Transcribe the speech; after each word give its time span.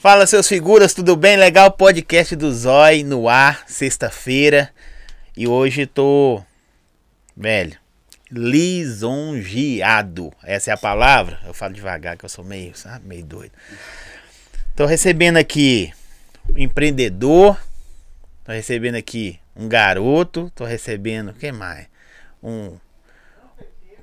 Fala, 0.00 0.26
seus 0.26 0.48
figuras, 0.48 0.94
tudo 0.94 1.14
bem? 1.14 1.36
Legal? 1.36 1.70
Podcast 1.70 2.34
do 2.34 2.50
Zói 2.50 3.02
no 3.02 3.28
ar, 3.28 3.64
sexta-feira. 3.66 4.72
E 5.36 5.46
hoje 5.46 5.84
tô, 5.84 6.42
velho, 7.36 7.76
lisonjeado. 8.30 9.52
Essa 10.42 10.70
é 10.70 10.72
a 10.72 10.78
palavra? 10.78 11.38
Eu 11.44 11.52
falo 11.52 11.74
devagar 11.74 12.16
que 12.16 12.24
eu 12.24 12.30
sou 12.30 12.42
meio, 12.42 12.74
sabe, 12.74 13.06
meio 13.06 13.22
doido. 13.26 13.52
Tô 14.74 14.86
recebendo 14.86 15.36
aqui 15.36 15.92
um 16.48 16.58
empreendedor, 16.58 17.60
tô 18.42 18.52
recebendo 18.52 18.94
aqui 18.94 19.38
um 19.54 19.68
garoto, 19.68 20.50
tô 20.54 20.64
recebendo, 20.64 21.32
o 21.32 21.34
que 21.34 21.52
mais? 21.52 21.86
Um 22.42 22.78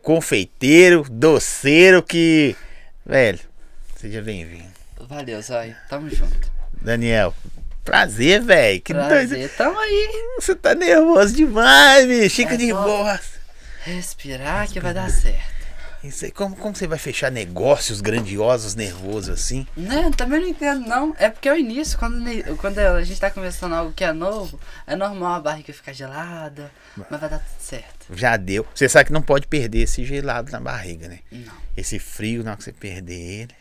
confeiteiro, 0.03 1.07
doceiro 1.09 2.03
que, 2.03 2.55
velho, 3.03 3.39
seja 3.95 4.21
bem-vindo. 4.21 4.76
Valeu, 5.07 5.41
Zói. 5.41 5.75
Tamo 5.89 6.09
junto. 6.09 6.51
Daniel, 6.81 7.33
prazer, 7.83 8.41
velho. 8.41 8.81
Que 8.81 8.93
Prazer. 8.93 9.27
doido. 9.29 9.51
Tamo 9.57 9.79
aí. 9.79 10.09
Você 10.39 10.55
tá 10.55 10.75
nervoso 10.75 11.33
demais, 11.35 12.05
bicho. 12.05 12.35
Fica 12.35 12.53
É 12.53 12.57
de 12.57 12.73
boa. 12.73 13.19
Respirar 13.83 14.67
que 14.67 14.79
vai 14.79 14.93
dar 14.93 15.09
certo. 15.09 15.57
Isso 16.03 16.25
aí, 16.25 16.31
como, 16.31 16.55
como 16.55 16.75
você 16.75 16.85
vai 16.87 16.99
fechar 16.99 17.31
negócios 17.31 18.01
grandiosos, 18.01 18.75
nervoso 18.75 19.31
assim? 19.31 19.65
Né? 19.75 20.11
Também 20.15 20.39
não 20.41 20.47
entendo, 20.47 20.87
não. 20.87 21.15
É 21.17 21.27
porque 21.29 21.49
é 21.49 21.53
o 21.53 21.57
início, 21.57 21.97
quando, 21.97 22.23
quando 22.57 22.77
a 22.77 23.03
gente 23.03 23.19
tá 23.19 23.31
começando 23.31 23.73
algo 23.73 23.91
que 23.91 24.03
é 24.03 24.13
novo, 24.13 24.59
é 24.85 24.95
normal 24.95 25.35
a 25.35 25.39
barriga 25.39 25.73
ficar 25.73 25.93
gelada, 25.93 26.71
mas 26.95 27.19
vai 27.19 27.29
dar 27.29 27.39
tudo 27.39 27.59
certo. 27.59 28.05
Já 28.15 28.37
deu. 28.37 28.65
Você 28.75 28.87
sabe 28.87 29.05
que 29.05 29.13
não 29.13 29.23
pode 29.23 29.47
perder 29.47 29.79
esse 29.79 30.05
gelado 30.05 30.51
na 30.51 30.59
barriga, 30.59 31.07
né? 31.07 31.19
Não. 31.31 31.53
Esse 31.75 31.97
frio, 31.97 32.43
na 32.43 32.51
hora 32.51 32.57
que 32.57 32.63
você 32.65 32.73
perder 32.73 33.41
ele. 33.41 33.55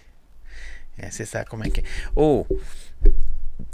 É, 0.98 1.10
você 1.10 1.26
sabe 1.26 1.48
como 1.50 1.64
é 1.64 1.70
que 1.70 1.80
é. 1.80 1.84
Ou, 2.14 2.46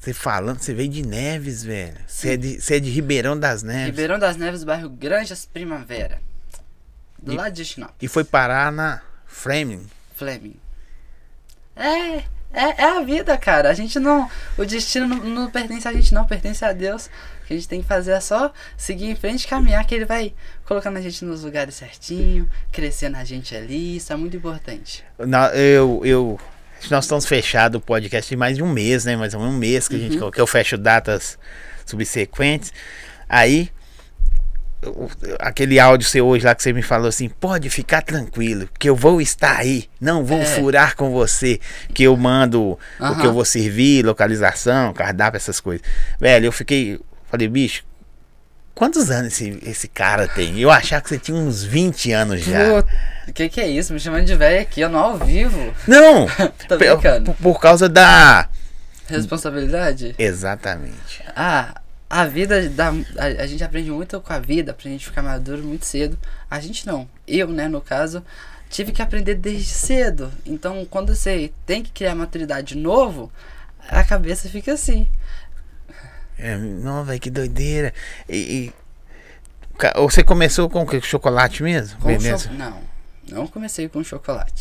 você 0.00 0.12
falando, 0.12 0.58
você 0.60 0.74
veio 0.74 0.88
de 0.88 1.06
Neves, 1.06 1.62
velho. 1.62 1.98
Você 2.06 2.30
é 2.30 2.36
de, 2.36 2.60
você 2.60 2.76
é 2.76 2.80
de 2.80 2.90
Ribeirão 2.90 3.38
das 3.38 3.62
Neves. 3.62 3.86
Ribeirão 3.86 4.18
das 4.18 4.36
Neves, 4.36 4.64
bairro 4.64 4.88
Granjas 4.88 5.46
Primavera. 5.46 6.20
Do 7.22 7.32
E- 7.32 7.36
lado 7.36 7.52
de 7.52 7.64
Sinop. 7.64 7.90
E 8.00 8.08
foi 8.08 8.24
parar 8.24 8.72
na 8.72 9.00
Framing. 9.26 9.86
Fleming. 10.16 10.56
É, 11.76 12.16
é, 12.18 12.24
é 12.78 12.84
a 12.84 13.00
vida, 13.02 13.36
cara. 13.38 13.70
A 13.70 13.74
gente 13.74 13.98
não. 13.98 14.28
O 14.58 14.64
destino 14.64 15.06
não, 15.06 15.16
não 15.24 15.50
pertence 15.50 15.86
a 15.88 15.92
gente, 15.92 16.12
não, 16.12 16.26
pertence 16.26 16.64
a 16.64 16.72
Deus. 16.72 17.06
O 17.06 17.46
que 17.46 17.54
a 17.54 17.56
gente 17.56 17.68
tem 17.68 17.80
que 17.82 17.88
fazer 17.88 18.12
é 18.12 18.20
só 18.20 18.52
seguir 18.76 19.06
em 19.06 19.14
frente, 19.16 19.46
caminhar, 19.48 19.84
que 19.86 19.94
ele 19.94 20.04
vai 20.04 20.34
colocando 20.64 20.96
a 20.96 21.00
gente 21.00 21.24
nos 21.24 21.42
lugares 21.44 21.74
certinho, 21.76 22.48
crescendo 22.70 23.16
a 23.16 23.24
gente 23.24 23.54
ali. 23.56 23.96
Isso 23.96 24.12
é 24.12 24.16
muito 24.16 24.36
importante. 24.36 25.02
Na- 25.18 25.48
eu, 25.54 26.02
eu, 26.04 26.38
nós 26.90 27.04
estamos 27.04 27.26
fechados 27.26 27.78
o 27.78 27.80
podcast 27.80 28.28
tem 28.28 28.38
mais 28.38 28.56
de 28.56 28.62
um 28.62 28.68
mês, 28.72 29.04
né? 29.04 29.16
Mais 29.16 29.34
ou 29.34 29.40
menos 29.40 29.54
um 29.54 29.58
mês 29.58 29.88
que 29.88 29.96
a 29.96 29.98
gente 29.98 30.18
que 30.30 30.40
eu 30.40 30.46
fecho 30.46 30.76
datas 30.78 31.38
subsequentes. 31.86 32.72
Aí, 33.28 33.70
aquele 35.38 35.78
áudio 35.78 36.08
seu 36.08 36.26
hoje 36.26 36.44
lá 36.44 36.54
que 36.54 36.62
você 36.62 36.72
me 36.72 36.82
falou 36.82 37.08
assim, 37.08 37.28
pode 37.28 37.70
ficar 37.70 38.02
tranquilo, 38.02 38.68
que 38.78 38.88
eu 38.88 38.96
vou 38.96 39.20
estar 39.20 39.58
aí, 39.58 39.88
não 40.00 40.24
vou 40.24 40.40
É. 40.40 40.44
furar 40.44 40.96
com 40.96 41.10
você, 41.12 41.60
que 41.94 42.02
eu 42.02 42.16
mando 42.16 42.78
o 42.98 43.16
que 43.20 43.26
eu 43.26 43.32
vou 43.32 43.44
servir, 43.44 44.04
localização, 44.04 44.92
cardápio, 44.92 45.36
essas 45.36 45.60
coisas. 45.60 45.86
Velho, 46.18 46.46
eu 46.46 46.52
fiquei, 46.52 46.98
falei, 47.30 47.46
bicho, 47.48 47.84
quantos 48.74 49.10
anos 49.10 49.32
esse, 49.32 49.58
esse 49.62 49.88
cara 49.88 50.28
tem? 50.28 50.58
Eu 50.58 50.70
achava 50.70 51.02
que 51.02 51.08
você 51.08 51.18
tinha 51.18 51.36
uns 51.36 51.62
20 51.62 52.12
anos 52.12 52.40
já. 52.40 52.84
O 53.28 53.32
que, 53.32 53.48
que 53.48 53.60
é 53.60 53.68
isso? 53.68 53.92
Me 53.92 54.00
chamando 54.00 54.24
de 54.24 54.34
velho 54.34 54.60
aqui, 54.60 54.80
eu 54.80 54.88
não 54.88 54.98
ao 54.98 55.18
vivo. 55.18 55.72
Não! 55.86 56.26
Tô 56.68 56.76
brincando. 56.76 57.32
por, 57.32 57.54
por 57.54 57.60
causa 57.60 57.88
da. 57.88 58.48
Responsabilidade? 59.06 60.14
Exatamente. 60.18 61.22
Ah, 61.36 61.80
a 62.08 62.24
vida 62.26 62.68
dá. 62.68 62.92
A, 63.16 63.42
a 63.42 63.46
gente 63.46 63.62
aprende 63.64 63.90
muito 63.90 64.20
com 64.20 64.32
a 64.32 64.38
vida 64.38 64.72
pra 64.72 64.90
gente 64.90 65.06
ficar 65.06 65.22
maduro 65.22 65.62
muito 65.62 65.86
cedo. 65.86 66.18
A 66.50 66.60
gente 66.60 66.86
não. 66.86 67.08
Eu, 67.26 67.48
né, 67.48 67.68
no 67.68 67.80
caso, 67.80 68.22
tive 68.68 68.92
que 68.92 69.02
aprender 69.02 69.34
desde 69.34 69.68
cedo. 69.68 70.32
Então, 70.44 70.86
quando 70.90 71.14
você 71.14 71.52
tem 71.64 71.82
que 71.82 71.90
criar 71.90 72.14
maturidade 72.14 72.74
de 72.74 72.76
novo, 72.76 73.30
a 73.88 74.02
cabeça 74.02 74.48
fica 74.48 74.72
assim. 74.72 75.06
É, 76.38 76.56
não, 76.56 77.04
velho, 77.04 77.20
que 77.20 77.30
doideira. 77.30 77.92
E, 78.28 78.36
e- 78.36 78.72
Você 79.96 80.22
começou 80.22 80.68
com 80.68 80.82
o? 80.82 80.86
Com 80.86 81.00
chocolate 81.00 81.62
mesmo? 81.62 81.98
Com 81.98 82.08
Beleza. 82.08 82.48
cho- 82.48 82.54
Não, 82.54 82.78
não 83.28 83.46
comecei 83.46 83.88
com 83.88 84.02
chocolate. 84.04 84.52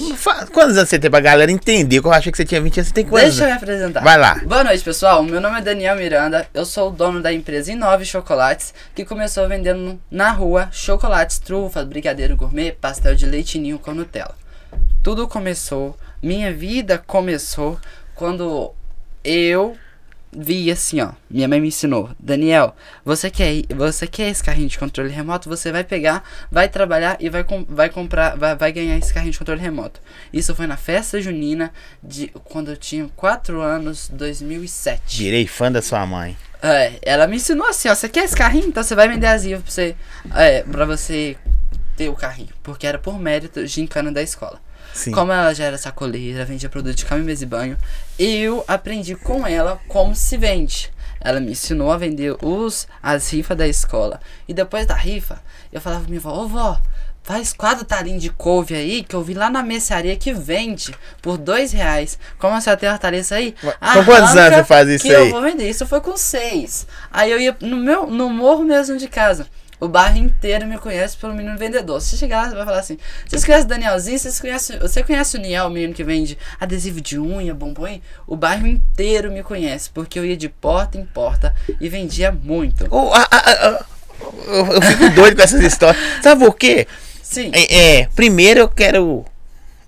Quantos 0.52 0.78
anos 0.78 0.90
você 0.90 0.98
tem 0.98 1.12
pra 1.12 1.20
galera 1.20 1.52
entender? 1.52 2.02
Que 2.02 2.08
eu 2.08 2.14
achei 2.14 2.32
que 2.32 2.38
você 2.38 2.46
tinha 2.46 2.62
20 2.62 2.80
anos, 2.80 2.88
você 2.88 2.94
tem 2.94 3.06
quantos? 3.06 3.30
Deixa 3.30 3.44
eu 3.44 3.48
me 3.48 3.54
apresentar. 3.54 4.02
Vai 4.04 4.18
lá. 4.18 4.36
Boa 4.46 4.64
noite, 4.64 4.84
pessoal. 4.84 5.22
Meu 5.24 5.40
nome 5.42 5.60
é 5.60 5.62
Daniel 5.62 5.96
Miranda. 5.96 6.48
Eu 6.54 6.66
sou 6.66 6.90
o 6.90 6.92
dono 6.92 7.22
da 7.22 7.32
empresa 7.34 7.72
Inove 7.72 8.06
Chocolates, 8.06 8.74
que 8.96 9.06
começou 9.06 9.48
vendendo 9.48 10.00
na 10.10 10.32
rua 10.32 10.70
chocolates, 10.72 11.40
trufas, 11.40 11.86
brigadeiro 11.86 12.36
gourmet, 12.36 12.72
pastel 12.72 13.14
de 13.16 13.26
leite 13.26 13.60
ninho 13.60 13.78
com 13.80 13.94
Nutella. 13.94 14.36
Tudo 15.04 15.28
começou, 15.28 15.98
minha 16.22 16.54
vida 16.54 16.98
começou 17.06 17.80
quando 18.16 18.72
eu 19.24 19.76
vi 20.32 20.72
assim, 20.72 21.02
ó. 21.02 21.12
Minha 21.30 21.48
mãe 21.48 21.60
me 21.60 21.68
ensinou, 21.68 22.10
Daniel, 22.20 22.76
você 23.04 23.30
quer, 23.30 23.64
você 23.76 24.08
quer 24.08 24.30
esse 24.30 24.44
carrinho 24.44 24.70
de 24.70 24.78
controle 24.80 25.10
remoto? 25.12 25.50
Você 25.50 25.72
vai 25.72 25.84
pegar, 25.84 26.24
vai 26.52 26.70
trabalhar 26.70 27.18
e 27.20 27.30
vai, 27.30 27.44
com- 27.44 27.66
vai 27.68 27.90
comprar, 27.90 28.38
vai, 28.38 28.56
vai 28.56 28.72
ganhar 28.72 28.98
esse 28.98 29.14
carrinho 29.14 29.32
de 29.34 29.40
controle 29.40 29.60
remoto. 29.62 30.00
Isso 30.32 30.56
foi 30.56 30.68
na 30.68 30.78
festa 30.78 31.22
junina 31.22 31.72
de 32.04 32.28
quando 32.46 32.72
eu 32.72 32.78
tinha 32.78 33.10
4 33.16 33.62
anos, 33.62 34.10
2007. 34.10 35.18
Virei 35.18 35.48
fã 35.48 35.72
da 35.72 35.82
sua 35.82 36.06
mãe. 36.06 36.38
É, 36.62 36.94
ela 37.02 37.26
me 37.28 37.38
ensinou 37.38 37.68
assim, 37.68 37.90
ó, 37.90 37.96
você 37.96 38.08
quer 38.08 38.24
esse 38.24 38.36
carrinho? 38.36 38.68
Então 38.68 38.84
você 38.84 38.94
vai 38.96 39.08
vender 39.10 39.28
adesivo 39.28 39.64
pra 39.64 39.72
você, 39.72 39.96
é, 40.36 40.62
pra 40.64 40.86
você 40.86 41.36
ter 41.98 42.08
o 42.10 42.14
carrinho. 42.16 42.50
Porque 42.62 42.86
era 42.86 43.00
por 43.00 43.20
mérito 43.20 43.66
de 43.66 43.82
encana 43.82 44.12
da 44.12 44.22
escola. 44.22 44.62
Sim. 44.94 45.12
Como 45.12 45.32
ela 45.32 45.54
já 45.54 45.66
era 45.66 45.78
sacoleira, 45.78 46.46
vendia 46.46 46.70
produto 46.70 46.96
de 46.96 47.06
cama, 47.06 47.24
mesa 47.24 47.44
e 47.44 47.48
banho, 47.48 47.78
eu 48.20 48.64
aprendi 48.68 49.16
com 49.16 49.46
ela 49.46 49.80
como 49.88 50.16
se 50.16 50.38
vende. 50.38 50.92
Ela 51.20 51.40
me 51.40 51.52
ensinou 51.52 51.92
a 51.92 51.98
vender 51.98 52.36
os, 52.44 52.88
as 53.02 53.32
rifas 53.32 53.58
da 53.58 53.68
escola. 53.68 54.20
E 54.48 54.54
depois 54.54 54.86
da 54.86 54.96
rifa, 54.96 55.42
eu 55.72 55.80
falava 55.80 56.02
pra 56.02 56.10
minha 56.10 56.20
avó, 56.20 56.44
ô 56.44 56.48
vó, 56.48 56.82
faz 57.24 57.54
quatro 57.54 57.86
talinhos 57.86 58.22
de 58.24 58.30
couve 58.32 58.74
aí, 58.74 59.04
que 59.04 59.16
eu 59.16 59.22
vi 59.22 59.34
lá 59.34 59.50
na 59.50 59.62
mercearia 59.62 60.16
que 60.16 60.34
vende 60.34 60.94
por 61.22 61.38
dois 61.38 61.72
reais. 61.72 62.18
Como 62.40 62.60
você 62.60 62.76
tem 62.76 62.90
hortaliça 62.90 63.36
aí? 63.36 63.56
Com 63.62 64.06
quantos 64.06 64.36
anos 64.36 64.58
você 64.58 64.64
faz 64.64 64.90
isso 64.90 65.06
que 65.06 65.14
aí? 65.14 65.28
Eu 65.28 65.32
vou 65.32 65.42
vender. 65.42 65.70
Isso 65.70 65.86
foi 65.86 66.02
com 66.02 66.18
seis. 66.18 66.88
Aí 67.12 67.32
eu 67.32 67.40
ia 67.40 67.56
no 67.62 67.78
meu, 67.78 68.08
no 68.08 68.30
morro 68.30 68.64
mesmo 68.64 68.98
de 68.98 69.08
casa. 69.08 69.48
O 69.82 69.88
bairro 69.88 70.18
inteiro 70.20 70.68
me 70.68 70.78
conhece 70.78 71.18
pelo 71.18 71.34
menino 71.34 71.58
vendedor. 71.58 72.00
Se 72.00 72.16
chegar 72.16 72.44
lá, 72.44 72.50
você 72.50 72.56
vai 72.56 72.66
falar 72.66 72.80
assim: 72.80 73.00
Vocês 73.28 73.44
conhecem 73.44 73.66
o 73.66 73.68
Danielzinho? 73.68 74.20
Vocês 74.20 74.40
conhecem, 74.40 74.78
você 74.78 75.04
conhece 75.04 75.38
o 75.38 75.40
Niel, 75.42 75.66
o 75.66 75.70
menino 75.72 75.92
que 75.92 76.04
vende 76.04 76.38
adesivo 76.60 77.02
de 77.02 77.20
unha, 77.20 77.52
bombom? 77.56 78.00
O 78.28 78.36
bairro 78.36 78.68
inteiro 78.68 79.32
me 79.32 79.42
conhece, 79.42 79.90
porque 79.90 80.20
eu 80.20 80.26
ia 80.26 80.38
de 80.38 80.48
porta 80.48 81.00
em 81.00 81.06
porta 81.06 81.56
e 81.80 81.90
vendia 81.90 82.32
muito. 82.32 82.86
Ô, 82.94 83.12
ah, 83.12 83.28
ah, 83.32 83.44
ah, 83.44 83.86
eu, 84.46 84.66
eu 84.68 84.82
fico 84.84 85.10
doido 85.16 85.36
com 85.36 85.42
essas 85.42 85.62
histórias. 85.64 86.02
Sabe 86.22 86.46
por 86.46 86.56
quê? 86.56 86.88
Sim. 87.24 87.50
É, 87.52 88.02
é, 88.02 88.10
primeiro 88.16 88.60
eu 88.60 88.70
quero 88.70 89.26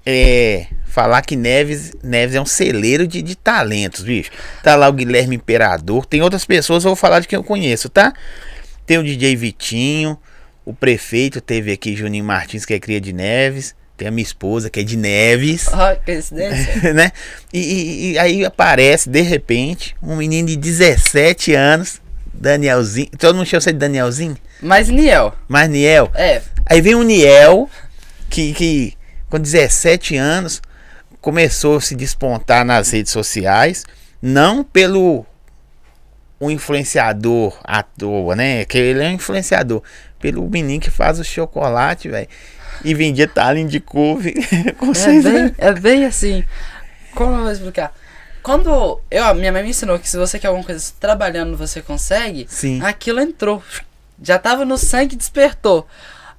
é, 0.03 0.65
falar 0.87 1.21
que 1.21 1.35
Neves, 1.35 1.91
Neves 2.01 2.35
é 2.35 2.41
um 2.41 2.47
celeiro 2.47 3.05
de, 3.05 3.21
de 3.21 3.35
talentos, 3.35 4.01
bicho. 4.01 4.31
Tá 4.63 4.75
lá 4.75 4.89
o 4.89 4.93
Guilherme 4.93 5.35
Imperador, 5.35 6.05
tem 6.05 6.21
outras 6.23 6.45
pessoas, 6.45 6.83
eu 6.83 6.89
vou 6.89 6.95
falar 6.95 7.19
de 7.19 7.27
quem 7.27 7.37
eu 7.37 7.43
conheço, 7.43 7.89
tá? 7.89 8.13
Tem 8.85 8.97
o 8.97 9.03
DJ 9.03 9.35
Vitinho, 9.35 10.17
o 10.65 10.73
prefeito 10.73 11.39
teve 11.41 11.71
aqui 11.71 11.95
Juninho 11.95 12.23
Martins, 12.25 12.65
que 12.65 12.73
é 12.73 12.79
cria 12.79 12.99
de 13.01 13.13
Neves, 13.13 13.75
tem 13.95 14.07
a 14.07 14.11
minha 14.11 14.23
esposa, 14.23 14.69
que 14.69 14.79
é 14.79 14.83
de 14.83 14.97
Neves, 14.97 15.67
Ó, 15.71 15.95
coincidência. 16.03 16.91
né? 16.93 17.11
E, 17.53 17.59
e- 17.59 18.11
e 18.13 18.17
aí 18.19 18.45
aparece, 18.45 19.09
de 19.09 19.21
repente, 19.21 19.95
um 20.01 20.15
menino 20.15 20.47
de 20.47 20.55
17 20.57 21.53
anos, 21.53 22.01
Danielzinho. 22.33 23.07
Todo 23.17 23.35
mundo 23.35 23.45
chama 23.45 23.61
você 23.61 23.71
de 23.71 23.79
Danielzinho? 23.79 24.35
Mas 24.61 24.89
Niel, 24.89 25.33
Mas 25.47 25.69
Niel. 25.69 26.11
é, 26.15 26.41
Aí 26.65 26.81
vem 26.81 26.95
o 26.95 27.03
Niel, 27.03 27.69
que, 28.29 28.53
que 28.53 28.93
com 29.29 29.39
17 29.39 30.15
anos 30.15 30.61
começou 31.21 31.77
a 31.77 31.81
se 31.81 31.95
despontar 31.95 32.65
nas 32.65 32.89
redes 32.91 33.11
sociais, 33.11 33.85
não 34.21 34.63
pelo 34.63 35.25
um 36.45 36.51
influenciador 36.51 37.57
à 37.63 37.83
toa, 37.83 38.35
né? 38.35 38.65
Que 38.65 38.77
ele 38.77 39.03
é 39.03 39.09
um 39.09 39.13
influenciador, 39.13 39.81
pelo 40.19 40.47
menino 40.49 40.81
que 40.81 40.91
faz 40.91 41.19
o 41.19 41.23
chocolate, 41.23 42.09
velho. 42.09 42.27
E 42.83 42.93
vendia 42.93 43.27
talinho 43.27 43.69
de 43.69 43.79
couve 43.79 44.33
com 44.77 44.91
É 44.91 45.21
bem, 45.21 45.55
é 45.57 45.73
bem 45.73 46.05
assim. 46.05 46.43
Como 47.13 47.35
eu 47.35 47.43
vou 47.43 47.51
explicar? 47.51 47.93
Quando 48.41 48.99
eu, 49.09 49.23
a 49.23 49.33
minha 49.33 49.51
mãe 49.51 49.63
me 49.63 49.69
ensinou 49.69 49.97
que 49.97 50.09
se 50.09 50.17
você 50.17 50.37
quer 50.37 50.47
alguma 50.47 50.65
coisa 50.65 50.91
trabalhando, 50.99 51.55
você 51.55 51.81
consegue. 51.81 52.45
Sim. 52.49 52.81
Aquilo 52.83 53.21
entrou. 53.21 53.63
Já 54.21 54.37
tava 54.37 54.65
no 54.65 54.77
sangue, 54.77 55.15
despertou. 55.15 55.87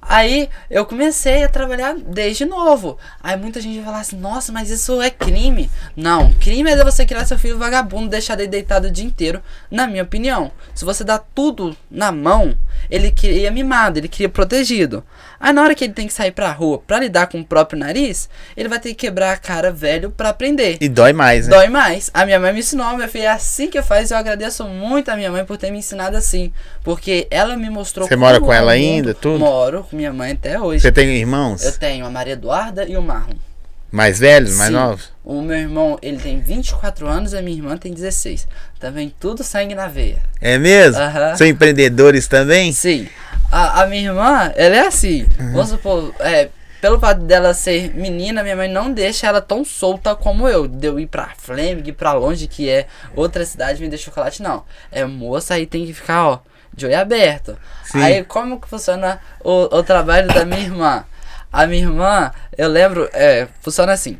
Aí 0.07 0.49
eu 0.69 0.85
comecei 0.85 1.43
a 1.43 1.49
trabalhar 1.49 1.95
desde 1.95 2.45
novo. 2.45 2.97
Aí 3.21 3.35
muita 3.35 3.59
gente 3.59 3.75
vai 3.77 3.85
falar 3.85 3.99
assim: 3.99 4.17
nossa, 4.17 4.51
mas 4.51 4.69
isso 4.69 5.01
é 5.01 5.09
crime. 5.09 5.69
Não, 5.95 6.31
crime 6.33 6.69
é 6.69 6.83
você 6.83 7.05
criar 7.05 7.25
seu 7.25 7.37
filho 7.39 7.57
vagabundo, 7.57 8.09
deixar 8.09 8.39
ele 8.39 8.47
deitado 8.47 8.87
o 8.87 8.91
dia 8.91 9.05
inteiro, 9.05 9.41
na 9.69 9.87
minha 9.87 10.03
opinião. 10.03 10.51
Se 10.73 10.85
você 10.85 11.03
dá 11.03 11.17
tudo 11.17 11.75
na 11.89 12.11
mão, 12.11 12.55
ele 12.89 13.11
cria 13.11 13.51
mimado, 13.51 13.99
ele 13.99 14.07
cria 14.07 14.29
protegido. 14.29 15.03
Aí 15.39 15.51
na 15.53 15.61
hora 15.61 15.75
que 15.75 15.83
ele 15.83 15.93
tem 15.93 16.07
que 16.07 16.13
sair 16.13 16.31
pra 16.31 16.51
rua 16.51 16.79
pra 16.79 16.99
lidar 16.99 17.27
com 17.27 17.39
o 17.39 17.45
próprio 17.45 17.77
nariz, 17.79 18.29
ele 18.55 18.69
vai 18.69 18.79
ter 18.79 18.89
que 18.89 18.95
quebrar 18.95 19.33
a 19.33 19.37
cara 19.37 19.71
velho 19.71 20.09
pra 20.09 20.29
aprender. 20.29 20.77
E 20.79 20.87
dói 20.87 21.13
mais, 21.13 21.47
né? 21.47 21.55
Dói 21.55 21.67
mais. 21.67 22.09
A 22.13 22.25
minha 22.25 22.39
mãe 22.39 22.53
me 22.53 22.59
ensinou, 22.59 22.95
minha 22.95 23.07
filha, 23.07 23.23
é 23.25 23.27
assim 23.27 23.69
que 23.69 23.81
faz. 23.81 24.11
Eu 24.11 24.17
agradeço 24.17 24.63
muito 24.65 25.09
a 25.09 25.15
minha 25.15 25.31
mãe 25.31 25.43
por 25.45 25.57
ter 25.57 25.71
me 25.71 25.79
ensinado 25.79 26.15
assim. 26.15 26.51
Porque 26.83 27.27
ela 27.29 27.57
me 27.57 27.69
mostrou 27.69 28.07
Você 28.07 28.15
mora 28.15 28.39
com 28.39 28.51
é 28.51 28.57
ela 28.57 28.73
mundo. 28.73 28.81
ainda, 28.81 29.13
tudo? 29.13 29.39
Moro 29.39 29.85
com 29.95 29.97
minha 29.97 30.13
mãe 30.13 30.33
até 30.33 30.59
hoje. 30.59 30.81
Você 30.81 30.91
tem 30.91 31.07
irmãos? 31.15 31.63
Eu 31.63 31.71
tenho 31.71 32.05
a 32.05 32.09
Maria 32.09 32.33
Eduarda 32.33 32.85
e 32.85 32.97
o 32.97 33.01
Marlon. 33.01 33.35
Mais 33.89 34.19
velhos, 34.19 34.57
mais 34.57 34.69
Sim. 34.69 34.75
novos? 34.75 35.13
O 35.23 35.41
meu 35.41 35.55
irmão, 35.55 35.97
ele 36.01 36.17
tem 36.17 36.39
24 36.39 37.07
anos 37.07 37.31
e 37.31 37.37
a 37.37 37.41
minha 37.41 37.55
irmã 37.55 37.77
tem 37.77 37.93
16. 37.93 38.45
Também 38.77 39.13
tudo 39.19 39.41
sangue 39.41 39.73
na 39.73 39.87
veia. 39.87 40.21
É 40.41 40.57
mesmo? 40.57 41.01
São 41.37 41.47
empreendedores 41.47 42.27
também? 42.27 42.73
Sim. 42.73 43.07
A, 43.49 43.83
a 43.83 43.87
minha 43.87 44.09
irmã, 44.09 44.51
ela 44.55 44.75
é 44.75 44.87
assim. 44.87 45.25
Uhum. 45.39 45.53
Vamos 45.53 45.69
supor, 45.69 46.13
é, 46.19 46.49
pelo 46.81 46.99
fato 46.99 47.21
dela 47.21 47.53
ser 47.53 47.95
menina, 47.95 48.43
minha 48.43 48.55
mãe 48.55 48.67
não 48.67 48.91
deixa 48.91 49.27
ela 49.27 49.39
tão 49.39 49.63
solta 49.63 50.13
como 50.13 50.49
eu. 50.49 50.67
De 50.67 50.87
eu 50.87 50.99
ir 50.99 51.07
pra 51.07 51.31
Flamengo, 51.37 51.87
ir 51.87 51.93
pra 51.93 52.11
longe, 52.11 52.47
que 52.47 52.69
é 52.69 52.87
outra 53.15 53.45
cidade, 53.45 53.81
me 53.81 53.87
dê 53.87 53.97
chocolate, 53.97 54.43
não. 54.43 54.65
É 54.91 55.05
moça, 55.05 55.53
aí 55.53 55.65
tem 55.65 55.85
que 55.85 55.93
ficar, 55.93 56.27
ó, 56.27 56.39
de 56.75 56.85
olho 56.85 56.99
aberto. 56.99 57.57
Sim. 57.83 58.01
Aí 58.01 58.23
como 58.23 58.59
que 58.59 58.67
funciona 58.67 59.19
o, 59.43 59.77
o 59.77 59.83
trabalho 59.83 60.27
da 60.27 60.45
minha 60.45 60.61
irmã? 60.61 61.05
A 61.51 61.65
minha 61.65 61.83
irmã, 61.83 62.31
eu 62.57 62.67
lembro, 62.67 63.09
é, 63.13 63.47
funciona 63.61 63.93
assim. 63.93 64.19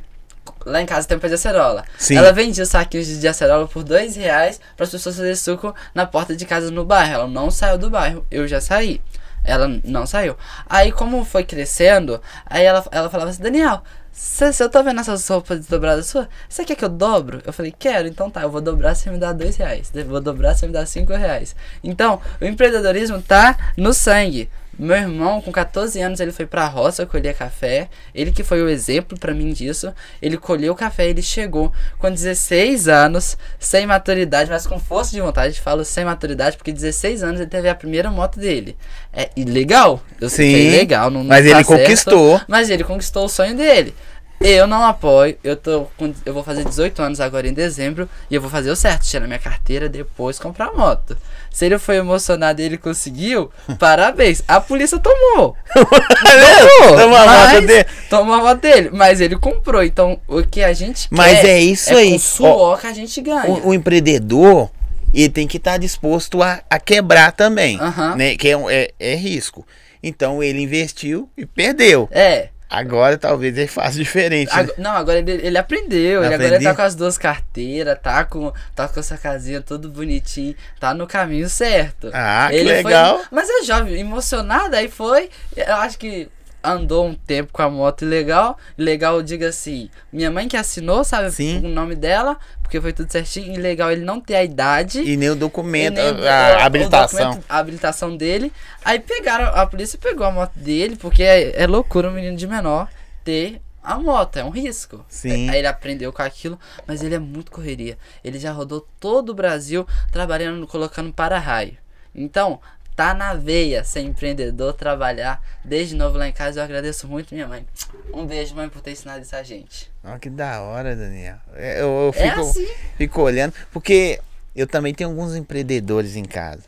Lá 0.65 0.81
em 0.81 0.85
casa 0.85 1.07
tem 1.07 1.19
pé 1.19 1.27
de 1.27 1.35
acerola. 1.35 1.83
Sim. 1.97 2.17
Ela 2.17 2.31
vendia 2.31 2.65
saquinhos 2.65 3.07
de 3.07 3.27
acerola 3.27 3.67
por 3.67 3.83
dois 3.83 4.15
reais 4.15 4.59
para 4.75 4.85
as 4.85 4.89
pessoas 4.89 5.15
fazerem 5.15 5.35
suco 5.35 5.75
na 5.93 6.05
porta 6.05 6.35
de 6.35 6.45
casa 6.45 6.71
no 6.71 6.85
bairro. 6.85 7.13
Ela 7.13 7.27
não 7.27 7.51
saiu 7.51 7.77
do 7.77 7.89
bairro, 7.89 8.25
eu 8.31 8.47
já 8.47 8.59
saí. 8.59 9.01
Ela 9.43 9.67
não 9.83 10.07
saiu. 10.07 10.35
Aí, 10.67 10.91
como 10.91 11.23
foi 11.23 11.43
crescendo, 11.43 12.19
aí 12.47 12.63
ela, 12.63 12.83
ela 12.91 13.09
falava 13.09 13.29
assim: 13.29 13.43
Daniel, 13.43 13.83
se, 14.17 14.63
eu 14.63 14.69
tô 14.69 14.81
vendo 14.81 15.01
essas 15.01 15.27
roupas 15.27 15.59
desdobradas 15.59 16.05
sua, 16.05 16.29
você 16.47 16.63
quer 16.63 16.75
que 16.77 16.85
eu 16.85 16.89
dobro? 16.89 17.41
Eu 17.45 17.51
falei: 17.51 17.75
Quero, 17.77 18.07
então 18.07 18.29
tá, 18.29 18.43
eu 18.43 18.49
vou 18.49 18.61
dobrar 18.61 18.95
você 18.95 19.11
me 19.11 19.17
dá 19.17 19.33
dois 19.33 19.57
reais. 19.57 19.91
Vou 20.07 20.21
dobrar 20.21 20.55
você 20.55 20.65
me 20.65 20.71
dá 20.71 20.85
cinco 20.85 21.11
reais. 21.13 21.53
Então, 21.83 22.21
o 22.39 22.45
empreendedorismo 22.45 23.21
tá 23.21 23.57
no 23.75 23.93
sangue. 23.93 24.49
Meu 24.77 24.95
irmão, 24.95 25.41
com 25.41 25.51
14 25.51 26.01
anos, 26.01 26.19
ele 26.19 26.31
foi 26.31 26.45
pra 26.45 26.67
roça 26.67 27.05
colher 27.05 27.33
café. 27.35 27.89
Ele 28.13 28.31
que 28.31 28.43
foi 28.43 28.61
o 28.61 28.69
exemplo 28.69 29.17
pra 29.17 29.33
mim 29.33 29.53
disso. 29.53 29.93
Ele 30.21 30.37
colheu 30.37 30.75
café, 30.75 31.07
ele 31.07 31.21
chegou 31.21 31.71
com 31.97 32.11
16 32.11 32.87
anos, 32.87 33.37
sem 33.57 33.87
maturidade, 33.87 34.49
mas 34.49 34.67
com 34.67 34.79
força 34.79 35.11
de 35.11 35.21
vontade. 35.21 35.61
Falo 35.61 35.85
sem 35.85 36.03
maturidade, 36.03 36.57
porque 36.57 36.71
16 36.71 37.23
anos 37.23 37.39
ele 37.39 37.49
teve 37.49 37.69
a 37.69 37.75
primeira 37.75 38.11
moto 38.11 38.39
dele. 38.39 38.75
É 39.13 39.29
ilegal. 39.35 40.01
Eu 40.19 40.29
sei 40.29 40.49
que 40.49 40.55
é 40.55 40.63
ilegal, 40.73 41.09
não, 41.09 41.21
não 41.21 41.29
mas 41.29 41.45
tá 41.45 41.51
ele 41.51 41.63
certo, 41.63 41.79
conquistou. 41.79 42.41
Mas 42.47 42.69
ele 42.69 42.83
conquistou 42.83 43.25
o 43.25 43.29
sonho 43.29 43.55
dele. 43.55 43.95
Eu 44.39 44.67
não 44.67 44.83
apoio, 44.83 45.37
eu 45.43 45.55
tô 45.55 45.87
com, 45.97 46.13
eu 46.25 46.33
vou 46.33 46.43
fazer 46.43 46.65
18 46.65 47.01
anos 47.01 47.19
agora 47.19 47.47
em 47.47 47.53
dezembro 47.53 48.07
e 48.29 48.35
eu 48.35 48.41
vou 48.41 48.49
fazer 48.49 48.69
o 48.69 48.75
certo, 48.75 49.03
tirar 49.03 49.25
minha 49.27 49.39
carteira 49.39 49.87
depois 49.87 50.37
comprar 50.37 50.67
a 50.67 50.73
moto. 50.73 51.17
Se 51.49 51.65
ele 51.65 51.79
foi 51.79 51.95
emocionado 51.95 52.61
e 52.61 52.65
ele 52.65 52.77
conseguiu, 52.77 53.49
parabéns. 53.79 54.43
A 54.47 54.59
polícia 54.59 54.99
tomou. 54.99 55.55
tomou. 55.73 56.97
Tomou 56.99 57.17
a 57.17 57.25
moto 57.25 57.65
dele. 57.65 57.85
Tomou 58.09 58.33
a 58.35 58.37
moto 58.39 58.59
dele, 58.61 58.89
mas 58.91 59.21
ele 59.21 59.37
comprou. 59.37 59.83
Então, 59.83 60.19
o 60.27 60.43
que 60.43 60.61
a 60.61 60.73
gente 60.73 61.07
Mas 61.09 61.39
quer 61.39 61.47
é 61.47 61.59
isso 61.61 61.93
é 61.93 61.97
aí. 61.97 62.11
com 62.11 62.19
suor 62.19 62.79
que 62.81 62.87
a 62.87 62.93
gente 62.93 63.21
ganha. 63.21 63.49
O, 63.49 63.69
o 63.69 63.73
empreendedor, 63.73 64.69
ele 65.13 65.29
tem 65.29 65.47
que 65.47 65.57
estar 65.57 65.77
disposto 65.77 66.43
a, 66.43 66.61
a 66.69 66.77
quebrar 66.77 67.31
também, 67.31 67.79
né? 68.17 68.35
Que 68.35 68.49
é, 68.49 68.57
é, 68.69 68.93
é 68.99 69.15
risco. 69.15 69.65
Então 70.03 70.43
ele 70.43 70.61
investiu 70.61 71.29
e 71.35 71.45
perdeu. 71.45 72.07
É. 72.11 72.49
Agora 72.69 73.17
talvez 73.17 73.57
ele 73.57 73.67
faça 73.67 73.97
diferente. 73.97 74.55
né? 74.55 74.67
Não, 74.77 74.91
agora 74.91 75.19
ele, 75.19 75.31
ele 75.31 75.57
aprendeu. 75.57 76.23
Ele 76.23 76.33
agora 76.33 76.35
ele 76.35 76.45
Aprendi. 76.55 76.63
tá 76.65 76.75
com 76.75 76.81
as 76.81 76.95
duas 76.95 77.17
carteiras, 77.17 77.97
tá 78.01 78.25
com, 78.25 78.51
tá 78.75 78.87
com 78.87 78.99
essa 78.99 79.17
casinha 79.17 79.61
tudo 79.61 79.89
bonitinho, 79.89 80.55
tá 80.79 80.93
no 80.93 81.05
caminho 81.07 81.47
certo. 81.47 82.09
Ah, 82.13 82.47
que 82.49 82.55
ele 82.57 82.71
legal. 82.71 83.17
Foi, 83.19 83.27
mas 83.31 83.49
é 83.49 83.63
jovem, 83.63 83.99
emocionado, 83.99 84.75
aí 84.75 84.87
foi. 84.89 85.29
Eu 85.55 85.75
acho 85.75 85.97
que 85.99 86.27
andou 86.65 87.05
um 87.05 87.13
tempo 87.13 87.51
com 87.53 87.61
a 87.61 87.69
moto 87.69 88.05
legal. 88.05 88.57
Legal, 88.77 89.21
diga 89.21 89.49
assim, 89.49 89.89
minha 90.11 90.31
mãe 90.31 90.47
que 90.47 90.57
assinou, 90.57 91.03
sabe 91.03 91.31
Sim. 91.31 91.65
o 91.65 91.69
nome 91.69 91.95
dela, 91.95 92.37
porque 92.61 92.81
foi 92.81 92.93
tudo 92.93 93.11
certinho. 93.11 93.53
E 93.53 93.57
legal 93.57 93.91
ele 93.91 94.03
não 94.03 94.19
ter 94.19 94.35
a 94.35 94.43
idade. 94.43 95.01
E 95.01 95.15
nem 95.15 95.29
o 95.29 95.35
documento, 95.35 95.95
nem 95.95 96.27
a, 96.27 96.57
a 96.57 96.65
habilitação. 96.65 97.19
documento, 97.19 97.45
a 97.47 97.57
habilitação 97.57 98.17
dele. 98.17 98.51
Aí 98.83 98.99
pegaram, 98.99 99.45
a 99.45 99.65
polícia 99.65 99.99
pegou 100.01 100.25
a 100.25 100.31
moto 100.31 100.57
dele, 100.57 100.95
porque 100.95 101.23
é, 101.23 101.61
é 101.61 101.67
loucura 101.67 102.09
um 102.09 102.13
menino 102.13 102.35
de 102.35 102.47
menor 102.47 102.89
ter 103.23 103.61
a 103.85 103.99
moto, 103.99 104.37
é 104.37 104.43
um 104.43 104.49
risco. 104.49 105.05
Sim. 105.07 105.49
Aí 105.49 105.59
ele 105.59 105.67
aprendeu 105.67 106.11
com 106.11 106.21
aquilo, 106.21 106.59
mas 106.87 107.03
ele 107.03 107.15
é 107.15 107.19
muito 107.19 107.51
correria. 107.51 107.97
Ele 108.23 108.39
já 108.39 108.51
rodou 108.51 108.85
todo 108.99 109.29
o 109.29 109.35
Brasil 109.35 109.87
trabalhando, 110.11 110.65
colocando 110.65 111.13
para-raio. 111.13 111.77
Então, 112.13 112.59
tá 112.95 113.13
na 113.13 113.33
veia 113.33 113.83
ser 113.83 114.01
empreendedor, 114.01 114.73
trabalhar. 114.73 115.41
Desde 115.63 115.95
novo 115.95 116.17
lá 116.17 116.27
em 116.27 116.31
casa, 116.31 116.59
eu 116.59 116.63
agradeço 116.63 117.07
muito 117.07 117.33
minha 117.33 117.47
mãe. 117.47 117.65
Um 118.13 118.25
beijo, 118.25 118.55
mãe, 118.55 118.69
por 118.69 118.81
ter 118.81 118.91
ensinado 118.91 119.21
isso 119.23 119.35
a 119.35 119.43
gente. 119.43 119.91
Olha 120.03 120.19
que 120.19 120.29
da 120.29 120.61
hora, 120.61 120.95
Daniel. 120.95 121.37
É, 121.55 121.81
Eu, 121.81 121.87
eu 121.87 122.13
É 122.15 122.29
fico, 122.29 122.41
assim. 122.41 122.67
fico 122.97 123.21
olhando, 123.21 123.53
porque 123.71 124.19
eu 124.55 124.65
também 124.67 124.93
tenho 124.93 125.09
alguns 125.09 125.35
empreendedores 125.35 126.15
em 126.15 126.23
casa, 126.25 126.63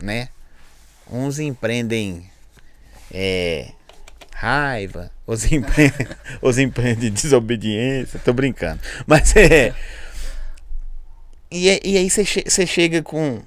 né? 0.00 0.28
Uns 1.10 1.40
empreendem 1.40 2.30
é, 3.12 3.72
raiva, 4.32 5.10
os 5.26 5.50
empreendem, 5.50 6.06
os 6.40 6.56
empreendem 6.58 7.10
desobediência, 7.10 8.20
tô 8.24 8.32
brincando. 8.32 8.80
Mas 9.06 9.34
é. 9.34 9.74
E, 11.50 11.68
é- 11.68 11.80
e 11.84 11.96
aí 11.96 12.08
você 12.08 12.24
che- 12.24 12.44
você 12.48 12.64
chega 12.66 13.02
com, 13.02 13.42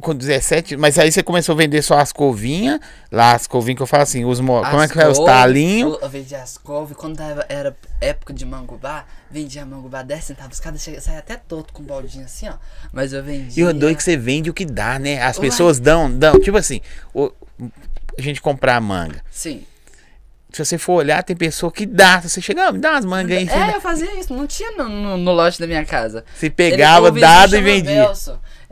com 0.00 0.14
17, 0.14 0.76
mas 0.76 0.98
aí 0.98 1.10
você 1.10 1.22
começou 1.22 1.52
a 1.54 1.56
vender 1.58 1.82
só 1.82 1.98
as 1.98 2.12
covinhas, 2.12 2.78
lá 3.10 3.32
as 3.32 3.46
covinhas 3.46 3.76
que 3.78 3.82
eu 3.82 3.86
falo 3.86 4.04
assim, 4.04 4.24
os 4.24 4.38
mo- 4.40 4.62
como 4.62 4.80
é 4.80 4.88
que 4.88 4.98
é 5.00 5.08
os 5.08 5.18
talinhos? 5.18 5.98
Eu 6.00 6.08
vendia 6.08 6.40
as 6.42 6.56
couve, 6.56 6.94
quando 6.94 7.18
era 7.48 7.76
época 8.00 8.32
de 8.32 8.46
mangubá, 8.46 9.04
vendia 9.30 9.66
mangubá 9.66 10.02
10 10.02 10.22
centavos 10.24 10.60
cada, 10.60 10.78
chega, 10.78 11.00
saia 11.00 11.18
até 11.18 11.36
todo 11.36 11.72
com 11.72 11.82
um 11.82 11.86
baldinho 11.86 12.24
assim, 12.24 12.48
ó. 12.48 12.54
Mas 12.92 13.12
eu 13.12 13.22
vendia. 13.22 13.62
E 13.62 13.66
o 13.66 13.72
doido 13.74 13.92
é 13.92 13.94
que 13.96 14.02
você 14.02 14.16
vende 14.16 14.48
o 14.48 14.54
que 14.54 14.64
dá, 14.64 14.98
né? 14.98 15.20
As 15.20 15.38
pessoas 15.40 15.80
dão, 15.80 16.10
dão. 16.10 16.38
Tipo 16.38 16.56
assim, 16.56 16.80
o- 17.12 17.32
a 18.16 18.22
gente 18.22 18.40
comprar 18.40 18.80
manga. 18.80 19.22
Sim. 19.30 19.64
Se 20.52 20.64
você 20.64 20.78
for 20.78 20.92
olhar, 20.92 21.20
tem 21.24 21.34
pessoa 21.34 21.72
que 21.72 21.84
dá. 21.84 22.22
Se 22.22 22.30
você 22.30 22.40
chegar, 22.40 22.68
"Ah, 22.68 22.72
me 22.72 22.78
dá 22.78 22.92
umas 22.92 23.04
mangas 23.04 23.36
aí. 23.36 23.48
É, 23.48 23.74
eu 23.74 23.80
fazia 23.80 24.16
isso, 24.20 24.32
não 24.32 24.46
tinha 24.46 24.70
no, 24.70 24.88
no, 24.88 25.16
no 25.18 25.32
lote 25.32 25.58
da 25.58 25.66
minha 25.66 25.84
casa. 25.84 26.24
Você 26.32 26.48
pegava, 26.48 27.08
Ele- 27.08 27.20
dado 27.20 27.56
e 27.56 27.60
vendia. 27.60 28.04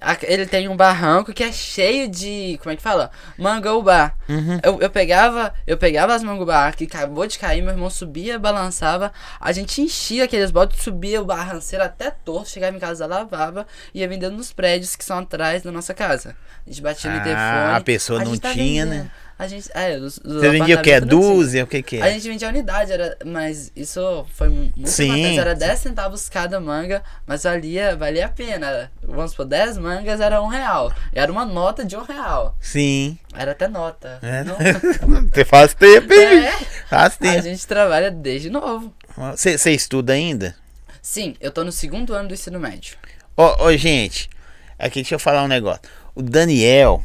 A- 0.02 0.16
Ele 0.22 0.46
tem 0.46 0.68
um 0.68 0.76
barranco 0.76 1.32
que 1.32 1.42
é 1.44 1.52
cheio 1.52 2.08
de. 2.08 2.58
Como 2.62 2.72
é 2.72 2.76
que 2.76 2.82
fala? 2.82 3.10
Mangubá. 3.38 4.12
Uhum. 4.28 4.58
Eu, 4.62 4.80
eu 4.80 4.90
pegava, 4.90 5.52
eu 5.66 5.76
pegava 5.76 6.14
as 6.14 6.22
mangubá 6.22 6.70
que 6.72 6.84
acabou 6.84 7.26
de 7.26 7.38
cair, 7.38 7.60
meu 7.62 7.72
irmão 7.72 7.90
subia, 7.90 8.38
balançava, 8.38 9.12
a 9.40 9.52
gente 9.52 9.80
enchia 9.80 10.24
aqueles 10.24 10.50
botes, 10.50 10.82
subia 10.82 11.20
o 11.20 11.24
barranceiro 11.24 11.84
até 11.84 12.10
torto, 12.10 12.48
chegava 12.50 12.76
em 12.76 12.80
casa, 12.80 13.06
lavava 13.06 13.66
e 13.94 14.00
ia 14.00 14.08
vendendo 14.08 14.36
nos 14.36 14.52
prédios 14.52 14.96
que 14.96 15.04
são 15.04 15.18
atrás 15.18 15.62
da 15.62 15.70
nossa 15.72 15.92
casa. 15.92 16.34
A 16.66 16.70
gente 16.70 16.80
batia 16.82 17.10
no 17.10 17.16
Ah, 17.18 17.22
telefone. 17.22 17.76
a 17.76 17.80
pessoa 17.80 18.18
não 18.20 18.26
gente 18.32 18.40
tá 18.40 18.52
tinha, 18.52 18.84
vendendo. 18.84 19.04
né? 19.04 19.10
A 19.42 19.48
gente, 19.48 19.68
é, 19.74 19.96
os, 19.96 20.18
os 20.18 20.34
Você 20.34 20.50
vendia 20.50 20.76
o 20.78 20.82
que? 20.82 20.90
É 20.92 21.00
dúzia? 21.00 21.64
O 21.64 21.66
que 21.66 21.82
que 21.82 22.00
A 22.00 22.06
é? 22.08 22.12
gente 22.12 22.28
vendia 22.28 22.48
unidade, 22.48 22.92
era, 22.92 23.16
mas 23.24 23.72
isso 23.74 24.24
foi 24.34 24.48
muito 24.48 24.88
Sim. 24.88 25.36
Era 25.38 25.52
10 25.54 25.78
centavos 25.80 26.28
cada 26.28 26.60
manga, 26.60 27.02
mas 27.26 27.42
valia, 27.42 27.96
valia 27.96 28.26
a 28.26 28.28
pena. 28.28 28.90
Vamos 29.02 29.32
supor, 29.32 29.46
10 29.46 29.78
mangas 29.78 30.20
era 30.20 30.40
um 30.40 30.46
real. 30.46 30.92
Era 31.12 31.32
uma 31.32 31.44
nota 31.44 31.84
de 31.84 31.96
um 31.96 32.02
real. 32.04 32.56
Sim. 32.60 33.18
Era 33.34 33.50
até 33.50 33.66
nota. 33.66 34.18
É. 34.22 34.44
Não- 34.44 34.56
Você 35.34 35.44
faz 35.44 35.74
tempo, 35.74 36.12
hein? 36.12 36.44
É. 36.44 36.52
Faz 36.88 37.14
A 37.14 37.16
tempo. 37.18 37.42
gente 37.42 37.66
trabalha 37.66 38.10
desde 38.10 38.48
novo. 38.48 38.94
Você 39.16 39.72
estuda 39.72 40.12
ainda? 40.12 40.54
Sim, 41.02 41.34
eu 41.40 41.50
tô 41.50 41.64
no 41.64 41.72
segundo 41.72 42.14
ano 42.14 42.28
do 42.28 42.34
ensino 42.34 42.60
médio. 42.60 42.96
Ó, 43.36 43.56
ó, 43.58 43.72
gente, 43.76 44.30
aqui 44.78 45.00
deixa 45.00 45.16
eu 45.16 45.18
falar 45.18 45.42
um 45.42 45.48
negócio. 45.48 45.82
O 46.14 46.22
Daniel 46.22 47.02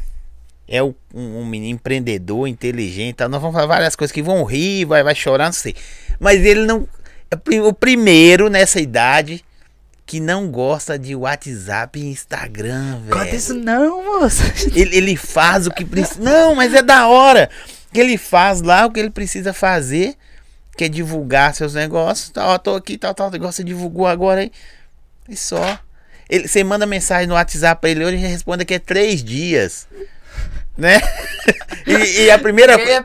é 0.68 0.82
o- 0.82 0.94
um, 1.14 1.40
um 1.40 1.46
menino 1.46 1.74
empreendedor, 1.74 2.46
inteligente. 2.46 3.16
Tá? 3.16 3.28
Nós 3.28 3.40
vamos 3.40 3.54
falar 3.54 3.66
várias 3.66 3.96
coisas 3.96 4.12
que 4.12 4.22
vão 4.22 4.44
rir, 4.44 4.84
vai, 4.84 5.02
vai 5.02 5.14
chorar, 5.14 5.46
não 5.46 5.52
sei. 5.52 5.74
Mas 6.20 6.44
ele 6.44 6.64
não. 6.66 6.86
É 7.30 7.60
o 7.60 7.72
primeiro 7.72 8.48
nessa 8.48 8.80
idade 8.80 9.44
que 10.06 10.20
não 10.20 10.50
gosta 10.50 10.98
de 10.98 11.14
WhatsApp 11.14 11.98
e 12.00 12.06
Instagram, 12.06 13.00
velho. 13.00 13.10
não, 13.54 14.02
moça. 14.20 14.42
Ele, 14.74 14.96
ele 14.96 15.16
faz 15.16 15.66
o 15.66 15.70
que 15.70 15.84
precisa. 15.84 16.18
Não, 16.22 16.54
mas 16.54 16.72
é 16.72 16.80
da 16.82 17.06
hora. 17.08 17.50
Que 17.92 18.00
ele 18.00 18.16
faz 18.16 18.62
lá 18.62 18.86
o 18.86 18.90
que 18.90 18.98
ele 19.00 19.10
precisa 19.10 19.52
fazer, 19.52 20.14
que 20.78 20.84
é 20.84 20.88
divulgar 20.88 21.54
seus 21.54 21.74
negócios. 21.74 22.30
Tá, 22.30 22.46
ó, 22.46 22.56
tô 22.56 22.74
aqui, 22.74 22.96
tal, 22.96 23.12
tal 23.14 23.30
negócio, 23.30 23.56
você 23.56 23.64
divulgou 23.64 24.06
agora 24.06 24.40
aí. 24.40 24.52
E 25.28 25.36
só. 25.36 25.78
Ele, 26.30 26.48
você 26.48 26.64
manda 26.64 26.86
mensagem 26.86 27.26
no 27.26 27.34
WhatsApp 27.34 27.78
pra 27.80 27.90
ele, 27.90 28.04
ele 28.04 28.16
responde 28.16 28.58
daqui 28.58 28.74
a 28.74 28.80
três 28.80 29.22
dias. 29.22 29.86
Né? 30.78 31.00
e, 31.86 32.22
e 32.22 32.30
a 32.30 32.38
primeira, 32.38 32.74
É 32.80 33.02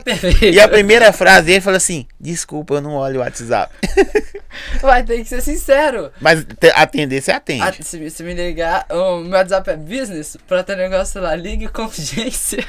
e 0.52 0.60
a 0.60 0.68
primeira 0.68 1.12
frase 1.12 1.46
dele 1.46 1.60
fala 1.60 1.76
assim: 1.76 2.06
Desculpa, 2.20 2.74
eu 2.74 2.80
não 2.80 2.92
olho 2.94 3.16
o 3.16 3.20
WhatsApp. 3.20 3.74
Vai 4.80 5.02
ter 5.02 5.18
que 5.18 5.28
ser 5.28 5.40
sincero. 5.40 6.12
Mas 6.20 6.44
te- 6.44 6.72
atender, 6.74 7.20
você 7.20 7.32
atende. 7.32 7.84
Se, 7.84 7.98
me- 7.98 8.10
se 8.10 8.22
me 8.22 8.32
ligar, 8.34 8.86
o 8.90 9.18
meu 9.20 9.32
WhatsApp 9.32 9.70
é 9.70 9.76
business, 9.76 10.36
pra 10.46 10.62
ter 10.62 10.76
negócio 10.76 11.20
lá, 11.20 11.34
ligue 11.34 11.66
com 11.66 11.82
urgência. 11.82 12.64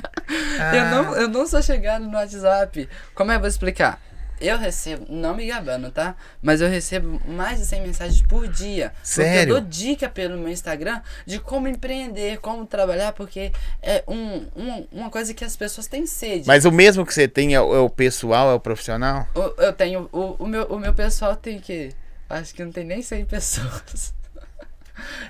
Ah. 0.60 0.76
Eu, 0.76 0.86
não, 0.86 1.16
eu 1.16 1.28
não 1.28 1.46
sou 1.46 1.62
chegado 1.62 2.04
no 2.06 2.18
WhatsApp. 2.18 2.90
Como 3.14 3.30
é 3.32 3.36
que 3.36 3.38
eu 3.38 3.42
vou 3.42 3.50
explicar? 3.50 4.02
Eu 4.40 4.58
recebo, 4.58 5.06
não 5.10 5.34
me 5.36 5.48
gabando, 5.48 5.90
tá? 5.90 6.16
Mas 6.42 6.60
eu 6.60 6.68
recebo 6.70 7.22
mais 7.26 7.60
de 7.60 7.66
100 7.66 7.82
mensagens 7.84 8.22
por 8.22 8.48
dia. 8.48 8.92
Sério? 9.02 9.32
Porque 9.34 9.52
eu 9.52 9.62
dou 9.62 9.70
dica 9.70 10.10
pelo 10.10 10.38
meu 10.38 10.50
Instagram 10.50 11.02
de 11.26 11.40
como 11.40 11.68
empreender, 11.70 12.40
como 12.40 12.66
trabalhar, 12.66 13.14
porque 13.14 13.52
é 13.82 14.04
um, 14.08 14.46
um- 14.56 14.88
uma 14.92 15.10
coisa 15.10 15.34
que 15.34 15.46
as 15.46 15.56
pessoas 15.56 15.88
têm 15.88 16.06
sede. 16.06 16.48
Mas 16.48 16.66
o 16.66 16.72
mesmo 16.72 17.06
que 17.06 17.14
você 17.14 17.28
tem 17.28 17.56
é 17.56 17.62
o, 17.62 17.74
é 17.76 17.80
o 17.80 17.90
pessoal, 17.90 18.50
é 18.52 18.54
o 18.54 18.60
profissional? 18.60 19.26
O- 19.34 19.62
Eu 19.62 19.72
tenho. 19.72 20.10
O, 20.12 20.36
o, 20.44 20.48
meu, 20.48 20.64
o 20.66 20.78
meu 20.80 20.94
pessoal 20.94 21.36
tem 21.36 21.60
que. 21.60 21.92
Acho 22.30 22.54
que 22.54 22.64
não 22.64 22.72
tem 22.72 22.84
nem 22.84 23.02
100 23.02 23.24
pessoas. 23.26 24.14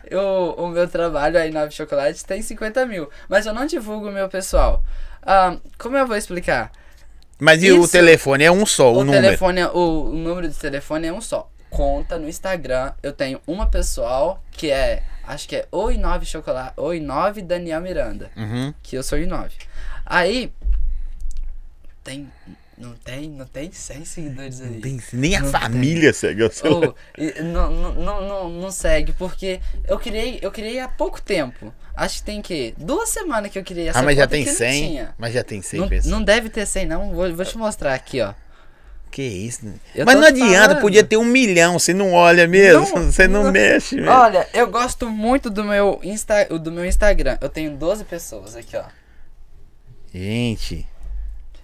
Eu, 0.10 0.54
o 0.58 0.68
meu 0.68 0.88
trabalho 0.88 1.38
aí 1.40 1.52
na 1.52 1.70
Chocolate 1.70 2.24
tem 2.26 2.42
50 2.42 2.86
mil. 2.86 3.10
Mas 3.28 3.46
eu 3.46 3.54
não 3.54 3.66
divulgo 3.66 4.10
o 4.10 4.12
meu 4.12 4.30
pessoal. 4.30 4.84
Ah, 5.24 5.58
como 5.78 5.98
eu 5.98 6.06
vou 6.06 6.16
explicar? 6.16 6.72
Mas 7.40 7.62
e 7.64 7.72
o 7.72 7.82
Isso. 7.84 7.92
telefone? 7.92 8.44
É 8.44 8.52
um 8.52 8.66
só, 8.66 8.94
o, 8.94 8.98
O, 9.00 9.04
número. 9.04 9.24
telefone, 9.24 9.64
o, 9.66 10.04
o 10.10 10.14
número 10.16 10.48
de 10.48 10.56
telefone 10.56 11.08
é 11.08 11.14
um 11.14 11.22
só. 11.22 11.50
Conta 11.70 12.18
no 12.18 12.28
Instagram. 12.30 12.94
Eu 13.04 13.12
tenho 13.12 13.42
uma 13.46 13.68
pessoal 13.68 14.42
que 14.52 14.72
é. 14.72 15.04
Acho 15.28 15.48
que 15.50 15.56
é 15.58 15.68
Oi9 15.72 16.24
Chocolate. 16.26 16.76
Oi9 16.78 17.42
Daniel 17.42 17.82
Miranda. 17.82 18.32
Uhum. 18.38 18.74
Que 18.82 18.96
eu 18.96 19.04
sou 19.04 19.18
I9. 19.18 19.52
Aí. 20.06 20.54
Tem. 22.04 22.32
Não 22.78 22.94
tem, 22.94 23.30
não 23.30 23.46
tem 23.46 23.72
100 23.72 24.04
seguidores 24.04 24.60
aí. 24.60 24.70
Não 24.70 24.82
tem- 24.82 25.00
nem 25.14 25.36
a 25.36 25.40
Não 25.40 25.50
família 25.50 26.12
segue 26.12 26.44
o. 26.44 26.48
Ô, 26.48 26.94
e 27.18 27.42
não, 27.42 27.72
não, 27.72 28.22
não, 28.22 28.50
não, 28.50 28.72
segue, 28.72 29.14
porque 29.14 29.62
eu 29.88 29.98
criei, 29.98 30.40
eu 30.42 30.52
criei 30.52 30.80
há 30.82 30.88
pouco 30.90 31.22
tempo. 31.22 31.74
Acho 31.96 32.18
que 32.18 32.24
tem 32.24 32.42
que 32.42 32.74
duas 32.78 33.08
semanas 33.08 33.50
que 33.50 33.58
eu 33.58 33.64
criei 33.64 33.88
essa 33.88 34.00
ah, 34.00 34.04
mas 34.04 34.18
já 34.18 34.28
tem 34.28 34.44
que 34.44 34.50
não 34.50 34.58
100? 34.58 34.88
tinha. 34.90 35.16
Mas 35.18 35.34
já 35.34 35.44
tem 35.44 35.62
100 35.62 35.80
Não, 35.80 35.88
pessoas. 35.88 36.12
não 36.12 36.22
deve 36.22 36.50
ter 36.50 36.66
100 36.66 36.86
não, 36.86 37.14
vou, 37.14 37.34
vou 37.34 37.46
te 37.46 37.58
mostrar 37.58 37.94
aqui, 37.94 38.20
ó. 38.22 38.34
Que 39.10 39.22
isso? 39.24 39.62
Eu 39.96 40.06
Mas 40.06 40.16
não 40.16 40.26
adianta, 40.28 40.62
falando. 40.68 40.82
podia 40.82 41.02
ter 41.02 41.16
um 41.16 41.24
milhão. 41.24 41.80
Você 41.80 41.94
não 41.94 42.12
olha 42.12 42.46
mesmo, 42.50 42.82
Não, 42.94 43.04
você 43.10 43.26
não, 43.30 43.44
não. 43.46 43.52
mexe 43.54 43.96
mesmo. 43.96 44.12
Olha, 44.12 44.46
eu 44.54 44.68
gosto 44.70 45.10
muito 45.10 45.50
do 45.50 45.64
meu, 45.64 46.02
Insta, 46.04 46.44
do 46.60 46.70
meu 46.70 46.84
Instagram. 46.86 47.38
Eu 47.40 47.48
tenho 47.48 47.72
12 47.78 48.04
pessoas 48.04 48.58
aqui, 48.58 48.76
ó. 48.76 48.84
Gente, 50.14 50.86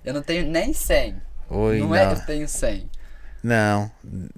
Eu 0.03 0.13
não 0.13 0.21
tenho 0.21 0.47
nem 0.47 0.73
100. 0.73 1.21
oi, 1.49 1.79
não, 1.79 1.87
não. 1.89 1.95
é 1.95 2.07
que 2.07 2.21
eu 2.21 2.25
tenho 2.25 2.47
100. 2.47 2.89
Não, 3.43 3.91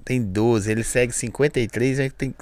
tem 0.04 0.22
12. 0.22 0.70
Ele 0.70 0.84
segue 0.84 1.12
53, 1.12 2.00
aí 2.00 2.10
tem 2.10 2.34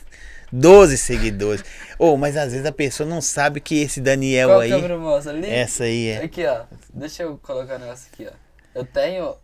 12 0.53 0.99
seguidores. 0.99 1.65
Ô, 1.99 2.17
mas 2.17 2.37
às 2.37 2.53
vezes 2.53 2.67
a 2.67 2.73
pessoa 2.73 3.09
não 3.09 3.21
sabe 3.21 3.61
que 3.61 3.81
esse 3.81 4.01
Daniel 4.01 4.51
Qual 4.51 4.61
aí. 4.61 4.71
câmera 4.71 4.99
mostra? 4.99 5.33
Ali? 5.33 5.49
Essa 5.49 5.85
aí 5.85 6.09
é. 6.09 6.25
Aqui, 6.25 6.47
ó. 6.47 6.65
Deixa 6.93 7.23
eu 7.23 7.39
colocar 7.39 7.77
o 7.77 7.79
negócio 7.79 8.09
aqui, 8.13 8.27
ó. 8.27 8.33
Eu 8.75 8.85
tenho... 8.85 9.35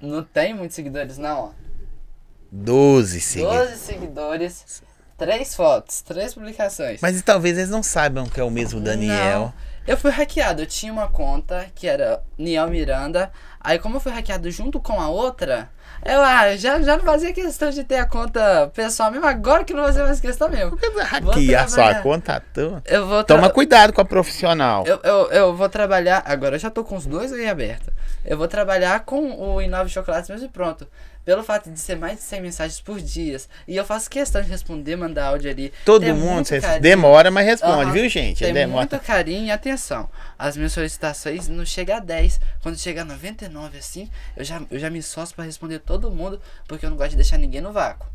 Não 0.00 0.22
tenho 0.22 0.56
muitos 0.56 0.76
seguidores, 0.76 1.18
não, 1.18 1.40
ó. 1.46 1.50
12 2.52 3.20
seguidores. 3.20 3.70
12 3.70 3.80
seguidores, 3.80 4.82
3 5.16 5.54
fotos, 5.56 6.00
3 6.02 6.34
publicações. 6.34 7.00
Mas 7.00 7.20
talvez 7.22 7.58
eles 7.58 7.70
não 7.70 7.82
saibam 7.82 8.26
que 8.26 8.40
é 8.40 8.44
o 8.44 8.50
mesmo 8.50 8.80
Daniel. 8.80 9.40
Não. 9.40 9.67
Eu 9.88 9.96
fui 9.96 10.10
hackeado, 10.10 10.60
eu 10.60 10.66
tinha 10.66 10.92
uma 10.92 11.08
conta 11.08 11.64
que 11.74 11.88
era 11.88 12.20
Niel 12.36 12.68
Miranda. 12.68 13.32
Aí 13.58 13.78
como 13.78 13.96
eu 13.96 14.00
fui 14.00 14.12
hackeado 14.12 14.50
junto 14.50 14.78
com 14.78 15.00
a 15.00 15.08
outra, 15.08 15.70
eu 16.04 16.20
ah, 16.20 16.54
já, 16.58 16.78
já 16.82 16.98
não 16.98 17.04
fazia 17.06 17.32
questão 17.32 17.70
de 17.70 17.82
ter 17.82 17.96
a 17.96 18.04
conta 18.04 18.70
pessoal 18.74 19.10
mesmo, 19.10 19.26
agora 19.26 19.64
que 19.64 19.72
não 19.72 19.84
fazer 19.84 20.02
mais 20.02 20.20
questão 20.20 20.50
mesmo. 20.50 20.72
Por 20.72 20.78
que 20.78 20.90
Vou 20.90 21.02
hackear 21.02 21.70
sua 21.70 21.94
conta 22.02 22.34
à 22.34 22.40
toa? 22.40 22.82
Eu 22.84 23.06
vou 23.06 23.24
tra- 23.24 23.36
Toma 23.36 23.48
cuidado 23.48 23.94
com 23.94 24.02
a 24.02 24.04
profissional. 24.04 24.84
eu, 24.86 25.00
eu, 25.02 25.30
eu 25.32 25.56
vou 25.56 25.70
trabalhar. 25.70 26.22
Agora 26.26 26.56
eu 26.56 26.60
já 26.60 26.68
tô 26.68 26.84
com 26.84 26.94
os 26.94 27.06
dois 27.06 27.32
aí 27.32 27.48
abertos. 27.48 27.88
Eu 28.26 28.36
vou 28.36 28.46
trabalhar 28.46 29.00
com 29.06 29.40
o 29.40 29.62
Inove 29.62 29.88
Chocolates 29.88 30.28
mesmo 30.28 30.44
e 30.44 30.50
pronto. 30.50 30.86
Pelo 31.28 31.44
fato 31.44 31.70
de 31.70 31.78
ser 31.78 31.94
mais 31.94 32.16
de 32.16 32.22
100 32.22 32.40
mensagens 32.40 32.80
por 32.80 32.98
dia. 32.98 33.36
E 33.66 33.76
eu 33.76 33.84
faço 33.84 34.08
questão 34.08 34.40
de 34.40 34.48
responder, 34.48 34.96
mandar 34.96 35.26
áudio 35.26 35.50
ali. 35.50 35.70
Todo 35.84 36.00
ter 36.00 36.14
mundo 36.14 36.32
muito 36.36 36.46
cê 36.46 36.58
carinho. 36.58 36.80
demora, 36.80 37.30
mas 37.30 37.44
responde, 37.44 37.82
Aham. 37.82 37.92
viu, 37.92 38.08
gente? 38.08 38.42
Tem 38.42 38.54
demora. 38.54 38.88
muito 38.88 38.98
carinho 39.04 39.44
e 39.44 39.50
atenção. 39.50 40.08
As 40.38 40.56
minhas 40.56 40.72
solicitações 40.72 41.46
não 41.46 41.66
chegam 41.66 41.98
a 41.98 42.00
10. 42.00 42.40
Quando 42.62 42.78
chega 42.78 43.02
a 43.02 43.04
99 43.04 43.76
assim, 43.76 44.08
eu 44.34 44.42
já, 44.42 44.62
eu 44.70 44.78
já 44.78 44.88
me 44.88 45.00
esforço 45.00 45.34
pra 45.34 45.44
responder 45.44 45.80
todo 45.80 46.10
mundo, 46.10 46.40
porque 46.66 46.86
eu 46.86 46.88
não 46.88 46.96
gosto 46.96 47.10
de 47.10 47.16
deixar 47.16 47.36
ninguém 47.36 47.60
no 47.60 47.72
vácuo. 47.74 48.08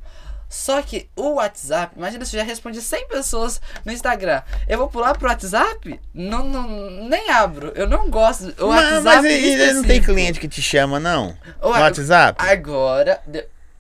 Só 0.54 0.84
que 0.84 1.10
o 1.16 1.32
WhatsApp, 1.34 1.96
imagina 1.98 2.24
se 2.26 2.36
eu 2.36 2.42
já 2.42 2.46
respondi 2.46 2.80
100 2.80 3.08
pessoas 3.08 3.60
no 3.84 3.92
Instagram. 3.92 4.44
Eu 4.68 4.78
vou 4.78 4.88
pular 4.88 5.18
pro 5.18 5.28
WhatsApp? 5.28 6.00
Não, 6.13 6.44
não, 6.44 6.70
nem 7.10 7.28
abro. 7.32 7.72
Eu 7.74 7.88
não 7.88 8.08
gosto. 8.08 8.54
O 8.63 8.68
Mas, 8.70 9.04
WhatsApp 9.04 9.04
mas 9.04 9.26
ele 9.26 9.74
não 9.74 9.84
tem 9.84 10.00
cliente 10.00 10.39
que 10.39 10.48
te 10.48 10.62
chama, 10.62 11.00
não? 11.00 11.36
O- 11.60 11.70
No 11.74 11.80
WhatsApp? 11.80 12.38
Agora, 12.39 13.20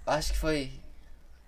acho 0.07 0.33
que 0.33 0.37
foi 0.39 0.71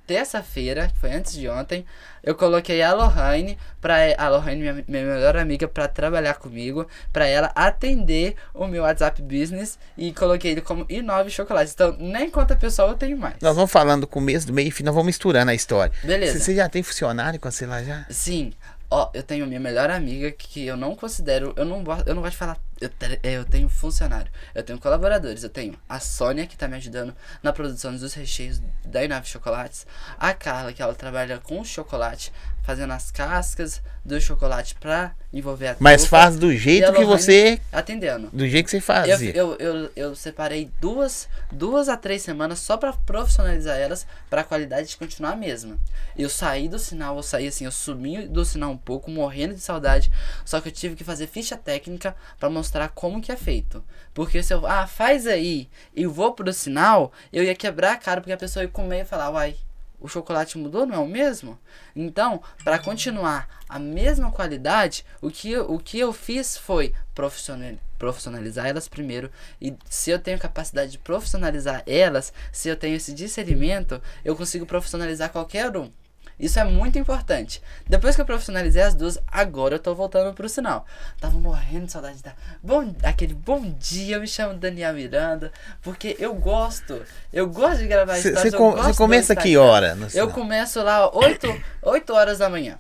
terça-feira, 0.06 0.90
que 0.94 1.00
foi 1.00 1.12
antes 1.12 1.34
de 1.34 1.50
ontem, 1.50 1.84
eu 2.26 2.34
coloquei 2.34 2.82
a 2.82 2.92
Lohane, 2.92 3.56
pra, 3.80 3.98
a 4.18 4.28
Lohane, 4.28 4.60
minha, 4.60 4.74
minha 4.88 5.06
melhor 5.06 5.38
amiga, 5.38 5.68
pra 5.68 5.88
trabalhar 5.88 6.34
comigo, 6.34 6.88
pra 7.14 7.28
ela 7.28 7.52
atender 7.54 8.36
o 8.52 8.66
meu 8.66 8.82
WhatsApp 8.82 9.22
Business 9.22 9.78
e 9.96 10.12
coloquei 10.12 10.52
ele 10.52 10.62
como 10.62 10.86
I9 10.88 11.30
Chocolates. 11.30 11.74
Então, 11.74 11.96
nem 12.00 12.30
conta 12.32 12.56
pessoal 12.56 12.90
eu 12.90 12.96
tenho 12.96 13.16
mais. 13.16 13.36
Nós 13.40 13.56
vamos 13.56 13.72
falando 13.72 14.02
do 14.02 14.08
começo, 14.08 14.48
do 14.48 14.54
meio 14.54 14.70
e 14.70 14.72
fim, 14.72 14.84
nós 14.84 14.96
vamos 14.96 15.06
misturando 15.06 15.52
a 15.52 15.54
história. 15.54 15.94
Beleza. 16.04 16.40
Você 16.40 16.56
já 16.56 16.68
tem 16.68 16.82
funcionário 16.82 17.40
com 17.40 17.48
a 17.48 17.52
sei 17.52 17.68
lá 17.68 17.84
já? 17.84 18.06
Sim. 18.10 18.54
Ó, 18.98 19.12
eu 19.14 19.22
tenho 19.22 19.46
minha 19.46 19.60
melhor 19.60 19.90
amiga 19.90 20.32
que 20.32 20.66
eu 20.66 20.78
não 20.78 20.96
considero, 20.96 21.54
eu 21.58 21.66
não, 21.66 21.84
eu 22.06 22.16
não 22.16 22.22
gosto 22.22 22.32
de 22.32 22.38
falar, 22.38 22.58
eu, 22.80 22.90
eu 23.24 23.44
tenho 23.44 23.68
funcionário, 23.68 24.32
eu 24.54 24.64
tenho 24.64 24.80
colaboradores, 24.80 25.44
eu 25.44 25.50
tenho 25.50 25.78
a 25.90 26.00
Sônia 26.00 26.48
que 26.48 26.56
tá 26.56 26.66
me 26.66 26.78
ajudando 26.78 27.14
na 27.44 27.52
produção 27.52 27.94
dos 27.94 28.14
recheios 28.14 28.62
da 28.86 29.04
Inave 29.04 29.28
Chocolates, 29.28 29.86
a 30.18 30.34
Carla 30.34 30.72
que 30.72 30.82
ela 30.82 30.96
trabalha 30.96 31.40
com 31.40 31.62
chocolate, 31.62 32.32
fazendo 32.66 32.92
as 32.94 33.12
cascas 33.12 33.82
do 34.04 34.20
chocolate 34.20 34.76
pra 34.76 35.14
envolver 35.32 35.68
a 35.68 35.76
Mas 35.80 36.06
faz 36.06 36.36
do 36.38 36.52
jeito 36.56 36.92
que 36.94 37.04
você. 37.06 37.60
atendendo. 37.72 38.30
Do 38.34 38.48
jeito 38.48 38.66
que 38.66 38.72
você 38.72 38.78
Eu, 38.78 38.82
fazia. 38.82 39.36
eu, 39.36 39.56
eu, 39.56 39.92
eu 39.96 40.16
separei 40.16 40.72
duas, 40.82 41.28
duas 41.52 41.88
a 41.90 41.96
três 41.96 42.22
semanas 42.24 42.60
só 42.60 42.76
pra 42.78 42.94
profissionalizar 42.94 43.78
elas, 43.78 44.06
pra 44.30 44.44
qualidade 44.44 44.98
continuar 44.98 45.32
a 45.34 45.36
mesma. 45.36 45.78
Eu 46.18 46.30
saí 46.30 46.68
do 46.68 46.80
sinal, 46.80 47.18
eu 47.18 47.24
saí 47.24 47.48
assim, 47.48 47.66
eu 47.66 47.72
sumi 47.72 48.28
do 48.28 48.44
sinal 48.44 48.72
um 48.72 48.78
pouco, 48.78 49.12
morrendo 49.12 49.54
de 49.54 49.62
saudade, 49.62 50.12
só 50.44 50.60
que 50.60 50.70
eu 50.70 50.74
tive 50.74 50.96
que 50.96 51.04
fazer 51.04 51.28
ficha 51.28 51.56
técnica 51.58 52.16
pra 52.40 52.50
mostrar 52.50 52.90
como 52.90 53.22
que 53.22 53.32
é 53.32 53.36
feito. 53.38 53.84
Porque 54.14 54.42
se 54.42 54.54
eu, 54.54 54.66
ah, 54.66 54.88
faz 54.88 55.28
aí 55.28 55.70
e 55.96 56.06
vou 56.08 56.34
pro 56.34 56.52
sinal, 56.54 57.12
eu 57.32 57.44
ia 57.44 57.54
quebrar 57.56 57.94
a 57.94 57.98
cara 57.98 58.22
porque 58.22 58.32
a 58.34 58.38
pessoa 58.38 58.64
ia 58.64 58.70
comer 58.70 59.02
e 59.02 59.06
falar, 59.06 59.30
uai, 59.32 59.56
o 60.00 60.08
chocolate 60.08 60.58
mudou, 60.58 60.86
não 60.86 60.96
é 60.96 61.00
o 61.00 61.08
mesmo? 61.08 61.58
Então, 61.96 62.42
para 62.64 62.80
continuar 62.80 63.48
a 63.68 63.80
mesma 63.80 64.32
qualidade, 64.32 65.06
o 65.22 65.30
que, 65.30 65.58
o 65.58 65.80
que 65.80 66.00
eu 66.00 66.14
fiz 66.14 66.58
foi 66.58 66.94
profissional- 67.14 67.78
profissionalizar 67.98 68.66
elas 68.68 68.88
primeiro. 68.88 69.32
E 69.62 69.76
se 69.90 70.12
eu 70.12 70.20
tenho 70.20 70.40
capacidade 70.40 70.92
de 70.92 70.98
profissionalizar 71.00 71.84
elas, 71.86 72.34
se 72.52 72.70
eu 72.70 72.76
tenho 72.76 72.96
esse 72.96 73.14
discernimento, 73.14 74.02
eu 74.24 74.36
consigo 74.36 74.66
profissionalizar 74.66 75.32
qualquer 75.32 75.76
um. 75.76 75.92
Isso 76.38 76.60
é 76.60 76.64
muito 76.66 77.00
importante. 77.00 77.62
Depois 77.88 78.14
que 78.16 78.22
eu 78.22 78.26
profissionalizei 78.26 78.82
as 78.82 78.94
duas, 78.94 79.18
agora 79.28 79.76
eu 79.76 79.80
tô 79.80 79.96
voltando 79.96 80.34
pro 80.34 80.50
sinal. 80.50 80.86
Tava 81.20 81.40
morrendo 81.40 81.86
de 81.86 81.92
saudade 81.94 82.22
da. 82.22 82.34
Bom, 82.62 82.94
aquele 83.04 83.34
bom 83.34 83.62
dia, 83.80 84.18
eu 84.18 84.22
me 84.22 84.28
chamo 84.28 84.54
Daniel 84.54 84.94
Miranda, 84.94 85.52
porque 85.82 86.16
eu 86.20 86.34
gosto. 86.36 87.02
Eu 87.32 87.48
gosto 87.50 87.78
de 87.78 87.88
gravar 87.88 88.18
com- 88.58 88.72
gosto 88.72 88.84
você 88.84 88.92
do 88.92 88.98
começa 88.98 89.36
que 89.36 89.56
hora? 89.56 89.98
Eu 90.14 90.30
começo 90.30 90.84
lá 90.84 91.10
8, 91.16 91.62
8 91.82 92.10
horas 92.14 92.40
da 92.40 92.50
manhã. 92.50 92.78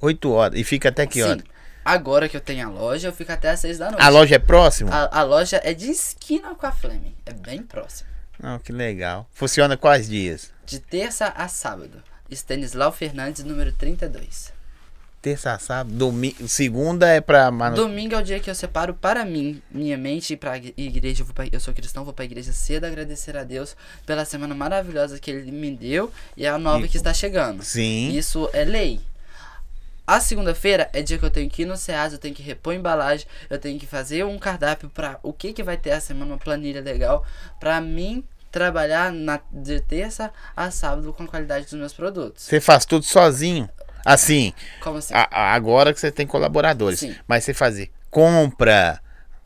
8 0.00 0.30
horas. 0.32 0.58
E 0.58 0.64
fica 0.64 0.88
até 0.88 1.06
que 1.06 1.22
hora? 1.22 1.38
Sim. 1.40 1.44
Agora 1.84 2.28
que 2.28 2.36
eu 2.36 2.40
tenho 2.40 2.66
a 2.66 2.70
loja, 2.70 3.08
eu 3.08 3.12
fico 3.12 3.30
até 3.30 3.50
às 3.50 3.60
6 3.60 3.78
da 3.78 3.90
noite. 3.90 4.02
A 4.02 4.08
loja 4.08 4.34
é 4.34 4.38
próxima? 4.38 4.90
A, 4.92 5.20
a 5.20 5.22
loja 5.22 5.60
é 5.62 5.72
de 5.72 5.90
esquina 5.90 6.54
com 6.54 6.66
a 6.66 6.72
Fleming. 6.72 7.14
É 7.24 7.32
bem 7.32 7.62
próximo. 7.62 8.08
Não, 8.42 8.58
que 8.58 8.72
legal. 8.72 9.28
Funciona 9.32 9.76
quais 9.76 10.08
dias? 10.08 10.50
De 10.64 10.80
terça 10.80 11.26
a 11.36 11.46
sábado. 11.46 12.02
Stanislau 12.30 12.92
Fernandes, 12.92 13.44
número 13.44 13.72
32. 13.72 14.52
terça 15.22 15.58
sábado. 15.58 15.92
Domingo, 15.96 16.46
segunda 16.46 17.08
é 17.08 17.20
pra 17.20 17.50
manu... 17.50 17.74
Domingo 17.74 18.14
é 18.14 18.18
o 18.18 18.22
dia 18.22 18.38
que 18.38 18.48
eu 18.48 18.54
separo 18.54 18.94
para 18.94 19.24
mim, 19.24 19.60
minha 19.70 19.98
mente 19.98 20.34
e 20.34 20.36
pra 20.36 20.56
igreja. 20.56 21.22
Eu, 21.22 21.26
pra, 21.26 21.46
eu 21.50 21.58
sou 21.58 21.74
cristão, 21.74 22.04
vou 22.04 22.12
pra 22.12 22.24
igreja 22.24 22.52
cedo 22.52 22.84
agradecer 22.84 23.36
a 23.36 23.42
Deus 23.42 23.76
pela 24.04 24.24
semana 24.24 24.54
maravilhosa 24.54 25.18
que 25.18 25.30
Ele 25.30 25.50
me 25.50 25.76
deu 25.76 26.12
e 26.36 26.46
a 26.46 26.56
nova 26.58 26.86
E- 26.86 26.88
que 26.88 26.96
está 26.96 27.12
chegando. 27.12 27.64
Sim. 27.64 28.16
Isso 28.16 28.48
é 28.52 28.64
lei. 28.64 29.00
A 30.06 30.20
segunda-feira 30.20 30.88
é 30.92 31.02
dia 31.02 31.18
que 31.18 31.24
eu 31.24 31.30
tenho 31.30 31.50
que 31.50 31.62
ir 31.62 31.66
no 31.66 31.76
SEAS, 31.76 32.12
eu 32.12 32.18
tenho 32.20 32.32
que 32.32 32.40
repor 32.42 32.72
embalagem, 32.72 33.26
eu 33.50 33.58
tenho 33.58 33.76
que 33.80 33.86
fazer 33.86 34.24
um 34.24 34.38
cardápio 34.38 34.88
para 34.88 35.18
o 35.20 35.32
que, 35.32 35.52
que 35.52 35.64
vai 35.64 35.76
ter 35.76 35.90
a 35.90 36.00
semana, 36.00 36.30
uma 36.34 36.38
planilha 36.38 36.80
legal, 36.80 37.26
para 37.58 37.80
mim 37.80 38.22
trabalhar 38.50 39.12
na, 39.12 39.40
de 39.52 39.80
terça 39.80 40.32
a 40.56 40.70
sábado 40.70 41.12
com 41.12 41.24
a 41.24 41.26
qualidade 41.26 41.64
dos 41.66 41.74
meus 41.74 41.92
produtos. 41.92 42.44
Você 42.44 42.60
faz 42.60 42.84
tudo 42.84 43.04
sozinho. 43.04 43.68
Assim, 44.04 44.52
Como 44.80 44.98
assim? 44.98 45.12
a- 45.14 45.52
agora 45.54 45.92
que 45.92 45.98
você 46.00 46.10
tem 46.12 46.26
colaboradores. 46.26 47.00
Sim. 47.00 47.16
Mas 47.26 47.44
você 47.44 47.52
fazer 47.52 47.90
compra, 48.10 49.00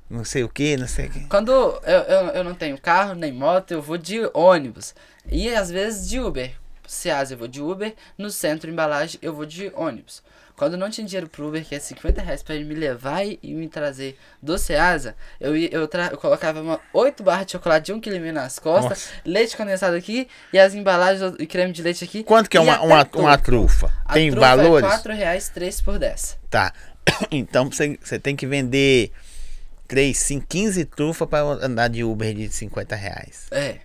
não 0.08 0.24
sei 0.24 0.44
o 0.44 0.48
que, 0.48 0.76
não 0.76 0.86
sei 0.86 1.06
o 1.06 1.10
que. 1.10 1.20
Quando 1.28 1.50
eu, 1.50 1.80
eu, 1.84 2.26
eu 2.28 2.44
não 2.44 2.54
tenho 2.54 2.78
carro 2.78 3.14
nem 3.14 3.32
moto, 3.32 3.72
eu 3.72 3.80
vou 3.82 3.96
de 3.98 4.20
ônibus. 4.34 4.94
E 5.30 5.52
às 5.54 5.70
vezes 5.70 6.08
de 6.08 6.20
Uber. 6.20 6.52
Seasa 6.86 7.34
eu 7.34 7.38
vou 7.38 7.46
de 7.48 7.62
Uber, 7.62 7.94
no 8.18 8.30
centro 8.30 8.68
embalagem 8.68 9.18
eu 9.22 9.32
vou 9.32 9.46
de 9.46 9.72
ônibus. 9.76 10.22
Quando 10.60 10.74
eu 10.74 10.78
não 10.78 10.90
tinha 10.90 11.06
dinheiro 11.06 11.26
pro 11.26 11.48
Uber, 11.48 11.64
que 11.64 11.74
é 11.74 11.78
50 11.78 12.20
reais 12.20 12.42
pra 12.42 12.54
ele 12.54 12.64
me 12.64 12.74
levar 12.74 13.24
e, 13.24 13.38
me 13.42 13.66
trazer 13.66 14.18
do 14.42 14.58
Ceasa, 14.58 15.16
eu, 15.40 15.56
eu, 15.56 15.88
eu 15.88 16.18
colocava 16.18 16.60
uma 16.60 16.78
8 16.92 17.22
barras 17.22 17.46
de 17.46 17.52
chocolate 17.52 17.86
de 17.86 17.94
1 17.94 18.00
kg 18.02 18.30
nas 18.30 18.58
costas, 18.58 19.08
leite 19.24 19.56
condensado 19.56 19.96
aqui 19.96 20.28
e 20.52 20.58
as 20.58 20.74
embalagens 20.74 21.34
e 21.38 21.46
creme 21.46 21.72
de 21.72 21.80
leite 21.80 22.04
aqui. 22.04 22.22
Quanto 22.22 22.50
que 22.50 22.58
é 22.58 22.60
uma, 22.60 22.78
uma, 22.82 23.08
uma 23.14 23.38
trufa? 23.38 23.90
A 24.04 24.12
Tem 24.12 24.30
trufa 24.30 24.54
valores? 24.54 24.86
É 24.86 24.90
4 24.90 25.14
reais, 25.14 25.48
3 25.48 25.80
por 25.80 25.98
10. 25.98 26.38
Tá. 26.50 26.74
Então 27.30 27.70
você, 27.70 27.98
você 28.02 28.18
tem 28.18 28.36
que 28.36 28.46
vender 28.46 29.12
3, 29.88 30.14
5, 30.14 30.46
15 30.46 30.84
trufas 30.84 31.26
pra 31.26 31.40
andar 31.40 31.88
de 31.88 32.04
Uber 32.04 32.34
de 32.34 32.50
50 32.50 32.94
reais. 32.96 33.46
É. 33.50 33.78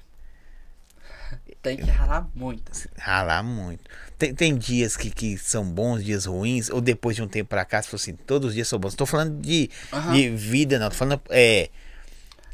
Tem 1.61 1.77
que 1.77 1.89
ralar 1.89 2.27
muito. 2.35 2.69
Ralar 2.97 3.41
muito. 3.41 3.89
Tem, 4.17 4.33
tem 4.33 4.55
dias 4.55 4.95
que, 4.95 5.09
que 5.09 5.37
são 5.37 5.65
bons, 5.65 6.03
dias 6.03 6.25
ruins, 6.25 6.69
ou 6.69 6.79
depois 6.79 7.15
de 7.17 7.21
um 7.21 7.27
tempo 7.27 7.49
pra 7.49 7.65
cá, 7.65 7.81
você 7.81 7.89
falou 7.89 8.01
assim, 8.01 8.13
todos 8.15 8.49
os 8.49 8.53
dias 8.55 8.67
são 8.67 8.79
bons. 8.79 8.93
Não 8.93 8.97
tô 8.97 9.05
falando 9.05 9.39
de, 9.41 9.69
Aham. 9.91 10.13
de 10.13 10.29
vida, 10.29 10.79
não. 10.79 10.89
Tô 10.89 10.95
falando 10.95 11.21
é, 11.29 11.69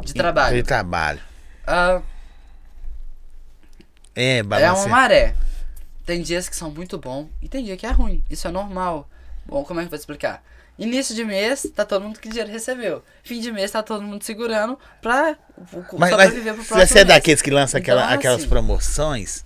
De 0.04 0.14
trabalho. 0.14 0.56
de 0.56 0.64
trabalho. 0.64 1.20
Ah, 1.68 2.02
É, 4.16 4.38
É 4.40 4.44
balança. 4.44 4.82
uma 4.82 4.90
maré. 4.90 5.36
Tem 6.06 6.22
dias 6.22 6.50
que 6.50 6.56
são 6.56 6.72
muito 6.72 6.98
bom 6.98 7.30
e 7.42 7.48
tem 7.48 7.64
dia 7.64 7.78
que 7.78 7.86
é 7.86 7.92
ruim. 7.92 8.24
Isso 8.30 8.48
é 8.48 8.52
normal. 8.52 9.08
Bom, 9.46 9.64
como 9.64 9.80
é 9.80 9.84
que 9.84 9.88
eu 9.88 9.92
vou 9.92 10.00
explicar? 10.00 10.44
Início 10.80 11.14
de 11.14 11.24
mês, 11.24 11.68
tá 11.76 11.86
todo 11.86 12.04
mundo 12.04 12.20
que 12.20 12.28
dinheiro 12.28 12.52
recebeu. 12.52 13.04
Fim 13.24 13.40
de 13.40 13.52
mês, 13.52 13.70
tá 13.70 13.84
todo 13.84 14.02
mundo 14.02 14.24
segurando 14.24 14.80
pra 15.00 15.38
Mas, 15.58 15.86
mas 15.98 16.10
sobreviver 16.10 16.54
pro 16.56 16.64
se 16.64 16.70
próximo 16.70 16.88
você 16.88 17.00
é 17.00 17.06
daqueles 17.06 17.42
que 17.42 17.52
lança 17.52 17.78
aquela, 17.78 18.04
Então, 18.06 18.14
aquelas 18.16 18.40
assim, 18.40 18.50
promoções, 18.50 19.42
do 19.44 19.46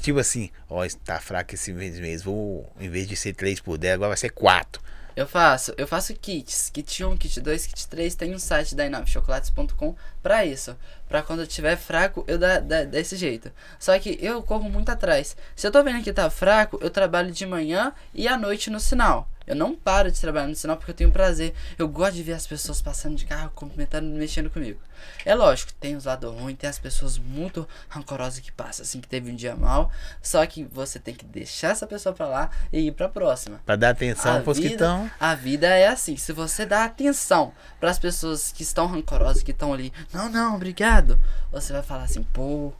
tipo 0.00 0.18
assim, 0.18 0.50
ó, 0.68 0.86
tá 1.04 1.20
fraco 1.20 1.54
esse 1.54 1.72
mês 1.72 1.98
mesmo, 1.98 2.32
vou, 2.32 2.72
em 2.78 2.88
vez 2.88 3.08
de 3.08 3.16
ser 3.16 3.32
3 3.34 3.60
por 3.60 3.76
10, 3.78 3.94
agora 3.94 4.08
vai 4.08 4.16
ser 4.16 4.30
4. 4.30 4.82
Eu 5.16 5.28
faço, 5.28 5.72
eu 5.76 5.86
faço 5.86 6.12
kits, 6.14 6.70
kit 6.70 7.04
1, 7.04 7.16
kit 7.16 7.40
2, 7.40 7.66
kit 7.66 7.86
3, 7.86 8.14
tem 8.16 8.34
um 8.34 8.38
site 8.38 8.74
da 8.74 8.84
inovechocolates.com 8.84 9.94
pra 10.20 10.44
isso. 10.44 10.76
Pra 11.08 11.22
quando 11.22 11.40
eu 11.40 11.46
tiver 11.46 11.76
fraco, 11.76 12.24
eu 12.26 12.36
dar, 12.36 12.60
dar 12.60 12.84
desse 12.84 13.16
jeito. 13.16 13.52
Só 13.78 13.96
que 13.96 14.18
eu 14.20 14.42
corro 14.42 14.68
muito 14.68 14.88
atrás. 14.88 15.36
Se 15.54 15.66
eu 15.66 15.70
tô 15.70 15.84
vendo 15.84 16.02
que 16.02 16.12
tá 16.12 16.28
fraco, 16.28 16.80
eu 16.82 16.90
trabalho 16.90 17.30
de 17.30 17.46
manhã 17.46 17.92
e 18.12 18.26
à 18.26 18.36
noite 18.36 18.70
no 18.70 18.80
sinal. 18.80 19.28
Eu 19.46 19.54
não 19.54 19.74
paro 19.74 20.10
de 20.10 20.20
trabalhar 20.20 20.46
no 20.46 20.54
sinal 20.54 20.76
porque 20.76 20.90
eu 20.90 20.94
tenho 20.94 21.12
prazer. 21.12 21.54
Eu 21.78 21.88
gosto 21.88 22.14
de 22.14 22.22
ver 22.22 22.32
as 22.32 22.46
pessoas 22.46 22.80
passando 22.80 23.16
de 23.16 23.26
carro, 23.26 23.50
cumprimentando, 23.54 24.08
mexendo 24.08 24.50
comigo. 24.50 24.80
É 25.24 25.34
lógico, 25.34 25.72
tem 25.74 25.96
os 25.96 26.04
lados 26.04 26.32
ruins, 26.32 26.56
tem 26.56 26.68
as 26.68 26.78
pessoas 26.78 27.18
muito 27.18 27.68
rancorosas 27.88 28.40
que 28.40 28.50
passam, 28.50 28.84
assim, 28.84 29.00
que 29.00 29.08
teve 29.08 29.30
um 29.30 29.36
dia 29.36 29.54
mal. 29.54 29.90
Só 30.22 30.44
que 30.46 30.64
você 30.64 30.98
tem 30.98 31.14
que 31.14 31.24
deixar 31.24 31.68
essa 31.68 31.86
pessoa 31.86 32.14
pra 32.14 32.26
lá 32.26 32.50
e 32.72 32.86
ir 32.86 32.92
pra 32.92 33.08
próxima. 33.08 33.60
Pra 33.66 33.76
dar 33.76 33.90
atenção 33.90 34.38
A 34.38 34.40
pros 34.40 34.58
que 34.58 34.66
estão. 34.66 35.10
A 35.20 35.34
vida 35.34 35.66
é 35.66 35.88
assim. 35.88 36.16
Se 36.16 36.32
você 36.32 36.64
dá 36.64 36.84
atenção 36.84 37.52
para 37.78 37.90
as 37.90 37.98
pessoas 37.98 38.52
que 38.52 38.62
estão 38.62 38.86
rancorosas, 38.86 39.42
que 39.42 39.50
estão 39.50 39.72
ali, 39.72 39.92
não, 40.12 40.28
não, 40.28 40.54
obrigado. 40.56 41.18
Você 41.52 41.72
vai 41.72 41.82
falar 41.82 42.04
assim, 42.04 42.22
pô, 42.22 42.72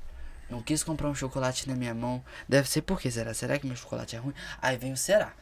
não 0.48 0.62
quis 0.62 0.83
comprar 0.83 1.09
um 1.09 1.14
chocolate 1.14 1.68
na 1.68 1.74
minha 1.74 1.94
mão. 1.94 2.22
Deve 2.48 2.68
ser 2.68 2.83
por 2.83 3.00
quê? 3.00 3.11
Será? 3.11 3.35
Será 3.35 3.59
que 3.59 3.66
meu 3.66 3.77
chocolate 3.77 4.16
é 4.16 4.18
ruim? 4.18 4.35
Aí 4.61 4.77
vem 4.77 4.92
o 4.92 4.96
será. 4.96 5.33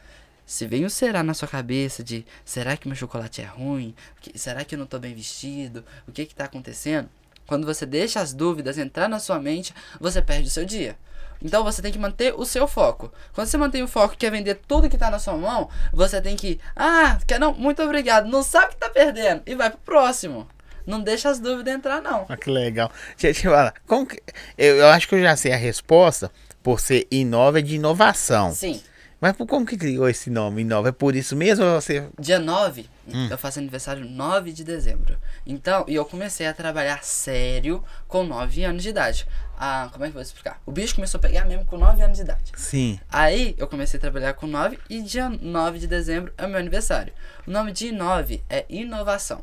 Se 0.45 0.67
vem 0.67 0.85
o 0.85 0.89
será 0.89 1.23
na 1.23 1.33
sua 1.33 1.47
cabeça 1.47 2.03
de 2.03 2.25
será 2.43 2.75
que 2.75 2.87
meu 2.87 2.95
chocolate 2.95 3.41
é 3.41 3.45
ruim? 3.45 3.95
Que- 4.21 4.37
Será 4.37 4.63
que 4.65 4.75
eu 4.75 4.79
não 4.79 4.85
tô 4.85 4.99
bem 4.99 5.13
vestido? 5.15 5.83
O 6.07 6.11
que 6.11 6.25
que 6.25 6.35
tá 6.35 6.45
acontecendo? 6.45 7.09
Quando 7.47 7.65
você 7.65 7.85
deixa 7.85 8.19
as 8.19 8.33
dúvidas 8.33 8.77
entrar 8.77 9.07
na 9.07 9.19
sua 9.19 9.39
mente, 9.39 9.73
você 9.99 10.21
perde 10.21 10.47
o 10.47 10.51
seu 10.51 10.65
dia. 10.65 10.97
Então 11.41 11.63
você 11.63 11.81
tem 11.81 11.91
que 11.91 11.99
manter 11.99 12.33
o 12.37 12.45
seu 12.45 12.67
foco. 12.67 13.11
Quando 13.33 13.47
você 13.47 13.57
mantém 13.57 13.83
o 13.83 13.87
foco 13.87 14.13
e 14.13 14.17
quer 14.17 14.31
vender 14.31 14.55
tudo 14.67 14.89
que 14.89 14.97
tá 14.97 15.09
na 15.09 15.19
sua 15.19 15.35
mão, 15.35 15.69
você 15.91 16.21
tem 16.21 16.35
que. 16.37 16.59
Ah, 16.75 17.19
quer 17.27 17.39
não? 17.39 17.53
Muito 17.53 17.81
obrigado. 17.83 18.29
Não 18.29 18.43
sabe 18.43 18.69
que 18.73 18.77
tá 18.79 18.89
perdendo. 18.89 19.41
E 19.45 19.53
vai 19.55 19.69
pro 19.69 19.79
próximo. 19.79 20.47
Não 20.85 21.01
deixa 21.01 21.29
as 21.29 21.39
dúvidas 21.39 21.73
entrar, 21.73 22.01
não. 22.01 22.25
Ah, 22.29 22.37
que 22.37 22.49
legal. 22.49 22.89
Deixa 23.17 23.27
eu 23.27 23.33
te 23.33 23.47
falar, 23.49 23.73
como 23.87 24.05
que- 24.05 24.21
eu, 24.57 24.75
eu 24.77 24.87
acho 24.87 25.07
que 25.07 25.15
eu 25.15 25.21
já 25.21 25.35
sei 25.35 25.51
a 25.53 25.57
resposta, 25.57 26.29
por 26.61 26.79
ser 26.79 27.07
Inova 27.11 27.59
é 27.59 27.61
de 27.61 27.75
inovação. 27.75 28.53
Sim. 28.53 28.81
Mas 29.23 29.37
por 29.37 29.47
como 29.47 29.65
que 29.65 29.77
criou 29.77 30.09
esse 30.09 30.29
nome, 30.29 30.63
Inova? 30.63 30.89
É 30.89 30.91
por 30.91 31.15
isso 31.15 31.33
mesmo 31.33 31.63
ou 31.63 31.79
você... 31.79 32.09
Dia 32.19 32.39
9, 32.39 32.89
Hum. 33.07 33.29
eu 33.31 33.37
faço 33.37 33.57
aniversário 33.57 34.03
9 34.03 34.51
de 34.51 34.65
dezembro. 34.65 35.17
Então, 35.47 35.85
e 35.87 35.95
eu 35.95 36.03
comecei 36.03 36.45
a 36.45 36.53
trabalhar 36.53 37.05
sério 37.05 37.81
com 38.05 38.25
9 38.25 38.65
anos 38.65 38.83
de 38.83 38.89
idade. 38.89 39.25
Ah, 39.57 39.87
como 39.93 40.03
é 40.03 40.07
que 40.07 40.11
eu 40.11 40.15
vou 40.15 40.21
explicar? 40.21 40.61
O 40.65 40.73
bicho 40.73 40.95
começou 40.95 41.19
a 41.19 41.21
pegar 41.21 41.45
mesmo 41.45 41.63
com 41.63 41.77
9 41.77 42.01
anos 42.03 42.17
de 42.17 42.23
idade. 42.23 42.51
Sim. 42.57 42.99
Aí 43.09 43.55
eu 43.57 43.65
comecei 43.65 43.97
a 43.97 44.01
trabalhar 44.01 44.33
com 44.33 44.45
9 44.45 44.77
e 44.89 45.01
dia 45.01 45.29
9 45.29 45.79
de 45.79 45.87
dezembro 45.87 46.33
é 46.37 46.45
o 46.45 46.49
meu 46.49 46.59
aniversário. 46.59 47.13
O 47.47 47.51
nome 47.51 47.71
de 47.71 47.93
9 47.93 48.43
é 48.49 48.65
inovação. 48.67 49.41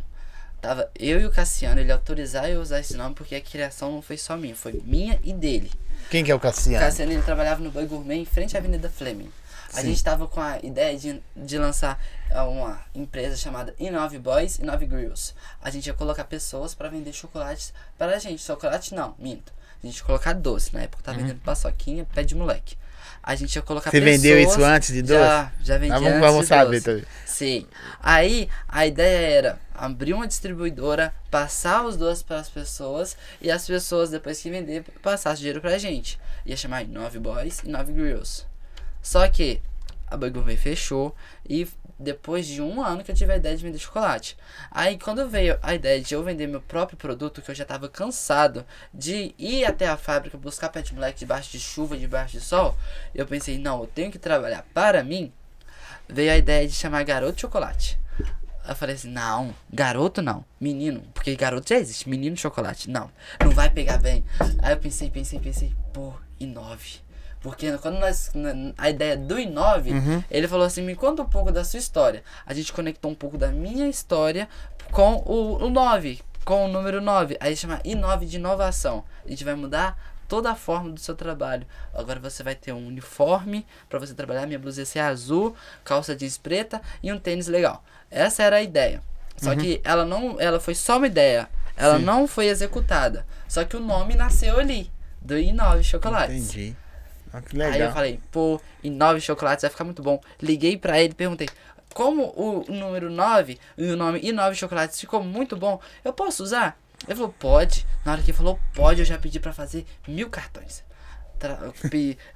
Tava 0.61 0.91
eu 0.95 1.19
e 1.23 1.25
o 1.25 1.31
Cassiano, 1.31 1.81
ele 1.81 1.91
autorizar 1.91 2.51
eu 2.51 2.61
usar 2.61 2.81
esse 2.81 2.95
nome 2.99 3.15
porque 3.15 3.35
a 3.35 3.41
criação 3.41 3.93
não 3.93 4.03
foi 4.03 4.19
só 4.19 4.37
minha, 4.37 4.55
foi 4.55 4.79
minha 4.85 5.19
e 5.25 5.33
dele. 5.33 5.71
Quem 6.11 6.23
que 6.23 6.31
é 6.31 6.35
o 6.35 6.37
O 6.37 6.41
Cassiano? 6.41 6.85
Cassiano 6.85 7.13
ele 7.13 7.23
trabalhava 7.23 7.63
no 7.63 7.71
Boi 7.71 7.87
Gourmet 7.87 8.19
em 8.19 8.27
frente 8.27 8.59
à 8.59 8.61
Avenida 8.61 8.91
Fleming. 8.91 9.31
A 9.73 9.81
Sim. 9.81 9.89
gente 9.89 10.03
tava 10.03 10.27
com 10.27 10.41
a 10.41 10.59
ideia 10.63 10.99
de, 10.99 11.23
de 11.37 11.59
lançar 11.59 12.03
ah, 12.33 12.45
uma 12.45 12.81
empresa 12.95 13.37
chamada 13.37 13.75
Inove 13.79 14.19
Boys 14.19 14.59
e 14.59 14.63
Inove 14.63 14.85
Grills. 14.87 15.33
A 15.63 15.71
gente 15.71 15.87
ia 15.87 15.95
colocar 15.95 16.25
pessoas 16.25 16.75
para 16.75 16.89
vender 16.89 17.13
chocolates 17.13 17.73
para 17.97 18.17
a 18.17 18.19
gente. 18.19 18.43
Chocolate 18.43 18.95
não, 18.95 19.15
minto. 19.19 19.53
A 19.83 19.87
gente 19.87 19.99
ia 19.99 20.05
colocar 20.05 20.33
doce. 20.33 20.75
Na 20.75 20.83
época 20.83 21.03
tava 21.03 21.19
vendendo 21.19 21.41
paçoquinha, 21.41 22.05
pé 22.13 22.25
de 22.25 22.35
moleque. 22.35 22.77
A 23.23 23.35
gente 23.37 23.55
ia 23.55 23.63
colocar 23.63 23.91
Uhum. 23.91 24.01
Você 24.01 24.05
pessoas... 24.05 24.23
vendeu 24.23 24.41
isso 24.41 24.65
antes 24.65 24.93
de 24.93 25.03
doce? 25.03 25.21
Já, 25.21 25.53
já 25.63 25.79
vendi 25.79 25.93
vamos, 25.93 26.09
antes 26.09 26.21
vamos 26.21 26.41
de 26.43 26.47
saber 26.49 26.81
doce. 26.81 26.85
também. 26.85 27.05
Sim. 27.27 27.67
Aí 28.01 28.49
a 28.69 28.87
ideia 28.87 29.19
era 29.39 29.61
abrir 29.73 30.15
uma 30.15 30.27
distribuidora, 30.27 31.15
passar 31.31 31.85
os 31.87 31.97
doces 31.97 32.23
para 32.25 32.41
as 32.41 32.49
pessoas 32.49 33.17
e 33.41 33.51
as 33.51 33.67
pessoas 33.67 34.11
depois 34.11 34.41
que 34.41 34.51
vender 34.51 34.85
passassem 35.01 35.39
dinheiro 35.39 35.61
pra 35.61 35.79
gente. 35.79 36.19
Ia 36.45 36.57
chamar 36.57 36.85
Nove 36.89 37.19
Boys 37.21 37.61
e 37.65 37.69
Nove 37.69 37.93
Grills. 37.93 38.50
Só 39.03 39.29
que 39.29 39.61
a 40.07 40.17
Gourmet 40.17 40.57
fechou 40.57 41.15
e 41.49 41.69
depois 42.01 42.47
de 42.47 42.63
um 42.63 42.83
ano 42.83 43.05
que 43.05 43.11
eu 43.11 43.15
tive 43.15 43.33
a 43.33 43.37
ideia 43.37 43.57
de 43.57 43.63
vender 43.63 43.79
chocolate. 43.79 44.37
Aí 44.71 44.99
quando 44.99 45.29
veio 45.29 45.59
a 45.63 45.75
ideia 45.75 46.01
de 46.01 46.15
eu 46.15 46.23
vender 46.23 46.47
meu 46.47 46.61
próprio 46.61 46.97
produto, 46.97 47.43
que 47.43 47.51
eu 47.51 47.55
já 47.55 47.65
tava 47.65 47.89
cansado 47.89 48.65
de 48.93 49.35
ir 49.39 49.65
até 49.67 49.87
a 49.87 49.97
fábrica 49.97 50.39
buscar 50.39 50.71
de 50.71 50.95
moleque 50.95 51.19
debaixo 51.21 51.53
de 51.53 51.61
chuva, 51.61 51.97
debaixo 51.97 52.33
de 52.33 52.41
sol, 52.41 52.77
eu 53.15 53.27
pensei, 53.27 53.59
não, 53.59 53.81
eu 53.81 53.87
tenho 53.87 54.11
que 54.11 54.19
trabalhar 54.19 54.65
para 54.73 55.05
mim. 55.05 55.31
Veio 56.09 56.33
a 56.33 56.37
ideia 56.37 56.67
de 56.67 56.75
chamar 56.75 57.05
Garoto 57.05 57.41
Chocolate. 57.41 57.99
Eu 58.67 58.75
falei 58.75 58.95
assim, 58.95 59.11
não, 59.11 59.55
garoto 59.73 60.23
não, 60.23 60.45
menino, 60.61 61.03
porque 61.13 61.35
garoto 61.35 61.71
já 61.71 61.77
existe, 61.77 62.09
menino 62.09 62.37
chocolate, 62.37 62.91
não, 62.91 63.11
não 63.43 63.51
vai 63.51 63.71
pegar 63.71 63.99
bem. 63.99 64.25
Aí 64.61 64.73
eu 64.73 64.77
pensei, 64.77 65.11
pensei, 65.11 65.41
pensei, 65.41 65.75
pô, 65.93 66.13
inove. 66.39 67.01
Porque 67.41 67.77
quando 67.79 67.99
nós, 67.99 68.31
na- 68.35 68.73
a 68.77 68.91
ideia 68.91 69.17
do 69.17 69.39
Inove, 69.39 69.91
ele 70.31 70.47
falou 70.47 70.67
assim, 70.67 70.83
me 70.83 70.95
conta 70.95 71.23
um 71.23 71.27
pouco 71.27 71.51
da 71.51 71.65
sua 71.65 71.79
história. 71.79 72.23
A 72.45 72.53
gente 72.53 72.73
conectou 72.73 73.11
um 73.11 73.15
pouco 73.15 73.39
da 73.39 73.49
minha 73.49 73.89
história 73.89 74.49
com 74.93 75.17
o, 75.25 75.65
o 75.65 75.71
9, 75.71 76.21
com 76.45 76.67
o 76.67 76.69
número 76.69 77.01
9. 77.01 77.37
Aí 77.41 77.57
chama 77.57 77.81
Inove 77.85 78.27
de 78.27 78.37
inovação. 78.37 79.05
A 79.25 79.29
gente 79.29 79.43
vai 79.45 79.55
mudar 79.55 79.99
toda 80.29 80.51
a 80.51 80.55
forma 80.55 80.91
do 80.91 81.01
seu 81.01 81.15
trabalho. 81.17 81.67
Agora 81.95 82.21
você 82.21 82.43
vai 82.43 82.55
ter 82.55 82.73
um 82.73 82.87
uniforme 82.87 83.67
para 83.89 83.99
você 83.99 84.13
trabalhar. 84.15 84.47
Minha 84.47 84.59
blusa 84.59 84.83
ia 84.83 84.87
ser 84.87 85.01
azul, 85.01 85.57
calça 85.83 86.15
jeans 86.15 86.37
preta 86.39 86.81
e 87.03 87.11
um 87.13 87.19
tênis 87.19 87.49
legal. 87.49 87.83
Essa 88.11 88.43
era 88.43 88.57
a 88.57 88.63
ideia. 88.63 89.03
Só 89.39 89.57
que 89.57 89.81
ela 89.83 90.05
não, 90.05 90.39
ela 90.39 90.61
foi 90.61 90.75
só 90.75 90.99
uma 90.99 91.07
ideia. 91.07 91.49
Ela 91.75 91.97
Sim. 91.99 92.05
não 92.05 92.29
foi 92.29 92.47
executada. 92.49 93.25
Só 93.49 93.65
que 93.65 93.75
o 93.77 93.81
nome 93.81 94.15
nasceu 94.15 94.59
ali, 94.61 94.91
do 95.23 95.35
I9 95.35 95.83
Chocolates. 95.83 96.37
Entendi. 96.55 96.77
Ah, 97.33 97.41
que 97.41 97.61
Aí 97.61 97.67
eu 97.69 97.73
legal. 97.73 97.93
falei, 97.93 98.21
pô, 98.33 98.61
em 98.83 98.91
nove 98.91 99.21
chocolates 99.21 99.63
vai 99.63 99.71
ficar 99.71 99.85
muito 99.85 100.03
bom. 100.03 100.21
Liguei 100.41 100.77
pra 100.77 101.01
ele, 101.01 101.15
perguntei, 101.15 101.49
como 101.95 102.33
o 102.37 102.65
número 102.69 103.11
9 103.11 103.59
e 103.79 103.85
o 103.91 103.97
nome 103.97 104.21
e 104.23 104.33
nove 104.33 104.55
chocolates 104.57 104.99
ficou 105.01 105.23
muito 105.23 105.57
bom, 105.57 105.81
eu 106.05 106.13
posso 106.13 106.43
usar? 106.43 106.79
Ele 107.07 107.15
falou, 107.17 107.35
pode. 107.39 107.87
Na 108.05 108.13
hora 108.13 108.21
que 108.23 108.31
ele 108.31 108.37
falou, 108.37 108.59
pode, 108.75 109.01
eu 109.01 109.05
já 109.07 109.17
pedi 109.19 109.39
pra 109.41 109.53
fazer 109.53 109.87
mil 110.07 110.29
cartões. 110.29 110.83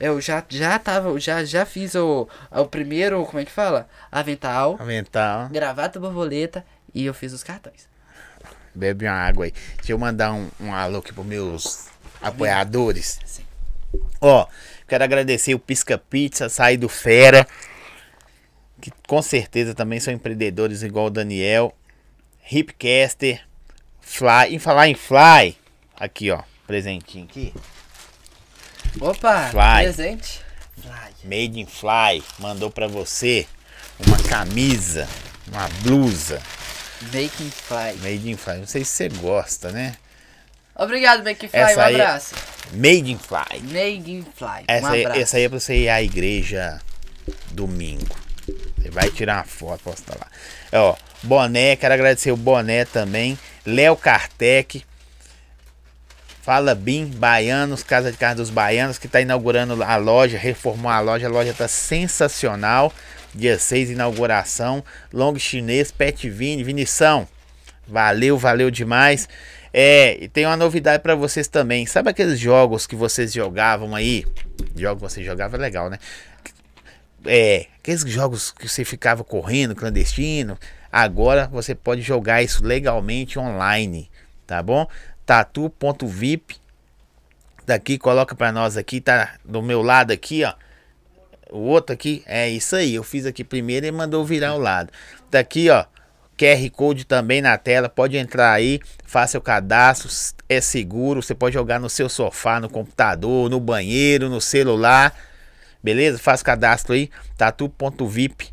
Eu 0.00 0.18
já, 0.20 0.42
já 0.48 0.78
tava, 0.78 1.18
já, 1.20 1.44
já 1.44 1.66
fiz 1.66 1.94
o, 1.94 2.26
o 2.50 2.64
primeiro, 2.66 3.22
como 3.26 3.38
é 3.38 3.44
que 3.44 3.50
fala? 3.50 3.86
Avental, 4.10 4.76
Avental. 4.80 5.48
gravata 5.50 6.00
borboleta 6.00 6.64
e 6.94 7.04
eu 7.04 7.12
fiz 7.12 7.32
os 7.34 7.42
cartões. 7.44 7.86
Bebe 8.74 9.04
uma 9.06 9.12
água 9.12 9.44
aí. 9.44 9.52
Deixa 9.76 9.92
eu 9.92 9.98
mandar 9.98 10.32
um, 10.32 10.48
um 10.58 10.72
alô 10.74 10.98
aqui 11.00 11.12
pros 11.12 11.26
meus 11.26 11.86
apoiadores. 12.22 13.18
Sim. 13.26 13.44
Ó, 14.20 14.46
quero 14.86 15.04
agradecer 15.04 15.54
o 15.54 15.58
Pisca 15.58 15.98
Pizza, 15.98 16.48
Sair 16.48 16.76
do 16.76 16.88
Fera, 16.88 17.46
que 18.80 18.90
com 19.06 19.22
certeza 19.22 19.74
também 19.74 20.00
são 20.00 20.12
empreendedores 20.12 20.82
igual 20.82 21.06
o 21.06 21.10
Daniel, 21.10 21.74
Hipcaster, 22.50 23.42
Fly. 24.00 24.54
Em 24.54 24.58
falar 24.58 24.88
em 24.88 24.94
Fly, 24.94 25.56
aqui 25.96 26.30
ó, 26.30 26.42
presentinho 26.66 27.24
aqui. 27.24 27.54
Opa, 29.00 29.50
Fly. 29.50 29.84
presente. 29.84 30.40
Fly. 30.80 31.14
Made 31.24 31.60
in 31.60 31.66
Fly 31.66 32.22
mandou 32.38 32.70
pra 32.70 32.86
você 32.86 33.46
uma 34.06 34.18
camisa, 34.28 35.08
uma 35.48 35.68
blusa 35.82 36.42
Making 37.12 37.50
Fly. 37.50 37.94
Made 38.02 38.30
in 38.30 38.36
Fly. 38.36 38.58
Não 38.58 38.66
sei 38.66 38.84
se 38.84 38.90
você 38.92 39.08
gosta, 39.08 39.70
né? 39.70 39.96
Obrigado, 40.76 41.22
Making 41.24 41.48
Fly. 41.48 41.60
Essa 41.60 41.80
um 41.80 41.82
aí- 41.84 41.94
abraço. 42.00 42.34
Made 42.72 43.12
in 43.12 43.18
Fly. 43.18 43.60
Making 43.62 44.26
Fly. 44.34 44.64
Essa, 44.66 44.86
um 44.86 44.90
aí, 44.90 45.04
essa 45.04 45.36
aí 45.36 45.44
é 45.44 45.48
pra 45.48 45.60
você 45.60 45.76
ir 45.76 45.88
à 45.88 46.02
igreja 46.02 46.80
domingo. 47.52 48.16
Você 48.76 48.90
vai 48.90 49.10
tirar 49.10 49.36
uma 49.36 49.44
foto, 49.44 49.82
postar 49.84 50.16
lá. 50.20 50.26
Ó, 50.72 50.96
boné, 51.22 51.76
quero 51.76 51.94
agradecer 51.94 52.32
o 52.32 52.36
boné 52.36 52.84
também. 52.84 53.38
Léo 53.64 53.96
Kartek. 53.96 54.84
Fala 56.42 56.74
Bim, 56.74 57.06
Baianos, 57.06 57.82
Casa 57.82 58.12
de 58.12 58.18
Carne 58.18 58.36
dos 58.36 58.50
Baianos, 58.50 58.98
que 58.98 59.08
tá 59.08 59.18
inaugurando 59.18 59.82
a 59.82 59.96
loja, 59.96 60.36
reformou 60.36 60.90
a 60.92 61.00
loja. 61.00 61.26
A 61.26 61.30
loja 61.30 61.54
tá 61.54 61.66
sensacional. 61.66 62.92
Dia 63.34 63.58
6, 63.58 63.90
inauguração. 63.90 64.84
Long 65.12 65.38
chinês, 65.38 65.90
Pet 65.90 66.28
Vini, 66.28 66.62
Vinição. 66.62 67.26
Valeu, 67.88 68.36
valeu 68.36 68.70
demais. 68.70 69.26
É, 69.76 70.22
e 70.22 70.28
tem 70.28 70.46
uma 70.46 70.56
novidade 70.56 71.02
pra 71.02 71.16
vocês 71.16 71.48
também. 71.48 71.84
Sabe 71.84 72.08
aqueles 72.08 72.38
jogos 72.38 72.86
que 72.86 72.94
vocês 72.94 73.32
jogavam 73.32 73.92
aí? 73.92 74.24
Jogo 74.76 75.00
que 75.00 75.10
você 75.10 75.24
jogava 75.24 75.56
é 75.56 75.58
legal, 75.58 75.90
né? 75.90 75.98
É, 77.26 77.66
aqueles 77.76 78.02
jogos 78.02 78.52
que 78.52 78.68
você 78.68 78.84
ficava 78.84 79.24
correndo, 79.24 79.74
clandestino. 79.74 80.56
Agora 80.92 81.48
você 81.48 81.74
pode 81.74 82.02
jogar 82.02 82.40
isso 82.40 82.64
legalmente 82.64 83.36
online, 83.36 84.08
tá 84.46 84.62
bom? 84.62 84.88
Tatu.vip. 85.26 86.56
Daqui, 87.66 87.98
coloca 87.98 88.36
pra 88.36 88.52
nós 88.52 88.76
aqui, 88.76 89.00
tá 89.00 89.34
do 89.44 89.60
meu 89.60 89.82
lado 89.82 90.12
aqui, 90.12 90.44
ó. 90.44 90.54
O 91.50 91.58
outro 91.58 91.92
aqui, 91.92 92.22
é 92.26 92.48
isso 92.48 92.76
aí. 92.76 92.94
Eu 92.94 93.02
fiz 93.02 93.26
aqui 93.26 93.42
primeiro 93.42 93.86
e 93.86 93.90
mandou 93.90 94.24
virar 94.24 94.54
o 94.54 94.58
lado. 94.58 94.92
Daqui, 95.32 95.68
ó. 95.68 95.84
QR 96.36 96.70
Code 96.70 97.04
também 97.04 97.40
na 97.40 97.56
tela. 97.56 97.88
Pode 97.88 98.16
entrar 98.16 98.52
aí, 98.52 98.80
faça 99.04 99.38
o 99.38 99.40
cadastro. 99.40 100.08
É 100.48 100.60
seguro. 100.60 101.22
Você 101.22 101.34
pode 101.34 101.54
jogar 101.54 101.78
no 101.78 101.88
seu 101.88 102.08
sofá, 102.08 102.60
no 102.60 102.68
computador, 102.68 103.48
no 103.48 103.60
banheiro, 103.60 104.28
no 104.28 104.40
celular. 104.40 105.14
Beleza? 105.82 106.18
Faz 106.18 106.40
o 106.40 106.44
cadastro 106.44 106.94
aí. 106.94 107.10
Tatu.vip. 107.36 108.52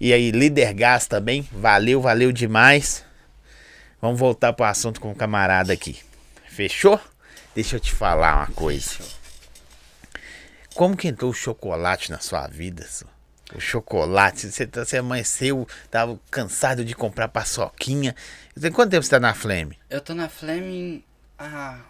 E 0.00 0.12
aí, 0.12 0.30
Líder 0.30 0.72
Gás 0.72 1.06
também. 1.06 1.46
Valeu, 1.52 2.00
valeu 2.00 2.32
demais. 2.32 3.04
Vamos 4.00 4.18
voltar 4.18 4.52
pro 4.54 4.64
assunto 4.64 5.00
com 5.00 5.10
o 5.10 5.14
camarada 5.14 5.72
aqui. 5.72 5.98
Fechou? 6.48 6.98
Deixa 7.54 7.76
eu 7.76 7.80
te 7.80 7.92
falar 7.92 8.36
uma 8.36 8.46
coisa. 8.46 8.96
Como 10.74 10.96
que 10.96 11.08
entrou 11.08 11.30
o 11.30 11.34
chocolate 11.34 12.10
na 12.10 12.18
sua 12.18 12.46
vida? 12.46 12.86
só? 12.88 13.09
O 13.54 13.60
chocolate, 13.60 14.50
você, 14.50 14.66
tá- 14.66 14.84
você 14.84 14.98
amanheceu, 14.98 15.66
tava 15.90 16.18
cansado 16.30 16.84
de 16.84 16.94
comprar 16.94 17.28
paçoquinha. 17.28 18.14
Tem 18.60 18.70
quanto 18.70 18.90
tempo 18.90 19.02
você 19.02 19.10
tá 19.10 19.18
na 19.20 19.34
Flame? 19.34 19.78
Eu 19.88 20.00
tô 20.00 20.14
na 20.14 20.28
Fleming 20.28 21.02
há. 21.38 21.80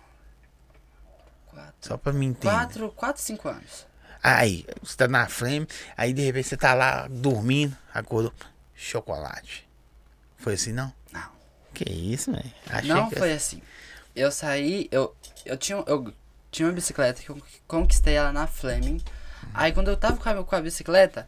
Quatro, 1.47 1.75
Só 1.81 1.97
pra 1.97 2.13
me 2.13 2.27
entender. 2.27 2.53
quatro, 2.55 2.91
quatro, 2.93 3.23
cinco 3.23 3.49
anos. 3.49 3.87
Aí, 4.23 4.67
você 4.83 4.97
tá 4.97 5.09
na 5.09 5.27
Flame, 5.29 5.67
aí 5.97 6.13
de 6.13 6.23
repente 6.23 6.49
você 6.49 6.57
tá 6.57 6.75
lá 6.75 7.07
dormindo, 7.09 7.77
acordou. 7.93 8.33
Chocolate. 8.75 9.69
Foi 10.39 10.55
assim, 10.55 10.73
não? 10.73 10.93
Não. 11.13 11.31
Que 11.75 11.91
isso, 11.91 12.31
velho? 12.33 12.53
Achei 12.69 12.89
Não 12.89 13.09
que- 13.09 13.17
foi 13.17 13.33
assim. 13.33 13.63
Eu 14.15 14.31
saí, 14.33 14.89
eu, 14.91 15.15
eu, 15.45 15.57
tinha, 15.57 15.83
eu 15.87 16.13
tinha 16.51 16.67
uma 16.69 16.75
bicicleta 16.75 17.21
que 17.23 17.31
eu 17.31 17.41
conquistei 17.67 18.15
ela 18.15 18.33
na 18.33 18.47
Fleming. 18.47 19.03
Aí 19.55 19.73
quando 19.73 19.89
eu 19.89 19.97
tava 19.97 20.17
com 20.17 20.29
a, 20.29 20.45
com 20.45 20.57
a 20.57 20.61
bicicleta, 20.61 21.27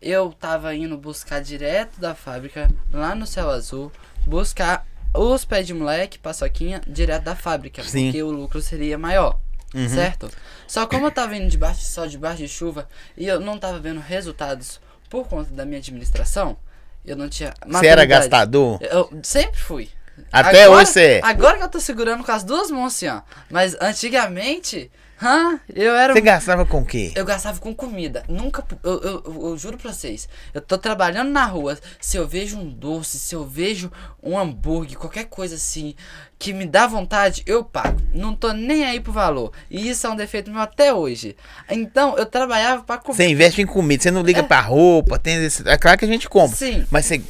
eu 0.00 0.32
tava 0.32 0.74
indo 0.74 0.96
buscar 0.96 1.40
direto 1.40 2.00
da 2.00 2.14
fábrica, 2.14 2.70
lá 2.92 3.14
no 3.14 3.26
céu 3.26 3.50
azul, 3.50 3.90
buscar 4.26 4.86
os 5.14 5.44
pés 5.44 5.66
de 5.66 5.74
moleque, 5.74 6.18
paçoquinha, 6.18 6.80
direto 6.86 7.24
da 7.24 7.36
fábrica, 7.36 7.82
Sim. 7.82 8.06
porque 8.06 8.22
o 8.22 8.30
lucro 8.30 8.60
seria 8.60 8.98
maior. 8.98 9.38
Uhum. 9.74 9.88
Certo? 9.88 10.30
Só 10.68 10.86
como 10.86 11.06
eu 11.06 11.10
tava 11.10 11.36
indo 11.36 11.48
debaixo 11.48 11.80
de 11.80 11.86
sol, 11.86 12.06
debaixo 12.06 12.38
de 12.38 12.48
chuva, 12.48 12.88
e 13.16 13.26
eu 13.26 13.40
não 13.40 13.58
tava 13.58 13.78
vendo 13.80 14.00
resultados 14.00 14.80
por 15.10 15.26
conta 15.26 15.50
da 15.50 15.64
minha 15.64 15.78
administração, 15.78 16.56
eu 17.04 17.16
não 17.16 17.28
tinha. 17.28 17.52
Você 17.66 17.86
era 17.86 18.04
gastador? 18.04 18.78
Eu 18.80 19.10
sempre 19.22 19.60
fui. 19.60 19.90
Até 20.30 20.68
hoje 20.68 20.90
você 20.90 21.02
é. 21.02 21.20
Agora 21.24 21.58
que 21.58 21.64
eu 21.64 21.68
tô 21.68 21.80
segurando 21.80 22.24
com 22.24 22.32
as 22.32 22.44
duas 22.44 22.70
mãos 22.70 22.94
assim, 22.94 23.08
ó. 23.08 23.22
Mas 23.50 23.76
antigamente, 23.80 24.90
hã, 25.22 25.58
eu 25.74 25.94
era. 25.94 26.12
Você 26.12 26.20
gastava 26.20 26.64
com 26.66 26.80
o 26.80 26.84
quê? 26.84 27.12
Eu 27.14 27.24
gastava 27.24 27.58
com 27.58 27.74
comida. 27.74 28.24
Nunca. 28.28 28.64
Eu, 28.82 29.00
eu, 29.02 29.22
eu- 29.26 29.46
eu 29.50 29.58
juro 29.58 29.76
pra 29.78 29.92
vocês. 29.92 30.28
Eu 30.52 30.60
tô 30.60 30.76
trabalhando 30.78 31.30
na 31.30 31.44
rua. 31.44 31.78
Se 32.00 32.16
eu 32.16 32.26
vejo 32.28 32.58
um 32.58 32.68
doce, 32.68 33.18
se 33.18 33.34
eu 33.34 33.44
vejo 33.46 33.90
um 34.22 34.38
hambúrguer, 34.38 34.98
qualquer 34.98 35.24
coisa 35.24 35.54
assim, 35.54 35.94
que 36.38 36.52
me 36.52 36.66
dá 36.66 36.86
vontade, 36.86 37.42
eu 37.46 37.64
pago. 37.64 38.00
Não 38.12 38.34
tô 38.34 38.52
nem 38.52 38.84
aí 38.84 39.00
pro 39.00 39.12
valor. 39.12 39.52
E 39.70 39.88
isso 39.88 40.06
é 40.06 40.10
um 40.10 40.16
defeito 40.16 40.50
meu 40.50 40.60
até 40.60 40.92
hoje. 40.92 41.36
Então, 41.70 42.16
eu 42.18 42.26
trabalhava 42.26 42.82
pra 42.82 42.98
comer. 42.98 43.16
Você 43.16 43.28
investe 43.28 43.62
em 43.62 43.66
comida, 43.66 44.02
você 44.02 44.10
não 44.10 44.22
liga 44.22 44.42
pra 44.42 44.60
roupa, 44.60 45.18
tem. 45.18 45.36
É 45.66 45.76
claro 45.78 45.98
que 45.98 46.04
a 46.04 46.08
gente 46.08 46.28
compra. 46.28 46.56
Sim. 46.56 46.86
Mas 46.90 47.06
você. 47.06 47.22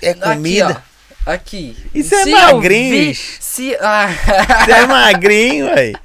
É 0.00 0.14
comida. 0.14 0.68
Aqui. 0.70 0.91
Aqui. 1.24 1.76
Isso 1.94 2.14
é 2.14 2.24
Se 2.24 2.30
magrinho. 2.32 2.90
vi- 2.90 3.14
Se. 3.14 3.76
Ah. 3.80 4.08
Você 4.64 4.72
é 4.72 4.86
magrinho, 4.86 5.66
velho. 5.74 5.98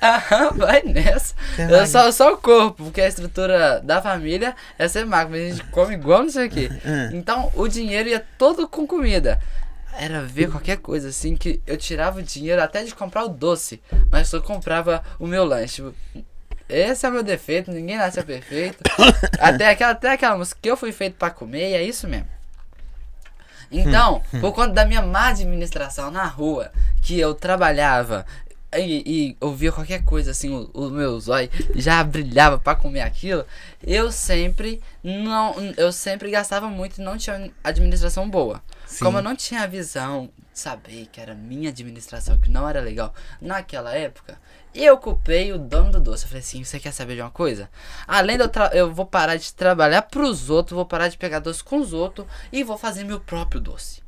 Aham, 0.00 0.50
vai 0.56 0.82
nessa. 0.82 1.34
É 1.58 1.86
só, 1.86 2.10
só 2.12 2.32
o 2.32 2.36
corpo, 2.38 2.84
porque 2.84 3.00
a 3.00 3.08
estrutura 3.08 3.80
da 3.80 4.00
família 4.00 4.54
é 4.78 4.86
ser 4.88 5.04
magro, 5.04 5.32
mas 5.32 5.42
a 5.42 5.48
gente 5.56 5.64
come 5.70 5.94
igual 5.94 6.22
não 6.22 6.30
sei 6.30 6.46
o 6.46 6.50
quê. 6.50 6.70
Hum. 6.84 7.10
Então 7.24 7.50
o 7.54 7.68
dinheiro 7.68 8.08
ia 8.08 8.24
todo 8.38 8.66
com 8.68 8.86
comida. 8.86 9.40
Era 9.96 10.22
ver 10.22 10.50
qualquer 10.50 10.78
coisa 10.78 11.08
assim 11.10 11.36
que 11.36 11.60
eu 11.66 11.76
tirava 11.76 12.18
o 12.18 12.22
dinheiro 12.22 12.60
até 12.62 12.82
de 12.82 12.94
comprar 12.94 13.24
o 13.24 13.28
doce, 13.28 13.80
mas 14.10 14.28
só 14.28 14.40
comprava 14.40 15.02
o 15.20 15.26
meu 15.26 15.44
lanche. 15.44 15.84
Esse 16.68 17.06
é 17.06 17.08
o 17.08 17.12
meu 17.12 17.22
defeito, 17.22 17.70
ninguém 17.70 17.96
nasceu 17.96 18.24
perfeito. 18.24 18.78
até, 19.38 19.68
aquela, 19.70 19.92
até 19.92 20.10
aquela 20.12 20.36
música 20.36 20.58
que 20.60 20.68
eu 20.70 20.76
fui 20.76 20.90
feito 20.90 21.14
pra 21.16 21.30
comer, 21.30 21.70
e 21.70 21.74
é 21.74 21.82
isso 21.82 22.08
mesmo. 22.08 22.26
Então, 23.70 24.22
por 24.40 24.52
conta 24.52 24.72
da 24.72 24.84
minha 24.84 25.02
má 25.02 25.28
administração 25.28 26.10
na 26.10 26.24
rua, 26.24 26.70
que 27.02 27.18
eu 27.18 27.34
trabalhava 27.34 28.24
e, 28.78 29.02
e 29.06 29.36
eu 29.40 29.54
via 29.54 29.72
qualquer 29.72 30.04
coisa 30.04 30.30
assim, 30.30 30.50
o, 30.50 30.70
o 30.74 30.90
meu 30.90 31.18
zóio 31.20 31.48
já 31.74 32.02
brilhava 32.02 32.58
pra 32.58 32.74
comer 32.74 33.02
aquilo, 33.02 33.44
eu 33.82 34.10
sempre 34.10 34.80
não, 35.02 35.54
eu 35.76 35.92
sempre 35.92 36.30
gastava 36.30 36.68
muito 36.68 37.00
e 37.00 37.04
não 37.04 37.16
tinha 37.16 37.50
administração 37.62 38.28
boa. 38.28 38.62
Sim. 38.86 39.04
Como 39.04 39.18
eu 39.18 39.22
não 39.22 39.36
tinha 39.36 39.62
a 39.62 39.66
visão 39.66 40.30
de 40.52 40.58
saber 40.58 41.08
que 41.10 41.20
era 41.20 41.34
minha 41.34 41.70
administração, 41.70 42.38
que 42.38 42.50
não 42.50 42.68
era 42.68 42.80
legal 42.80 43.14
naquela 43.40 43.94
época, 43.94 44.38
eu 44.82 44.98
culpei 44.98 45.52
o 45.52 45.58
dono 45.58 45.92
do 45.92 46.00
doce. 46.00 46.24
Eu 46.24 46.28
falei 46.28 46.40
assim: 46.40 46.64
você 46.64 46.80
quer 46.80 46.92
saber 46.92 47.14
de 47.14 47.20
uma 47.20 47.30
coisa? 47.30 47.70
Além 48.06 48.36
de 48.36 48.42
eu, 48.42 48.50
eu 48.72 48.92
vou 48.92 49.06
parar 49.06 49.36
de 49.36 49.52
trabalhar 49.54 50.02
pros 50.02 50.50
outros, 50.50 50.74
vou 50.74 50.86
parar 50.86 51.08
de 51.08 51.16
pegar 51.16 51.38
doce 51.38 51.62
com 51.62 51.78
os 51.78 51.92
outros 51.92 52.26
e 52.50 52.64
vou 52.64 52.76
fazer 52.76 53.04
meu 53.04 53.20
próprio 53.20 53.60
doce. 53.60 54.02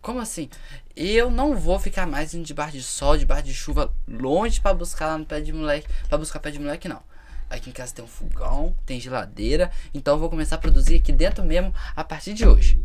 Como 0.00 0.20
assim? 0.20 0.48
Eu 0.96 1.30
não 1.30 1.54
vou 1.54 1.78
ficar 1.78 2.06
mais 2.06 2.34
indo 2.34 2.44
debaixo 2.44 2.72
de 2.72 2.82
sol, 2.82 3.16
debaixo 3.16 3.44
de 3.44 3.54
chuva, 3.54 3.92
longe 4.08 4.60
pra 4.60 4.72
buscar 4.72 5.06
lá 5.06 5.18
no 5.18 5.24
pé 5.26 5.40
de 5.40 5.52
moleque. 5.52 5.88
Pra 6.08 6.18
buscar 6.18 6.40
pé 6.40 6.50
de 6.50 6.58
moleque, 6.58 6.88
não. 6.88 7.02
Aqui 7.50 7.70
em 7.70 7.72
casa 7.72 7.94
tem 7.94 8.04
um 8.04 8.08
fogão, 8.08 8.74
tem 8.84 9.00
geladeira. 9.00 9.70
Então 9.94 10.14
eu 10.14 10.18
vou 10.18 10.28
começar 10.30 10.56
a 10.56 10.58
produzir 10.58 10.96
aqui 10.96 11.12
dentro 11.12 11.44
mesmo 11.44 11.74
a 11.94 12.04
partir 12.04 12.34
de 12.34 12.46
hoje. 12.46 12.80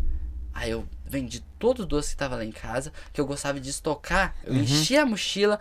Aí 0.53 0.69
eu 0.71 0.87
vendi 1.05 1.41
todos 1.57 1.81
os 1.83 1.87
doces 1.87 2.11
que 2.11 2.17
tava 2.17 2.35
lá 2.35 2.45
em 2.45 2.51
casa, 2.51 2.93
que 3.11 3.19
eu 3.19 3.25
gostava 3.25 3.59
de 3.59 3.69
estocar. 3.69 4.35
Eu 4.43 4.53
Uhum. 4.53 4.59
enchia 4.59 5.01
a 5.01 5.05
mochila, 5.05 5.59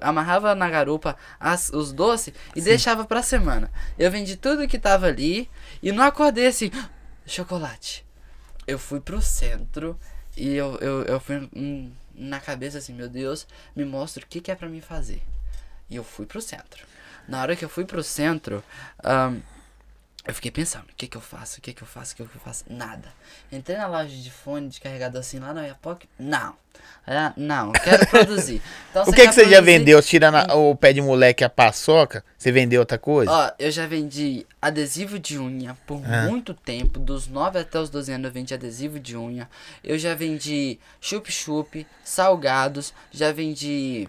amarrava 0.00 0.54
na 0.54 0.68
garupa 0.68 1.16
as- 1.38 1.70
os 1.70 1.92
doces 1.92 2.34
e 2.54 2.60
deixava 2.60 3.04
pra 3.04 3.22
semana. 3.22 3.70
Eu 3.98 4.10
vendi 4.10 4.36
tudo 4.36 4.68
que 4.68 4.78
tava 4.78 5.06
ali 5.06 5.48
e 5.82 5.90
não 5.92 6.04
acordei 6.04 6.46
assim, 6.46 6.70
chocolate. 7.26 8.04
Eu 8.66 8.78
fui 8.78 9.00
pro 9.00 9.20
centro 9.22 9.98
e 10.36 10.54
eu, 10.54 10.76
eu, 10.80 11.02
eu 11.04 11.18
fui 11.20 11.48
hum, 11.56 11.90
na 12.14 12.38
cabeça 12.40 12.78
assim, 12.78 12.92
meu 12.92 13.08
Deus, 13.08 13.46
me 13.74 13.84
mostra 13.84 14.22
o 14.24 14.26
que, 14.26 14.40
que 14.40 14.50
é 14.50 14.54
pra 14.54 14.68
mim 14.68 14.80
fazer. 14.80 15.22
E 15.88 15.96
eu 15.96 16.04
fui 16.04 16.26
pro 16.26 16.40
centro. 16.42 16.84
Na 17.26 17.40
hora 17.42 17.56
que 17.56 17.64
eu 17.64 17.68
fui 17.68 17.84
pro 17.84 18.02
centro, 18.02 18.62
eu 20.26 20.34
fiquei 20.34 20.50
pensando, 20.50 20.84
o 20.84 20.94
que 20.96 21.06
que 21.08 21.16
eu 21.16 21.20
faço, 21.20 21.58
o 21.58 21.62
que 21.62 21.72
que 21.72 21.82
eu 21.82 21.86
faço, 21.86 22.12
o 22.12 22.16
que 22.16 22.24
que 22.24 22.36
eu 22.36 22.40
faço? 22.42 22.64
Nada. 22.68 23.08
Entrei 23.50 23.76
na 23.78 23.86
loja 23.86 24.14
de 24.14 24.30
fone, 24.30 24.68
de 24.68 24.80
carregador 24.80 25.20
assim, 25.20 25.38
lá 25.38 25.52
na 25.54 25.62
Iapoc, 25.66 26.04
não. 26.18 26.54
Ah, 27.06 27.32
não, 27.36 27.68
eu 27.68 27.72
quero 27.80 28.06
produzir. 28.06 28.62
Então, 28.90 29.02
O 29.04 29.12
que, 29.12 29.26
que 29.26 29.32
você 29.32 29.42
já 29.44 29.56
produzir? 29.56 29.62
vendeu? 29.78 30.02
Tirando 30.02 30.36
o 30.56 30.76
pé 30.76 30.92
de 30.92 31.00
moleque 31.00 31.42
a 31.42 31.48
paçoca, 31.48 32.24
você 32.36 32.52
vendeu 32.52 32.80
outra 32.80 32.98
coisa? 32.98 33.30
Ó, 33.32 33.50
eu 33.58 33.70
já 33.70 33.86
vendi 33.86 34.46
adesivo 34.60 35.18
de 35.18 35.38
unha 35.38 35.76
por 35.86 36.00
Ah. 36.04 36.22
muito 36.26 36.52
tempo. 36.54 36.98
Dos 37.00 37.26
9 37.26 37.58
até 37.58 37.78
os 37.80 37.88
12 37.90 38.12
anos 38.12 38.26
eu 38.26 38.32
vendi 38.32 38.52
adesivo 38.54 39.00
de 39.00 39.16
unha. 39.16 39.48
Eu 39.82 39.98
já 39.98 40.14
vendi 40.14 40.78
chup-chup, 41.00 41.86
salgados. 42.04 42.92
Já 43.10 43.32
vendi 43.32 44.08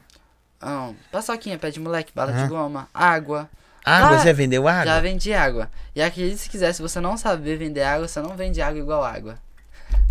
ah, 0.62 0.92
paçoquinha, 1.12 1.58
pé 1.58 1.72
de 1.72 1.80
moleque, 1.80 2.12
bala 2.14 2.32
de 2.34 2.40
Aham. 2.40 2.48
goma, 2.50 2.90
água. 2.94 3.50
Água, 3.84 4.16
ah, 4.18 4.20
você 4.20 4.34
vendeu 4.34 4.68
água? 4.68 4.86
Já 4.86 5.00
vendi 5.00 5.34
água. 5.34 5.70
E 5.96 6.02
acredite 6.02 6.38
se 6.38 6.50
quiser, 6.50 6.74
se 6.74 6.82
você 6.82 7.00
não 7.00 7.18
saber 7.18 7.58
vender 7.58 7.84
água, 7.84 8.08
você 8.08 8.20
não 8.22 8.36
vende 8.36 8.62
água 8.62 8.80
igual 8.80 9.04
água. 9.04 9.38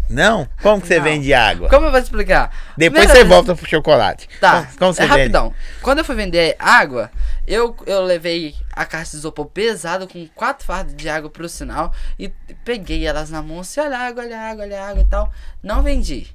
Não? 0.09 0.49
Como 0.61 0.81
que 0.81 0.89
você 0.89 0.97
Não. 0.97 1.05
vende 1.05 1.33
água? 1.33 1.69
Como 1.69 1.87
eu 1.87 1.93
vou 1.93 2.01
te 2.01 2.05
explicar? 2.05 2.51
Depois 2.77 3.05
Primeira 3.05 3.09
você 3.13 3.19
vez- 3.19 3.29
volta 3.29 3.55
pro 3.55 3.69
chocolate. 3.71 4.29
Tá, 4.41 4.65
Como, 4.65 4.79
como 4.79 4.93
você 4.93 5.03
é 5.03 5.07
vende? 5.07 5.19
rapidão. 5.19 5.55
Quando 5.83 5.99
eu 5.99 6.05
fui 6.05 6.17
vender 6.17 6.57
água, 6.59 7.13
eu, 7.47 7.77
eu 7.87 8.03
levei 8.03 8.57
a 8.73 8.85
caixa 8.85 9.13
de 9.13 9.19
isopor 9.19 9.47
pesado 9.47 10.09
com 10.09 10.27
quatro 10.35 10.67
fardos 10.67 10.97
de 10.97 11.09
água 11.09 11.31
pro 11.31 11.49
sinal 11.49 11.95
e 12.19 12.29
peguei 12.65 13.07
elas 13.07 13.31
na 13.31 13.41
mão 13.41 13.61
assim, 13.61 13.79
olha 13.81 13.97
a 13.97 14.01
água, 14.09 14.25
olha 14.25 14.41
água, 14.41 14.65
olha 14.65 14.83
água 14.85 15.03
e 15.03 15.07
tal. 15.07 15.33
Não 15.63 15.81
vendi. 15.81 16.27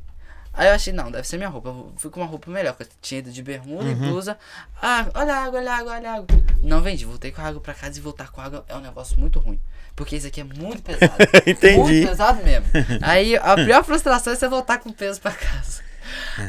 Aí 0.57 0.67
eu 0.67 0.73
achei, 0.73 0.93
não, 0.93 1.11
deve 1.11 1.27
ser 1.27 1.37
minha 1.37 1.49
roupa. 1.49 1.69
Eu 1.69 1.93
fui 1.97 2.09
com 2.09 2.21
uma 2.21 2.25
roupa 2.25 2.49
melhor, 2.49 2.75
que 2.75 2.83
eu 2.83 2.87
tinha 3.01 3.19
ido 3.19 3.31
de 3.31 3.43
bermuda 3.43 3.89
e 3.89 3.95
blusa. 3.95 4.37
Ah, 4.81 5.05
olha 5.13 5.35
a 5.35 5.43
água, 5.43 5.59
olha 5.59 5.71
a 5.71 5.77
água, 5.77 5.93
olha 5.93 6.11
a 6.11 6.13
água. 6.15 6.27
Não 6.61 6.81
vendi, 6.81 7.05
voltei 7.05 7.31
com 7.31 7.41
a 7.41 7.45
água 7.45 7.59
pra 7.59 7.73
casa 7.73 7.99
e 7.99 8.01
voltar 8.01 8.31
com 8.31 8.39
a 8.39 8.45
água 8.45 8.65
é 8.67 8.75
um 8.75 8.81
negócio 8.81 9.19
muito 9.19 9.39
ruim. 9.39 9.59
Porque 9.95 10.15
isso 10.15 10.27
aqui 10.27 10.41
é 10.41 10.43
muito 10.43 10.81
pesado. 10.81 11.13
Entendi. 11.45 11.77
Muito 11.77 12.07
pesado 12.07 12.43
mesmo. 12.43 12.67
Aí 13.01 13.35
a 13.35 13.55
pior 13.55 13.83
frustração 13.83 14.33
é 14.33 14.35
você 14.35 14.47
voltar 14.47 14.79
com 14.79 14.91
peso 14.91 15.19
pra 15.19 15.31
casa. 15.31 15.83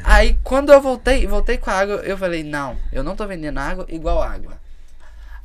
Aí 0.04 0.38
quando 0.44 0.72
eu 0.72 0.80
voltei, 0.80 1.26
voltei 1.26 1.58
com 1.58 1.70
a 1.70 1.74
água, 1.74 1.96
eu 1.96 2.16
falei, 2.16 2.44
não, 2.44 2.76
eu 2.92 3.02
não 3.02 3.16
tô 3.16 3.26
vendendo 3.26 3.58
água 3.58 3.86
igual 3.88 4.22
água. 4.22 4.58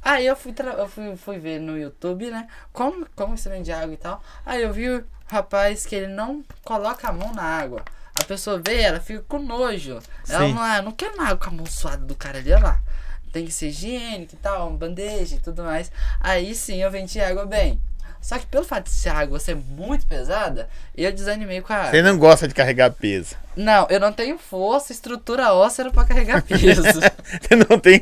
Aí 0.03 0.25
eu 0.25 0.35
fui, 0.35 0.53
eu 0.77 0.87
fui, 0.87 1.15
fui 1.15 1.37
ver 1.37 1.59
no 1.59 1.77
YouTube, 1.77 2.29
né? 2.31 2.47
Como, 2.73 3.05
como 3.15 3.37
você 3.37 3.49
vende 3.49 3.71
água 3.71 3.93
e 3.93 3.97
tal. 3.97 4.23
Aí 4.45 4.63
eu 4.63 4.73
vi 4.73 4.89
o 4.89 5.05
rapaz 5.27 5.85
que 5.85 5.95
ele 5.95 6.07
não 6.07 6.43
coloca 6.63 7.07
a 7.07 7.13
mão 7.13 7.33
na 7.33 7.43
água. 7.43 7.83
Pessoa 8.31 8.61
vê, 8.65 8.79
ela 8.79 9.01
fica 9.01 9.21
com 9.27 9.39
nojo. 9.39 9.99
Ela 10.29 10.47
Sim. 10.47 10.53
não, 10.53 10.61
ah, 10.61 10.81
não 10.81 10.93
quer 10.93 11.11
água 11.19 11.35
com 11.35 11.49
a 11.49 11.51
mão 11.51 11.65
suada 11.65 12.05
do 12.05 12.15
cara 12.15 12.37
ali, 12.37 12.53
olha 12.53 12.63
lá. 12.63 12.79
Tem 13.33 13.43
que 13.43 13.51
ser 13.51 13.67
higiênico 13.67 14.35
e 14.35 14.37
tal, 14.37 14.69
um 14.69 14.77
bandeja 14.77 15.35
e 15.35 15.39
tudo 15.39 15.61
mais. 15.63 15.91
Aí 16.17 16.55
sim 16.55 16.81
eu 16.81 16.89
vendi 16.89 17.19
água 17.19 17.45
bem. 17.45 17.81
Só 18.21 18.39
que 18.39 18.45
pelo 18.45 18.63
fato 18.63 18.85
de 18.85 18.91
ser 18.91 19.09
água 19.09 19.37
ser 19.37 19.57
muito 19.57 20.07
pesada, 20.07 20.69
eu 20.95 21.11
desanimei 21.11 21.59
com 21.59 21.73
a 21.73 21.75
água. 21.75 21.91
Você 21.91 22.01
não 22.01 22.17
gosta 22.17 22.47
de 22.47 22.53
carregar 22.53 22.89
peso. 22.91 23.35
Não, 23.53 23.85
eu 23.89 23.99
não 23.99 24.13
tenho 24.13 24.37
força, 24.37 24.93
estrutura 24.93 25.51
óssea 25.51 25.91
pra 25.91 26.05
carregar 26.05 26.41
peso. 26.47 26.83
Você 26.83 27.55
não 27.69 27.77
tem 27.77 27.99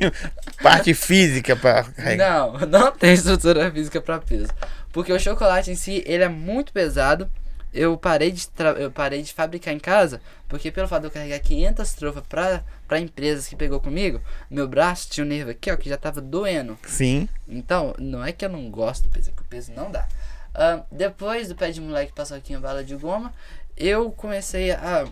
parte 0.62 0.94
física 0.94 1.56
pra 1.56 1.82
carregar. 1.82 2.52
não, 2.52 2.58
não 2.68 2.92
tem 2.92 3.14
estrutura 3.14 3.68
física 3.72 4.00
pra 4.00 4.20
peso. 4.20 4.52
Porque 4.92 5.12
o 5.12 5.18
chocolate 5.18 5.72
em 5.72 5.74
si, 5.74 6.04
ele 6.06 6.22
é 6.22 6.28
muito 6.28 6.72
pesado. 6.72 7.28
Eu 7.72 7.96
parei 7.96 8.32
de, 8.32 8.48
eu 8.78 8.90
parei 8.90 9.22
de 9.22 9.32
fabricar 9.32 9.72
em 9.72 9.78
casa, 9.78 10.20
porque 10.48 10.70
pelo 10.70 10.88
fato 10.88 11.02
de 11.02 11.06
eu 11.06 11.10
carregar 11.12 11.38
500 11.38 11.92
trofas 11.92 12.22
pra, 12.28 12.64
pra 12.88 12.98
empresas 12.98 13.46
que 13.46 13.54
pegou 13.54 13.80
comigo, 13.80 14.20
meu 14.50 14.66
braço 14.66 15.08
tinha 15.08 15.24
um 15.24 15.28
nervo 15.28 15.50
aqui, 15.50 15.70
ó, 15.70 15.76
que 15.76 15.88
já 15.88 15.96
tava 15.96 16.20
doendo. 16.20 16.76
Sim. 16.84 17.28
Então, 17.46 17.94
não 17.98 18.24
é 18.24 18.32
que 18.32 18.44
eu 18.44 18.48
não 18.48 18.68
gosto 18.70 19.04
do 19.04 19.10
peso, 19.10 19.30
é 19.30 19.32
que 19.32 19.42
o 19.42 19.44
peso 19.44 19.72
não 19.72 19.90
dá. 19.90 20.08
Ahn, 20.52 20.82
depois 20.90 21.48
do 21.48 21.54
pé 21.54 21.70
de 21.70 21.80
moleque 21.80 22.12
paçoquinha 22.12 22.58
bala 22.58 22.82
de 22.82 22.96
goma, 22.96 23.32
eu 23.76 24.10
comecei 24.10 24.72
a, 24.72 25.06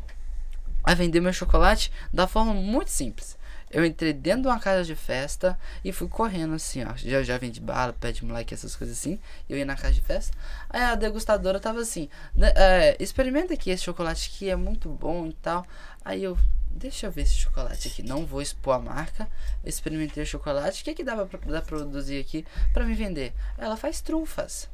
a 0.83 0.95
vender 0.95 1.21
meu 1.21 1.33
chocolate 1.33 1.93
da 2.13 2.27
forma 2.27 2.53
muito 2.53 2.91
simples. 2.91 3.38
Eu 3.71 3.85
entrei 3.85 4.13
dentro 4.13 4.43
de 4.43 4.49
uma 4.49 4.59
casa 4.59 4.85
de 4.85 4.95
festa 4.95 5.59
e 5.85 5.93
fui 5.93 6.09
correndo 6.09 6.55
assim, 6.55 6.85
ó. 6.85 6.97
Já, 6.97 7.23
já 7.23 7.39
vendi 7.39 7.61
bala, 7.61 7.93
pé 7.93 8.13
de 8.13 8.25
moleque, 8.25 8.55
essas 8.55 8.75
coisas 8.75 8.97
assim. 8.97 9.19
Eu 9.49 9.59
ia 9.59 9.65
na 9.65 9.77
casa 9.77 9.93
de 9.93 10.01
festa. 10.01 10.37
Aí 10.71 10.83
a 10.83 10.95
degustadora 10.95 11.61
tava 11.61 11.81
assim: 11.81 12.09
"Né, 12.35 12.53
é, 12.57 12.97
experimenta 12.99 13.55
aqui 13.55 13.71
esse 13.71 13.85
chocolate 13.85 14.31
que 14.31 14.49
é 14.49 14.57
muito 14.57 14.89
bom 14.89 15.27
e 15.27 15.33
tal. 15.35 15.67
Aí 16.05 16.25
eu, 16.25 16.39
deixa 16.71 17.07
eu 17.07 17.11
ver 17.11 17.23
esse 17.23 17.35
chocolate 17.35 17.89
aqui. 17.89 18.03
Não 18.03 18.25
vou 18.25 18.41
expor 18.41 18.75
a 18.75 18.79
marca. 18.79 19.29
Experimentei 19.65 20.23
o 20.23 20.27
chocolate. 20.27 20.83
O 20.83 20.85
que, 20.85 20.95
que 20.95 21.05
dá 21.05 21.15
pra, 21.27 21.39
pra 21.39 21.63
produzir 21.63 22.21
aqui 22.21 22.47
pra 22.73 22.85
me 22.85 22.95
vender? 22.95 23.35
Ela 23.59 23.77
faz 23.77 24.01
trufas. 24.01 24.69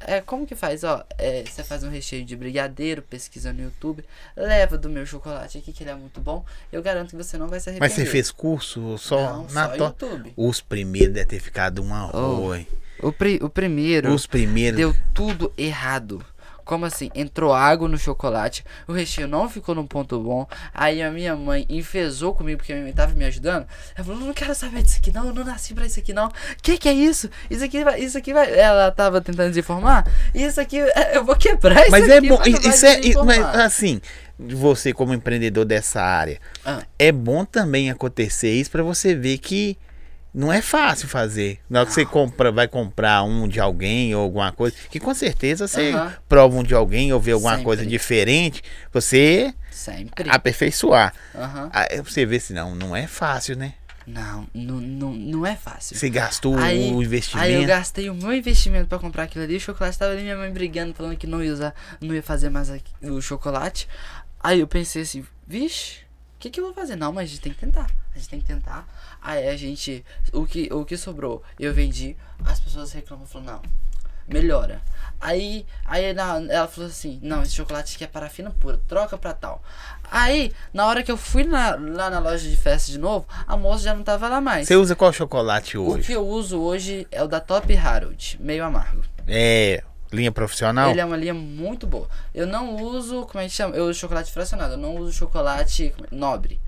É, 0.00 0.20
como 0.20 0.46
que 0.46 0.54
faz? 0.54 0.84
Ó, 0.84 1.04
é, 1.18 1.44
você 1.44 1.62
faz 1.64 1.82
um 1.82 1.88
recheio 1.90 2.24
de 2.24 2.36
brigadeiro, 2.36 3.00
pesquisa 3.02 3.52
no 3.52 3.62
YouTube, 3.62 4.04
leva 4.36 4.76
do 4.76 4.88
meu 4.90 5.06
chocolate 5.06 5.58
aqui, 5.58 5.72
que 5.72 5.82
ele 5.82 5.90
é 5.90 5.94
muito 5.94 6.20
bom. 6.20 6.44
Eu 6.72 6.82
garanto 6.82 7.10
que 7.10 7.16
você 7.16 7.38
não 7.38 7.48
vai 7.48 7.60
se 7.60 7.70
arrepender. 7.70 7.88
Mas 7.94 7.94
você 7.94 8.10
fez 8.10 8.30
curso 8.30 8.98
só 8.98 9.20
Não, 9.20 9.42
na 9.52 9.68
só 9.76 9.90
to... 9.90 10.04
YouTube. 10.06 10.32
Os 10.36 10.60
primeiros 10.60 11.14
devem 11.14 11.28
ter 11.28 11.40
ficado 11.40 11.82
um 11.82 11.92
horror. 11.92 12.56
hein? 12.56 12.66
O, 13.00 13.12
pri- 13.12 13.40
o 13.42 13.48
primeiro 13.50 14.12
Os 14.12 14.26
primeiros. 14.26 14.76
deu 14.78 14.94
tudo 15.12 15.52
errado. 15.58 16.24
Como 16.64 16.86
assim? 16.86 17.10
Entrou 17.14 17.52
água 17.52 17.86
no 17.88 17.98
chocolate, 17.98 18.64
o 18.88 18.92
recheio 18.92 19.28
não 19.28 19.48
ficou 19.48 19.74
num 19.74 19.86
ponto 19.86 20.18
bom. 20.18 20.46
Aí 20.72 21.02
a 21.02 21.10
minha 21.10 21.36
mãe 21.36 21.66
enfesou 21.68 22.34
comigo 22.34 22.58
porque 22.58 22.72
a 22.72 22.76
minha 22.76 22.86
mãe 22.86 22.94
tava 22.94 23.12
me 23.14 23.24
ajudando. 23.24 23.66
Ela 23.94 24.04
falou: 24.06 24.20
Não 24.20 24.32
quero 24.32 24.54
saber 24.54 24.82
disso 24.82 24.98
aqui, 24.98 25.12
não. 25.12 25.26
Eu 25.26 25.34
não 25.34 25.44
nasci 25.44 25.74
pra 25.74 25.84
isso 25.86 25.98
aqui, 26.00 26.12
não. 26.12 26.30
Que 26.62 26.78
que 26.78 26.88
é 26.88 26.92
isso? 26.92 27.28
Isso 27.50 27.64
aqui 27.64 27.84
vai. 27.84 28.00
Isso 28.00 28.16
aqui 28.16 28.32
vai. 28.32 28.58
Ela 28.58 28.90
tava 28.90 29.20
tentando 29.20 29.48
desinformar. 29.50 30.06
Isso 30.34 30.60
aqui. 30.60 30.78
é, 30.80 31.16
Eu 31.16 31.24
vou 31.24 31.36
quebrar 31.36 31.82
isso 31.82 31.90
Mas 31.90 32.04
aqui. 32.04 32.12
é 32.12 32.20
bom. 32.22 32.36
vai 32.38 32.48
Isso 32.48 32.86
é. 32.86 33.00
isso- 33.00 33.24
Mas 33.24 33.36
desinformar." 33.36 33.60
assim, 33.60 34.00
você 34.38 34.92
como 34.92 35.14
empreendedor 35.14 35.64
dessa 35.64 36.00
área, 36.02 36.40
Ah. 36.64 36.82
é 36.98 37.12
bom 37.12 37.44
também 37.44 37.90
acontecer 37.90 38.50
isso 38.52 38.70
pra 38.70 38.82
você 38.82 39.14
ver 39.14 39.38
que 39.38 39.76
não 40.34 40.52
é 40.52 40.60
fácil 40.60 41.06
fazer. 41.08 41.60
Na 41.70 41.80
hora 41.80 41.86
que 41.86 41.94
você 41.94 42.04
compra, 42.04 42.50
vai 42.50 42.66
comprar 42.66 43.22
um 43.22 43.46
de 43.46 43.60
alguém 43.60 44.14
ou 44.14 44.22
alguma 44.22 44.50
coisa, 44.50 44.74
que 44.90 44.98
com 44.98 45.14
certeza 45.14 45.68
você 45.68 45.92
Aham. 45.92 46.12
prova 46.28 46.56
um 46.56 46.62
de 46.64 46.74
alguém 46.74 47.12
ou 47.12 47.20
vê 47.20 47.32
alguma 47.32 47.52
Sempre. 47.52 47.64
coisa 47.64 47.86
diferente, 47.86 48.62
você 48.92 49.54
Sempre. 49.70 50.28
aperfeiçoar. 50.30 51.14
Aham. 51.34 51.70
Aí 51.72 52.00
você 52.02 52.26
vê 52.26 52.40
se 52.40 52.52
não, 52.52 52.74
não 52.74 52.96
é 52.96 53.06
fácil, 53.06 53.56
né? 53.56 53.74
Não, 54.06 54.46
não, 54.52 54.76
não, 54.80 55.12
não 55.14 55.46
é 55.46 55.56
fácil. 55.56 55.96
Você 55.96 56.10
gastou 56.10 56.58
Aí- 56.58 56.60
o 56.60 56.82
Aí 56.82 56.90
eu 56.92 57.02
investimento. 57.02 57.66
gastei 57.66 58.10
o 58.10 58.14
meu 58.14 58.34
investimento 58.34 58.86
pra 58.86 58.98
comprar 58.98 59.22
aquilo 59.22 59.44
ali. 59.44 59.56
O 59.56 59.60
chocolate 59.60 59.98
tava 59.98 60.12
ali, 60.12 60.22
minha 60.22 60.36
mãe 60.36 60.52
brigando, 60.52 60.92
falando 60.92 61.16
que 61.16 61.26
não 61.26 61.42
ia 61.42 61.52
usar, 61.52 61.74
não 62.02 62.14
ia 62.14 62.22
fazer 62.22 62.50
mais 62.50 62.70
o 63.02 63.20
chocolate. 63.22 63.88
Aí 64.42 64.60
eu 64.60 64.66
pensei 64.66 65.02
assim, 65.02 65.24
vixe, 65.46 66.00
o 66.36 66.38
que, 66.38 66.50
que 66.50 66.60
eu 66.60 66.64
vou 66.64 66.74
fazer? 66.74 66.96
Não, 66.96 67.12
mas 67.12 67.30
a 67.30 67.32
gente 67.32 67.40
tem 67.40 67.52
que 67.54 67.58
tentar. 67.58 67.86
A 68.14 68.18
gente 68.18 68.28
tem 68.28 68.40
que 68.40 68.44
tentar. 68.46 68.86
Aí 69.24 69.48
a 69.48 69.56
gente. 69.56 70.04
O 70.32 70.44
que, 70.44 70.68
o 70.70 70.84
que 70.84 70.96
sobrou? 70.98 71.42
Eu 71.58 71.72
vendi, 71.72 72.14
as 72.44 72.60
pessoas 72.60 72.92
reclamam, 72.92 73.24
falam, 73.26 73.54
não, 73.54 73.62
melhora. 74.28 74.82
Aí, 75.20 75.64
aí 75.86 76.12
na- 76.12 76.42
ela 76.50 76.68
falou 76.68 76.90
assim, 76.90 77.18
não, 77.22 77.42
esse 77.42 77.52
chocolate 77.54 77.94
aqui 77.94 78.04
é 78.04 78.06
parafina 78.06 78.50
pura, 78.50 78.78
troca 78.86 79.16
pra 79.16 79.32
tal. 79.32 79.62
Aí, 80.10 80.52
na 80.74 80.86
hora 80.86 81.02
que 81.02 81.10
eu 81.10 81.16
fui 81.16 81.44
na- 81.44 81.76
lá 81.76 82.10
na 82.10 82.18
loja 82.18 82.46
de 82.48 82.56
festa 82.56 82.92
de 82.92 82.98
novo, 82.98 83.26
a 83.46 83.56
moça 83.56 83.84
já 83.84 83.94
não 83.94 84.02
tava 84.02 84.28
lá 84.28 84.40
mais. 84.42 84.68
Você 84.68 84.76
usa 84.76 84.94
qual 84.94 85.10
chocolate 85.12 85.78
O 85.78 85.88
hoje? 85.92 86.06
que 86.06 86.12
eu 86.12 86.26
uso 86.26 86.60
hoje 86.60 87.06
é 87.10 87.22
o 87.22 87.28
da 87.28 87.40
Top 87.40 87.74
Harold, 87.74 88.36
meio 88.40 88.62
amargo. 88.64 89.02
É 89.26 89.82
linha 90.12 90.30
profissional? 90.30 90.90
Ele 90.90 91.00
é 91.00 91.04
uma 91.04 91.16
linha 91.16 91.34
muito 91.34 91.86
boa. 91.86 92.08
Eu 92.34 92.46
não 92.46 92.76
uso, 92.76 93.24
como 93.26 93.40
é 93.42 93.44
que 93.48 93.50
chama? 93.54 93.74
Eu 93.74 93.84
uso 93.86 93.98
chocolate 93.98 94.30
fracionado, 94.30 94.74
eu 94.74 94.78
não 94.78 94.96
uso 94.96 95.12
chocolate 95.12 95.94
é? 95.98 96.14
nobre. 96.14 96.60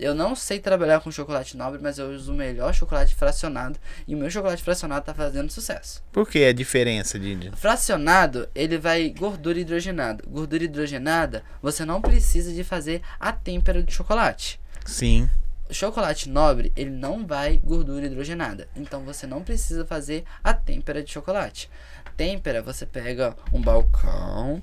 Eu 0.00 0.14
não 0.14 0.34
sei 0.34 0.58
trabalhar 0.58 1.00
com 1.00 1.10
chocolate 1.10 1.56
nobre, 1.56 1.78
mas 1.82 1.98
eu 1.98 2.10
uso 2.10 2.32
o 2.32 2.34
melhor 2.34 2.72
chocolate 2.74 3.14
fracionado. 3.14 3.78
E 4.08 4.14
o 4.14 4.18
meu 4.18 4.30
chocolate 4.30 4.62
fracionado 4.62 5.04
tá 5.04 5.12
fazendo 5.12 5.50
sucesso. 5.52 6.02
Por 6.10 6.26
que 6.28 6.42
a 6.44 6.52
diferença 6.52 7.18
de- 7.18 7.50
Fracionado, 7.54 8.48
ele 8.54 8.78
vai 8.78 9.10
gordura 9.10 9.58
hidrogenada. 9.60 10.24
Gordura 10.26 10.64
hidrogenada, 10.64 11.44
você 11.62 11.84
não 11.84 12.00
precisa 12.00 12.52
de 12.52 12.64
fazer 12.64 13.02
a 13.18 13.30
têmpera 13.32 13.82
de 13.82 13.92
chocolate. 13.92 14.58
Sim. 14.86 15.28
O 15.68 15.74
chocolate 15.74 16.28
nobre, 16.28 16.72
ele 16.74 16.90
não 16.90 17.26
vai 17.26 17.58
gordura 17.58 18.06
hidrogenada. 18.06 18.66
Então 18.74 19.02
você 19.04 19.26
não 19.26 19.42
precisa 19.42 19.84
fazer 19.86 20.24
a 20.42 20.52
têmpera 20.54 21.02
de 21.02 21.12
chocolate. 21.12 21.70
Têmpera, 22.16 22.60
você 22.60 22.84
pega 22.84 23.36
um 23.52 23.60
balcão, 23.60 24.62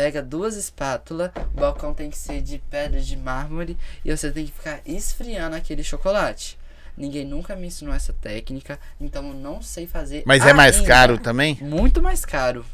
pega 0.00 0.22
duas 0.22 0.56
espátulas, 0.56 1.30
o 1.54 1.60
balcão 1.60 1.92
tem 1.92 2.08
que 2.08 2.16
ser 2.16 2.40
de 2.40 2.58
pedra 2.70 3.02
de 3.02 3.14
mármore 3.18 3.76
e 4.02 4.10
você 4.10 4.30
tem 4.30 4.46
que 4.46 4.52
ficar 4.52 4.80
esfriando 4.86 5.54
aquele 5.54 5.84
chocolate. 5.84 6.58
Ninguém 6.96 7.26
nunca 7.26 7.54
me 7.54 7.66
ensinou 7.66 7.92
essa 7.92 8.14
técnica, 8.14 8.80
então 8.98 9.28
eu 9.28 9.34
não 9.34 9.60
sei 9.60 9.86
fazer. 9.86 10.22
Mas 10.24 10.46
é 10.46 10.54
mais 10.54 10.76
ainda. 10.76 10.88
caro 10.88 11.18
também? 11.18 11.58
Muito 11.60 12.00
mais 12.00 12.24
caro. 12.24 12.64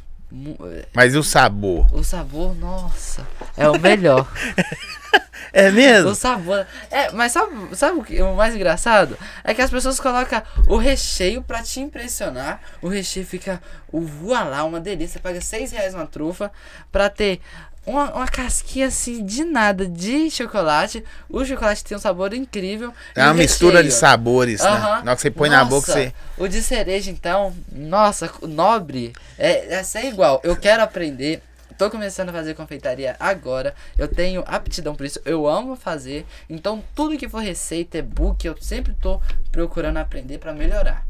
Mas 0.93 1.15
e 1.15 1.19
o 1.19 1.23
sabor? 1.23 1.87
O 1.93 2.03
sabor, 2.03 2.55
nossa, 2.57 3.27
é 3.57 3.69
o 3.69 3.79
melhor. 3.79 4.29
É 5.53 5.71
mesmo? 5.71 6.11
o 6.11 6.15
sabor. 6.15 6.67
É, 6.91 7.11
mas 7.13 7.33
sabe, 7.33 7.75
sabe 7.75 7.99
o, 7.99 8.05
que, 8.05 8.21
o 8.21 8.35
mais 8.35 8.55
engraçado? 8.55 9.17
É 9.43 9.55
que 9.55 9.63
as 9.63 9.71
pessoas 9.71 9.99
colocam 9.99 10.43
o 10.69 10.77
recheio 10.77 11.43
pra 11.43 11.63
te 11.63 11.81
impressionar. 11.81 12.61
O 12.83 12.89
recheio 12.89 13.25
fica 13.25 13.63
o 13.91 14.03
voa 14.03 14.43
lá, 14.45 14.65
uma 14.65 14.81
delícia. 14.81 15.15
Você 15.15 15.19
paga 15.19 15.41
6 15.41 15.73
reais 15.73 15.95
uma 15.95 16.07
trufa 16.07 16.53
pra 16.93 17.09
ter 17.09 17.41
uma, 17.87 18.13
uma 18.13 18.27
casquinha 18.27 18.89
assim 18.89 19.25
de 19.25 19.45
nada 19.45 19.87
de 19.87 20.31
chocolate. 20.31 21.05
O 21.31 21.45
chocolate 21.45 21.85
tem 21.85 21.97
um 21.97 22.01
sabor 22.01 22.35
incrível. 22.35 22.93
É 23.15 23.23
uma 23.25 23.35
mistura 23.35 23.79
de 23.79 23.85
recheio- 23.85 24.01
sabores, 24.01 24.61
né? 24.61 24.69
Aham. 24.69 24.81
Na 25.05 25.11
hora 25.13 25.17
que 25.17 25.23
você 25.23 25.31
põe 25.31 25.49
na 25.49 25.65
boca, 25.65 25.87
Nossa, 25.87 25.93
você. 25.93 26.15
O 26.37 26.49
de 26.49 26.63
cereja, 26.63 27.11
então, 27.11 27.55
nossa, 27.71 28.31
nobre. 28.43 29.13
É, 29.39 29.75
é 29.77 29.83
ser 29.83 30.05
igual. 30.07 30.41
Eu 30.43 30.57
quero 30.57 30.83
aprender. 30.83 31.43
Tô 31.79 31.91
começando 31.91 32.31
a 32.31 32.33
fazer 32.33 32.55
confeitaria 32.55 33.15
agora. 33.21 33.75
Eu 33.99 34.09
tenho 34.09 34.43
aptidão 34.47 34.95
por 34.95 35.05
isso. 35.05 35.21
Eu 35.25 35.47
amo 35.47 35.77
fazer. 35.77 36.27
Então, 36.49 36.83
tudo 36.95 37.19
que 37.19 37.29
for 37.29 37.43
receita, 37.43 37.99
e-book, 37.99 38.47
eu 38.47 38.57
sempre 38.61 38.95
tô 38.95 39.21
procurando 39.53 39.99
aprender 39.99 40.39
pra 40.39 40.53
melhorar. 40.55 41.07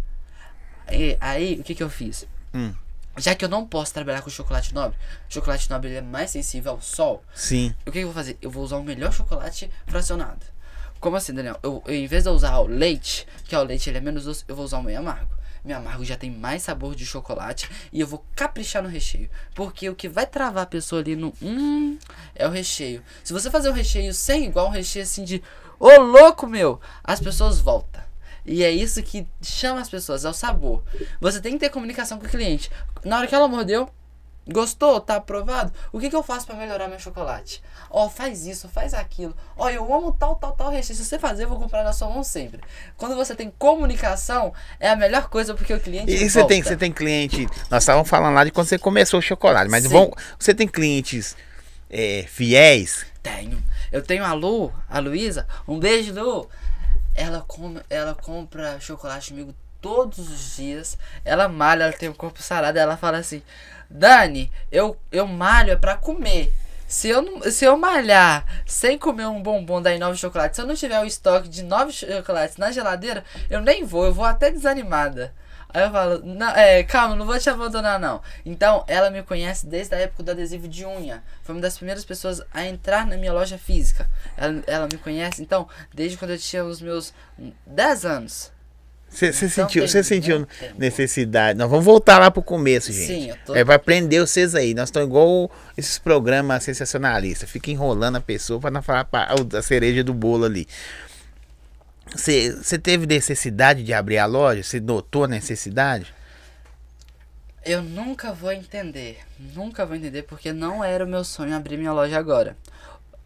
E, 0.91 1.17
aí, 1.21 1.57
o 1.61 1.63
que 1.63 1.75
que 1.75 1.83
eu 1.83 1.89
fiz? 1.89 2.27
Hum. 2.53 2.73
Já 3.17 3.35
que 3.35 3.45
eu 3.45 3.49
não 3.49 3.67
posso 3.67 3.95
trabalhar 3.95 4.21
com 4.21 4.29
chocolate 4.29 4.75
nobre, 4.75 4.97
chocolate 5.29 5.71
nobre 5.71 5.95
é 5.95 6.01
mais 6.03 6.31
sensível 6.31 6.73
ao 6.73 6.81
sol. 6.83 7.25
Sim. 7.35 7.75
O 7.87 7.91
que, 7.91 8.01
eu 8.01 8.05
vou 8.05 8.15
fazer? 8.15 8.37
Eu 8.43 8.51
vou 8.51 8.63
usar 8.63 8.77
o 8.77 8.85
melhor 8.85 9.13
chocolate 9.13 9.71
fracionado. 9.87 10.45
Como 11.01 11.17
assim, 11.17 11.33
Daniel? 11.33 11.59
Eu, 11.63 11.83
eu, 11.87 11.95
em 11.95 12.07
vez 12.07 12.25
de 12.25 12.29
eu 12.29 12.35
usar 12.35 12.59
o 12.59 12.67
leite, 12.67 13.27
que 13.45 13.55
é 13.55 13.59
o 13.59 13.63
leite 13.63 13.89
ele 13.89 13.99
é 13.99 14.01
menos 14.01 14.25
doce, 14.25 14.45
eu 14.47 14.55
vou 14.55 14.65
usar 14.65 14.79
o 14.79 14.83
meio 14.83 14.99
amargo. 14.99 15.35
Meio 15.65 15.79
amargo 15.79 16.05
já 16.05 16.17
tem 16.17 16.31
mais 16.31 16.63
sabor 16.63 16.95
de 16.95 17.05
chocolate 17.05 17.69
e 17.93 18.01
eu 18.01 18.07
vou 18.07 18.25
caprichar 18.35 18.83
no 18.83 18.89
recheio. 18.89 19.29
Porque 19.55 19.89
o 19.89 19.95
que 19.95 20.09
vai 20.09 20.27
travar 20.27 20.65
a 20.65 20.67
pessoa 20.67 21.01
ali 21.01 21.17
no 21.17 21.35
hum 21.43 21.99
é 22.35 22.47
o 22.47 22.51
recheio. 22.51 23.03
Se 23.25 23.33
você 23.33 23.51
fazer 23.51 23.71
um 23.71 23.73
recheio 23.73 24.13
sem 24.15 24.47
igual 24.47 24.69
um 24.69 24.71
recheio 24.71 25.03
assim 25.03 25.25
de 25.25 25.43
ô 25.79 26.01
louco 26.01 26.47
meu, 26.47 26.81
as 27.03 27.21
pessoas 27.21 27.59
voltam. 27.59 28.06
E 28.47 28.63
é 28.63 28.71
isso 28.71 29.03
que 29.03 29.27
chama 29.43 29.81
as 29.81 29.91
pessoas, 29.91 30.25
é 30.25 30.29
o 30.29 30.33
sabor. 30.33 30.85
Você 31.21 31.41
tem 31.41 31.55
que 31.55 31.59
ter 31.59 31.71
comunicação 31.71 32.19
com 32.19 32.27
o 32.27 32.29
cliente. 32.29 32.71
Na 33.05 33.19
hora 33.19 33.27
que 33.27 33.35
ela 33.35 33.49
mordeu, 33.49 33.91
Gostou? 34.49 35.01
Tá 35.01 35.17
aprovado? 35.17 35.73
O 35.93 35.99
que, 35.99 36.09
que 36.09 36.15
eu 36.15 36.23
faço 36.23 36.47
pra 36.47 36.55
melhorar 36.55 36.87
meu 36.87 37.01
chocolate? 37.01 37.61
Ó, 37.91 38.09
faz 38.09 38.47
isso, 38.47 38.69
faz 38.69 38.95
aquilo. 38.95 39.35
Ó, 39.57 39.69
eu 39.69 39.93
amo 39.93 40.13
tal, 40.13 40.37
tal, 40.37 40.53
tal 40.53 40.71
recheio. 40.71 40.97
Se 40.97 41.05
você 41.05 41.19
fazer, 41.19 41.45
eu 41.45 41.49
vou 41.49 41.59
comprar 41.59 41.83
na 41.83 41.93
sua 41.93 42.09
mão 42.09 42.23
sempre. 42.23 42.61
Quando 42.97 43.17
você 43.17 43.35
tem 43.35 43.53
comunicação, 43.59 44.53
é 44.79 44.89
a 44.89 44.95
melhor 44.95 45.29
coisa 45.29 45.53
porque 45.53 45.75
o 45.75 45.81
cliente. 45.81 46.13
E 46.13 46.31
você 46.31 46.45
tem, 46.45 46.63
você 46.63 46.77
tem 46.77 46.93
cliente. 46.93 47.45
Nós 47.69 47.83
estávamos 47.83 48.09
falando 48.09 48.35
lá 48.35 48.45
de 48.45 48.53
quando 48.53 48.69
você 48.69 48.79
começou 48.79 49.19
o 49.19 49.23
chocolate, 49.23 49.69
mas 49.69 49.85
vão, 49.85 50.13
você 50.39 50.55
tem 50.55 50.69
clientes 50.69 51.37
é, 51.91 52.25
fiéis? 52.29 53.05
Tenho. 53.25 53.61
Eu 53.91 54.03
tenho 54.03 54.25
a 54.25 54.33
Lu, 54.33 54.73
a 54.89 55.01
Luísa. 55.01 55.45
Um 55.67 55.81
beijo, 55.81 56.13
Lu. 56.13 56.49
Ela, 57.17 57.43
come, 57.47 57.81
ela 57.89 58.15
compra 58.15 58.79
chocolate 58.79 59.31
comigo 59.31 59.55
todos 59.81 60.19
os 60.19 60.57
dias. 60.57 60.99
Ela 61.25 61.49
malha, 61.49 61.85
ela 61.85 61.93
tem 61.93 62.09
um 62.09 62.15
corpo 62.15 62.43
sarado. 62.43 62.79
Ela 62.79 62.97
fala 62.97 63.19
assim: 63.19 63.43
Dani, 63.89 64.53
eu, 64.71 64.97
eu 65.11 65.27
malho 65.27 65.73
é 65.73 65.77
pra 65.77 65.97
comer. 65.97 66.53
Se 66.87 67.09
eu, 67.09 67.21
não, 67.21 67.43
se 67.51 67.65
eu 67.65 67.77
malhar 67.77 68.45
sem 68.65 68.97
comer 68.97 69.27
um 69.27 69.43
bombom 69.43 69.83
da 69.83 69.93
Inove 69.93 70.17
Chocolate, 70.17 70.55
se 70.55 70.63
eu 70.63 70.67
não 70.67 70.75
tiver 70.77 71.01
o 71.01 71.05
estoque 71.05 71.49
de 71.49 71.65
nove 71.65 71.93
chocolates 71.93 72.57
na 72.59 72.71
geladeira, 72.71 73.25
eu 73.51 73.61
nem 73.61 73.85
vou, 73.85 74.05
eu 74.05 74.15
vou 74.15 74.25
até 74.25 74.53
desanimada. 74.53 75.35
Aí 75.77 75.83
eu 75.85 75.91
falo, 75.91 76.23
é, 76.57 76.83
calma, 76.85 77.15
não 77.15 77.27
vou 77.27 77.39
te 77.39 77.51
abandonar 77.51 78.01
não. 78.01 78.23
Então, 78.47 78.83
ela 78.89 79.11
me 79.11 79.23
conhece 79.23 79.67
desde 79.67 79.95
a 79.95 79.99
época 79.99 80.23
do 80.23 80.31
adesivo 80.31 80.67
de 80.67 80.87
unha. 80.87 81.23
Foi 81.43 81.55
uma 81.55 81.61
das 81.61 81.77
primeiras 81.77 82.03
pessoas 82.03 82.41
a 82.51 82.65
entrar 82.65 83.07
na 83.07 83.19
minha 83.19 83.31
loja 83.31 83.59
física. 83.59 84.09
Ela, 84.39 84.63
ela 84.67 84.89
me 84.91 84.97
conhece, 84.97 85.43
então, 85.43 85.69
desde 85.93 86.17
quando 86.17 86.31
eu 86.31 86.39
tinha 86.39 86.65
os 86.65 86.81
meus 86.81 87.13
10 87.67 88.07
anos. 88.07 88.51
Você, 89.09 89.27
Então 89.29 89.49
sentiu, 89.49 89.87
você 89.87 90.03
sentiu 90.03 90.49
necessidade? 90.79 91.59
Nós 91.59 91.71
vamos 91.71 91.85
voltar 91.85 92.19
lá 92.19 92.31
pro 92.31 92.43
começo, 92.43 92.91
gente. 92.93 93.07
Sim, 93.07 93.29
eu 93.31 93.37
tô- 93.47 93.55
É, 93.55 93.63
vai 93.63 93.79
prender 93.79 94.21
vocês 94.21 94.55
aí. 94.55 94.75
Nós 94.75 94.89
estamos 94.89 95.09
igual 95.09 95.51
esses 95.77 95.99
programas 95.99 96.65
sensacionalistas. 96.65 97.49
Fica 97.49 97.71
enrolando 97.71 98.17
a 98.17 98.21
pessoa 98.21 98.59
para 98.61 98.71
não 98.71 98.83
falar 98.83 99.05
pra- 99.05 99.29
a 99.59 99.63
cereja 99.63 100.03
do 100.03 100.13
bolo 100.15 100.45
ali. 100.45 100.67
Você 102.17 102.79
teve 102.79 103.07
necessidade 103.07 103.83
de 103.83 103.93
abrir 103.93 104.19
a 104.19 104.27
loja? 104.27 104.63
Você 104.63 104.81
notou 104.81 105.25
a 105.25 105.29
necessidade? 105.29 106.15
Eu 107.65 107.83
nunca 107.83 108.33
vou 108.33 108.53
entender. 108.53 109.19
Nunca 109.39 109.85
vou 109.85 109.97
entender 109.97 110.23
porque 110.23 110.53
não 110.53 110.85
era 110.85 111.05
o 111.05 111.09
meu 111.09 111.25
sonho 111.25 111.55
abrir 111.55 111.77
minha 111.77 111.93
loja 111.93 112.17
agora. 112.19 112.57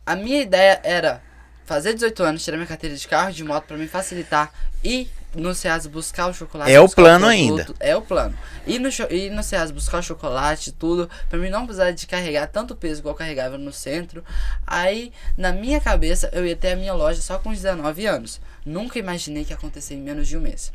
A 0.05 0.17
minha 0.17 0.41
ideia 0.41 0.81
era 0.83 1.23
fazer 1.67 1.95
18 1.95 2.23
anos, 2.23 2.45
tirar 2.45 2.57
minha 2.57 2.67
carteira 2.67 2.97
de 2.97 3.07
carro 3.07 3.33
de 3.33 3.45
moto 3.45 3.67
pra 3.67 3.77
me 3.77 3.87
facilitar 3.87 4.53
e 4.83 5.09
no 5.35 5.55
Ceasa 5.55 5.89
buscar 5.89 6.27
o 6.27 6.35
chocolate. 6.35 6.73
É 6.73 6.81
o 6.81 6.89
plano 6.89 7.27
produto. 7.27 7.77
É 7.79 7.97
o 7.97 8.03
plano. 8.03 8.37
E 8.67 8.79
no, 8.79 8.89
e 9.11 9.31
no 9.31 9.43
Ceasa 9.43 9.73
buscar 9.73 9.99
o 9.99 10.03
chocolate, 10.03 10.73
tudo, 10.73 11.09
pra 11.29 11.39
mim 11.39 11.49
não 11.49 11.65
precisar 11.65 11.91
de 11.93 12.07
carregar 12.07 12.47
tanto 12.47 12.75
peso 12.75 13.01
igual 13.01 13.15
eu 13.15 13.19
carregava 13.19 13.57
no 13.57 13.73
centro. 13.73 14.25
Aí, 14.67 15.13
na 15.37 15.53
minha 15.53 15.81
cabeça, 15.81 16.29
eu 16.33 16.47
ia 16.47 16.57
ter 16.57 16.73
a 16.73 16.77
minha 16.77 16.93
loja 16.93 17.21
só 17.21 17.39
com 17.39 17.51
19 17.51 18.07
anos. 18.07 18.41
Nunca 18.65 18.99
imaginei 18.99 19.45
que 19.45 19.53
ia 19.53 19.57
acontecer 19.57 19.95
em 19.95 20.03
menos 20.03 20.27
de 20.29 20.37
um 20.37 20.41
mês. 20.41 20.73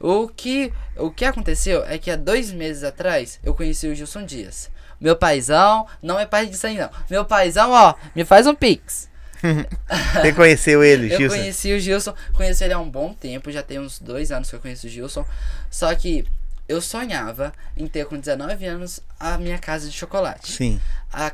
O 0.00 0.28
que, 0.28 0.72
o 0.96 1.10
que 1.10 1.26
aconteceu 1.26 1.84
é 1.84 1.98
que 1.98 2.10
há 2.10 2.16
dois 2.16 2.50
meses 2.50 2.82
atrás 2.84 3.38
eu 3.44 3.52
conheci 3.52 3.86
o 3.86 3.94
Gilson 3.94 4.24
Dias. 4.24 4.70
Meu 4.98 5.14
paizão, 5.14 5.86
não 6.02 6.18
é 6.18 6.24
pai 6.24 6.46
disso 6.46 6.66
aí 6.66 6.78
não. 6.78 6.90
Meu 7.10 7.24
paizão, 7.24 7.70
ó, 7.70 7.94
me 8.14 8.24
faz 8.24 8.46
um 8.46 8.54
pix. 8.54 9.09
Você 10.14 10.32
conheceu 10.32 10.82
ele, 10.84 11.12
Eu 11.12 11.18
Gilson? 11.18 11.36
conheci 11.36 11.72
o 11.72 11.78
Gilson, 11.80 12.14
conheci 12.32 12.64
ele 12.64 12.72
há 12.74 12.78
um 12.78 12.90
bom 12.90 13.12
tempo, 13.14 13.50
já 13.50 13.62
tem 13.62 13.78
uns 13.78 13.98
dois 13.98 14.30
anos 14.30 14.48
que 14.50 14.56
eu 14.56 14.60
conheço 14.60 14.86
o 14.86 14.90
Gilson. 14.90 15.24
Só 15.70 15.94
que 15.94 16.26
eu 16.68 16.80
sonhava 16.80 17.52
em 17.76 17.86
ter 17.86 18.06
com 18.06 18.16
19 18.18 18.64
anos 18.66 19.00
a 19.18 19.36
minha 19.38 19.58
casa 19.58 19.88
de 19.88 19.96
chocolate. 19.96 20.52
Sim. 20.52 20.80
A- 21.12 21.32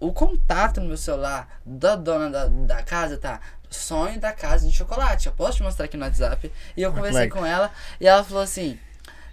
o, 0.00 0.08
o 0.08 0.12
contato 0.12 0.80
no 0.80 0.88
meu 0.88 0.96
celular 0.96 1.48
da 1.64 1.94
dona 1.94 2.28
da, 2.30 2.46
da 2.46 2.82
casa 2.82 3.16
tá 3.16 3.40
sonho 3.70 4.18
da 4.18 4.32
casa 4.32 4.66
de 4.66 4.72
chocolate. 4.74 5.26
Eu 5.28 5.32
posso 5.32 5.58
te 5.58 5.62
mostrar 5.62 5.84
aqui 5.84 5.96
no 5.96 6.04
WhatsApp. 6.04 6.50
E 6.76 6.82
eu 6.82 6.90
conversei 6.92 7.12
Moleque. 7.28 7.32
com 7.32 7.46
ela 7.46 7.70
e 8.00 8.06
ela 8.08 8.24
falou 8.24 8.42
assim: 8.42 8.76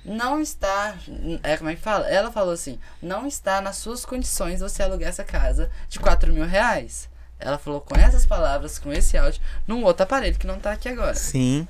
não 0.05 0.39
está. 0.39 0.95
É 1.43 1.57
como 1.57 1.69
é 1.71 1.75
que 1.75 1.81
fala? 1.81 2.07
Ela 2.07 2.31
falou 2.31 2.53
assim: 2.53 2.79
não 3.01 3.25
está 3.27 3.59
nas 3.59 3.77
suas 3.77 4.05
condições 4.05 4.59
você 4.59 4.83
alugar 4.83 5.09
essa 5.09 5.23
casa 5.23 5.69
de 5.89 5.99
4 5.99 6.31
mil 6.31 6.45
reais. 6.45 7.08
Ela 7.39 7.57
falou 7.57 7.79
com 7.81 7.95
essas 7.97 8.25
palavras, 8.25 8.77
com 8.77 8.91
esse 8.91 9.17
áudio, 9.17 9.41
num 9.67 9.83
outro 9.83 10.03
aparelho 10.03 10.37
que 10.37 10.45
não 10.45 10.59
tá 10.59 10.71
aqui 10.73 10.89
agora 10.89 11.15
Sim. 11.15 11.67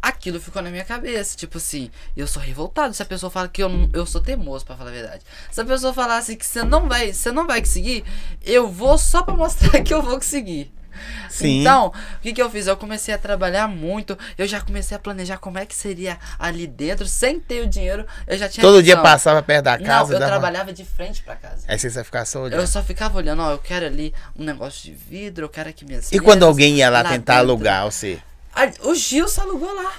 aquilo 0.00 0.38
ficou 0.40 0.62
na 0.62 0.70
minha 0.70 0.84
cabeça. 0.84 1.36
Tipo 1.36 1.58
assim, 1.58 1.90
eu 2.16 2.26
sou 2.26 2.40
revoltado 2.42 2.92
se 2.94 3.02
a 3.02 3.06
pessoa 3.06 3.30
fala 3.30 3.48
que 3.48 3.62
eu, 3.62 3.68
não- 3.68 3.88
eu 3.92 4.06
sou 4.06 4.20
teimoso, 4.20 4.64
pra 4.64 4.76
falar 4.76 4.90
a 4.90 4.92
verdade. 4.92 5.24
Se 5.50 5.60
a 5.60 5.64
pessoa 5.64 5.92
falar 5.94 6.18
assim 6.18 6.36
que 6.36 6.46
você 6.46 6.62
não 6.62 6.88
vai, 6.88 7.12
você 7.12 7.32
não 7.32 7.46
vai 7.46 7.60
conseguir, 7.60 8.04
eu 8.42 8.70
vou 8.70 8.96
só 8.98 9.22
pra 9.22 9.34
mostrar 9.34 9.70
que 9.82 9.92
eu 9.92 10.02
vou 10.02 10.14
conseguir. 10.16 10.72
Sim. 11.28 11.60
Então, 11.60 11.86
o 11.88 12.20
que, 12.20 12.32
que 12.32 12.40
eu 12.42 12.50
fiz? 12.50 12.66
Eu 12.66 12.76
comecei 12.76 13.12
a 13.14 13.18
trabalhar 13.18 13.66
muito, 13.68 14.16
eu 14.38 14.46
já 14.46 14.60
comecei 14.60 14.96
a 14.96 15.00
planejar 15.00 15.38
como 15.38 15.58
é 15.58 15.66
que 15.66 15.74
seria 15.74 16.18
ali 16.38 16.66
dentro, 16.66 17.06
sem 17.06 17.38
ter 17.40 17.62
o 17.62 17.66
dinheiro, 17.66 18.06
eu 18.26 18.36
já 18.38 18.48
tinha 18.48 18.62
Todo 18.62 18.82
dia 18.82 18.94
visão. 18.94 19.02
passava 19.02 19.42
perto 19.42 19.64
da 19.64 19.78
Não, 19.78 19.84
casa. 19.86 20.14
eu 20.14 20.18
dava- 20.18 20.30
trabalhava 20.32 20.72
de 20.72 20.84
frente 20.84 21.22
pra 21.22 21.34
casa. 21.36 21.64
Aí 21.68 21.78
você 21.78 21.88
ia 21.88 22.04
ficar 22.04 22.24
só 22.24 22.42
olhando. 22.42 22.60
Eu 22.60 22.66
só 22.66 22.82
ficava 22.82 23.18
olhando, 23.18 23.42
ó, 23.42 23.50
eu 23.52 23.58
quero 23.58 23.86
ali 23.86 24.14
um 24.38 24.44
negócio 24.44 24.82
de 24.84 24.92
vidro, 24.92 25.44
eu 25.44 25.48
quero 25.48 25.68
aqui 25.68 25.84
minhas 25.84 26.10
E 26.12 26.18
quando 26.20 26.44
alguém 26.44 26.76
ia 26.76 26.88
lá, 26.90 27.02
lá 27.02 27.08
tentar 27.10 27.34
dentro. 27.34 27.50
alugar 27.50 27.84
você? 27.84 28.18
O 28.82 28.94
Gilson 28.94 29.42
alugou 29.42 29.74
lá. 29.74 29.92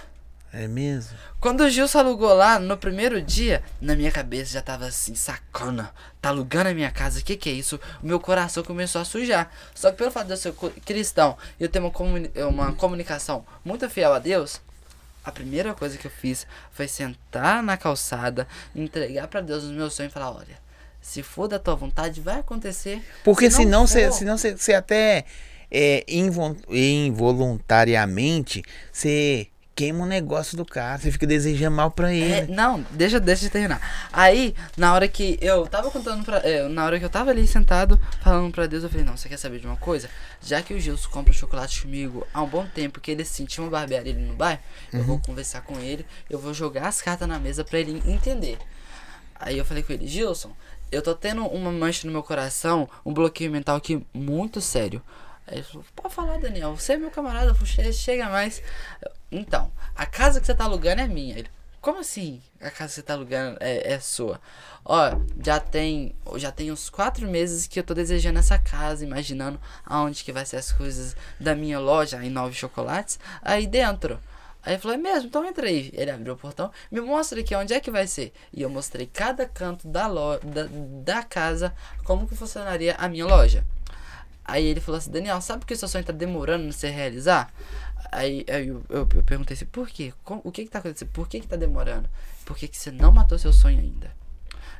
É 0.57 0.69
mesmo? 0.69 1.17
Quando 1.41 1.61
o 1.65 1.69
Gilson 1.69 1.99
alugou 1.99 2.33
lá, 2.33 2.57
no 2.57 2.77
primeiro 2.77 3.21
dia, 3.21 3.61
na 3.81 3.93
minha 3.93 4.09
cabeça 4.11 4.53
já 4.53 4.61
tava 4.61 4.85
assim, 4.85 5.13
sacana, 5.13 5.91
tá 6.21 6.29
alugando 6.29 6.69
a 6.69 6.73
minha 6.73 6.89
casa, 6.91 7.19
o 7.19 7.23
que 7.23 7.35
que 7.35 7.49
é 7.49 7.51
isso? 7.51 7.77
O 8.01 8.07
meu 8.07 8.21
coração 8.21 8.63
começou 8.63 9.01
a 9.01 9.05
sujar. 9.05 9.51
Só 9.75 9.91
que 9.91 9.97
pelo 9.97 10.11
fato 10.11 10.27
de 10.27 10.33
eu 10.33 10.37
ser 10.37 10.53
cristão 10.85 11.37
e 11.59 11.63
eu 11.63 11.69
ter 11.69 11.79
uma, 11.79 11.91
comuni- 11.91 12.31
uma 12.47 12.71
comunicação 12.73 13.45
muito 13.65 13.89
fiel 13.89 14.13
a 14.13 14.19
Deus, 14.19 14.61
a 15.25 15.31
primeira 15.31 15.73
coisa 15.73 15.97
que 15.97 16.07
eu 16.07 16.11
fiz 16.11 16.47
foi 16.71 16.87
sentar 16.87 17.61
na 17.61 17.75
calçada, 17.75 18.47
entregar 18.73 19.27
pra 19.27 19.41
Deus 19.41 19.65
os 19.65 19.71
meus 19.71 19.93
sonhos 19.93 20.11
e 20.11 20.13
falar, 20.13 20.31
olha, 20.31 20.57
se 21.01 21.21
for 21.21 21.49
da 21.49 21.59
tua 21.59 21.75
vontade, 21.75 22.21
vai 22.21 22.39
acontecer. 22.39 23.03
Porque 23.25 23.49
Se 23.51 23.57
senão 23.57 23.69
não 23.81 23.87
você, 23.87 24.11
senão 24.13 24.37
você, 24.37 24.73
até 24.73 25.25
é, 25.69 26.05
invol- 26.07 26.55
involuntariamente 26.69 28.63
você 28.91 29.47
queima 29.75 30.03
o 30.03 30.07
negócio 30.07 30.55
do 30.55 30.63
cara. 30.65 30.97
Você 30.97 31.11
fica 31.11 31.27
desejando 31.27 31.75
mal 31.75 31.91
pra 31.91 32.11
É, 32.13 32.15
ele. 32.15 32.53
não, 32.53 32.85
deixa, 32.91 33.19
deixa 33.19 33.41
de 33.43 33.49
terminar. 33.49 33.81
Aí, 34.13 34.55
na 34.77 34.93
hora 34.93 35.07
que 35.07 35.37
eu 35.41 35.67
tava 35.67 35.91
contando 35.91 36.23
pra. 36.23 36.37
é, 36.37 36.67
na 36.69 36.85
hora 36.85 36.97
que 36.97 37.05
eu 37.05 37.09
tava 37.09 37.31
ali 37.31 37.45
sentado, 37.45 37.99
falando 38.21 38.51
pra 38.53 38.65
Deus, 38.65 38.83
eu 38.83 38.89
falei, 38.89 39.05
não, 39.05 39.17
você 39.17 39.27
quer 39.27 39.37
saber 39.37 39.59
de 39.59 39.67
uma 39.67 39.75
coisa? 39.77 40.09
Já 40.41 40.61
que 40.61 40.73
o 40.73 40.79
Gilson 40.79 41.09
compra 41.09 41.33
chocolate 41.33 41.81
comigo 41.81 42.25
há 42.33 42.41
um 42.41 42.47
bom 42.47 42.65
tempo, 42.65 42.99
que 43.01 43.11
ele 43.11 43.25
sentiu 43.25 43.63
uma 43.63 43.69
barbearia 43.71 44.13
ali 44.13 44.21
no 44.21 44.33
bairro, 44.35 44.59
eu 44.93 45.03
vou 45.03 45.19
conversar 45.19 45.61
com 45.61 45.79
ele, 45.79 46.05
eu 46.29 46.39
vou 46.39 46.53
jogar 46.53 46.87
as 46.87 47.01
cartas 47.01 47.27
na 47.27 47.37
mesa 47.37 47.63
pra 47.63 47.79
ele 47.79 48.01
entender. 48.09 48.57
Aí 49.39 49.57
eu 49.57 49.65
falei 49.65 49.83
com 49.83 49.91
ele, 49.91 50.07
Gilson, 50.07 50.51
eu 50.91 51.01
tô 51.01 51.13
tendo 51.13 51.45
uma 51.47 51.71
mancha 51.71 52.07
no 52.07 52.13
meu 52.13 52.23
coração, 52.23 52.87
um 53.05 53.13
bloqueio 53.13 53.51
mental 53.51 53.75
aqui 53.75 54.05
muito 54.13 54.61
sério. 54.61 55.01
Aí 55.47 55.57
ele 55.57 55.63
falou, 55.63 55.85
pode 55.95 56.13
falar, 56.15 56.37
Daniel, 56.39 56.75
você 56.75 56.93
é 56.93 56.97
meu 56.97 57.11
camarada, 57.11 57.53
você 57.53 57.91
chega 57.93 58.29
mais. 58.29 58.61
Então, 59.39 59.71
a 59.95 60.05
casa 60.05 60.39
que 60.39 60.45
você 60.45 60.55
tá 60.55 60.63
alugando 60.63 61.01
é 61.01 61.07
minha. 61.07 61.37
Ele, 61.37 61.49
como 61.81 61.99
assim? 61.99 62.41
A 62.59 62.71
casa 62.71 62.89
que 62.89 62.95
você 62.95 63.01
tá 63.01 63.13
alugando 63.13 63.57
é, 63.59 63.93
é 63.93 63.99
sua? 63.99 64.39
Ó, 64.83 65.19
já 65.43 65.59
tem, 65.59 66.15
já 66.35 66.51
tem 66.51 66.71
uns 66.71 66.89
quatro 66.89 67.27
meses 67.27 67.67
que 67.67 67.79
eu 67.79 67.83
tô 67.83 67.93
desejando 67.93 68.39
essa 68.39 68.57
casa, 68.57 69.03
imaginando 69.03 69.59
aonde 69.85 70.23
que 70.23 70.31
vai 70.31 70.45
ser 70.45 70.57
as 70.57 70.71
coisas 70.71 71.15
da 71.39 71.53
minha 71.53 71.79
loja 71.79 72.23
em 72.23 72.29
Nove 72.29 72.53
Chocolates, 72.53 73.19
aí 73.41 73.67
dentro. 73.67 74.19
Aí 74.63 74.73
ele 74.73 74.81
falou, 74.81 74.95
é 74.95 74.99
mesmo? 74.99 75.27
Então 75.27 75.45
entra 75.45 75.67
aí. 75.67 75.91
Ele 75.93 76.09
abriu 76.09 76.33
o 76.33 76.37
portão, 76.37 76.71
me 76.89 76.99
mostra 76.99 77.39
aqui 77.39 77.53
onde 77.55 77.73
é 77.73 77.79
que 77.79 77.91
vai 77.91 78.07
ser. 78.07 78.33
E 78.51 78.63
eu 78.63 78.69
mostrei 78.69 79.05
cada 79.05 79.45
canto 79.45 79.87
da, 79.87 80.07
da, 80.07 80.67
da 81.03 81.23
casa, 81.23 81.73
como 82.03 82.27
que 82.27 82.35
funcionaria 82.35 82.95
a 82.97 83.07
minha 83.07 83.27
loja. 83.27 83.63
Aí 84.43 84.63
ele 84.63 84.79
falou 84.79 84.99
assim, 84.99 85.09
Daniel, 85.11 85.41
sabe 85.41 85.65
que 85.65 85.75
seu 85.75 85.87
sonho 85.87 86.05
tá 86.05 86.13
demorando 86.13 86.69
a 86.69 86.71
se 86.71 86.87
realizar? 86.87 87.51
Aí, 88.11 88.45
aí 88.49 88.67
eu, 88.67 88.83
eu, 88.89 89.07
eu 89.13 89.23
perguntei 89.23 89.55
assim, 89.55 89.65
por 89.65 89.89
quê? 89.89 90.13
Com- 90.23 90.41
o 90.43 90.51
que 90.51 90.63
que 90.63 90.69
tá 90.69 90.79
acontecendo? 90.79 91.09
Por 91.09 91.27
que 91.27 91.39
que 91.39 91.47
tá 91.47 91.55
demorando? 91.55 92.09
Por 92.45 92.57
que 92.57 92.67
que 92.67 92.77
você 92.77 92.91
não 92.91 93.11
matou 93.11 93.37
seu 93.37 93.51
sonho 93.53 93.79
ainda? 93.79 94.11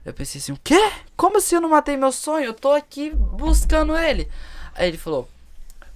Eu 0.06 0.14
pensei 0.14 0.40
assim, 0.40 0.52
o 0.52 0.60
quê? 0.64 0.80
Como 1.16 1.38
assim 1.38 1.56
eu 1.56 1.62
não 1.62 1.70
matei 1.70 1.98
meu 1.98 2.12
sonho? 2.12 2.46
Eu 2.46 2.54
tô 2.54 2.72
aqui 2.72 3.10
buscando 3.12 3.98
ele. 3.98 4.30
Aí 4.76 4.88
ele 4.88 4.98
falou, 4.98 5.30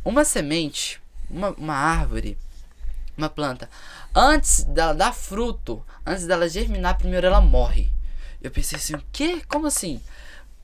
uma 0.03 0.25
semente, 0.25 0.99
uma, 1.29 1.51
uma 1.51 1.75
árvore, 1.75 2.37
uma 3.17 3.29
planta, 3.29 3.69
antes 4.15 4.63
dela 4.63 4.93
dar 4.93 5.13
fruto, 5.13 5.83
antes 6.05 6.25
dela 6.25 6.49
germinar, 6.49 6.97
primeiro 6.97 7.27
ela 7.27 7.41
morre. 7.41 7.91
Eu 8.41 8.49
pensei 8.49 8.77
assim, 8.77 8.95
o 8.95 9.03
quê? 9.11 9.41
Como 9.47 9.67
assim? 9.67 10.01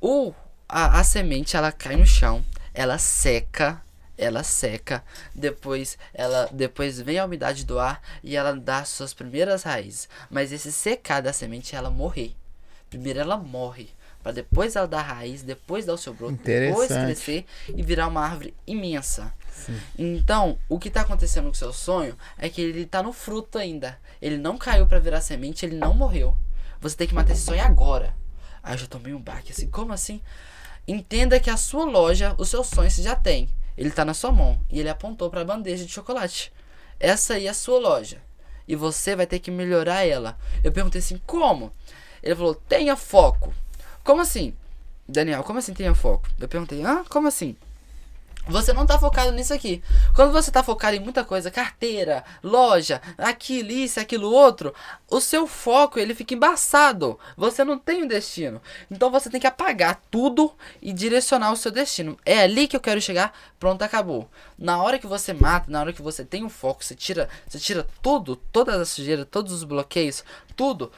O, 0.02 0.34
a, 0.68 1.00
a 1.00 1.04
semente, 1.04 1.56
ela 1.58 1.72
cai 1.72 1.96
no 1.96 2.06
chão, 2.06 2.44
ela 2.74 2.98
seca, 2.98 3.82
ela 4.18 4.44
seca, 4.44 5.04
depois 5.34 5.98
ela 6.14 6.50
depois 6.52 7.00
vem 7.02 7.20
a 7.20 7.26
umidade 7.26 7.66
do 7.66 7.80
ar 7.80 8.02
e 8.24 8.36
ela 8.36 8.56
dá 8.56 8.84
suas 8.86 9.14
primeiras 9.14 9.64
raízes. 9.64 10.08
Mas 10.30 10.52
esse 10.52 10.72
secar 10.72 11.22
da 11.22 11.34
semente, 11.34 11.76
ela 11.76 11.90
morrer. 11.90 12.36
Primeiro 12.90 13.20
ela 13.20 13.38
morre, 13.38 13.90
para 14.24 14.32
depois 14.32 14.76
ela 14.76 14.88
dar 14.88 15.02
raiz, 15.02 15.44
depois 15.44 15.86
dar 15.86 15.94
o 15.94 15.98
seu 15.98 16.14
broto, 16.14 16.34
depois 16.72 16.88
crescer 17.06 17.46
e 17.76 17.84
virar 17.84 18.08
uma 18.08 18.22
árvore 18.22 18.54
imensa. 18.66 19.34
Então, 19.98 20.58
o 20.68 20.80
que 20.80 20.90
tá 20.90 21.02
acontecendo 21.02 21.46
com 21.46 21.52
o 21.52 21.56
seu 21.56 21.72
sonho 21.74 22.18
é 22.38 22.50
que 22.50 22.62
ele 22.62 22.86
tá 22.86 23.04
no 23.04 23.14
fruto 23.14 23.58
ainda. 23.58 23.98
Ele 24.22 24.38
não 24.38 24.58
caiu 24.58 24.88
para 24.88 25.00
virar 25.00 25.22
semente, 25.22 25.66
ele 25.66 25.76
não 25.76 25.94
morreu. 25.94 26.38
Você 26.82 26.96
tem 26.96 27.08
que 27.08 27.14
matar 27.14 27.34
esse 27.34 27.46
sonho 27.46 27.64
agora. 27.64 28.16
Aí 28.62 28.74
eu 28.74 28.78
já 28.80 28.88
tomei 28.88 29.14
um 29.14 29.22
baque 29.22 29.52
assim, 29.52 29.70
como 29.70 29.94
assim? 29.94 30.22
Entenda 30.88 31.40
que 31.40 31.50
a 31.50 31.58
sua 31.58 31.86
loja, 31.86 32.36
o 32.38 32.46
seu 32.46 32.64
sonho 32.64 32.90
você 32.90 33.02
já 33.02 33.16
tem. 33.16 33.50
Ele 33.78 33.92
tá 33.92 34.06
na 34.06 34.14
sua 34.14 34.32
mão 34.32 34.60
e 34.70 34.80
ele 34.80 34.90
apontou 34.90 35.30
para 35.30 35.42
a 35.42 35.46
bandeja 35.46 35.86
de 35.86 35.92
chocolate. 35.92 36.52
Essa 37.00 37.36
aí 37.36 37.48
é 37.48 37.50
a 37.50 37.54
sua 37.54 37.80
loja. 37.80 38.22
E 38.68 38.76
você 38.76 39.16
vai 39.16 39.28
ter 39.28 39.40
que 39.40 39.52
melhorar 39.52 40.06
ela. 40.06 40.38
Eu 40.64 40.72
perguntei 40.72 41.00
assim, 41.00 41.20
como? 41.26 41.72
Ele 42.24 42.36
falou, 42.36 42.56
tenha 42.56 42.96
foco. 42.96 43.54
Como 44.04 44.22
assim? 44.22 44.56
Daniel, 45.08 45.44
como 45.44 45.60
assim 45.60 45.74
tenha 45.74 45.94
foco? 45.94 46.28
Eu 46.40 46.48
perguntei, 46.48 46.84
ah, 46.84 47.04
como 47.10 47.28
assim? 47.28 47.56
Você 48.48 48.72
não 48.74 48.86
tá 48.86 49.00
focado 49.00 49.32
nisso 49.32 49.54
aqui. 49.54 49.82
Quando 50.14 50.32
você 50.32 50.52
tá 50.52 50.62
focado 50.62 50.96
em 50.96 51.00
muita 51.00 51.24
coisa, 51.24 51.50
carteira, 51.50 52.24
loja, 52.44 53.02
aquilo, 53.18 53.72
isso, 53.72 54.00
aquilo 54.00 54.32
outro, 54.32 54.74
o 55.10 55.20
seu 55.20 55.48
foco 55.48 55.98
ele 55.98 56.14
fica 56.14 56.36
embaçado. 56.36 57.20
Você 57.36 57.64
não 57.64 57.80
tem 57.80 58.04
um 58.04 58.08
destino. 58.08 58.62
Então 58.90 59.10
você 59.10 59.30
tem 59.30 59.42
que 59.42 59.48
apagar 59.48 60.00
tudo 60.12 60.54
e 60.82 60.94
direcionar 60.94 61.52
o 61.52 61.58
seu 61.58 61.72
destino. 61.72 62.18
É 62.24 62.42
ali 62.42 62.68
que 62.68 62.76
eu 62.76 62.82
quero 62.82 63.02
chegar, 63.02 63.34
pronto, 63.60 63.82
acabou. 63.82 64.30
Na 64.58 64.82
hora 64.82 65.00
que 65.00 65.08
você 65.08 65.34
mata, 65.34 65.72
na 65.72 65.80
hora 65.80 65.94
que 65.94 66.02
você 66.02 66.24
tem 66.24 66.44
um 66.44 66.50
foco, 66.50 66.84
você 66.84 66.94
tira, 66.94 67.28
você 67.48 67.60
tira 67.60 67.88
tudo, 68.02 68.36
toda 68.36 68.80
a 68.80 68.86
sujeira, 68.86 69.26
todos 69.26 69.52
os 69.52 69.64
bloqueios, 69.64 70.24
tudo. 70.56 70.92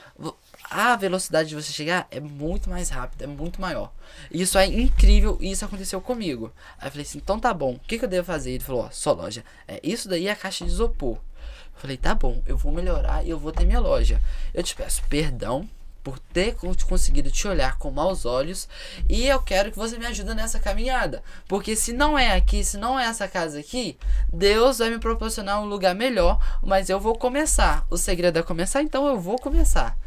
A 0.70 0.96
velocidade 0.98 1.50
de 1.50 1.56
você 1.56 1.72
chegar 1.72 2.08
é 2.12 2.20
muito 2.20 2.70
mais 2.70 2.90
rápida, 2.90 3.24
é 3.24 3.28
muito 3.28 3.62
maior. 3.62 3.92
Isso 4.30 4.58
é 4.58 4.66
incrível 4.66 5.38
e 5.40 5.50
isso 5.52 5.64
aconteceu 5.64 6.02
comigo. 6.02 6.52
Aí 6.78 6.88
eu 6.88 6.92
falei 6.92 7.06
assim, 7.06 7.20
então 7.20 7.40
tá 7.40 7.54
bom, 7.54 7.74
o 7.74 7.80
que, 7.80 7.98
que 7.98 8.04
eu 8.06 8.10
devo 8.10 8.26
fazer? 8.28 8.52
Ele 8.52 8.64
falou, 8.64 8.84
ó, 8.84 8.90
sua 8.92 9.14
loja, 9.14 9.46
é 9.68 9.80
isso 9.82 10.10
daí 10.10 10.28
é 10.28 10.32
a 10.32 10.36
caixa 10.36 10.66
de 10.66 10.72
isopor. 10.72 11.16
Eu 11.16 11.82
falei, 11.82 11.96
tá 11.96 12.14
bom, 12.14 12.42
eu 12.46 12.58
vou 12.58 12.72
melhorar 12.72 13.24
e 13.26 13.30
eu 13.30 13.40
vou 13.40 13.52
ter 13.52 13.66
minha 13.66 13.80
loja. 13.80 14.22
Eu 14.54 14.62
te 14.62 14.76
peço 14.76 15.02
perdão 15.10 15.70
por 16.04 16.20
ter 16.20 16.56
con- 16.56 16.76
conseguido 16.88 17.30
te 17.30 17.48
olhar 17.48 17.78
com 17.78 17.92
maus 17.92 18.26
olhos 18.26 18.68
e 19.10 19.26
eu 19.28 19.42
quero 19.42 19.72
que 19.72 19.78
você 19.78 19.98
me 19.98 20.06
ajude 20.06 20.34
nessa 20.34 20.60
caminhada. 20.60 21.24
Porque 21.48 21.76
se 21.76 21.94
não 21.94 22.18
é 22.18 22.36
aqui, 22.36 22.64
se 22.64 22.78
não 22.78 23.00
é 23.00 23.06
essa 23.06 23.28
casa 23.28 23.60
aqui, 23.60 23.98
Deus 24.32 24.80
vai 24.80 24.90
me 24.90 25.00
proporcionar 25.00 25.62
um 25.62 25.66
lugar 25.66 25.96
melhor, 25.96 26.40
mas 26.62 26.90
eu 26.90 27.00
vou 27.00 27.18
começar. 27.18 27.86
O 27.90 27.98
segredo 27.98 28.40
é 28.40 28.44
começar, 28.44 28.82
então 28.82 29.08
eu 29.08 29.20
vou 29.20 29.38
começar. 29.38 29.98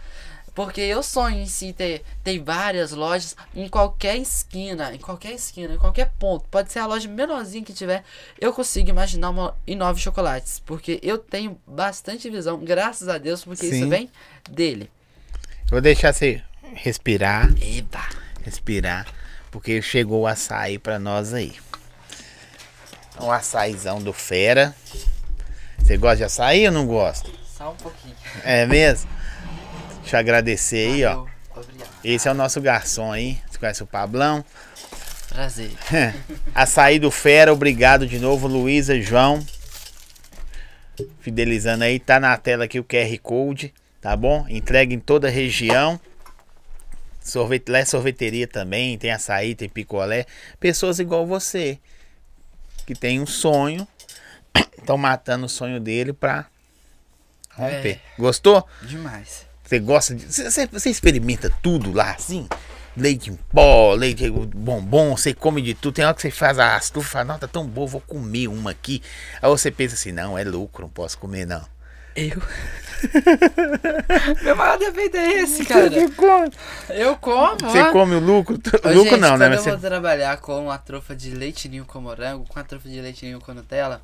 Porque 0.61 0.82
eu 0.82 1.02
sonho 1.02 1.38
em 1.38 1.46
si 1.46 1.72
ter, 1.72 2.04
ter 2.22 2.38
várias 2.38 2.92
lojas 2.92 3.34
em 3.54 3.66
qualquer 3.66 4.18
esquina, 4.18 4.94
em 4.94 4.98
qualquer 4.98 5.32
esquina, 5.32 5.72
em 5.72 5.78
qualquer 5.78 6.12
ponto. 6.18 6.44
Pode 6.50 6.70
ser 6.70 6.80
a 6.80 6.86
loja 6.86 7.08
menorzinha 7.08 7.64
que 7.64 7.72
tiver. 7.72 8.04
Eu 8.38 8.52
consigo 8.52 8.90
imaginar 8.90 9.30
uma 9.30 9.56
em 9.66 9.74
nove 9.74 9.98
chocolates. 9.98 10.61
Porque 10.66 11.00
eu 11.02 11.16
tenho 11.16 11.58
bastante 11.66 12.28
visão, 12.28 12.58
graças 12.62 13.08
a 13.08 13.16
Deus, 13.16 13.42
porque 13.42 13.64
isso 13.64 13.84
Sim. 13.84 13.88
vem 13.88 14.11
dele. 14.50 14.90
Vou 15.70 15.80
deixar 15.80 16.12
você 16.12 16.42
respirar, 16.74 17.48
Eba! 17.58 18.06
respirar, 18.44 19.06
porque 19.50 19.80
chegou 19.80 20.20
o 20.20 20.26
açaí 20.26 20.78
pra 20.78 20.98
nós 20.98 21.32
aí. 21.32 21.56
Um 23.18 23.32
açaizão 23.32 23.98
do 23.98 24.12
Fera. 24.12 24.76
Você 25.78 25.96
gosta 25.96 26.18
de 26.18 26.24
açaí 26.24 26.66
ou 26.66 26.72
não 26.72 26.86
gosta? 26.86 27.30
Só 27.56 27.70
um 27.72 27.76
pouquinho. 27.76 28.14
É 28.44 28.66
mesmo? 28.66 29.20
Eu 30.14 30.18
agradecer 30.18 30.92
aí, 30.92 31.04
ó. 31.04 31.26
Obrigado. 31.54 31.90
Esse 32.04 32.28
é 32.28 32.30
o 32.30 32.34
nosso 32.34 32.61
garçom 32.61 33.12
aí. 33.12 33.38
Você 33.48 33.58
conhece 33.58 33.82
o 33.82 33.86
Pablão? 33.86 34.44
Prazer. 35.28 35.70
Açaí 36.54 36.98
do 36.98 37.11
Fera, 37.11 37.52
obrigado 37.52 38.06
de 38.06 38.18
novo, 38.18 38.48
Luísa, 38.48 39.00
João. 39.00 39.44
Fidelizando 41.20 41.84
aí, 41.84 41.98
tá 41.98 42.18
na 42.18 42.36
tela 42.36 42.64
aqui 42.64 42.78
o 42.78 42.84
QR 42.84 43.16
Code, 43.22 43.72
tá 44.00 44.16
bom? 44.16 44.44
Entrega 44.48 44.92
em 44.92 44.98
toda 44.98 45.28
a 45.28 45.30
região. 45.30 46.00
Sorvete, 47.20 47.70
lá 47.70 47.78
é 47.78 47.84
sorveteria 47.84 48.48
também, 48.48 48.98
tem 48.98 49.12
açaí, 49.12 49.54
tem 49.54 49.68
picolé. 49.68 50.26
Pessoas 50.58 50.98
igual 50.98 51.26
você, 51.26 51.78
que 52.86 52.94
tem 52.94 53.20
um 53.20 53.26
sonho, 53.26 53.86
estão 54.76 54.96
matando 54.96 55.46
o 55.46 55.48
sonho 55.48 55.78
dele 55.78 56.12
pra 56.12 56.46
romper. 57.54 58.00
Gostou? 58.18 58.66
Demais. 58.82 59.49
Você 59.71 59.79
gosta 59.79 60.14
de. 60.16 60.27
Você, 60.27 60.66
você- 60.66 60.91
experimenta 60.91 61.49
tudo 61.62 61.93
lá, 61.93 62.11
assim? 62.11 62.49
Leite 62.97 63.31
em 63.31 63.37
pó, 63.37 63.95
leite 63.95 64.29
bombom, 64.29 65.16
você 65.16 65.33
come 65.33 65.62
de 65.62 65.75
tudo. 65.75 65.95
Tem 65.95 66.05
hora 66.05 66.12
que 66.12 66.21
você 66.23 66.31
faz 66.33 66.59
a 66.59 66.77
estufa 66.77 67.07
e 67.09 67.12
fala, 67.12 67.25
não, 67.27 67.39
tá 67.39 67.47
tão 67.47 67.64
boa, 67.64 67.87
vou 67.87 68.01
comer 68.01 68.49
uma 68.49 68.73
aqui. 68.73 69.01
Aí 69.41 69.49
você 69.49 69.71
pensa 69.71 69.95
assim, 69.95 70.11
não, 70.11 70.37
é 70.37 70.43
lucro, 70.43 70.83
não 70.83 70.91
posso 70.91 71.16
comer, 71.16 71.47
não. 71.47 71.64
Eu. 72.16 72.43
Meu 74.43 74.57
maior 74.57 74.77
defeito 74.77 75.16
é 75.16 75.35
esse, 75.35 75.64
cara. 75.64 75.89
come, 76.16 76.51
Eu 76.89 77.16
como. 77.16 77.57
você 77.61 77.81
ó. 77.81 77.93
come 77.93 78.16
o 78.16 78.18
lucro. 78.21 78.57
Ô, 78.57 78.89
lucro 78.91 79.11
gente, 79.11 79.21
não, 79.21 79.37
né? 79.37 79.47
quando 79.47 79.51
Mas 79.51 79.59
eu 79.59 79.62
você- 79.62 79.71
vou 79.71 79.79
trabalhar 79.91 80.37
com 80.39 80.68
a 80.68 80.77
trufa 80.77 81.14
de 81.14 81.31
leite 81.31 81.68
ninho 81.68 81.85
com 81.85 82.01
morango, 82.01 82.45
com 82.49 82.59
a 82.59 82.64
trufa 82.64 82.89
de 82.89 83.01
leite 83.01 83.25
ninho 83.25 83.41
com 83.41 83.55
Nutella, 83.55 84.03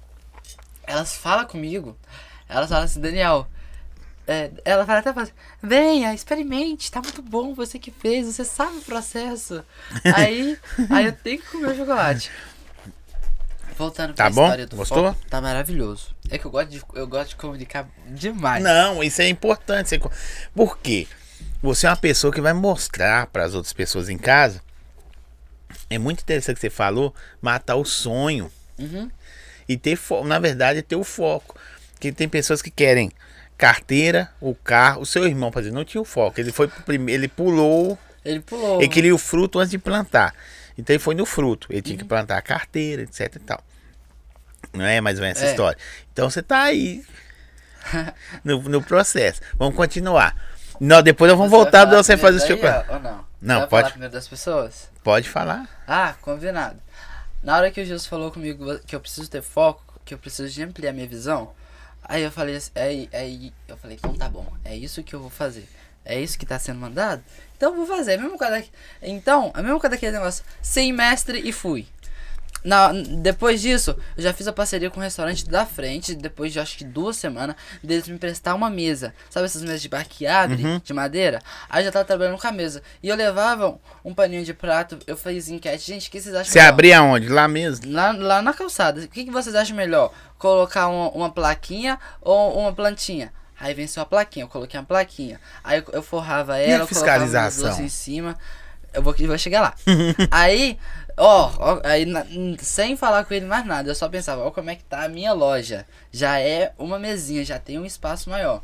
elas 0.85 1.17
falam 1.17 1.45
comigo. 1.45 1.97
Elas 2.49 2.69
falam 2.69 2.85
assim, 2.85 3.01
Daniel. 3.01 3.49
É, 4.27 4.51
ela 4.64 4.85
fala 4.85 4.99
até 4.99 5.11
assim, 5.11 5.33
venha, 5.62 6.12
experimente, 6.12 6.91
tá 6.91 7.01
muito 7.01 7.22
bom, 7.22 7.55
você 7.55 7.79
que 7.79 7.93
fez, 7.93 8.27
você 8.27 8.45
sabe 8.45 8.79
o 8.79 8.81
processo. 8.81 9.64
Aí, 10.16 10.59
aí 10.91 11.07
eu 11.07 11.12
tenho 11.12 11.41
que 11.41 11.47
comer 11.49 11.68
o 11.72 11.77
chocolate. 11.77 12.31
Voltando 13.79 14.14
pra 14.14 14.24
Tá 14.24 14.31
bom? 14.31 14.43
história 14.45 14.66
do 14.66 14.77
Gostou? 14.77 15.12
foco, 15.12 15.27
tá 15.29 15.41
maravilhoso. 15.41 16.14
É 16.29 16.39
que 16.39 16.45
eu 16.45 16.51
gosto 16.51 16.70
de, 16.70 16.83
eu 16.95 17.07
gosto 17.07 17.31
de 17.31 17.37
comunicar 17.37 17.89
demais. 18.09 18.64
Não, 18.64 19.03
isso 19.03 19.22
é 19.22 19.29
importante. 19.29 19.91
Você... 19.91 20.01
Por 20.55 20.79
quê? 20.79 21.07
Você 21.62 21.87
é 21.87 21.91
uma 21.91 21.97
pessoa 21.97 22.33
que 22.33 22.41
vai 22.41 22.53
mostrar 22.53 23.27
para 23.29 23.45
as 23.45 23.55
outras 23.55 23.72
pessoas 23.72 24.09
em 24.09 24.18
casa. 24.18 24.61
É 25.89 25.99
muito 25.99 26.22
interessante 26.22 26.57
que 26.57 26.62
você 26.62 26.70
falou, 26.70 27.14
matar 27.41 27.77
o 27.77 27.85
sonho. 27.85 28.51
Uhum. 28.79 29.11
E 29.68 29.77
ter 29.77 29.95
foco, 29.97 30.27
na 30.27 30.39
verdade, 30.39 30.83
ter 30.83 30.97
o 30.97 31.05
foco. 31.05 31.57
Que 32.01 32.11
tem 32.11 32.29
pessoas 32.29 32.61
que 32.62 32.70
querem 32.70 33.11
carteira, 33.57 34.30
o 34.40 34.54
carro. 34.54 35.00
O 35.02 35.07
seu 35.07 35.26
irmão, 35.26 35.50
exemplo, 35.57 35.72
não 35.78 35.84
tinha 35.84 36.00
o 36.00 36.04
foco. 36.04 36.38
Ele 36.40 36.52
foi 36.52 36.68
primeiro, 36.68 37.22
ele 37.22 37.28
pulou, 37.28 37.98
Ele 38.24 38.40
pulou. 38.40 38.80
ele 38.80 38.88
queria 38.88 39.14
o 39.14 39.18
fruto 39.18 39.59
antes 39.59 39.70
de 39.70 39.78
plantar. 39.78 40.34
Então 40.78 40.92
ele 40.94 41.02
foi 41.02 41.14
no 41.14 41.24
fruto. 41.24 41.66
Ele 41.70 41.78
Uhum. 41.78 41.82
tinha 41.82 41.98
que 41.98 42.04
plantar 42.04 42.36
a 42.38 42.42
carteira, 42.42 43.02
etc 43.02 43.34
e 43.36 43.38
tal. 43.38 43.62
Não 44.72 44.84
é 44.84 45.00
mais 45.00 45.18
ou 45.18 45.22
menos 45.24 45.38
essa 45.38 45.48
É. 45.48 45.50
história. 45.50 45.78
Então 46.12 46.28
você 46.28 46.42
tá 46.42 46.62
aí 46.64 47.02
no, 48.44 48.61
no 48.62 48.82
processo. 48.82 49.40
Vamos 49.57 49.74
continuar. 49.74 50.36
Não, 50.78 51.02
depois 51.02 51.30
nós 51.30 51.38
vamos 51.38 51.50
Você 51.50 51.57
voltar 51.57 51.86
pra 51.86 51.96
você 52.02 52.16
fazer 52.16 52.36
o 52.38 52.40
seu 52.46 52.59
plano. 52.59 52.84
Ou 52.90 53.00
não? 53.00 53.24
Não, 53.40 53.61
Você 53.61 53.66
pode. 53.68 53.82
falar 53.82 53.90
primeiro 53.92 54.12
das 54.12 54.28
pessoas? 54.28 54.90
Pode 55.02 55.28
falar. 55.28 55.66
Ah, 55.86 56.14
combinado. 56.20 56.78
Na 57.42 57.57
hora 57.57 57.70
que 57.70 57.80
o 57.80 57.84
Gilson 57.84 58.09
falou 58.11 58.30
comigo 58.30 58.78
que 58.80 58.94
eu 58.94 59.00
preciso 59.00 59.30
ter 59.30 59.40
foco, 59.40 59.82
que 60.04 60.12
eu 60.12 60.18
preciso 60.18 60.52
de 60.52 60.62
ampliar 60.62 60.92
minha 60.92 61.07
visão, 61.07 61.52
aí 62.09 62.22
eu 62.22 62.30
falei 62.30 62.57
assim, 62.57 62.70
aí, 62.74 63.09
aí 63.12 63.52
eu 63.68 63.76
falei, 63.76 63.96
então 63.96 64.14
tá 64.14 64.28
bom, 64.28 64.46
é 64.64 64.74
isso 64.76 65.02
que 65.02 65.14
eu 65.14 65.20
vou 65.20 65.30
fazer. 65.30 65.68
É 66.04 66.20
isso 66.20 66.38
que 66.38 66.46
tá 66.46 66.57
sendo 66.57 66.78
mandado? 66.78 67.22
Então 67.57 67.74
vou 67.74 67.84
fazer. 67.84 68.14
A 68.14 68.18
mesma 68.18 68.38
coisa, 68.38 68.64
então, 69.02 69.50
a 69.52 69.61
mesma 69.61 69.80
coisa 69.80 69.96
daquele 69.96 70.12
negócio, 70.12 70.44
sem 70.62 70.92
mestre 70.92 71.40
e 71.40 71.52
fui. 71.52 71.88
Na, 72.64 72.90
depois 72.92 73.61
disso, 73.61 73.96
eu 74.16 74.22
já 74.24 74.32
fiz 74.32 74.48
a 74.48 74.52
parceria 74.52 74.90
com 74.90 74.98
o 74.98 75.02
restaurante 75.02 75.48
da 75.48 75.64
frente, 75.64 76.14
depois 76.16 76.52
de 76.52 76.59
acho 76.59 76.76
que 76.76 76.84
duas 76.84 77.16
semanas, 77.16 77.54
deles 77.82 78.09
me 78.09 78.14
emprestar 78.16 78.57
uma 78.57 78.68
mesa. 78.68 79.14
Sabe 79.30 79.46
essas 79.46 79.62
mesas 79.62 79.80
de 79.80 79.88
bar 79.88 80.04
que 80.09 80.26
abre, 80.26 80.64
Uhum. 80.64 80.80
de 80.82 80.92
madeira? 80.92 81.40
Aí 81.70 81.82
eu 81.82 81.86
já 81.86 81.92
tava 81.92 82.04
trabalhando 82.04 82.38
com 82.38 82.46
a 82.46 82.52
mesa. 82.52 82.82
E 83.02 83.09
eu 83.09 83.14
levava 83.14 83.78
um 84.04 84.12
paninho 84.12 84.44
de 84.44 84.52
prato, 84.52 84.98
eu 85.07 85.16
fazia 85.16 85.54
enquete. 85.54 85.86
Gente, 85.86 86.09
o 86.09 86.11
que 86.11 86.20
vocês 86.20 86.34
acham 86.34 86.52
Você 86.52 86.59
melhor? 86.59 86.68
abria 86.72 87.02
onde? 87.02 87.28
Lá 87.28 87.46
mesmo? 87.46 87.92
Lá, 87.92 88.11
lá 88.12 88.42
na 88.42 88.52
calçada. 88.52 89.00
O 89.02 89.09
que, 89.09 89.24
que 89.24 89.30
vocês 89.30 89.54
acham 89.54 89.76
melhor? 89.76 90.12
Colocar 90.36 90.88
uma, 90.88 91.11
uma 91.11 91.30
plaquinha 91.30 91.98
ou 92.20 92.59
uma 92.59 92.72
plantinha? 92.72 93.32
Aí 93.61 93.72
venceu 93.74 94.02
a 94.02 94.07
plaquinha, 94.07 94.44
eu 94.44 94.48
coloquei 94.48 94.78
uma 94.78 94.84
plaquinha. 94.84 95.40
Aí 95.62 95.78
eu, 95.78 95.84
eu 95.92 96.02
forrava 96.02 96.59
ela, 96.59 96.82
eu 96.82 96.88
colocava 96.88 97.24
os 97.24 97.30
fiscalização? 97.30 97.68
doces 97.68 97.80
em 97.84 97.88
cima. 97.88 98.36
Eu 98.92 99.02
vou, 99.02 99.14
eu 99.18 99.28
vou 99.28 99.38
chegar 99.38 99.61
lá. 99.61 99.74
aí, 100.30 100.78
ó, 101.17 101.53
ó, 101.59 101.81
aí 101.85 102.05
na- 102.05 102.27
sem 102.59 102.97
falar 102.97 103.25
com 103.25 103.35
ele 103.35 103.47
mais 103.47 103.64
nada, 103.67 103.89
eu 103.91 103.95
só 103.95 104.09
pensava, 104.09 104.43
ó 104.43 104.51
como 104.51 104.71
é 104.71 104.77
que 104.77 104.85
tá 104.85 105.05
a 105.05 105.09
minha 105.09 105.33
loja. 105.33 105.87
Já 106.12 106.39
é 106.41 106.73
uma 106.79 106.99
mesinha, 106.99 107.45
já 107.45 107.59
tem 107.59 107.79
um 107.79 107.85
espaço 107.87 108.29
maior. 108.31 108.62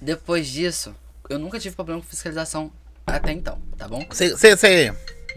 Depois 0.00 0.46
disso, 0.48 0.94
eu 1.28 1.38
nunca 1.38 1.58
tive 1.58 1.74
problema 1.76 2.00
com 2.00 2.06
fiscalização 2.06 2.72
até 3.06 3.32
então, 3.32 3.60
tá 3.76 3.86
bom? 3.88 4.04
Você 4.08 4.34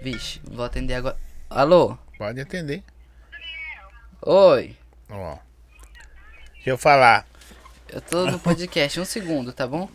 Vixe, 0.01 0.41
vou 0.43 0.63
atender 0.65 0.93
agora. 0.95 1.17
Alô? 1.49 1.97
pode 2.17 2.39
atender. 2.39 2.83
Oi. 4.21 4.75
Ó. 5.09 5.37
Deixa 6.55 6.69
eu 6.69 6.77
falar. 6.77 7.27
Eu 7.89 7.99
tô 8.01 8.25
no 8.25 8.39
podcast, 8.39 8.99
um 8.99 9.05
segundo, 9.05 9.51
tá 9.51 9.67
bom? 9.67 9.89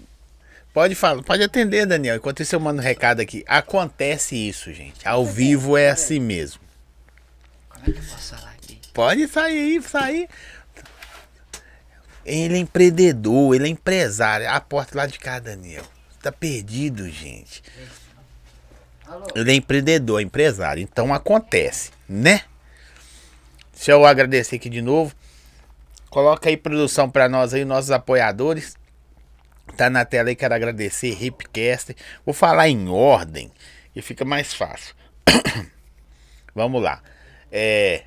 Pode 0.72 0.94
falar, 0.94 1.22
pode 1.22 1.42
atender, 1.42 1.86
Daniel. 1.86 2.16
Enquanto 2.16 2.42
isso 2.42 2.54
eu 2.54 2.60
mando 2.60 2.80
um 2.80 2.84
recado 2.84 3.20
aqui. 3.20 3.44
Acontece 3.48 4.36
isso, 4.36 4.72
gente. 4.72 5.06
Ao 5.06 5.24
vivo 5.24 5.76
é 5.76 5.90
assim 5.90 6.20
mesmo. 6.20 6.60
Como 7.68 7.84
é 7.88 7.92
que 7.92 7.98
eu 7.98 8.04
posso 8.04 8.34
falar 8.34 8.50
aqui? 8.52 8.78
Pode 8.92 9.28
sair, 9.28 9.82
sair. 9.82 10.28
Ele 12.24 12.54
é 12.54 12.58
empreendedor, 12.58 13.54
ele 13.54 13.64
é 13.64 13.68
empresário. 13.68 14.48
A 14.48 14.60
porta 14.60 14.96
lá 14.96 15.06
de 15.06 15.18
cá, 15.18 15.38
Daniel. 15.38 15.84
Tá 16.22 16.30
perdido, 16.30 17.08
gente. 17.08 17.62
Ele 19.34 19.50
é 19.50 19.54
empreendedor, 19.54 20.20
empresário. 20.20 20.82
Então 20.82 21.14
acontece, 21.14 21.90
né? 22.08 22.42
Deixa 23.74 23.92
eu 23.92 24.04
agradecer 24.04 24.56
aqui 24.56 24.68
de 24.68 24.82
novo. 24.82 25.14
Coloca 26.10 26.48
aí 26.48 26.56
produção 26.56 27.08
pra 27.08 27.28
nós 27.28 27.54
aí, 27.54 27.64
nossos 27.64 27.90
apoiadores. 27.90 28.76
Tá 29.76 29.88
na 29.88 30.04
tela 30.04 30.28
aí, 30.28 30.36
quero 30.36 30.54
agradecer, 30.54 31.12
Hipcaster. 31.12 31.94
Vou 32.24 32.34
falar 32.34 32.68
em 32.68 32.88
ordem 32.88 33.50
e 33.94 34.02
fica 34.02 34.24
mais 34.24 34.52
fácil. 34.54 34.94
Vamos 36.54 36.82
lá. 36.82 37.02
É. 37.50 38.02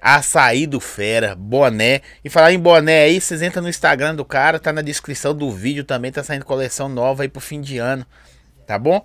Açaí 0.00 0.66
do 0.66 0.78
Fera, 0.78 1.34
boné. 1.34 2.02
E 2.24 2.28
falar 2.28 2.52
em 2.52 2.58
boné 2.58 3.04
aí, 3.04 3.20
vocês 3.20 3.42
entram 3.42 3.62
no 3.62 3.68
Instagram 3.68 4.14
do 4.14 4.24
cara, 4.24 4.60
tá 4.60 4.72
na 4.72 4.82
descrição 4.82 5.34
do 5.34 5.50
vídeo 5.50 5.84
também, 5.84 6.12
tá 6.12 6.22
saindo 6.22 6.44
coleção 6.44 6.88
nova 6.88 7.22
aí 7.22 7.28
pro 7.28 7.40
fim 7.40 7.60
de 7.60 7.78
ano. 7.78 8.06
Tá 8.66 8.78
bom? 8.78 9.04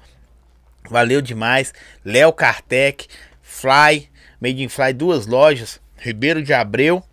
Valeu 0.89 1.21
demais. 1.21 1.73
Léo 2.03 2.33
Kartek, 2.33 3.07
Fly, 3.41 4.09
Made 4.39 4.63
in 4.63 4.69
Fly, 4.69 4.93
duas 4.93 5.25
lojas. 5.27 5.79
Ribeiro 5.97 6.41
de 6.41 6.53
Abreu. 6.53 7.03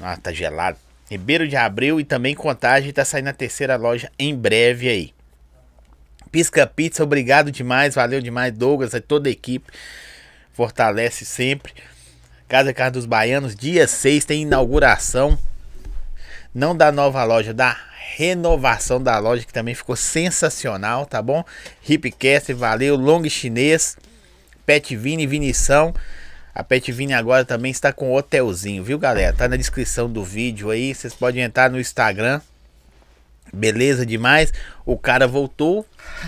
Ah, 0.00 0.16
tá 0.16 0.32
gelado. 0.32 0.78
Ribeiro 1.10 1.46
de 1.46 1.56
Abreu 1.56 2.00
e 2.00 2.04
também 2.04 2.34
Contagem. 2.34 2.92
Tá 2.92 3.04
saindo 3.04 3.28
a 3.28 3.32
terceira 3.32 3.76
loja 3.76 4.10
em 4.18 4.34
breve 4.34 4.88
aí. 4.88 5.14
Pisca 6.30 6.66
Pizza, 6.66 7.02
obrigado 7.02 7.50
demais. 7.50 7.94
Valeu 7.94 8.20
demais, 8.20 8.52
Douglas, 8.52 8.94
e 8.94 9.00
toda 9.00 9.28
a 9.28 9.32
equipe. 9.32 9.72
Fortalece 10.52 11.24
sempre. 11.24 11.72
Casa 12.48 12.72
Casa 12.72 12.92
dos 12.92 13.06
Baianos, 13.06 13.54
dia 13.54 13.86
6 13.86 14.24
tem 14.24 14.42
inauguração. 14.42 15.38
Não 16.54 16.76
da 16.76 16.92
nova 16.92 17.22
loja, 17.24 17.52
da 17.52 17.76
renovação 18.16 19.02
da 19.02 19.18
loja, 19.18 19.44
que 19.44 19.52
também 19.52 19.74
ficou 19.74 19.96
sensacional, 19.96 21.04
tá 21.04 21.20
bom? 21.20 21.44
Hipcast, 21.86 22.52
valeu. 22.52 22.96
Long 22.96 23.28
Chinês, 23.28 23.96
Pet 24.64 24.96
Vini, 24.96 25.26
Vinição. 25.26 25.94
A 26.56 26.64
Pet 26.64 26.90
Vini 26.90 27.12
agora 27.12 27.44
também 27.44 27.70
está 27.70 27.92
com 27.92 28.14
hotelzinho, 28.14 28.82
viu, 28.82 28.98
galera? 28.98 29.30
Tá 29.36 29.46
na 29.46 29.56
descrição 29.58 30.10
do 30.10 30.24
vídeo 30.24 30.70
aí. 30.70 30.94
Vocês 30.94 31.12
podem 31.12 31.42
entrar 31.42 31.68
no 31.70 31.78
Instagram. 31.78 32.40
Beleza 33.52 34.06
demais. 34.06 34.54
O 34.86 34.96
cara 34.96 35.28
voltou. 35.28 35.86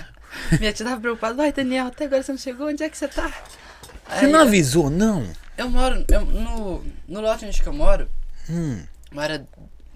Minha 0.60 0.70
tia 0.70 0.84
tava 0.84 1.00
preocupada. 1.00 1.32
Vai, 1.32 1.50
Daniel, 1.50 1.86
até 1.86 2.04
agora 2.04 2.22
você 2.22 2.30
não 2.30 2.38
chegou? 2.38 2.68
Onde 2.68 2.82
é 2.82 2.90
que 2.90 2.98
você 2.98 3.08
tá? 3.08 3.28
Você 4.06 4.26
Aí 4.26 4.30
não 4.30 4.40
avisou, 4.40 4.90
não? 4.90 5.26
Eu 5.56 5.70
moro 5.70 6.04
eu- 6.10 6.26
no, 6.26 6.84
no 7.08 7.20
lote 7.22 7.46
onde 7.46 7.62
que 7.62 7.66
eu 7.66 7.72
moro. 7.72 8.06
Hum. 8.50 8.82
Mora, 9.10 9.46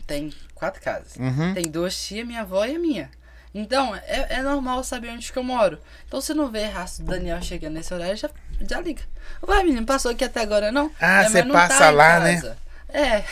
tem 0.06 0.32
quatro 0.54 0.80
casas. 0.80 1.14
Uhum. 1.16 1.52
Tem 1.52 1.70
duas 1.70 1.94
tias, 1.94 2.26
minha 2.26 2.40
avó 2.40 2.64
e 2.64 2.74
a 2.74 2.78
minha. 2.78 3.10
Então, 3.54 3.94
é, 3.94 4.36
é 4.36 4.42
normal 4.42 4.82
saber 4.82 5.10
onde 5.10 5.30
que 5.30 5.38
eu 5.38 5.42
moro. 5.42 5.78
Então, 6.06 6.20
se 6.20 6.32
não 6.32 6.50
vê 6.50 6.64
rastro 6.64 7.04
do 7.04 7.10
Daniel 7.10 7.42
chegando 7.42 7.74
nesse 7.74 7.92
horário, 7.92 8.16
já, 8.16 8.30
já 8.68 8.80
liga. 8.80 9.02
Vai, 9.40 9.62
menino, 9.62 9.84
passou 9.84 10.10
aqui 10.10 10.24
até 10.24 10.40
agora, 10.40 10.72
não? 10.72 10.90
Ah, 11.00 11.24
você 11.24 11.42
passa 11.42 11.78
tá 11.78 11.90
lá, 11.90 12.20
né? 12.20 12.56
É. 12.88 13.24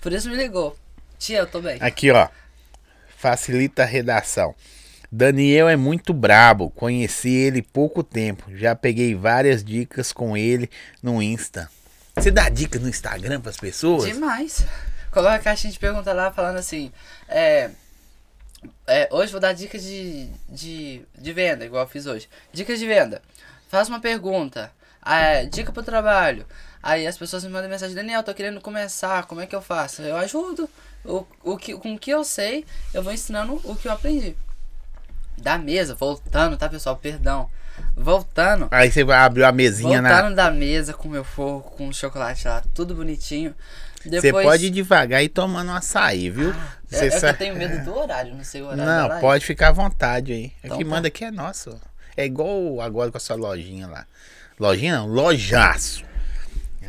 Por 0.00 0.12
isso 0.12 0.28
me 0.28 0.36
ligou. 0.36 0.76
Tia, 1.18 1.38
eu 1.38 1.46
tô 1.46 1.60
bem. 1.60 1.78
Aqui, 1.80 2.10
ó. 2.10 2.28
Facilita 3.16 3.82
a 3.82 3.86
redação. 3.86 4.54
Daniel 5.12 5.68
é 5.68 5.76
muito 5.76 6.14
brabo. 6.14 6.70
Conheci 6.70 7.30
ele 7.30 7.62
pouco 7.62 8.02
tempo. 8.02 8.44
Já 8.56 8.74
peguei 8.74 9.14
várias 9.14 9.64
dicas 9.64 10.12
com 10.12 10.36
ele 10.36 10.70
no 11.02 11.22
Insta. 11.22 11.68
Você 12.14 12.30
dá 12.30 12.48
dica 12.48 12.78
no 12.78 12.88
Instagram 12.88 13.40
pras 13.40 13.56
pessoas? 13.56 14.04
Demais. 14.04 14.64
Coloca 15.10 15.34
a 15.34 15.38
caixinha 15.38 15.72
de 15.72 15.78
pergunta 15.78 16.12
lá 16.12 16.30
falando 16.30 16.58
assim. 16.58 16.92
É, 17.28 17.70
é, 18.86 19.08
hoje 19.10 19.32
vou 19.32 19.40
dar 19.40 19.52
dicas 19.52 19.82
de, 19.82 20.28
de, 20.48 21.02
de 21.16 21.32
venda, 21.32 21.64
igual 21.64 21.84
eu 21.84 21.88
fiz 21.88 22.06
hoje. 22.06 22.28
Dicas 22.52 22.78
de 22.78 22.86
venda. 22.86 23.22
Faz 23.68 23.88
uma 23.88 24.00
pergunta. 24.00 24.70
É, 25.04 25.44
dica 25.46 25.72
pro 25.72 25.82
trabalho. 25.82 26.44
Aí 26.82 27.06
as 27.06 27.16
pessoas 27.16 27.44
me 27.44 27.50
mandam 27.50 27.70
mensagem, 27.70 27.94
Daniel, 27.94 28.22
tô 28.22 28.34
querendo 28.34 28.60
começar, 28.60 29.26
como 29.26 29.40
é 29.40 29.46
que 29.46 29.54
eu 29.54 29.62
faço? 29.62 30.02
Eu 30.02 30.16
ajudo. 30.16 30.68
O, 31.04 31.26
o 31.42 31.56
que, 31.56 31.74
com 31.74 31.94
o 31.94 31.98
que 31.98 32.10
eu 32.10 32.24
sei, 32.24 32.64
eu 32.92 33.02
vou 33.02 33.12
ensinando 33.12 33.60
o 33.64 33.76
que 33.76 33.88
eu 33.88 33.92
aprendi. 33.92 34.36
Da 35.38 35.56
mesa, 35.56 35.94
voltando, 35.94 36.56
tá 36.56 36.68
pessoal? 36.68 36.96
Perdão. 36.96 37.48
Voltando. 37.96 38.68
Aí 38.70 38.90
você 38.90 39.02
abriu 39.02 39.46
a 39.46 39.52
mesinha 39.52 40.02
na. 40.02 40.10
Voltando 40.10 40.34
da 40.36 40.50
mesa 40.50 40.92
com 40.92 41.08
meu 41.08 41.24
forro, 41.24 41.62
com 41.62 41.88
o 41.88 41.94
chocolate 41.94 42.46
lá, 42.46 42.62
tudo 42.74 42.94
bonitinho. 42.94 43.54
Você 44.02 44.20
Depois, 44.20 44.46
pode 44.46 44.66
ir 44.66 44.70
devagar 44.70 45.22
e 45.22 45.28
tomando 45.28 45.70
um 45.70 45.74
açaí, 45.74 46.30
viu? 46.30 46.50
É, 46.50 46.54
Você 46.88 47.04
é 47.06 47.10
que 47.10 47.20
sa- 47.20 47.28
eu 47.28 47.36
tenho 47.36 47.54
medo 47.56 47.84
do 47.84 47.94
horário, 47.96 48.34
não 48.34 48.42
sei 48.42 48.62
o 48.62 48.66
horário. 48.66 48.84
Não, 49.14 49.20
pode 49.20 49.44
ficar 49.44 49.68
à 49.68 49.72
vontade 49.72 50.32
aí. 50.32 50.52
Então 50.64 50.74
Aqui 50.76 50.84
tá. 50.84 50.90
manda 50.90 51.08
aqui 51.08 51.24
é 51.24 51.30
nosso. 51.30 51.78
É 52.16 52.24
igual 52.24 52.80
agora 52.80 53.10
com 53.10 53.16
a 53.18 53.20
sua 53.20 53.36
lojinha 53.36 53.86
lá. 53.86 54.06
Lojinha 54.58 54.96
não, 54.98 55.06
lojaço. 55.06 56.04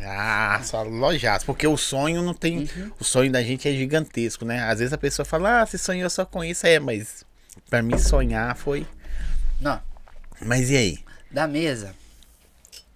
Ah, 0.04 0.60
só 0.64 0.82
lojaço. 0.82 1.46
Porque 1.46 1.66
o 1.66 1.76
sonho 1.76 2.22
não 2.22 2.34
tem. 2.34 2.60
Uhum. 2.76 2.90
O 2.98 3.04
sonho 3.04 3.30
da 3.30 3.42
gente 3.42 3.68
é 3.68 3.72
gigantesco, 3.72 4.44
né? 4.44 4.62
Às 4.64 4.78
vezes 4.80 4.92
a 4.92 4.98
pessoa 4.98 5.24
fala, 5.24 5.60
ah, 5.60 5.66
você 5.66 5.78
sonhou 5.78 6.08
só 6.10 6.24
com 6.24 6.42
isso. 6.42 6.66
É, 6.66 6.80
mas 6.80 7.24
pra 7.70 7.82
mim 7.82 7.96
sonhar 7.98 8.56
foi. 8.56 8.86
Não, 9.60 9.80
Mas 10.40 10.70
e 10.70 10.76
aí? 10.76 10.98
da 11.30 11.46
mesa, 11.46 11.94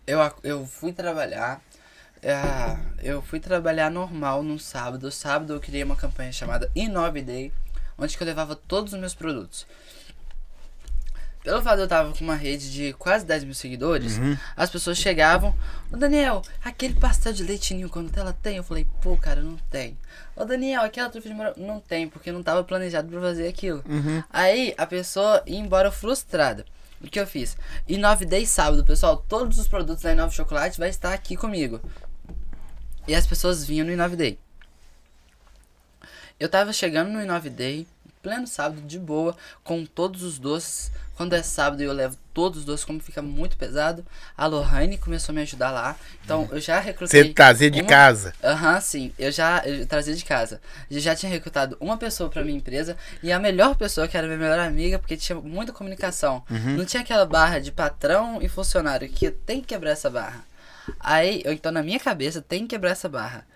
eu, 0.07 0.19
eu 0.43 0.67
fui 0.67 0.93
trabalhar. 0.93 1.61
Ah, 2.33 2.79
eu 3.03 3.23
fui 3.23 3.39
trabalhar 3.39 3.91
normal 3.91 4.43
no 4.43 4.59
sábado. 4.59 5.11
Sábado 5.11 5.53
eu 5.53 5.61
criei 5.61 5.85
uma 5.85 5.97
campanha 5.97 6.33
chamada 6.33 6.71
Inove 6.75 7.23
Day, 7.23 7.53
onde 7.97 8.17
que 8.17 8.23
eu 8.23 8.27
levava 8.27 8.57
todos 8.57 8.93
os 8.93 8.99
meus 8.99 9.15
produtos. 9.15 9.67
pelo 11.45 11.63
fato 11.63 11.77
de 11.77 11.83
eu 11.83 11.89
tava 11.89 12.13
com 12.13 12.25
uma 12.25 12.35
rede 12.35 12.73
de 12.73 12.93
quase 12.95 13.25
10 13.25 13.45
mil 13.45 13.55
seguidores, 13.55 14.19
as 14.57 14.69
pessoas 14.69 14.99
chegavam, 14.99 15.55
ô 15.93 15.97
Daniel, 15.97 16.43
aquele 16.65 16.95
pastel 16.95 17.33
de 17.33 17.45
leite 17.45 17.73
ninho 17.75 17.89
com 17.89 18.03
Nutella 18.03 18.37
tem? 18.43 18.57
Eu 18.57 18.65
falei, 18.65 18.85
pô, 19.01 19.17
cara, 19.17 19.41
não 19.41 19.57
tem. 19.71 19.97
Ô 20.35 20.45
Daniel, 20.45 20.83
aquela 20.83 21.09
trufa 21.09 21.29
de 21.29 21.35
morango, 21.35 21.61
não 21.61 21.79
tem, 21.79 22.09
porque 22.09 22.33
não 22.33 22.43
tava 22.43 22.65
planejado 22.65 23.09
pra 23.09 23.21
fazer 23.21 23.47
aquilo. 23.47 23.85
Aí 24.29 24.75
a 24.77 24.87
pessoa 24.87 25.43
ia 25.47 25.59
embora 25.59 25.93
frustrada. 25.93 26.65
O 27.01 27.09
que 27.09 27.21
eu 27.21 27.27
fiz? 27.27 27.57
Inove 27.87 28.25
Day 28.25 28.47
sábado, 28.47 28.85
pessoal, 28.85 29.19
todos 29.29 29.59
os 29.59 29.69
produtos 29.69 30.03
da 30.03 30.13
Inove 30.13 30.35
Chocolate 30.35 30.79
vai 30.79 30.89
estar 30.89 31.13
aqui 31.13 31.37
comigo. 31.37 31.81
E 33.07 33.15
as 33.15 33.27
pessoas 33.27 33.65
vinham 33.65 33.87
no 33.87 33.93
Inove 33.93 34.17
Day. 34.17 34.39
Eu 36.39 36.49
tava 36.49 36.73
chegando 36.73 37.11
no 37.11 37.23
Inove 37.23 37.49
Day, 37.49 37.87
pleno 38.23 38.47
sábado, 38.47 38.83
de 38.83 38.99
boa, 38.99 39.37
com 39.65 39.85
todos 39.87 40.23
os 40.23 40.39
doces. 40.39 40.91
Quando 41.17 41.33
é 41.35 41.43
sábado 41.43 41.83
eu 41.83 41.95
levo 41.95 42.15
todos 42.35 42.59
os 42.59 42.65
doces, 42.67 42.85
como 42.85 43.01
fica 43.01 43.23
muito 43.23 43.57
pesado. 43.57 44.05
A 44.37 44.45
Lohane 44.47 44.99
começou 44.99 45.33
a 45.33 45.35
me 45.37 45.41
ajudar 45.41 45.71
lá. 45.71 45.97
Então 46.23 46.47
eu 46.53 46.61
já 46.61 46.79
recrutei. 46.79 47.23
Você 47.23 47.33
trazer 47.33 47.71
de 47.71 47.81
uma- 47.81 47.89
casa. 47.89 48.35
Aham, 48.45 48.79
sim. 48.83 49.15
Eu 49.19 49.33
já 49.33 49.63
eu 49.65 49.87
trazia 49.87 50.15
de 50.15 50.23
casa. 50.27 50.61
Eu 50.91 51.01
já 51.01 51.15
tinha 51.17 51.33
recrutado 51.33 51.75
uma 51.81 51.97
pessoa 51.97 52.29
pra 52.29 52.45
minha 52.45 52.59
empresa 52.59 52.99
e 53.23 53.33
a 53.33 53.39
melhor 53.39 53.77
pessoa, 53.77 54.07
que 54.07 54.15
era 54.15 54.27
minha 54.27 54.39
melhor 54.39 54.59
amiga, 54.59 54.99
porque 54.99 55.17
tinha 55.17 55.41
muita 55.41 55.73
comunicação. 55.73 56.45
Não 56.51 56.85
tinha 56.85 57.03
aquela 57.03 57.25
barra 57.25 57.61
de 57.61 57.73
patrão 57.73 58.43
e 58.43 58.49
funcionário 58.49 59.09
que 59.09 59.31
tem 59.31 59.63
que 59.63 59.69
quebrar 59.69 59.93
essa 59.93 60.11
barra. 60.11 60.45
Aí, 61.01 61.43
eu, 61.45 61.53
então 61.53 61.71
na 61.73 61.83
minha 61.83 61.99
cabeça, 62.01 62.41
tem 62.43 62.63
que 62.63 62.69
quebrar 62.69 62.91
essa 62.91 63.09
barra. 63.09 63.47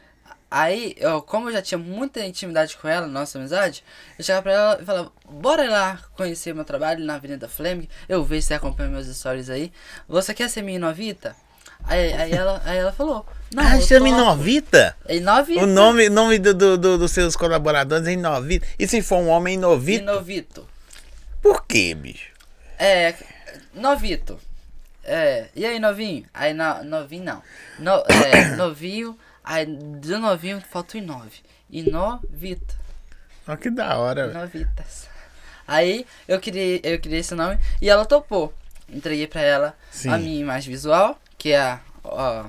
Aí, 0.51 0.95
eu, 0.99 1.23
como 1.23 1.49
eu 1.49 1.53
já 1.53 1.63
tinha 1.63 1.79
muita 1.79 2.25
intimidade 2.27 2.77
com 2.77 2.89
ela, 2.89 3.07
nossa 3.07 3.39
amizade, 3.39 3.85
eu 4.19 4.25
chegava 4.25 4.43
pra 4.43 4.53
ela 4.53 4.79
e 4.83 4.85
falava, 4.85 5.13
bora 5.31 5.71
lá 5.71 6.01
conhecer 6.17 6.53
meu 6.53 6.65
trabalho 6.65 7.05
na 7.05 7.15
Avenida 7.15 7.49
Fleming, 7.49 7.89
eu 8.09 8.25
vejo 8.25 8.43
se 8.43 8.49
você 8.49 8.55
acompanha 8.55 8.89
meus 8.91 9.07
stories 9.07 9.49
aí. 9.49 9.73
Você 10.09 10.35
quer 10.35 10.51
ser 10.51 10.63
minha 10.63 10.79
novita? 10.81 11.37
Aí, 11.85 12.13
aí, 12.13 12.33
ela, 12.33 12.61
aí 12.65 12.79
ela 12.79 12.93
falou, 12.93 13.25
não, 13.55 13.63
ah, 13.63 13.81
chama 13.81 14.09
topo." 14.09 14.21
Inovita? 14.21 14.97
É 15.07 15.17
Inovita. 15.17 15.63
O 15.63 15.67
nome, 15.67 16.09
nome 16.09 16.39
do, 16.39 16.53
do- 16.53 16.77
do- 16.77 16.99
dos 16.99 17.13
seus 17.13 17.37
colaboradores 17.37 18.07
é 18.09 18.13
Inovita. 18.13 18.67
E 18.79 18.89
se 18.89 19.01
for 19.03 19.19
um 19.19 19.29
homem 19.29 19.55
Inovita? 19.55 20.03
Inovito. 20.03 20.69
Por 21.41 21.65
quê, 21.65 21.95
bicho? 21.95 22.29
É, 22.79 23.15
novito. 23.73 24.39
É, 25.13 25.49
e 25.57 25.67
aí, 25.67 25.81
novinho? 25.81 26.25
Aí, 26.33 26.55
no, 26.55 26.85
novinho 26.85 27.25
não. 27.25 27.43
No, 27.81 28.05
é, 28.09 28.45
novinho, 28.55 29.19
aí 29.43 29.67
do 29.67 30.21
novinho 30.21 30.61
falta 30.61 30.97
o 30.97 31.01
inove. 31.01 31.41
Inovita. 31.69 32.79
Olha 33.49 33.57
que 33.57 33.71
da 33.71 33.99
hora. 33.99 34.29
velho. 34.29 34.39
Novitas. 34.39 35.09
Aí, 35.67 36.07
eu 36.29 36.41
criei, 36.41 36.81
eu 36.85 37.01
criei 37.01 37.19
esse 37.19 37.35
nome 37.35 37.59
e 37.83 37.91
ela 37.91 38.05
topou. 38.05 38.55
Entreguei 38.89 39.27
pra 39.27 39.41
ela 39.41 39.75
Sim. 39.91 40.11
a 40.11 40.17
minha 40.17 40.41
imagem 40.41 40.71
visual, 40.71 41.21
que 41.37 41.51
é 41.51 41.61
a, 41.61 41.81
ó, 42.05 42.45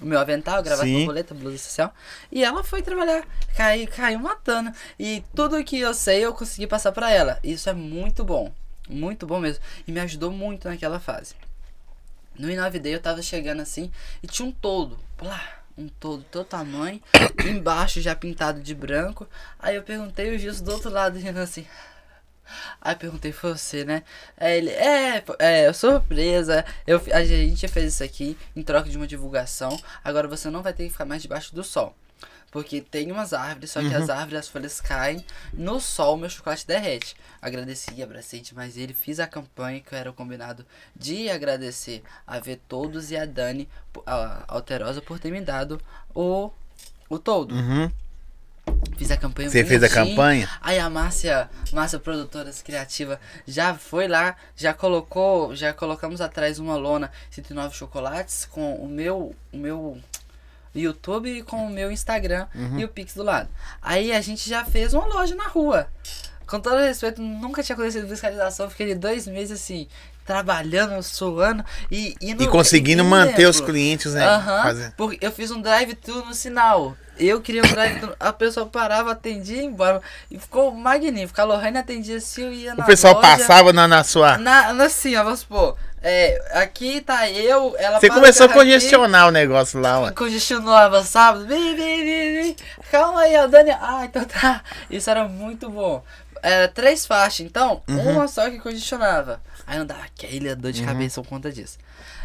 o 0.00 0.06
meu 0.06 0.18
avental, 0.18 0.62
gravata 0.62 0.86
Sim. 0.86 1.00
borboleta, 1.00 1.34
blusa 1.34 1.58
social. 1.58 1.94
E 2.32 2.42
ela 2.42 2.64
foi 2.64 2.80
trabalhar, 2.80 3.22
caiu, 3.54 3.86
caiu 3.86 4.18
matando. 4.18 4.72
E 4.98 5.22
tudo 5.34 5.62
que 5.62 5.78
eu 5.78 5.92
sei 5.92 6.24
eu 6.24 6.32
consegui 6.32 6.66
passar 6.66 6.90
pra 6.90 7.10
ela. 7.10 7.38
Isso 7.44 7.68
é 7.68 7.74
muito 7.74 8.24
bom. 8.24 8.50
Muito 8.88 9.26
bom 9.26 9.40
mesmo. 9.40 9.62
E 9.86 9.92
me 9.92 10.00
ajudou 10.00 10.30
muito 10.30 10.68
naquela 10.70 10.98
fase. 10.98 11.34
No 12.38 12.50
Inovidei 12.50 12.94
eu 12.94 13.00
tava 13.00 13.20
chegando 13.20 13.60
assim 13.60 13.90
e 14.22 14.26
tinha 14.26 14.46
um 14.46 14.52
todo. 14.52 14.98
Lá, 15.20 15.60
um 15.76 15.88
todo 15.88 16.18
do 16.18 16.24
teu 16.24 16.44
tamanho. 16.44 17.02
embaixo 17.44 18.00
já 18.00 18.14
pintado 18.14 18.60
de 18.60 18.74
branco. 18.74 19.28
Aí 19.58 19.76
eu 19.76 19.82
perguntei 19.82 20.34
o 20.34 20.38
Gilson 20.38 20.64
do 20.64 20.72
outro 20.72 20.90
lado, 20.90 21.18
rindo 21.18 21.40
assim. 21.40 21.66
Aí 22.80 22.94
eu 22.94 22.98
perguntei, 22.98 23.32
foi 23.32 23.52
você, 23.52 23.84
né? 23.84 24.02
Aí 24.36 24.58
ele, 24.58 24.70
é, 24.70 25.22
é, 25.38 25.72
surpresa. 25.72 26.64
Eu, 26.86 27.02
a 27.12 27.24
gente 27.24 27.68
fez 27.68 27.94
isso 27.94 28.04
aqui 28.04 28.38
em 28.56 28.62
troca 28.62 28.88
de 28.88 28.96
uma 28.96 29.06
divulgação. 29.06 29.78
Agora 30.02 30.28
você 30.28 30.48
não 30.48 30.62
vai 30.62 30.72
ter 30.72 30.84
que 30.84 30.90
ficar 30.90 31.04
mais 31.04 31.22
debaixo 31.22 31.54
do 31.54 31.62
sol. 31.62 31.94
Porque 32.50 32.80
tem 32.80 33.12
umas 33.12 33.32
árvores, 33.32 33.70
só 33.70 33.80
que 33.80 33.94
as 33.94 34.08
árvores, 34.08 34.40
as 34.40 34.48
folhas 34.48 34.80
caem. 34.80 35.24
No 35.52 35.80
sol, 35.80 36.16
meu 36.16 36.30
chocolate 36.30 36.66
derrete. 36.66 37.14
Agradeci, 37.42 38.02
abracei 38.02 38.40
demais 38.40 38.76
ele. 38.76 38.94
Fiz 38.94 39.20
a 39.20 39.26
campanha 39.26 39.80
que 39.80 39.94
era 39.94 40.10
o 40.10 40.14
combinado 40.14 40.64
de 40.96 41.28
agradecer 41.28 42.02
a 42.26 42.38
ver 42.38 42.60
todos 42.66 43.10
e 43.10 43.16
a 43.16 43.26
Dani, 43.26 43.68
a 44.06 44.44
Alterosa, 44.48 45.02
por 45.02 45.18
ter 45.18 45.30
me 45.30 45.40
dado 45.40 45.80
o, 46.14 46.50
o 47.08 47.18
todo. 47.18 47.54
Uhum. 47.54 47.90
Fiz 48.96 49.10
a 49.10 49.16
campanha 49.16 49.48
Você 49.48 49.64
fez 49.64 49.82
a 49.82 49.88
campanha? 49.88 50.48
Aí 50.60 50.78
a 50.78 50.90
Márcia, 50.90 51.48
Márcia 51.72 51.98
Produtoras 51.98 52.62
Criativa, 52.62 53.20
já 53.46 53.74
foi 53.74 54.08
lá, 54.08 54.36
já 54.56 54.74
colocou, 54.74 55.54
já 55.54 55.72
colocamos 55.72 56.20
atrás 56.20 56.58
uma 56.58 56.76
lona 56.76 57.10
109 57.30 57.74
chocolates 57.74 58.44
com 58.44 58.74
o 58.74 58.88
meu, 58.88 59.34
o 59.52 59.56
meu 59.56 59.98
YouTube 60.80 61.42
com 61.42 61.66
o 61.66 61.70
meu 61.70 61.90
Instagram 61.90 62.46
Uhum. 62.54 62.78
e 62.80 62.84
o 62.84 62.88
Pix 62.88 63.14
do 63.14 63.22
lado. 63.22 63.48
Aí 63.82 64.12
a 64.12 64.20
gente 64.20 64.48
já 64.48 64.64
fez 64.64 64.94
uma 64.94 65.06
loja 65.06 65.34
na 65.34 65.48
rua. 65.48 65.86
Com 66.46 66.58
todo 66.60 66.78
respeito, 66.78 67.20
nunca 67.20 67.62
tinha 67.62 67.74
acontecido 67.74 68.08
fiscalização, 68.08 68.70
fiquei 68.70 68.94
dois 68.94 69.26
meses 69.26 69.60
assim, 69.60 69.86
trabalhando, 70.24 71.02
suando 71.02 71.64
e 71.90 72.14
indo, 72.20 72.42
E 72.42 72.46
conseguindo 72.48 73.02
indo 73.02 73.08
manter 73.10 73.46
os 73.46 73.60
clientes, 73.60 74.14
né? 74.14 74.24
Fazer- 74.62 74.92
porque 74.96 75.18
eu 75.24 75.32
fiz 75.32 75.50
um 75.50 75.60
drive-thru 75.60 76.24
no 76.24 76.34
sinal. 76.34 76.96
Eu 77.18 77.40
queria 77.40 77.62
um 77.64 77.68
drive-thru, 77.68 78.14
a 78.20 78.32
pessoa 78.32 78.66
parava, 78.66 79.10
atendia 79.10 79.56
e 79.56 79.60
ia 79.60 79.64
embora. 79.64 80.00
E 80.30 80.38
ficou 80.38 80.70
magnífico. 80.70 81.40
A 81.40 81.44
Lohane 81.44 81.76
atendia 81.78 82.18
assim, 82.18 82.44
eu 82.44 82.52
ia 82.52 82.74
na 82.74 82.84
O 82.84 82.86
pessoal 82.86 83.14
loja, 83.14 83.26
passava 83.26 83.72
na, 83.72 83.88
na 83.88 84.04
sua. 84.04 84.38
Na, 84.38 84.72
na- 84.72 84.84
assim, 84.84 85.16
ó, 85.16 85.24
vamos 85.24 85.40
supor. 85.40 85.76
É, 86.02 86.40
aqui 86.60 87.00
tá 87.00 87.28
eu, 87.28 87.74
ela 87.78 87.98
Você 87.98 88.06
o 88.06 88.12
começou 88.14 88.46
a 88.46 88.48
carro 88.48 88.60
aqui, 88.60 88.70
congestionar 88.72 89.26
o 89.28 89.30
negócio 89.30 89.80
lá, 89.80 90.00
ué. 90.00 90.10
Congestionava 90.12 91.02
sábado. 91.02 91.44
Vem, 91.46 91.74
vem, 91.74 92.04
vem, 92.04 92.32
vem. 92.42 92.56
Calma 92.90 93.22
aí, 93.22 93.36
ó, 93.36 93.46
Dani. 93.48 93.70
Ah, 93.72 94.02
então 94.04 94.24
tá. 94.24 94.62
Isso 94.88 95.10
era 95.10 95.26
muito 95.26 95.68
bom. 95.68 96.02
Era 96.40 96.68
três 96.68 97.04
faixas, 97.04 97.40
então, 97.44 97.82
Uhum. 97.88 98.12
uma 98.12 98.28
só 98.28 98.48
que 98.48 98.60
congestionava. 98.60 99.40
Aí 99.66 99.76
não 99.76 99.84
dava 99.84 100.04
aquela 100.04 100.54
dor 100.54 100.70
de 100.70 100.84
cabeça 100.84 101.20
por 101.20 101.28
conta 101.28 101.50
disso. 101.50 101.76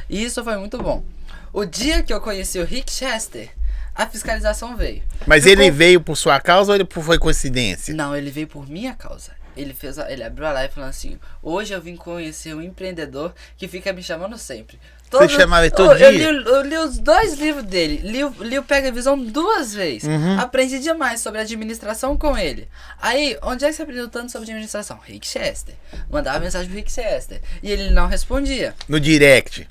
E 0.07 0.23
isso 0.23 0.43
foi 0.43 0.55
muito 0.57 0.77
bom. 0.77 1.03
O 1.51 1.65
dia 1.65 2.03
que 2.03 2.13
eu 2.13 2.21
conheci 2.21 2.59
o 2.59 2.65
Rick 2.65 2.91
Chester, 2.91 3.49
a 3.95 4.05
fiscalização 4.07 4.75
veio. 4.77 5.01
Mas 5.25 5.43
Ficou- 5.45 5.61
ele 5.63 5.71
veio 5.71 5.99
por 5.99 6.15
sua 6.15 6.39
causa 6.39 6.71
ou 6.71 6.75
ele 6.75 6.87
foi 6.89 7.17
coincidência? 7.17 7.93
Não, 7.95 8.15
ele 8.15 8.29
veio 8.29 8.47
por 8.47 8.69
minha 8.69 8.93
causa. 8.93 9.31
Ele 9.55 9.73
fez, 9.73 9.97
a- 9.99 10.11
ele 10.11 10.23
abriu 10.23 10.45
a 10.47 10.51
live 10.51 10.73
falando 10.73 10.89
assim: 10.89 11.19
"Hoje 11.41 11.73
eu 11.73 11.81
vim 11.81 11.95
conhecer 11.95 12.55
um 12.55 12.61
empreendedor 12.61 13.33
que 13.57 13.67
fica 13.67 13.91
me 13.93 14.01
chamando 14.03 14.37
sempre". 14.37 14.79
Você 15.11 15.29
chamava 15.29 15.63
ele 15.65 15.75
todo 15.75 15.91
eu, 15.91 15.97
eu 15.99 16.11
dia? 16.11 16.31
li, 16.31 16.45
eu 16.49 16.61
li 16.63 16.77
os 16.77 16.97
dois 16.97 17.33
livros 17.35 17.63
dele. 17.65 17.97
Li, 18.03 18.23
o- 18.23 18.35
li 18.39 18.57
o 18.57 18.63
Pega 18.63 18.91
Visão 18.91 19.15
duas 19.23 19.71
vezes. 19.71 20.05
Uhum. 20.05 20.39
Aprendi 20.39 20.79
demais 20.79 21.21
sobre 21.21 21.39
administração 21.39 22.17
com 22.17 22.35
ele. 22.35 22.67
Aí, 22.99 23.37
onde 23.43 23.63
é 23.63 23.67
que 23.69 23.75
você 23.75 23.83
aprendeu 23.83 24.09
tanto 24.09 24.31
sobre 24.31 24.49
administração? 24.49 24.99
Rick 25.05 25.27
Chester. 25.27 25.75
Mandava 26.09 26.39
mensagem 26.39 26.67
pro 26.67 26.75
Rick 26.77 26.91
Chester. 26.91 27.39
E 27.61 27.69
ele 27.71 27.91
não 27.91 28.07
respondia. 28.07 28.73
No 28.89 28.99
direct. 28.99 29.69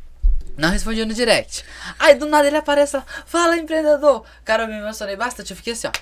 Não 0.56 0.70
respondia 0.70 1.04
no 1.04 1.12
direct. 1.12 1.64
Aí 1.98 2.14
do 2.14 2.26
nada 2.26 2.46
ele 2.46 2.58
aparece 2.58 2.94
lá, 2.96 3.04
fala 3.26 3.56
empreendedor. 3.56 4.24
Cara, 4.44 4.62
eu 4.62 4.68
me 4.68 4.74
emocionei 4.78 5.16
bastante. 5.16 5.50
Eu 5.50 5.56
fiquei 5.56 5.72
assim, 5.72 5.88
ó. 5.88 5.92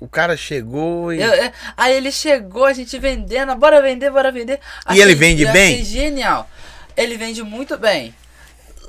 O 0.00 0.06
cara 0.08 0.36
chegou 0.36 1.12
e. 1.12 1.20
Eu- 1.20 1.32
é, 1.32 1.52
aí 1.76 1.94
ele 1.96 2.12
chegou, 2.12 2.64
a 2.64 2.72
gente 2.72 2.96
vendendo, 2.98 3.54
bora 3.56 3.82
vender, 3.82 4.10
bora 4.10 4.30
vender. 4.30 4.60
E 4.92 5.00
ele 5.00 5.14
vende 5.14 5.42
eu 5.42 5.52
bem? 5.52 5.72
Achei 5.74 5.84
genial. 5.84 6.48
Ele 6.96 7.16
vende 7.16 7.42
muito 7.42 7.76
bem. 7.76 8.14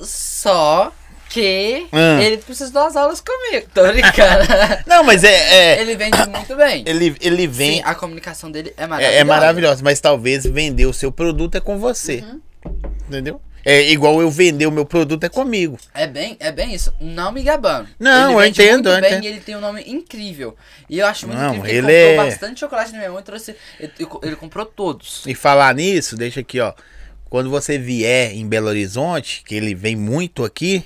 Só 0.03 0.91
que 1.30 1.88
Hum. 1.93 2.20
ele 2.20 2.38
precisa 2.38 2.72
das 2.72 2.95
aulas 2.95 3.22
comigo. 3.22 3.68
Tô 3.74 3.84
brincando. 3.88 4.45
Não, 4.88 5.03
mas 5.03 5.24
é. 5.24 5.76
é- 5.78 5.82
ele 5.82 5.95
vende 5.95 6.18
muito 6.30 6.55
bem. 6.55 6.84
ele, 6.88 7.16
ele 7.22 7.45
vem. 7.47 7.76
Sim, 7.78 7.82
a 7.86 7.93
comunicação 7.93 8.49
dele 8.51 8.74
é 8.78 8.84
é, 8.84 8.88
maravilhosa. 8.88 9.20
é 9.20 9.24
maravilhoso, 9.24 9.84
mas 9.84 9.99
talvez 9.99 10.43
vender 10.45 10.86
o 10.86 10.93
seu 10.93 11.12
produto 11.12 11.55
é 11.55 11.60
com 11.60 11.78
você. 11.78 12.24
Uhum. 12.24 12.41
Entendeu? 13.07 13.41
É 13.70 13.91
igual 13.91 14.20
eu 14.20 14.32
vender 14.32 14.65
o 14.65 14.72
meu 14.72 14.86
produto 14.86 15.24
é 15.24 15.30
comigo. 15.30 15.78
É 15.93 16.07
bem, 16.07 16.36
é 16.39 16.51
bem 16.51 16.74
isso. 16.74 16.93
Não 16.99 17.32
me 17.32 17.43
gabando. 17.43 17.88
Não, 17.99 18.32
ele 18.32 18.41
eu 18.41 18.45
entendo, 18.49 18.74
muito 18.74 18.88
eu 18.89 19.01
bem 19.01 19.11
entendo. 19.11 19.26
Ele 19.26 19.39
tem 19.41 19.55
um 19.55 19.61
nome 19.61 19.84
incrível. 19.86 20.55
E 20.89 20.97
eu 20.99 21.05
acho 21.05 21.28
muito 21.28 21.39
Não, 21.39 21.55
incrível. 21.55 21.70
ele 21.89 21.91
Ele 21.91 22.07
comprou 22.09 22.26
é- 22.26 22.30
bastante 22.30 22.59
chocolate 22.59 22.91
na 22.93 22.97
minha 22.97 23.09
mão 23.11 23.20
e 23.20 23.24
trouxe. 23.24 23.55
Ele, 23.80 23.91
ele 24.24 24.36
comprou 24.36 24.65
todos. 24.65 25.24
E 25.28 25.36
falar 25.36 25.76
nisso, 25.76 26.15
deixa 26.17 26.39
aqui, 26.39 26.59
ó. 26.59 26.74
Quando 27.30 27.49
você 27.49 27.78
vier 27.78 28.34
em 28.34 28.47
Belo 28.47 28.67
Horizonte, 28.70 29.43
que 29.45 29.53
ele 29.53 29.76
vem 29.76 29.95
muito 29.95 30.43
aqui, 30.43 30.84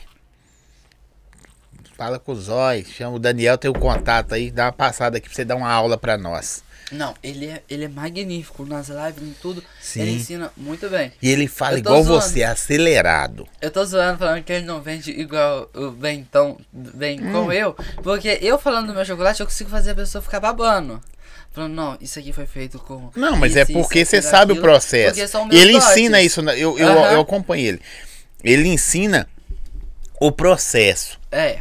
fala 1.97 2.19
com 2.19 2.34
o 2.34 2.36
Zói, 2.36 2.84
chama 2.84 3.15
o 3.15 3.19
Daniel, 3.19 3.57
tem 3.57 3.71
o 3.71 3.73
contato 3.73 4.34
aí, 4.34 4.51
dá 4.51 4.65
uma 4.65 4.71
passada 4.73 5.17
aqui 5.17 5.27
pra 5.29 5.36
você 5.36 5.45
dar 5.45 5.55
uma 5.55 5.71
aula 5.71 5.97
pra 5.97 6.17
nós. 6.17 6.63
Não, 6.91 7.13
ele 7.23 7.47
é, 7.47 7.63
ele 7.69 7.86
é 7.86 7.88
magnífico 7.88 8.65
nas 8.65 8.88
lives, 8.89 9.23
em 9.23 9.34
tudo. 9.41 9.63
Sim. 9.81 10.01
Ele 10.01 10.11
ensina 10.11 10.51
muito 10.55 10.89
bem. 10.89 11.11
E 11.21 11.29
ele 11.29 11.47
fala 11.47 11.79
igual 11.79 12.03
zoando. 12.03 12.21
você, 12.21 12.43
acelerado. 12.43 13.47
Eu 13.61 13.71
tô 13.71 13.84
zoando 13.86 14.19
falando 14.19 14.43
que 14.43 14.53
ele 14.53 14.65
não 14.65 14.81
vende 14.81 15.11
igual 15.11 15.69
o 15.73 15.91
Bentão 15.91 16.57
vem 16.71 17.17
com 17.19 17.51
eu. 17.51 17.75
Porque 18.03 18.38
eu 18.41 18.59
falando 18.59 18.88
do 18.88 18.93
meu 18.93 19.05
chocolate, 19.05 19.39
eu 19.41 19.47
consigo 19.47 19.69
fazer 19.69 19.91
a 19.91 19.95
pessoa 19.95 20.21
ficar 20.21 20.39
babando. 20.39 21.01
Falando, 21.51 21.73
não, 21.73 21.97
isso 22.01 22.17
aqui 22.17 22.34
foi 22.34 22.45
feito 22.47 22.79
com. 22.79 23.11
Não, 23.15 23.36
mas 23.36 23.51
isso, 23.51 23.59
é 23.59 23.63
isso, 23.63 23.73
porque 23.73 24.03
você 24.03 24.17
aquilo, 24.17 24.31
sabe 24.31 24.53
o 24.53 24.61
processo. 24.61 25.13
porque 25.13 25.27
são 25.27 25.45
meus 25.45 25.61
Ele 25.61 25.73
dotes. 25.73 25.89
ensina 25.89 26.21
isso, 26.21 26.41
eu, 26.41 26.77
eu, 26.79 26.88
Aham. 26.88 27.11
eu 27.13 27.21
acompanho 27.21 27.65
ele. 27.67 27.81
Ele 28.43 28.67
ensina 28.67 29.27
o 30.19 30.31
processo. 30.31 31.19
É. 31.31 31.59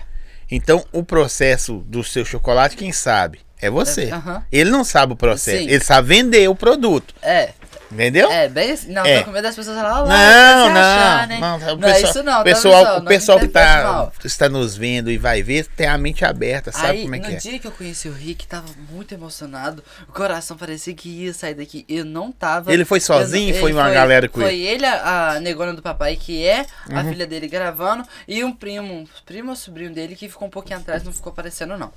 Então, 0.50 0.84
o 0.92 1.02
processo 1.02 1.78
do 1.86 2.02
seu 2.04 2.24
chocolate, 2.24 2.76
quem 2.76 2.90
sabe? 2.92 3.40
É 3.62 3.70
você. 3.70 4.10
Ele 4.50 4.70
não 4.70 4.84
sabe 4.84 5.12
o 5.12 5.16
processo. 5.16 5.58
Sim. 5.58 5.68
Ele 5.70 5.82
sabe 5.84 6.08
vender 6.08 6.48
o 6.48 6.54
produto. 6.54 7.14
É. 7.22 7.50
Entendeu? 7.90 8.30
É, 8.32 8.48
bem 8.48 8.70
assim. 8.70 8.90
Não, 8.90 9.04
É. 9.04 9.18
tô 9.18 9.26
com 9.26 9.30
medo 9.32 9.42
das 9.42 9.54
pessoas 9.54 9.76
falarem, 9.76 10.00
"Ah, 10.00 10.02
lá, 10.02 10.54
Não, 10.56 10.70
não, 10.72 10.80
achando, 10.80 11.30
hein?" 11.32 11.40
não, 11.42 11.56
o 11.56 11.76
Não 11.76 11.88
é 11.90 12.00
isso 12.00 12.22
não, 12.22 12.32
o 12.32 12.36
tá, 12.38 12.42
pessoal, 12.42 12.98
o 13.00 13.04
pessoal 13.04 13.38
que 13.38 13.48
tá, 13.48 14.10
está 14.24 14.48
nos 14.48 14.74
vendo 14.74 15.10
e 15.10 15.18
vai 15.18 15.42
ver 15.42 15.66
tem 15.76 15.86
a 15.86 15.98
mente 15.98 16.24
aberta, 16.24 16.72
sabe 16.72 16.86
Aí, 16.88 17.02
como 17.02 17.16
é 17.16 17.18
no 17.18 17.24
que 17.26 17.32
é? 17.32 17.36
dia 17.36 17.58
que 17.58 17.66
eu 17.66 17.70
conheci 17.70 18.08
o 18.08 18.12
Rick, 18.14 18.46
tava 18.46 18.64
muito 18.90 19.12
emocionado. 19.12 19.84
O 20.08 20.12
coração 20.12 20.56
parecia 20.56 20.94
que 20.94 21.06
ia 21.26 21.34
sair 21.34 21.52
daqui. 21.52 21.84
Eu 21.86 22.06
não 22.06 22.32
tava. 22.32 22.72
Ele 22.72 22.86
foi 22.86 22.98
sozinho? 22.98 23.50
Eu 23.50 23.54
não- 23.56 23.60
Foi 23.60 23.70
ele 23.72 23.78
uma 23.78 23.90
galera 23.90 24.26
com 24.26 24.40
Foi 24.40 24.54
ele? 24.54 24.66
ele, 24.68 24.86
a, 24.86 25.32
a 25.32 25.40
negona 25.40 25.74
do 25.74 25.82
papai, 25.82 26.16
que 26.16 26.46
é 26.46 26.64
Uhum. 26.88 26.98
a 26.98 27.04
filha 27.04 27.26
dele 27.26 27.46
gravando, 27.46 28.04
e 28.26 28.42
um 28.42 28.54
primo, 28.54 29.06
primo 29.26 29.50
ou 29.50 29.56
sobrinho 29.56 29.92
dele, 29.92 30.16
que 30.16 30.30
ficou 30.30 30.48
um 30.48 30.50
pouquinho 30.50 30.78
atrás, 30.78 31.04
não 31.04 31.12
ficou 31.12 31.30
aparecendo, 31.30 31.76
não. 31.76 31.92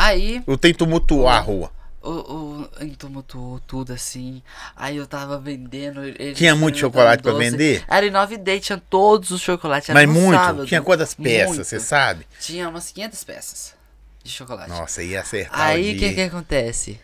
Aí, 0.00 0.40
Eu 0.46 0.56
tenho 0.56 0.76
tumultuar 0.76 1.38
a 1.38 1.40
rua. 1.40 1.72
o, 2.00 2.10
o, 2.10 2.68
tumultuou 2.96 3.58
tudo 3.66 3.92
assim. 3.92 4.40
Aí 4.76 4.96
eu 4.96 5.06
tava 5.08 5.38
vendendo. 5.38 6.00
Tinha 6.34 6.54
muito 6.54 6.78
chocolate 6.78 7.20
pra 7.20 7.32
doce. 7.32 7.50
vender? 7.50 7.84
Era 7.88 8.06
em 8.06 8.10
9 8.10 8.36
day, 8.36 8.60
tinha 8.60 8.80
todos 8.88 9.30
os 9.32 9.40
chocolates. 9.40 9.90
Mas 9.92 10.08
muito. 10.08 10.38
sábado. 10.38 10.66
Tinha 10.66 10.80
quantas 10.80 11.14
peças, 11.14 11.66
você 11.66 11.80
sabe? 11.80 12.24
Tinha 12.40 12.68
umas 12.68 12.92
500 12.92 13.24
peças 13.24 13.74
de 14.22 14.30
chocolate. 14.30 14.68
Nossa, 14.70 15.02
ia 15.02 15.20
acertar 15.20 15.60
Aí 15.60 15.92
o 15.92 15.96
o 15.96 15.98
que 15.98 16.12
que 16.14 16.20
acontece? 16.22 17.00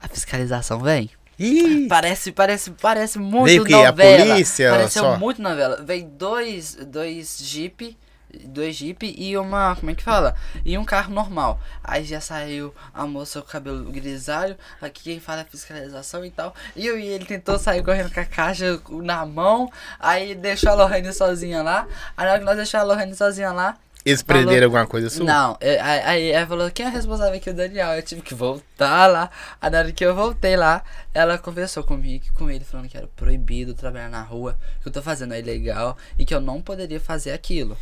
A 0.00 0.08
fiscalização 0.08 0.80
vem. 0.80 1.10
Ih, 1.38 1.86
Parece, 1.88 2.32
parece, 2.32 2.70
parece 2.72 3.18
muito 3.18 3.44
Veio 3.46 3.62
o 3.62 3.66
quê? 3.66 3.74
A 3.74 3.86
novela. 3.92 4.26
polícia, 4.26 4.70
Pareceu 4.70 5.02
só? 5.04 5.16
muito 5.18 5.40
novela. 5.42 5.82
Veio 5.84 6.04
dois, 6.06 6.74
dois 6.86 7.38
Jeep, 7.40 7.96
dois 8.44 8.76
Jeep 8.76 9.14
e 9.16 9.36
uma, 9.36 9.74
como 9.76 9.90
é 9.90 9.94
que 9.94 10.02
fala? 10.02 10.34
E 10.64 10.76
um 10.76 10.84
carro 10.84 11.12
normal. 11.12 11.60
Aí 11.82 12.04
já 12.04 12.20
saiu 12.20 12.74
a 12.92 13.06
moça 13.06 13.40
com 13.40 13.48
o 13.48 13.50
cabelo 13.50 13.90
grisalho, 13.90 14.56
aqui 14.80 15.02
quem 15.04 15.20
fala 15.20 15.40
é 15.42 15.44
fiscalização 15.44 16.24
e 16.24 16.30
tal. 16.30 16.54
E 16.76 16.86
eu 16.86 16.98
e 16.98 17.06
ele 17.06 17.24
tentou 17.24 17.58
sair 17.58 17.82
correndo 17.82 18.12
com 18.12 18.20
a 18.20 18.24
caixa 18.24 18.80
na 19.02 19.24
mão, 19.24 19.70
aí 19.98 20.34
deixou 20.34 20.70
a 20.70 20.74
Lorraine 20.74 21.12
sozinha 21.12 21.62
lá. 21.62 21.86
Aí 22.16 22.24
na 22.24 22.30
hora 22.32 22.38
que 22.40 22.44
nós 22.46 22.56
deixamos 22.56 22.84
a 22.84 22.92
Lorraine 22.92 23.14
sozinha 23.14 23.52
lá, 23.52 23.76
eles 24.04 24.22
falou- 24.22 24.42
prenderam 24.44 24.66
alguma 24.66 24.86
coisa 24.86 25.10
sua? 25.10 25.24
não, 25.26 25.58
aí, 25.82 26.30
ela 26.30 26.46
falou, 26.46 26.70
quem 26.70 26.86
é 26.86 26.88
responsável 26.88 27.34
aqui? 27.34 27.50
O 27.50 27.54
Daniel. 27.54 27.88
Eu 27.88 28.02
tive 28.02 28.22
que 28.22 28.32
voltar 28.32 29.06
lá. 29.06 29.28
Aí 29.60 29.70
na 29.70 29.78
hora 29.78 29.92
que 29.92 30.04
eu 30.04 30.14
voltei 30.14 30.56
lá, 30.56 30.82
ela 31.12 31.36
conversou 31.36 31.82
comigo 31.82 32.24
com 32.32 32.48
ele, 32.48 32.64
falando 32.64 32.88
que 32.88 32.96
era 32.96 33.06
proibido 33.08 33.74
trabalhar 33.74 34.08
na 34.08 34.22
rua, 34.22 34.56
que 34.80 34.88
eu 34.88 34.92
tô 34.92 35.02
fazendo 35.02 35.34
é 35.34 35.40
ilegal 35.40 35.96
e 36.18 36.24
que 36.24 36.34
eu 36.34 36.40
não 36.40 36.62
poderia 36.62 37.00
fazer 37.00 37.32
aquilo. 37.32 37.76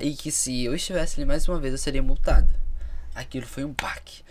E 0.00 0.14
que 0.14 0.30
se 0.30 0.64
eu 0.64 0.74
estivesse 0.74 1.20
ali 1.20 1.26
mais 1.26 1.46
uma 1.46 1.58
vez, 1.58 1.72
eu 1.72 1.78
seria 1.78 2.02
multado. 2.02 2.48
Aquilo 3.14 3.46
foi 3.46 3.64
um 3.64 3.74
baque. 3.80 4.22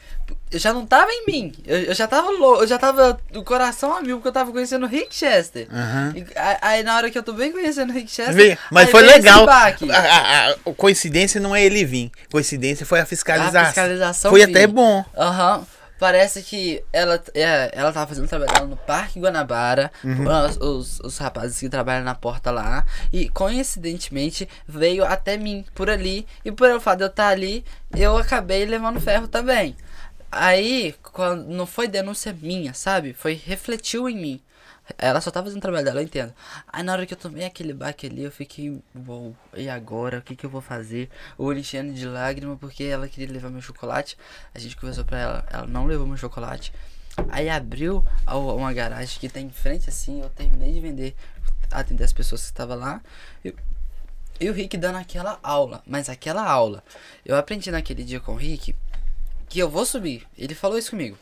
Eu 0.49 0.57
já 0.59 0.71
não 0.73 0.85
tava 0.85 1.11
em 1.11 1.25
mim. 1.27 1.53
Eu, 1.65 1.77
eu 1.83 1.93
já 1.93 2.07
tava 2.07 2.29
louco. 2.31 2.63
Eu 2.63 2.67
já 2.67 2.77
tava 2.79 3.19
do 3.31 3.43
coração 3.43 3.93
a 3.95 4.01
mil, 4.01 4.17
porque 4.17 4.29
eu 4.29 4.31
tava 4.31 4.51
conhecendo 4.51 4.85
o 4.85 4.89
Rick 4.89 5.13
Chester. 5.13 5.67
Aham. 5.71 6.13
E 6.15 6.25
aí, 6.61 6.81
na 6.83 6.95
hora 6.95 7.11
que 7.11 7.17
eu 7.17 7.21
tô 7.23 7.33
bem 7.33 7.51
conhecendo 7.51 7.91
o 7.91 7.93
Rick 7.93 8.09
Chester. 8.09 8.33
Vê, 8.33 8.57
Mas 8.71 8.89
foi 8.89 9.03
legal. 9.03 9.47
A, 9.47 9.67
a- 9.67 10.51
a- 10.51 10.73
coincidência 10.75 11.39
não 11.39 11.55
é 11.55 11.63
ele 11.63 11.83
vir. 11.85 12.11
Coincidência 12.31 12.85
foi 12.85 12.99
a 13.01 13.05
fiscalização. 13.05 13.61
A 13.61 13.65
fiscalização 13.65 14.31
Foi 14.31 14.45
vir. 14.45 14.51
até 14.51 14.67
bom. 14.67 15.03
Aham. 15.15 15.65
Parece 16.01 16.41
que 16.41 16.83
ela, 16.91 17.21
é, 17.35 17.69
ela 17.75 17.93
tava 17.93 18.07
fazendo 18.07 18.27
trabalho 18.27 18.51
dela 18.51 18.65
no 18.65 18.75
Parque 18.75 19.19
Guanabara, 19.19 19.91
Uhum. 20.03 20.25
os, 20.27 20.57
os, 20.57 20.99
os 21.01 21.17
rapazes 21.19 21.59
que 21.59 21.69
trabalham 21.69 22.03
na 22.03 22.15
porta 22.15 22.49
lá, 22.49 22.83
e 23.13 23.29
coincidentemente 23.29 24.49
veio 24.67 25.05
até 25.05 25.37
mim 25.37 25.63
por 25.75 25.91
ali, 25.91 26.25
e 26.43 26.51
por 26.51 26.71
o 26.71 26.81
fato 26.81 26.97
de 26.97 27.03
eu 27.03 27.07
estar 27.07 27.27
ali, 27.27 27.63
eu 27.95 28.17
acabei 28.17 28.65
levando 28.65 28.99
ferro 28.99 29.27
também. 29.27 29.75
Aí, 30.31 30.95
quando 31.03 31.45
não 31.47 31.67
foi 31.67 31.87
denúncia 31.87 32.35
minha, 32.41 32.73
sabe? 32.73 33.13
Foi 33.13 33.33
refletiu 33.33 34.09
em 34.09 34.17
mim. 34.17 34.41
Ela 34.97 35.21
só 35.21 35.31
tava 35.31 35.45
fazendo 35.45 35.59
o 35.59 35.61
trabalho 35.61 35.85
dela, 35.85 35.99
eu 35.99 36.03
entendo. 36.03 36.33
Aí 36.67 36.83
na 36.83 36.93
hora 36.93 37.05
que 37.05 37.13
eu 37.13 37.17
tomei 37.17 37.45
aquele 37.45 37.73
baque 37.73 38.07
ali, 38.07 38.23
eu 38.23 38.31
fiquei, 38.31 38.81
uou, 39.07 39.35
e 39.55 39.69
agora? 39.69 40.19
O 40.19 40.21
que 40.21 40.35
que 40.35 40.45
eu 40.45 40.49
vou 40.49 40.61
fazer? 40.61 41.09
O 41.37 41.45
olho 41.45 41.61
de 41.61 42.07
lágrima 42.07 42.55
porque 42.57 42.83
ela 42.83 43.07
queria 43.07 43.31
levar 43.31 43.49
meu 43.49 43.61
chocolate. 43.61 44.17
A 44.53 44.59
gente 44.59 44.75
conversou 44.75 45.05
pra 45.05 45.19
ela, 45.19 45.45
ela 45.49 45.67
não 45.67 45.85
levou 45.85 46.07
meu 46.07 46.17
chocolate. 46.17 46.73
Aí 47.29 47.49
abriu 47.49 48.03
uma 48.27 48.73
garagem 48.73 49.19
que 49.19 49.29
tem 49.29 49.47
em 49.47 49.51
frente 49.51 49.89
assim, 49.89 50.21
eu 50.21 50.29
terminei 50.29 50.71
de 50.71 50.79
vender, 50.79 51.15
atender 51.69 52.03
as 52.03 52.13
pessoas 52.13 52.41
que 52.41 52.47
estavam 52.47 52.77
lá. 52.77 53.01
E, 53.43 53.53
e 54.39 54.49
o 54.49 54.53
Rick 54.53 54.77
dando 54.77 54.97
aquela 54.97 55.39
aula, 55.43 55.83
mas 55.85 56.09
aquela 56.09 56.43
aula. 56.43 56.83
Eu 57.25 57.35
aprendi 57.35 57.69
naquele 57.69 58.03
dia 58.03 58.19
com 58.19 58.33
o 58.33 58.37
Rick 58.37 58.75
que 59.49 59.59
eu 59.59 59.69
vou 59.69 59.85
subir. 59.85 60.25
Ele 60.37 60.55
falou 60.55 60.77
isso 60.77 60.91
comigo. 60.91 61.17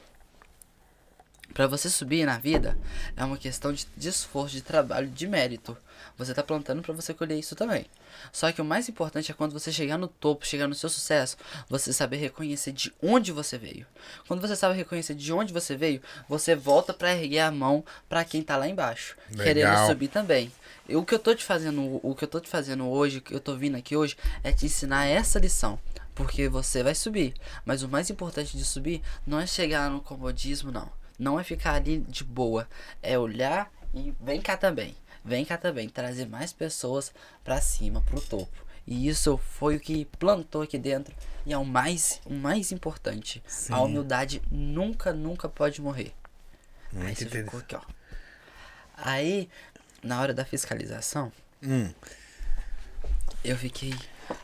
Pra 1.54 1.68
você 1.68 1.90
subir 1.90 2.26
na 2.26 2.38
vida 2.38 2.78
é 3.18 3.24
uma 3.24 3.38
questão 3.38 3.74
de, 3.74 3.88
de 3.98 4.08
esforço, 4.08 4.56
de 4.56 4.62
trabalho, 4.62 5.08
de 5.08 5.28
mérito. 5.28 5.76
Você 6.18 6.34
tá 6.34 6.44
plantando 6.44 6.82
pra 6.82 6.94
você 6.94 7.14
colher 7.14 7.38
isso 7.38 7.56
também. 7.56 7.86
Só 8.32 8.52
que 8.52 8.62
o 8.62 8.66
mais 8.66 8.88
importante 8.90 9.32
é 9.32 9.34
quando 9.34 9.52
você 9.54 9.72
chegar 9.72 9.98
no 9.98 10.08
topo, 10.08 10.46
chegar 10.46 10.68
no 10.68 10.76
seu 10.76 10.90
sucesso, 10.90 11.38
você 11.68 11.92
saber 11.92 12.18
reconhecer 12.18 12.72
de 12.72 12.94
onde 13.02 13.32
você 13.32 13.58
veio. 13.58 13.86
Quando 14.28 14.42
você 14.42 14.56
sabe 14.56 14.76
reconhecer 14.76 15.16
de 15.16 15.34
onde 15.34 15.54
você 15.54 15.76
veio, 15.76 16.02
você 16.28 16.56
volta 16.56 16.94
pra 16.94 17.14
erguer 17.16 17.40
a 17.40 17.52
mão 17.52 17.84
pra 18.08 18.24
quem 18.24 18.42
tá 18.42 18.58
lá 18.58 18.68
embaixo, 18.68 19.16
Legal. 19.30 19.46
querendo 19.46 19.88
subir 19.88 20.08
também. 20.08 20.52
E 20.88 20.96
o 20.96 21.06
que 21.06 21.14
eu 21.14 21.20
tô 21.20 21.36
te 21.36 21.44
fazendo, 21.44 22.00
o 22.02 22.16
que 22.16 22.24
eu 22.24 22.28
tô 22.28 22.40
te 22.40 22.50
fazendo 22.50 22.88
hoje, 22.90 23.20
o 23.20 23.22
que 23.22 23.34
eu 23.34 23.40
tô 23.40 23.56
vindo 23.56 23.76
aqui 23.76 23.96
hoje, 23.96 24.18
é 24.44 24.52
te 24.52 24.66
ensinar 24.66 25.06
essa 25.06 25.40
lição. 25.40 25.80
Porque 26.16 26.50
você 26.50 26.84
vai 26.84 26.96
subir. 26.96 27.34
Mas 27.64 27.82
o 27.82 27.88
mais 27.88 28.10
importante 28.10 28.58
de 28.58 28.66
subir 28.66 29.02
não 29.26 29.40
é 29.40 29.48
chegar 29.48 29.90
no 29.90 30.02
comodismo, 30.02 30.72
não. 30.72 30.99
Não 31.20 31.40
é 31.40 31.44
ficar 31.44 31.74
ali 31.74 32.00
de 32.00 32.24
boa. 32.24 32.68
É 33.04 33.20
olhar 33.20 33.70
e 33.94 34.14
vem 34.22 34.42
cá 34.42 34.56
também. 34.56 34.96
Vem 35.24 35.44
cá 35.46 35.58
também. 35.58 35.90
Trazer 35.90 36.26
mais 36.26 36.54
pessoas 36.54 37.14
pra 37.44 37.60
cima, 37.60 38.02
pro 38.02 38.22
topo. 38.22 38.66
E 38.88 39.08
isso 39.08 39.38
foi 39.38 39.76
o 39.76 39.80
que 39.80 40.06
plantou 40.18 40.62
aqui 40.64 40.78
dentro. 40.80 41.14
E 41.46 41.54
é 41.54 41.58
o 41.58 41.66
mais, 41.66 42.22
o 42.26 42.34
mais 42.34 42.72
importante. 42.72 43.44
Sim. 43.46 43.74
A 43.74 43.82
humildade 43.82 44.42
nunca, 44.50 45.12
nunca 45.14 45.48
pode 45.50 45.82
morrer. 45.82 46.14
Aí 46.94 47.04
Muito 47.04 47.18
você 47.20 47.30
ficou 47.30 47.60
aqui, 47.60 47.76
ó. 47.76 47.82
Aí, 48.98 49.50
na 50.02 50.20
hora 50.22 50.34
da 50.34 50.44
fiscalização, 50.46 51.32
Hum. 51.62 51.94
eu 53.44 53.58
fiquei. 53.58 53.94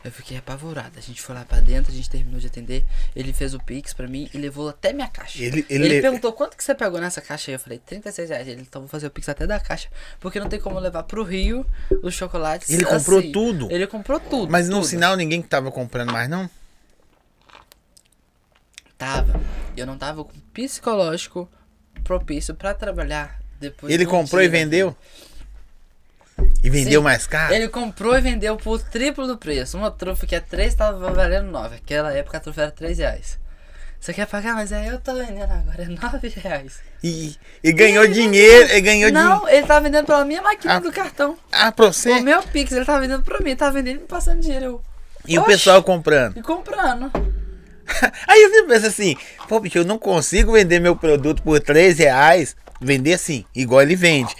Eu 0.04 0.10
fiquei 0.12 0.36
apavorado. 0.36 0.98
A 0.98 1.00
gente 1.00 1.20
foi 1.22 1.34
lá 1.34 1.44
pra 1.44 1.60
dentro, 1.60 1.92
a 1.92 1.94
gente 1.94 2.08
terminou 2.10 2.40
de 2.40 2.46
atender. 2.46 2.84
Ele 3.14 3.32
fez 3.32 3.54
o 3.54 3.58
Pix 3.60 3.92
pra 3.92 4.06
mim 4.08 4.28
e 4.32 4.38
levou 4.38 4.68
até 4.68 4.92
minha 4.92 5.08
caixa. 5.08 5.42
Ele- 5.42 5.64
Ele, 5.68 5.84
ele- 5.86 6.00
perguntou 6.00 6.32
quanto 6.32 6.56
que 6.56 6.62
você 6.64 6.74
pegou 6.74 7.00
nessa 7.00 7.20
caixa. 7.20 7.50
Eu 7.50 7.58
falei, 7.58 7.78
36 7.78 8.30
reais. 8.30 8.46
Ele, 8.48 8.60
então 8.62 8.82
vou 8.82 8.88
fazer 8.88 9.06
o 9.06 9.10
Pix 9.10 9.28
até 9.28 9.46
da 9.46 9.58
caixa. 9.60 9.88
Porque 10.20 10.40
não 10.40 10.48
tem 10.48 10.60
como 10.60 10.78
levar 10.78 11.02
pro 11.04 11.22
Rio 11.22 11.64
os 12.02 12.14
chocolates. 12.14 12.68
Ele 12.70 12.84
comprou 12.84 13.18
assim. 13.20 13.32
tudo? 13.32 13.68
Ele 13.70 13.86
comprou 13.86 14.18
tudo. 14.20 14.50
Mas 14.50 14.68
no 14.68 14.76
tudo. 14.76 14.86
sinal 14.86 15.16
ninguém 15.16 15.40
que 15.42 15.48
tava 15.48 15.70
comprando 15.70 16.12
mais, 16.12 16.28
não? 16.28 16.48
Tava. 18.98 19.40
Eu 19.76 19.86
não 19.86 19.98
tava 19.98 20.24
com 20.24 20.32
psicológico 20.52 21.48
propício 22.02 22.54
pra 22.54 22.72
trabalhar 22.72 23.40
depois. 23.60 23.92
Ele 23.92 24.06
comprou 24.06 24.40
e 24.40 24.48
dia. 24.48 24.58
vendeu? 24.58 24.96
E 26.62 26.68
vendeu 26.70 27.00
Sim. 27.00 27.04
mais 27.04 27.26
caro? 27.26 27.54
Ele 27.54 27.68
comprou 27.68 28.16
e 28.16 28.20
vendeu 28.20 28.56
por 28.56 28.80
triplo 28.82 29.26
do 29.26 29.36
preço. 29.38 29.76
Uma 29.78 29.90
trufa 29.90 30.26
que 30.26 30.34
é 30.34 30.40
3 30.40 30.74
tava 30.74 31.12
valendo 31.12 31.50
9. 31.50 31.76
Aquela 31.76 32.12
época 32.12 32.36
a 32.38 32.40
trufa 32.40 32.62
era 32.62 32.70
3 32.70 32.98
reais. 32.98 33.38
Você 34.00 34.12
quer 34.12 34.26
pagar? 34.26 34.54
Mas 34.54 34.72
aí 34.72 34.86
eu 34.88 34.98
tô 35.00 35.14
vendendo 35.14 35.50
agora, 35.50 35.82
é 35.82 35.86
9 35.86 36.28
reais. 36.28 36.80
E, 37.02 37.34
e 37.64 37.72
ganhou 37.72 38.06
dinheiro, 38.06 38.72
e 38.74 38.80
ganhou. 38.80 39.10
Não, 39.12 39.48
ele 39.48 39.66
tá 39.66 39.80
vendendo 39.80 40.04
pela 40.06 40.24
minha 40.24 40.42
máquina 40.42 40.74
Ah. 40.74 40.78
do 40.80 40.92
cartão. 40.92 41.36
Ah, 41.50 41.72
pra 41.72 41.86
você? 41.86 42.10
O 42.12 42.22
meu 42.22 42.42
Pix, 42.42 42.72
ele 42.72 42.84
tá 42.84 42.98
vendendo 43.00 43.22
pra 43.22 43.40
mim, 43.40 43.56
tá 43.56 43.70
vendendo 43.70 43.96
e 43.96 44.00
me 44.02 44.06
passando 44.06 44.40
dinheiro. 44.40 44.64
Eu, 44.66 44.82
E 45.26 45.38
o 45.38 45.42
Oxe. 45.42 45.50
pessoal 45.52 45.82
comprando. 45.82 46.36
E 46.38 46.42
comprando. 46.42 47.10
Aí 48.28 48.42
eu 48.42 48.66
pensando 48.66 48.86
assim, 48.88 49.16
pô, 49.48 49.58
bicho, 49.60 49.78
eu 49.78 49.84
não 49.84 49.98
consigo 49.98 50.52
vender 50.52 50.80
meu 50.80 50.94
produto 50.96 51.42
por 51.42 51.60
3 51.60 51.98
reais. 51.98 52.54
Vender 52.80 53.14
assim, 53.14 53.44
igual 53.54 53.80
ele 53.80 53.96
vende. 53.96 54.34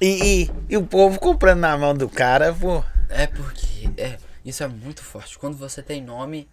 E, 0.00 0.42
e, 0.44 0.50
e 0.68 0.76
o 0.76 0.86
povo 0.86 1.18
comprando 1.18 1.60
na 1.60 1.76
mão 1.76 1.94
do 1.94 2.08
cara, 2.08 2.52
pô. 2.52 2.84
É 3.08 3.26
porque 3.26 3.90
é, 3.96 4.18
isso 4.44 4.62
é 4.62 4.68
muito 4.68 5.02
forte. 5.02 5.38
Quando 5.38 5.56
você 5.56 5.82
tem 5.82 6.02
nome, 6.02 6.48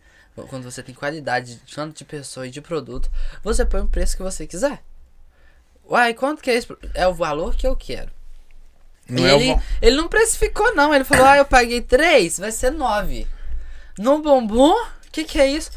quando 0.49 0.63
você 0.63 0.81
tem 0.81 0.93
qualidade, 0.95 1.61
tanto 1.73 1.97
de 1.97 2.05
pessoa 2.05 2.47
e 2.47 2.51
de 2.51 2.61
produto, 2.61 3.09
você 3.43 3.65
põe 3.65 3.81
o 3.81 3.87
preço 3.87 4.17
que 4.17 4.23
você 4.23 4.47
quiser. 4.47 4.81
Uai, 5.89 6.13
quanto 6.13 6.41
que 6.41 6.49
é 6.49 6.57
isso? 6.57 6.77
É 6.93 7.07
o 7.07 7.13
valor 7.13 7.55
que 7.55 7.67
eu 7.67 7.75
quero. 7.75 8.09
Não 9.07 9.25
é 9.25 9.35
ele, 9.35 9.53
bom. 9.53 9.61
ele 9.81 9.95
não 9.97 10.07
precificou, 10.07 10.73
não. 10.73 10.93
Ele 10.93 11.03
falou, 11.03 11.25
ah, 11.25 11.37
eu 11.37 11.45
paguei 11.45 11.81
3, 11.81 12.39
vai 12.39 12.51
ser 12.51 12.71
9. 12.71 13.27
No 13.99 14.21
bombom, 14.21 14.73
o 14.73 15.11
que 15.11 15.23
que 15.23 15.39
é 15.39 15.47
isso? 15.47 15.71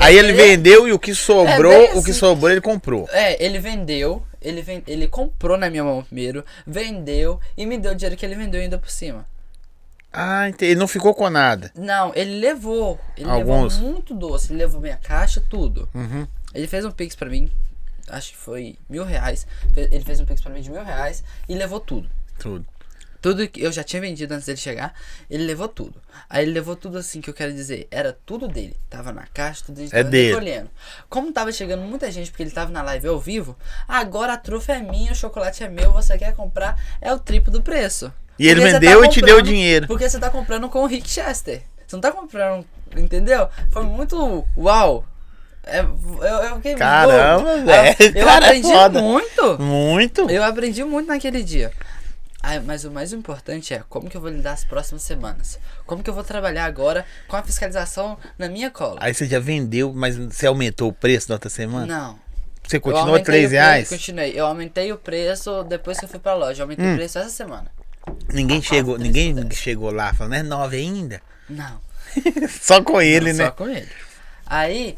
Aí 0.00 0.16
ele 0.16 0.28
Ele- 0.28 0.36
vendeu 0.36 0.86
e 0.88 0.92
o 0.92 0.98
que 0.98 1.14
sobrou, 1.14 1.72
É 1.72 1.88
bem 1.88 1.98
o 1.98 2.02
que 2.04 2.10
assim. 2.10 2.20
sobrou 2.20 2.50
ele 2.50 2.60
comprou. 2.60 3.08
É, 3.10 3.42
ele 3.44 3.58
vendeu, 3.58 4.22
ele, 4.40 4.62
ven- 4.62 4.82
ele 4.86 5.08
comprou 5.08 5.56
na 5.56 5.68
minha 5.68 5.82
mão 5.82 6.02
primeiro, 6.04 6.44
vendeu 6.66 7.40
e 7.56 7.66
me 7.66 7.76
deu 7.78 7.92
o 7.92 7.94
dinheiro 7.94 8.16
que 8.16 8.24
ele 8.24 8.34
vendeu 8.36 8.60
ainda 8.60 8.78
por 8.78 8.90
cima. 8.90 9.26
Ah, 10.12 10.48
entendi. 10.48 10.72
Ele 10.72 10.80
não 10.80 10.88
ficou 10.88 11.14
com 11.14 11.28
nada. 11.28 11.70
Não, 11.76 12.12
ele 12.14 12.38
levou. 12.40 12.98
Ele 13.16 13.28
Alguns. 13.28 13.74
levou 13.76 13.92
muito 13.92 14.14
doce. 14.14 14.52
Ele 14.52 14.60
levou 14.60 14.80
minha 14.80 14.96
caixa, 14.96 15.42
tudo. 15.50 15.88
Uhum. 15.94 16.26
Ele 16.54 16.66
fez 16.66 16.84
um 16.84 16.90
pix 16.90 17.14
pra 17.14 17.28
mim. 17.28 17.50
Acho 18.08 18.30
que 18.30 18.36
foi 18.38 18.76
mil 18.88 19.04
reais. 19.04 19.46
Ele 19.76 20.02
fez 20.04 20.18
um 20.18 20.24
pix 20.24 20.40
pra 20.40 20.50
mim 20.50 20.62
de 20.62 20.70
mil 20.70 20.82
reais 20.82 21.22
e 21.48 21.54
levou 21.54 21.78
tudo. 21.78 22.08
Tudo. 22.38 22.64
Tudo 23.20 23.48
que 23.48 23.62
eu 23.62 23.72
já 23.72 23.82
tinha 23.82 24.00
vendido 24.00 24.32
antes 24.32 24.46
dele 24.46 24.58
chegar, 24.58 24.94
ele 25.28 25.44
levou 25.44 25.66
tudo. 25.68 26.00
Aí 26.30 26.44
ele 26.44 26.52
levou 26.52 26.76
tudo 26.76 26.98
assim 26.98 27.20
que 27.20 27.28
eu 27.28 27.34
quero 27.34 27.52
dizer, 27.52 27.88
era 27.90 28.16
tudo 28.24 28.46
dele. 28.46 28.76
Tava 28.88 29.12
na 29.12 29.26
caixa, 29.26 29.64
tudo 29.66 29.80
gente 29.80 29.94
É 29.94 29.98
tava 29.98 30.10
dele. 30.10 30.28
recolhendo. 30.28 30.70
Como 31.08 31.32
tava 31.32 31.50
chegando 31.50 31.82
muita 31.82 32.10
gente, 32.12 32.30
porque 32.30 32.42
ele 32.44 32.50
tava 32.50 32.70
na 32.70 32.82
live 32.82 33.08
ao 33.08 33.18
vivo, 33.18 33.56
agora 33.88 34.34
a 34.34 34.36
trufa 34.36 34.74
é 34.74 34.78
minha, 34.80 35.12
o 35.12 35.16
chocolate 35.16 35.64
é 35.64 35.68
meu, 35.68 35.92
você 35.92 36.16
quer 36.16 36.34
comprar, 36.34 36.80
é 37.00 37.12
o 37.12 37.18
triplo 37.18 37.52
do 37.52 37.60
preço. 37.62 38.12
E 38.38 38.46
ele 38.46 38.60
Porque 38.60 38.70
você 38.70 38.78
vendeu 38.78 39.00
tá 39.00 39.06
e 39.06 39.10
te 39.10 39.20
deu 39.20 39.42
dinheiro. 39.42 39.86
Porque 39.88 40.08
você 40.08 40.18
tá 40.18 40.30
comprando 40.30 40.68
com 40.68 40.82
o 40.82 40.86
Rick 40.86 41.08
Chester. 41.10 41.62
Você 41.86 41.96
não 41.96 42.00
tá 42.00 42.12
comprando, 42.12 42.64
entendeu? 42.96 43.48
Foi 43.70 43.82
muito 43.82 44.46
uau. 44.56 45.04
É, 45.64 45.80
eu, 45.80 46.22
eu 46.22 46.56
fiquei 46.56 46.74
Caramba, 46.76 47.58
velho. 47.58 47.96
Eu, 48.16 48.22
eu 48.22 48.28
é 48.28 48.36
aprendi 48.36 48.68
foda. 48.72 49.02
muito. 49.02 49.58
Muito. 49.58 50.30
Eu 50.30 50.42
aprendi 50.42 50.82
muito 50.82 51.08
naquele 51.08 51.42
dia. 51.42 51.70
Ah, 52.50 52.60
mas 52.64 52.84
o 52.84 52.90
mais 52.90 53.12
importante 53.12 53.74
é 53.74 53.82
como 53.88 54.08
que 54.08 54.16
eu 54.16 54.20
vou 54.20 54.30
lidar 54.30 54.52
as 54.52 54.64
próximas 54.64 55.02
semanas. 55.02 55.58
Como 55.86 56.02
que 56.02 56.08
eu 56.08 56.14
vou 56.14 56.24
trabalhar 56.24 56.64
agora 56.64 57.04
com 57.26 57.36
a 57.36 57.42
fiscalização 57.42 58.16
na 58.38 58.48
minha 58.48 58.70
cola. 58.70 58.96
Aí 59.00 59.12
você 59.12 59.26
já 59.26 59.38
vendeu, 59.38 59.92
mas 59.92 60.16
você 60.16 60.46
aumentou 60.46 60.88
o 60.88 60.92
preço 60.92 61.28
na 61.28 61.34
outra 61.34 61.50
semana? 61.50 61.86
Não. 61.86 62.18
Você 62.66 62.76
eu 62.76 62.80
continuou 62.80 63.08
aumentei 63.08 63.24
3 63.24 63.44
o 63.46 63.48
preço- 63.48 63.62
reais? 63.62 63.88
Continuei. 63.88 64.32
Eu 64.34 64.46
aumentei 64.46 64.92
o 64.92 64.96
preço 64.98 65.62
depois 65.64 65.98
que 65.98 66.04
eu 66.04 66.08
fui 66.08 66.18
pra 66.18 66.34
loja. 66.34 66.60
Eu 66.62 66.64
aumentei 66.64 66.86
Hum. 66.86 66.92
o 66.92 66.96
preço 66.96 67.18
essa 67.18 67.30
semana. 67.30 67.70
Ninguém 68.32 68.62
chegou, 68.62 68.96
ninguém 68.98 69.34
chegou 69.50 69.90
lá 69.90 70.14
falando, 70.14 70.34
é 70.34 70.42
9 70.42 70.76
ainda? 70.78 71.20
Não. 71.48 71.80
Só 72.62 72.82
com 72.82 73.00
ele, 73.00 73.32
Não, 73.32 73.38
né? 73.38 73.44
Só 73.46 73.50
com 73.50 73.68
ele. 73.68 73.88
Aí, 74.46 74.96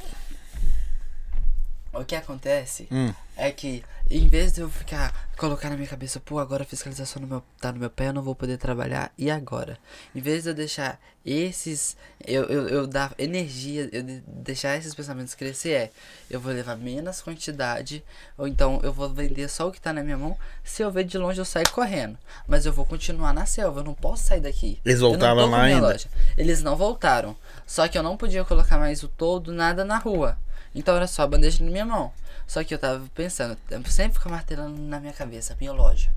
o 1.92 2.04
que 2.04 2.14
acontece 2.14 2.86
Hum. 2.90 3.12
é 3.36 3.50
que, 3.50 3.82
em 4.10 4.26
vez 4.26 4.52
de 4.52 4.60
eu 4.60 4.68
ficar, 4.68 5.28
colocar 5.36 5.70
na 5.70 5.76
minha 5.76 5.88
cabeça, 5.88 6.18
pô, 6.18 6.38
agora 6.38 6.62
a 6.64 6.66
fiscalização 6.66 7.22
no 7.22 7.28
meu, 7.28 7.42
tá 7.60 7.70
no 7.70 7.78
meu 7.78 7.88
pé, 7.90 8.08
eu 8.08 8.12
não 8.12 8.22
vou 8.22 8.34
poder 8.34 8.58
trabalhar, 8.58 9.12
e 9.16 9.30
agora? 9.30 9.78
Em 10.14 10.20
vez 10.20 10.42
de 10.42 10.50
eu 10.50 10.54
deixar 10.54 11.00
esses, 11.24 11.96
eu, 12.26 12.44
eu, 12.44 12.68
eu 12.68 12.86
dar 12.86 13.14
energia, 13.18 13.88
eu 13.92 14.02
de- 14.02 14.22
deixar 14.26 14.76
esses 14.76 14.94
pensamentos 14.94 15.34
crescer, 15.34 15.70
é, 15.70 15.90
eu 16.28 16.40
vou 16.40 16.52
levar 16.52 16.76
menos 16.76 17.20
quantidade, 17.22 18.02
ou 18.36 18.48
então 18.48 18.80
eu 18.82 18.92
vou 18.92 19.08
vender 19.10 19.48
só 19.48 19.68
o 19.68 19.72
que 19.72 19.80
tá 19.80 19.92
na 19.92 20.02
minha 20.02 20.18
mão, 20.18 20.36
se 20.64 20.82
eu 20.82 20.90
ver 20.90 21.04
de 21.04 21.16
longe 21.16 21.38
eu 21.40 21.44
saio 21.44 21.70
correndo, 21.70 22.18
mas 22.48 22.66
eu 22.66 22.72
vou 22.72 22.84
continuar 22.84 23.32
na 23.32 23.46
selva, 23.46 23.80
eu 23.80 23.84
não 23.84 23.94
posso 23.94 24.24
sair 24.24 24.40
daqui. 24.40 24.80
Eles 24.84 25.00
voltavam 25.00 25.46
lá 25.48 25.62
ainda? 25.62 25.86
loja. 25.88 26.08
Eles 26.36 26.62
não 26.62 26.76
voltaram. 26.76 27.36
Só 27.66 27.86
que 27.86 27.96
eu 27.96 28.02
não 28.02 28.16
podia 28.16 28.44
colocar 28.44 28.78
mais 28.78 29.02
o 29.02 29.08
todo, 29.08 29.52
nada 29.52 29.84
na 29.84 29.98
rua. 29.98 30.36
Então 30.74 30.96
era 30.96 31.06
só 31.06 31.22
a 31.22 31.26
bandeja 31.26 31.62
na 31.64 31.70
minha 31.70 31.84
mão. 31.86 32.12
Só 32.50 32.64
que 32.64 32.74
eu 32.74 32.80
tava 32.80 33.06
pensando, 33.14 33.56
sempre 33.86 34.18
fica 34.18 34.28
martelando 34.28 34.76
na 34.76 34.98
minha 34.98 35.12
cabeça, 35.12 35.56
minha 35.60 35.70
loja. 35.70 36.10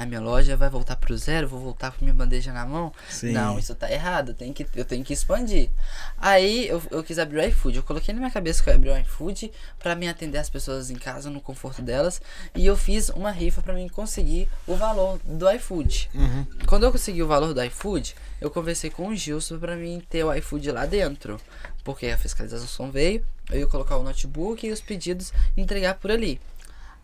A 0.00 0.06
minha 0.06 0.18
loja 0.18 0.56
vai 0.56 0.70
voltar 0.70 0.96
pro 0.96 1.14
zero, 1.14 1.46
vou 1.46 1.60
voltar 1.60 1.90
com 1.90 2.02
minha 2.02 2.14
bandeja 2.14 2.54
na 2.54 2.64
mão. 2.64 2.90
Sim. 3.10 3.32
Não, 3.32 3.58
isso 3.58 3.74
tá 3.74 3.92
errado, 3.92 4.30
eu 4.30 4.34
tenho 4.34 4.54
que, 4.54 4.66
eu 4.74 4.82
tenho 4.82 5.04
que 5.04 5.12
expandir. 5.12 5.68
Aí 6.16 6.66
eu, 6.68 6.82
eu 6.90 7.04
quis 7.04 7.18
abrir 7.18 7.36
o 7.36 7.44
iFood. 7.48 7.76
Eu 7.76 7.82
coloquei 7.82 8.14
na 8.14 8.18
minha 8.18 8.30
cabeça 8.30 8.62
que 8.62 8.70
eu 8.70 8.72
ia 8.72 8.78
abrir 8.78 8.88
o 8.88 8.96
iFood 8.96 9.52
pra 9.78 9.94
me 9.94 10.08
atender 10.08 10.38
as 10.38 10.48
pessoas 10.48 10.90
em 10.90 10.94
casa, 10.94 11.28
no 11.28 11.38
conforto 11.38 11.82
delas. 11.82 12.22
E 12.54 12.64
eu 12.64 12.78
fiz 12.78 13.10
uma 13.10 13.30
rifa 13.30 13.60
pra 13.60 13.74
mim 13.74 13.90
conseguir 13.90 14.48
o 14.66 14.74
valor 14.74 15.20
do 15.22 15.50
iFood. 15.50 16.08
Uhum. 16.14 16.46
Quando 16.66 16.84
eu 16.84 16.92
consegui 16.92 17.22
o 17.22 17.26
valor 17.26 17.52
do 17.52 17.62
iFood, 17.62 18.16
eu 18.40 18.50
conversei 18.50 18.88
com 18.88 19.08
o 19.08 19.14
Gilson 19.14 19.58
pra 19.58 19.76
mim 19.76 20.02
ter 20.08 20.24
o 20.24 20.32
iFood 20.32 20.72
lá 20.72 20.86
dentro. 20.86 21.38
Porque 21.84 22.06
a 22.06 22.16
fiscalização 22.16 22.90
veio, 22.90 23.22
eu 23.50 23.60
ia 23.60 23.66
colocar 23.66 23.98
o 23.98 24.02
notebook 24.02 24.66
e 24.66 24.72
os 24.72 24.80
pedidos 24.80 25.30
entregar 25.58 25.96
por 25.96 26.10
ali. 26.10 26.40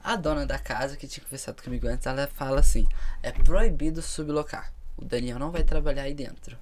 A 0.06 0.14
dona 0.14 0.46
da 0.46 0.56
casa, 0.56 0.96
que 0.96 1.08
tinha 1.08 1.24
conversado 1.24 1.60
comigo 1.60 1.88
antes, 1.88 2.06
ela 2.06 2.28
fala 2.28 2.60
assim: 2.60 2.86
é 3.24 3.32
proibido 3.32 4.00
sublocar. 4.00 4.72
O 4.96 5.04
Daniel 5.04 5.36
não 5.36 5.50
vai 5.50 5.64
trabalhar 5.64 6.04
aí 6.04 6.14
dentro. 6.14 6.56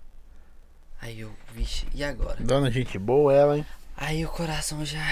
Aí 0.98 1.20
eu, 1.20 1.30
vixe, 1.52 1.86
e 1.92 2.02
agora? 2.02 2.42
Dona 2.42 2.70
gente 2.70 2.98
boa 2.98 3.34
ela, 3.34 3.58
hein? 3.58 3.66
Aí 3.98 4.24
o 4.24 4.30
coração 4.30 4.82
já. 4.82 5.04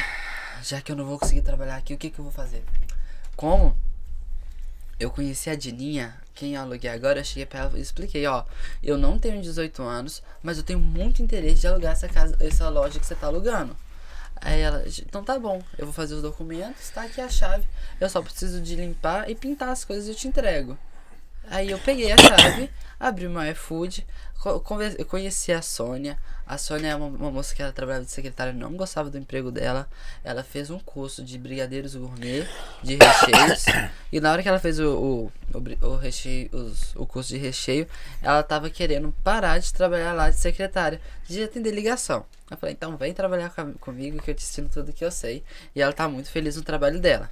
Já 0.62 0.80
que 0.80 0.91
eu 0.91 0.97
não 0.97 1.05
vou 1.05 1.18
conseguir 1.18 1.43
trabalhar 1.43 1.76
aqui, 1.76 1.93
o 1.93 1.99
que, 1.99 2.09
que 2.09 2.18
eu 2.18 2.24
vou 2.24 2.33
fazer? 2.33 2.64
Como 3.37 3.76
eu 4.99 5.11
conheci 5.11 5.51
a 5.51 5.55
Dininha, 5.55 6.16
quem 6.35 6.55
eu 6.55 6.62
aluguei 6.62 6.89
agora, 6.89 7.20
eu 7.20 7.24
cheguei 7.24 7.45
pra 7.45 7.61
ela 7.61 7.78
e 7.78 7.83
expliquei, 7.83 8.26
ó. 8.26 8.45
Eu 8.83 8.97
não 8.97 9.18
tenho 9.18 9.43
18 9.43 9.83
anos, 9.83 10.22
mas 10.43 10.57
eu 10.57 10.64
tenho 10.64 10.80
muito 10.80 11.22
interesse 11.22 11.61
de 11.61 11.66
alugar 11.66 11.93
essa 11.93 12.09
casa, 12.09 12.35
essa 12.41 12.66
loja 12.70 12.99
que 12.99 13.05
você 13.05 13.14
tá 13.14 13.26
alugando. 13.26 13.76
Aí 14.45 14.61
ela, 14.61 14.82
então 15.07 15.22
tá 15.22 15.38
bom, 15.38 15.62
eu 15.78 15.86
vou 15.86 15.93
fazer 15.95 16.14
os 16.14 16.22
documentos, 16.22 16.90
tá 16.90 17.03
aqui 17.03 17.20
a 17.20 17.28
chave. 17.28 17.64
Eu 18.01 18.09
só 18.11 18.20
preciso 18.20 18.61
de 18.61 18.74
limpar 18.74 19.30
e 19.30 19.34
pintar 19.36 19.68
as 19.68 19.84
coisas 19.84 20.09
eu 20.09 20.14
te 20.14 20.26
entrego. 20.26 20.76
Aí 21.49 21.70
eu 21.70 21.78
peguei 21.78 22.11
a 22.12 22.16
chave, 22.16 22.68
abri 22.99 23.28
meu 23.28 23.43
iFood, 23.53 24.05
conheci 25.09 25.53
a 25.53 25.62
Sônia. 25.62 26.18
A 26.47 26.59
Sônia 26.59 26.88
é 26.88 26.97
uma, 26.97 27.07
uma 27.07 27.30
moça 27.30 27.55
que 27.55 27.62
ela 27.62 27.72
trabalhava 27.72 28.05
de 28.05 28.11
secretária, 28.11 28.53
não 28.53 28.72
gostava 28.76 29.09
do 29.09 29.16
emprego 29.18 29.51
dela. 29.51 29.88
Ela 30.24 30.43
fez 30.43 30.70
um 30.70 30.78
curso 30.78 31.22
de 31.24 31.38
brigadeiros 31.38 31.95
gourmet, 31.95 32.47
de 32.82 32.97
recheios. 32.97 33.64
e 34.11 34.20
na 34.20 34.32
hora 34.32 34.43
que 34.43 34.49
ela 34.49 34.59
fez 34.59 34.78
o, 34.78 34.88
o, 34.88 35.32
o, 35.55 35.86
o 35.93 35.97
recheio, 35.97 36.49
os- 36.53 36.95
o 36.97 37.07
curso 37.07 37.30
de 37.30 37.38
recheio, 37.38 37.86
ela 38.20 38.43
tava 38.43 38.68
querendo 38.70 39.12
parar 39.24 39.59
de 39.59 39.72
trabalhar 39.72 40.12
lá 40.12 40.30
de 40.30 40.36
secretária, 40.36 41.01
de 41.28 41.43
atender 41.43 41.72
ligação. 41.72 42.24
Eu 42.53 42.59
falei, 42.59 42.75
então 42.75 42.97
vem 42.97 43.13
trabalhar 43.15 43.51
com- 43.51 43.73
comigo 43.75 44.21
que 44.23 44.31
eu 44.31 44.35
te 44.35 44.45
ensino 44.45 44.69
tudo 44.69 44.93
que 44.93 45.05
eu 45.05 45.11
sei. 45.11 45.43
E 45.75 45.81
ela 45.83 45.93
tá 45.93 46.09
muito 46.09 46.31
feliz 46.31 46.57
no 46.57 46.63
trabalho 46.63 47.01
dela. 47.01 47.31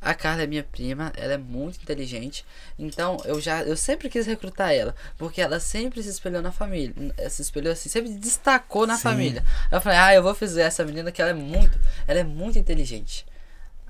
A 0.00 0.12
Carla 0.14 0.42
é 0.42 0.46
minha 0.46 0.62
prima, 0.62 1.10
ela 1.16 1.32
é 1.32 1.38
muito 1.38 1.80
inteligente. 1.82 2.44
Então 2.78 3.16
eu 3.24 3.40
já 3.40 3.62
eu 3.62 3.74
sempre 3.74 4.10
quis 4.10 4.26
recrutar 4.26 4.70
ela, 4.72 4.94
porque 5.16 5.40
ela 5.40 5.58
sempre 5.58 6.02
se 6.02 6.10
espelhou 6.10 6.42
na 6.42 6.52
família, 6.52 6.94
eh, 7.16 7.28
se 7.30 7.40
espelhou 7.40 7.72
assim, 7.72 7.88
sempre 7.88 8.12
destacou 8.12 8.86
na 8.86 8.96
Sim. 8.96 9.02
família. 9.02 9.42
Eu 9.72 9.80
falei: 9.80 9.98
"Ah, 9.98 10.14
eu 10.14 10.22
vou 10.22 10.34
fazer 10.34 10.60
essa 10.60 10.84
menina 10.84 11.10
que 11.10 11.22
ela 11.22 11.30
é 11.30 11.34
muito, 11.34 11.78
ela 12.06 12.20
é 12.20 12.24
muito 12.24 12.58
inteligente". 12.58 13.24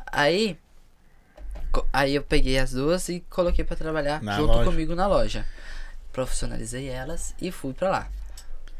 Aí 0.07 0.57
aí 1.93 2.15
eu 2.15 2.23
peguei 2.23 2.59
as 2.61 2.71
duas 2.71 3.09
e 3.09 3.19
coloquei 3.29 3.65
pra 3.65 3.75
trabalhar 3.75 4.23
Na 4.23 4.37
junto 4.37 4.53
loja. 4.53 4.71
comigo 4.71 4.95
na 4.95 5.09
loja. 5.09 5.45
Profissionalizei 6.13 6.89
elas 6.89 7.35
e 7.41 7.51
fui 7.51 7.73
pra 7.75 7.91
lá. 7.91 8.09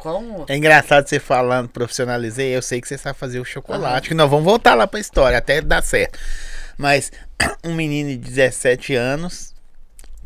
Como 0.05 0.44
É 0.50 0.55
engraçado 0.55 1.09
você 1.09 1.18
falando, 1.18 1.70
profissionalizei, 1.70 2.55
eu 2.55 2.61
sei 2.61 2.78
que 2.78 2.86
você 2.86 2.98
sabe 2.98 3.18
fazer 3.18 3.40
o 3.40 3.44
chocolate, 3.44 4.09
que 4.09 4.14
nós 4.14 4.28
vamos 4.28 4.44
voltar 4.44 4.74
lá 4.74 4.86
pra 4.86 5.00
história, 5.00 5.38
até 5.38 5.62
dar 5.62 5.82
certo. 5.82 6.18
Mas 6.76 7.11
um 7.64 7.72
menino 7.72 8.11
de 8.11 8.18
17 8.18 8.94
anos 8.94 9.55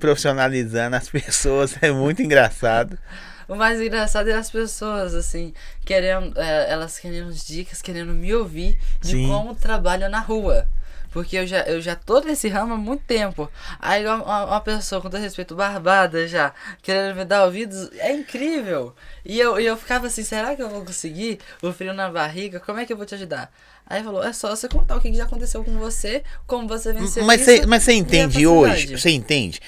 profissionalizando 0.01 0.97
as 0.97 1.07
pessoas 1.09 1.77
é 1.81 1.93
muito 1.93 2.21
engraçado. 2.21 2.99
O 3.47 3.55
mais 3.55 3.81
engraçado 3.81 4.29
é 4.29 4.35
as 4.35 4.51
pessoas, 4.51 5.15
assim, 5.15 5.55
querendo. 5.85 6.37
é, 6.37 6.73
elas 6.73 6.99
querendo 6.99 7.33
dicas, 7.33 7.81
querendo 7.81 8.13
me 8.13 8.35
ouvir 8.35 8.77
de 9.01 9.13
Sim. 9.13 9.29
como 9.29 9.55
trabalha 9.55 10.09
na 10.09 10.19
rua. 10.19 10.69
Porque 11.13 11.37
eu 11.39 11.47
já, 11.47 11.61
eu 11.63 11.81
já 11.81 11.97
tô 11.97 12.21
nesse 12.21 12.49
ramo 12.49 12.75
há 12.75 12.77
muito 12.77 13.05
tempo. 13.05 13.51
Aí 13.79 14.07
uma, 14.07 14.45
uma- 14.45 14.61
pessoa, 14.61 15.01
com 15.01 15.09
todo 15.09 15.21
respeito, 15.21 15.55
barbada 15.55 16.29
já, 16.29 16.53
querendo 16.83 17.17
me 17.17 17.25
dar 17.25 17.45
ouvidos, 17.45 17.91
é 17.99 18.13
incrível. 18.13 18.95
E 19.25 19.39
eu, 19.39 19.59
eu 19.59 19.77
ficava 19.77 20.07
assim, 20.07 20.23
será 20.23 20.55
que 20.55 20.63
eu 20.63 20.69
vou 20.69 20.85
conseguir? 20.85 21.39
O 21.63 21.73
frio 21.73 21.95
na 21.95 22.11
barriga, 22.11 22.61
como 22.61 22.79
é 22.79 22.85
que 22.85 22.93
eu 22.93 22.97
vou 22.97 23.07
te 23.07 23.15
ajudar? 23.15 23.51
Aí 23.87 24.03
falou, 24.05 24.23
é 24.23 24.33
só 24.33 24.55
você 24.55 24.69
contar 24.69 24.97
o 24.97 25.01
que 25.01 25.13
já 25.15 25.25
aconteceu 25.25 25.65
com 25.65 25.79
você, 25.79 26.23
como 26.47 26.69
você 26.69 26.93
venceu 26.93 27.25
Mas 27.25 27.41
isso 27.41 27.51
você, 27.51 27.67
mas 27.67 27.83
você 27.83 27.93
entende 27.95 28.47
hoje? 28.47 28.99
Você 28.99 29.11
entende? 29.11 29.61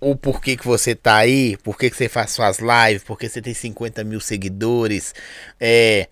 O 0.00 0.14
porquê 0.14 0.56
que 0.56 0.64
você 0.64 0.94
tá 0.94 1.16
aí, 1.16 1.56
por 1.58 1.76
que 1.76 1.90
que 1.90 1.96
você 1.96 2.08
faz 2.08 2.30
suas 2.30 2.58
lives, 2.58 3.02
porque 3.04 3.28
você 3.28 3.42
tem 3.42 3.54
50 3.54 4.04
mil 4.04 4.20
seguidores. 4.20 5.14
É, 5.60 6.08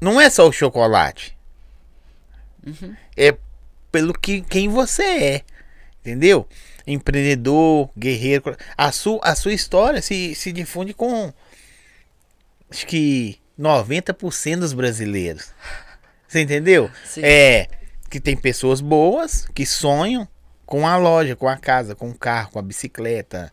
não 0.00 0.20
é 0.20 0.28
só 0.28 0.46
o 0.46 0.52
chocolate. 0.52 1.39
Uhum. 2.66 2.94
É 3.16 3.36
pelo 3.90 4.12
que 4.12 4.40
quem 4.42 4.68
você 4.68 5.02
é. 5.02 5.42
Entendeu? 6.00 6.46
Empreendedor, 6.86 7.90
guerreiro. 7.96 8.56
A 8.76 8.90
sua, 8.90 9.20
a 9.22 9.34
sua 9.34 9.52
história 9.52 10.00
se, 10.00 10.34
se 10.34 10.52
difunde 10.52 10.94
com. 10.94 11.32
Acho 12.70 12.86
que 12.86 13.38
90% 13.58 14.60
dos 14.60 14.72
brasileiros. 14.72 15.52
Você 16.26 16.40
entendeu? 16.40 16.90
Sim. 17.04 17.20
É. 17.24 17.68
Que 18.08 18.18
tem 18.18 18.36
pessoas 18.36 18.80
boas 18.80 19.46
que 19.54 19.66
sonham 19.66 20.26
com 20.64 20.86
a 20.86 20.96
loja, 20.96 21.36
com 21.36 21.48
a 21.48 21.56
casa, 21.56 21.94
com 21.94 22.10
o 22.10 22.14
carro, 22.14 22.52
com 22.52 22.58
a 22.58 22.62
bicicleta. 22.62 23.52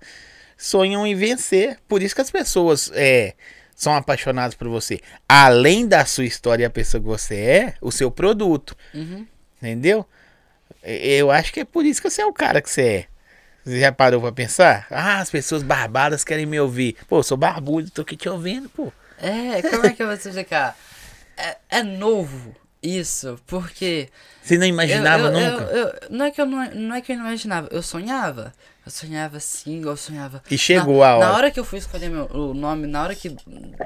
Sonham 0.57 1.05
em 1.05 1.15
vencer. 1.15 1.79
Por 1.87 2.01
isso 2.01 2.15
que 2.15 2.21
as 2.21 2.31
pessoas 2.31 2.91
é, 2.93 3.33
são 3.77 3.93
apaixonados 3.95 4.55
por 4.57 4.67
você. 4.67 4.99
Além 5.29 5.87
da 5.87 6.03
sua 6.03 6.25
história 6.25 6.63
e 6.63 6.65
a 6.65 6.69
pessoa 6.69 6.99
que 6.99 7.07
você 7.07 7.35
é, 7.35 7.73
o 7.79 7.91
seu 7.91 8.09
produto. 8.09 8.75
Uhum. 8.93 9.25
Entendeu? 9.61 10.03
Eu 10.83 11.29
acho 11.31 11.53
que 11.53 11.59
é 11.59 11.65
por 11.65 11.85
isso 11.85 12.01
que 12.01 12.09
você 12.09 12.23
é 12.23 12.25
o 12.25 12.33
cara 12.33 12.59
que 12.61 12.69
você 12.69 12.81
é. 12.81 13.05
Você 13.63 13.79
já 13.79 13.91
parou 13.91 14.19
pra 14.19 14.31
pensar? 14.31 14.87
Ah, 14.89 15.19
as 15.19 15.29
pessoas 15.29 15.61
barbadas 15.61 16.23
querem 16.23 16.45
me 16.47 16.59
ouvir. 16.59 16.95
Pô, 17.07 17.19
eu 17.19 17.23
sou 17.23 17.37
barbudo, 17.37 17.91
tô 17.91 18.01
aqui 18.01 18.15
te 18.17 18.27
ouvindo, 18.27 18.67
pô. 18.67 18.91
É, 19.19 19.61
como 19.61 19.85
é 19.85 19.93
que 19.93 20.01
eu 20.01 20.07
vou 20.07 20.17
te 20.17 20.27
explicar? 20.27 20.75
É, 21.37 21.57
é 21.69 21.83
novo 21.83 22.55
isso, 22.81 23.39
porque. 23.45 24.09
Você 24.41 24.57
não 24.57 24.65
imaginava 24.65 25.27
eu, 25.27 25.33
eu- 25.37 25.51
nunca? 25.51 25.63
eu- 25.73 25.93
não, 26.09 26.25
é 26.25 26.31
que 26.31 26.41
eu 26.41 26.45
não, 26.45 26.71
não 26.71 26.95
é 26.95 27.01
que 27.01 27.11
eu 27.11 27.17
não 27.17 27.25
imaginava, 27.27 27.67
eu 27.71 27.81
sonhava. 27.83 28.53
Eu 28.87 28.91
sonhava 28.91 29.35
assim, 29.35 29.81
eu 29.83 29.97
sonhava. 29.97 30.41
E 30.49 30.57
chegou 30.57 30.99
na, 30.99 31.07
a 31.09 31.17
hora. 31.17 31.27
Na 31.27 31.35
hora 31.35 31.51
que 31.51 31.59
eu 31.59 31.65
fui 31.65 31.77
escolher 31.77 32.09
meu, 32.09 32.25
o 32.27 32.53
nome, 32.53 32.87
na 32.87 33.03
hora 33.03 33.13
que 33.13 33.35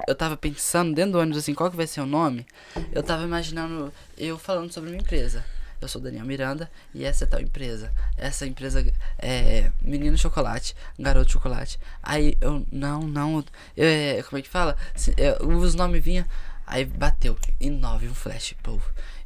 eu 0.08 0.14
tava 0.14 0.38
pensando 0.38 0.94
dentro 0.94 1.14
do 1.14 1.18
ônibus 1.18 1.40
assim, 1.40 1.56
qual 1.56 1.72
que 1.72 1.76
vai 1.76 1.88
ser 1.88 2.02
o 2.02 2.06
nome, 2.06 2.46
eu 2.92 3.02
tava 3.02 3.24
imaginando 3.24 3.92
eu 4.16 4.38
falando 4.38 4.72
sobre 4.72 4.92
minha 4.92 5.02
empresa. 5.02 5.44
Eu 5.82 5.88
sou 5.88 6.00
Daniel 6.00 6.24
Miranda 6.24 6.70
e 6.94 7.04
essa 7.04 7.24
é 7.24 7.28
tal 7.28 7.42
empresa. 7.42 7.92
Essa 8.16 8.46
empresa 8.46 8.86
é 9.18 9.72
Menino 9.82 10.16
Chocolate, 10.16 10.76
Garoto 11.00 11.32
Chocolate. 11.32 11.80
Aí 12.04 12.38
eu, 12.40 12.64
não, 12.72 13.00
não, 13.00 13.44
eu, 13.76 13.88
é, 13.88 14.22
como 14.22 14.38
é 14.38 14.44
que 14.44 14.50
fala? 14.50 14.78
É, 15.18 15.44
os 15.44 15.74
nomes 15.74 16.04
vinham, 16.04 16.26
aí 16.68 16.86
bateu, 16.86 17.36
Inove, 17.60 18.08
um 18.08 18.14
flash, 18.14 18.54
pô. 18.62 18.80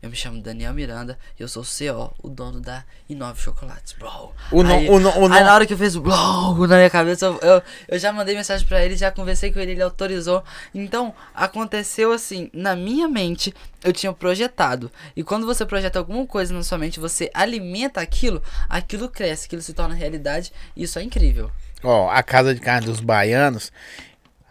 Eu 0.05 0.11
me 0.11 0.15
chamo 0.15 0.39
Daniel 0.39 0.71
Miranda 0.71 1.17
e 1.39 1.41
eu 1.41 1.47
sou 1.47 1.63
o 1.63 1.65
CO, 1.65 2.13
o 2.21 2.29
dono 2.29 2.61
da 2.61 2.83
Inove 3.09 3.41
Chocolates, 3.41 3.93
bro. 3.93 4.31
O 4.51 4.61
no- 4.61 4.71
aí, 4.75 4.87
o 4.87 4.99
no- 4.99 5.09
o 5.09 5.23
aí 5.23 5.29
no- 5.29 5.29
na 5.29 5.51
hora 5.55 5.65
que 5.65 5.73
eu 5.73 5.77
fiz 5.79 5.95
o 5.95 6.01
blow 6.01 6.67
na 6.67 6.75
minha 6.75 6.91
cabeça, 6.91 7.25
eu, 7.25 7.39
eu, 7.39 7.61
eu 7.87 7.97
já 7.97 8.13
mandei 8.13 8.35
mensagem 8.35 8.67
pra 8.67 8.85
ele, 8.85 8.95
já 8.95 9.09
conversei 9.09 9.51
com 9.51 9.59
ele, 9.59 9.71
ele 9.71 9.81
autorizou. 9.81 10.43
Então, 10.75 11.11
aconteceu 11.33 12.11
assim, 12.11 12.51
na 12.53 12.75
minha 12.75 13.07
mente, 13.07 13.51
eu 13.83 13.91
tinha 13.91 14.13
projetado. 14.13 14.91
E 15.15 15.23
quando 15.23 15.47
você 15.47 15.65
projeta 15.65 15.97
alguma 15.97 16.23
coisa 16.27 16.53
na 16.53 16.61
sua 16.61 16.77
mente, 16.77 16.99
você 16.99 17.31
alimenta 17.33 17.99
aquilo, 17.99 18.43
aquilo 18.69 19.09
cresce, 19.09 19.47
aquilo 19.47 19.63
se 19.63 19.73
torna 19.73 19.95
realidade, 19.95 20.53
e 20.75 20.83
isso 20.83 20.99
é 20.99 21.03
incrível. 21.03 21.49
Ó, 21.83 22.11
a 22.11 22.21
Casa 22.21 22.53
de 22.53 22.61
Carne 22.61 22.85
dos 22.85 22.99
Baianos, 22.99 23.71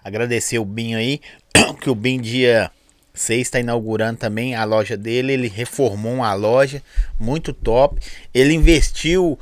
agradecer 0.02 0.59
o 0.59 0.64
Binho 0.64 0.98
aí, 0.98 1.20
que 1.80 1.88
o 1.88 1.94
Binho 1.94 2.20
dia 2.20 2.72
6 3.14 3.40
está 3.40 3.60
inaugurando 3.60 4.18
também 4.18 4.54
a 4.54 4.64
loja 4.64 4.96
dele, 4.96 5.32
ele 5.32 5.48
reformou 5.48 6.12
uma 6.12 6.34
loja 6.34 6.82
muito 7.18 7.53
top, 7.53 8.00
ele 8.34 8.53
investiu 8.53 9.38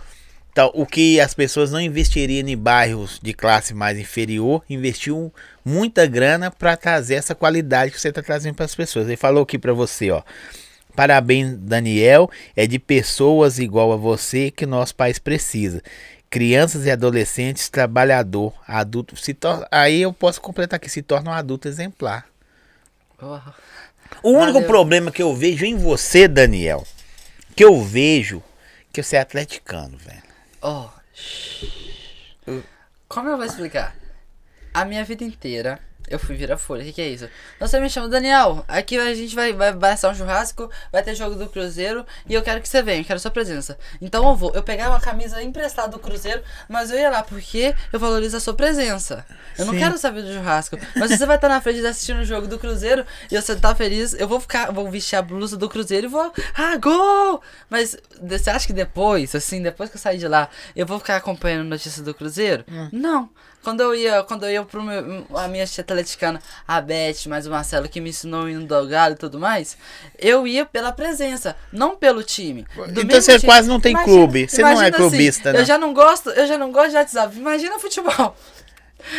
o 0.74 0.84
que 0.84 1.18
as 1.18 1.32
pessoas 1.32 1.70
não 1.70 1.80
investiriam 1.80 2.46
em 2.46 2.56
bairros 2.56 3.18
de 3.22 3.32
classe 3.32 3.72
mais 3.72 3.98
inferior, 3.98 4.62
investiu 4.68 5.32
muita 5.64 6.06
grana 6.06 6.50
para 6.50 6.76
trazer 6.76 7.14
essa 7.14 7.34
qualidade 7.34 7.90
que 7.90 7.98
você 7.98 8.10
está 8.10 8.22
trazendo 8.22 8.54
para 8.54 8.66
as 8.66 8.74
pessoas. 8.74 9.06
Ele 9.06 9.16
falou 9.16 9.44
aqui 9.44 9.58
para 9.58 9.72
você, 9.72 10.10
ó. 10.10 10.22
Parabéns, 10.94 11.56
Daniel. 11.56 12.30
É 12.54 12.66
de 12.66 12.78
pessoas 12.78 13.58
igual 13.58 13.92
a 13.92 13.96
você 13.96 14.50
que 14.50 14.66
nosso 14.66 14.94
país 14.94 15.18
precisa. 15.18 15.82
Crianças 16.28 16.84
e 16.84 16.90
adolescentes, 16.90 17.70
trabalhador, 17.70 18.52
adulto. 18.66 19.16
Se 19.16 19.34
Aí 19.70 20.02
eu 20.02 20.12
posso 20.12 20.40
completar 20.40 20.76
aqui: 20.76 20.90
se 20.90 21.00
torna 21.00 21.30
um 21.30 21.34
adulto 21.34 21.66
exemplar. 21.66 22.31
O 24.22 24.30
único 24.30 24.54
Valeu. 24.54 24.66
problema 24.68 25.10
que 25.10 25.22
eu 25.22 25.34
vejo 25.34 25.64
em 25.64 25.76
você, 25.76 26.28
Daniel, 26.28 26.86
que 27.56 27.64
eu 27.64 27.82
vejo 27.82 28.42
que 28.92 29.02
você 29.02 29.16
é 29.16 29.20
atleticano, 29.20 29.96
velho. 29.96 30.22
oh. 30.62 30.88
Como 33.08 33.28
eu 33.28 33.36
vou 33.36 33.46
explicar? 33.46 33.94
A 34.74 34.84
minha 34.84 35.04
vida 35.04 35.22
inteira 35.24 35.78
eu 36.12 36.18
fui 36.18 36.36
virar 36.36 36.58
folha. 36.58 36.82
O 36.82 36.84
que, 36.84 36.92
que 36.92 37.00
é 37.00 37.08
isso? 37.08 37.26
Você 37.58 37.80
me 37.80 37.88
chama 37.88 38.06
Daniel. 38.08 38.64
Aqui 38.68 38.98
a 38.98 39.14
gente 39.14 39.34
vai, 39.34 39.52
vai, 39.52 39.72
vai 39.72 39.92
assar 39.92 40.10
um 40.10 40.14
churrasco, 40.14 40.70
vai 40.92 41.02
ter 41.02 41.14
jogo 41.14 41.36
do 41.36 41.48
Cruzeiro 41.48 42.04
e 42.28 42.34
eu 42.34 42.42
quero 42.42 42.60
que 42.60 42.68
você 42.68 42.82
venha, 42.82 43.00
eu 43.00 43.04
quero 43.04 43.18
sua 43.18 43.30
presença. 43.30 43.78
Então 44.00 44.28
eu 44.28 44.36
vou. 44.36 44.52
Eu 44.54 44.62
pegava 44.62 44.90
uma 44.90 45.00
camisa 45.00 45.42
emprestada 45.42 45.88
do 45.88 45.98
Cruzeiro, 45.98 46.42
mas 46.68 46.90
eu 46.90 46.98
ia 46.98 47.08
lá 47.08 47.22
porque 47.22 47.74
eu 47.90 47.98
valorizo 47.98 48.36
a 48.36 48.40
sua 48.40 48.52
presença. 48.52 49.24
Eu 49.58 49.64
não 49.64 49.72
Sim. 49.72 49.78
quero 49.78 49.96
saber 49.96 50.22
do 50.22 50.32
churrasco. 50.32 50.78
Mas 50.96 51.10
se 51.10 51.16
você 51.16 51.24
vai 51.24 51.36
estar 51.36 51.48
na 51.48 51.60
frente 51.60 51.84
assistindo 51.86 52.20
o 52.20 52.24
jogo 52.24 52.46
do 52.46 52.58
Cruzeiro 52.58 53.06
e 53.30 53.40
você 53.40 53.56
tá 53.56 53.74
feliz, 53.74 54.12
eu 54.12 54.28
vou 54.28 54.38
ficar, 54.38 54.70
vou 54.70 54.90
vestir 54.90 55.16
a 55.16 55.22
blusa 55.22 55.56
do 55.56 55.68
Cruzeiro 55.68 56.06
e 56.06 56.10
vou. 56.10 56.30
Ah, 56.54 56.76
gol! 56.76 57.42
Mas 57.70 57.96
você 58.20 58.50
acha 58.50 58.66
que 58.66 58.72
depois, 58.74 59.34
assim, 59.34 59.62
depois 59.62 59.88
que 59.88 59.96
eu 59.96 60.00
sair 60.00 60.18
de 60.18 60.28
lá, 60.28 60.50
eu 60.76 60.86
vou 60.86 60.98
ficar 60.98 61.16
acompanhando 61.16 61.68
notícias 61.68 62.04
do 62.04 62.12
Cruzeiro? 62.12 62.64
Não. 62.92 63.30
Quando 63.62 63.80
eu 63.80 63.94
ia, 63.94 64.22
quando 64.24 64.44
eu 64.44 64.50
ia 64.50 64.62
pro 64.64 64.82
meu, 64.82 65.26
a 65.34 65.46
minha 65.46 65.66
tia 65.66 65.82
atleticana, 65.82 66.40
a 66.66 66.80
Beth, 66.80 67.28
mais 67.28 67.46
o 67.46 67.50
Marcelo, 67.50 67.88
que 67.88 68.00
me 68.00 68.10
ensinou 68.10 68.44
o 68.44 68.48
hino 68.48 68.66
do 68.66 68.88
Galo 68.88 69.14
e 69.14 69.16
tudo 69.16 69.38
mais, 69.38 69.76
eu 70.18 70.46
ia 70.46 70.66
pela 70.66 70.90
presença, 70.90 71.56
não 71.72 71.96
pelo 71.96 72.22
time. 72.22 72.66
Do 72.88 73.02
Então 73.02 73.20
você 73.20 73.38
time. 73.38 73.46
quase 73.46 73.68
não 73.68 73.80
tem 73.80 73.96
clube, 73.96 74.48
você 74.48 74.62
não 74.62 74.68
é 74.68 74.72
imagina 74.72 74.96
clubista, 74.96 75.48
assim, 75.50 75.52
não. 75.52 75.60
Eu 75.60 75.64
já 75.64 75.78
não 75.78 75.94
gosto, 75.94 76.30
eu 76.30 76.46
já 76.46 76.58
não 76.58 76.72
gosto 76.72 76.90
de 76.90 76.96
WhatsApp. 76.96 77.38
Imagina 77.38 77.78
futebol. 77.78 78.36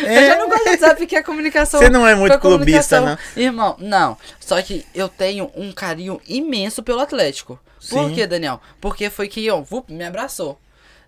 É. 0.02 0.24
Eu 0.24 0.26
já 0.28 0.38
não 0.38 0.48
gosto 0.48 0.64
de 0.64 0.70
WhatsApp, 0.70 1.06
que 1.06 1.16
é 1.16 1.22
comunicação. 1.22 1.80
Você 1.80 1.90
não 1.90 2.06
é 2.06 2.14
muito 2.14 2.38
clubista, 2.38 2.98
comunicação. 2.98 3.42
Irmão, 3.42 3.76
não. 3.78 4.16
Só 4.40 4.60
que 4.62 4.84
eu 4.94 5.08
tenho 5.08 5.50
um 5.54 5.72
carinho 5.72 6.20
imenso 6.26 6.82
pelo 6.82 7.00
Atlético. 7.00 7.58
Por 7.90 8.08
Sim. 8.08 8.14
quê, 8.14 8.26
Daniel? 8.26 8.60
Porque 8.80 9.10
foi 9.10 9.28
que 9.28 9.50
vup, 9.62 9.90
me 9.90 10.04
abraçou. 10.04 10.58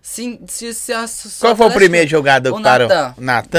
Se, 0.09 0.39
se, 0.47 0.73
se, 0.73 0.93
a- 0.93 1.05
se 1.05 1.27
Qual 1.41 1.53
foi 1.53 1.67
o 1.67 1.71
primeiro 1.73 2.09
jogador 2.09 2.53
o 2.53 2.57
que 2.57 2.63
parou? 2.63 2.87
Natan. 2.87 3.13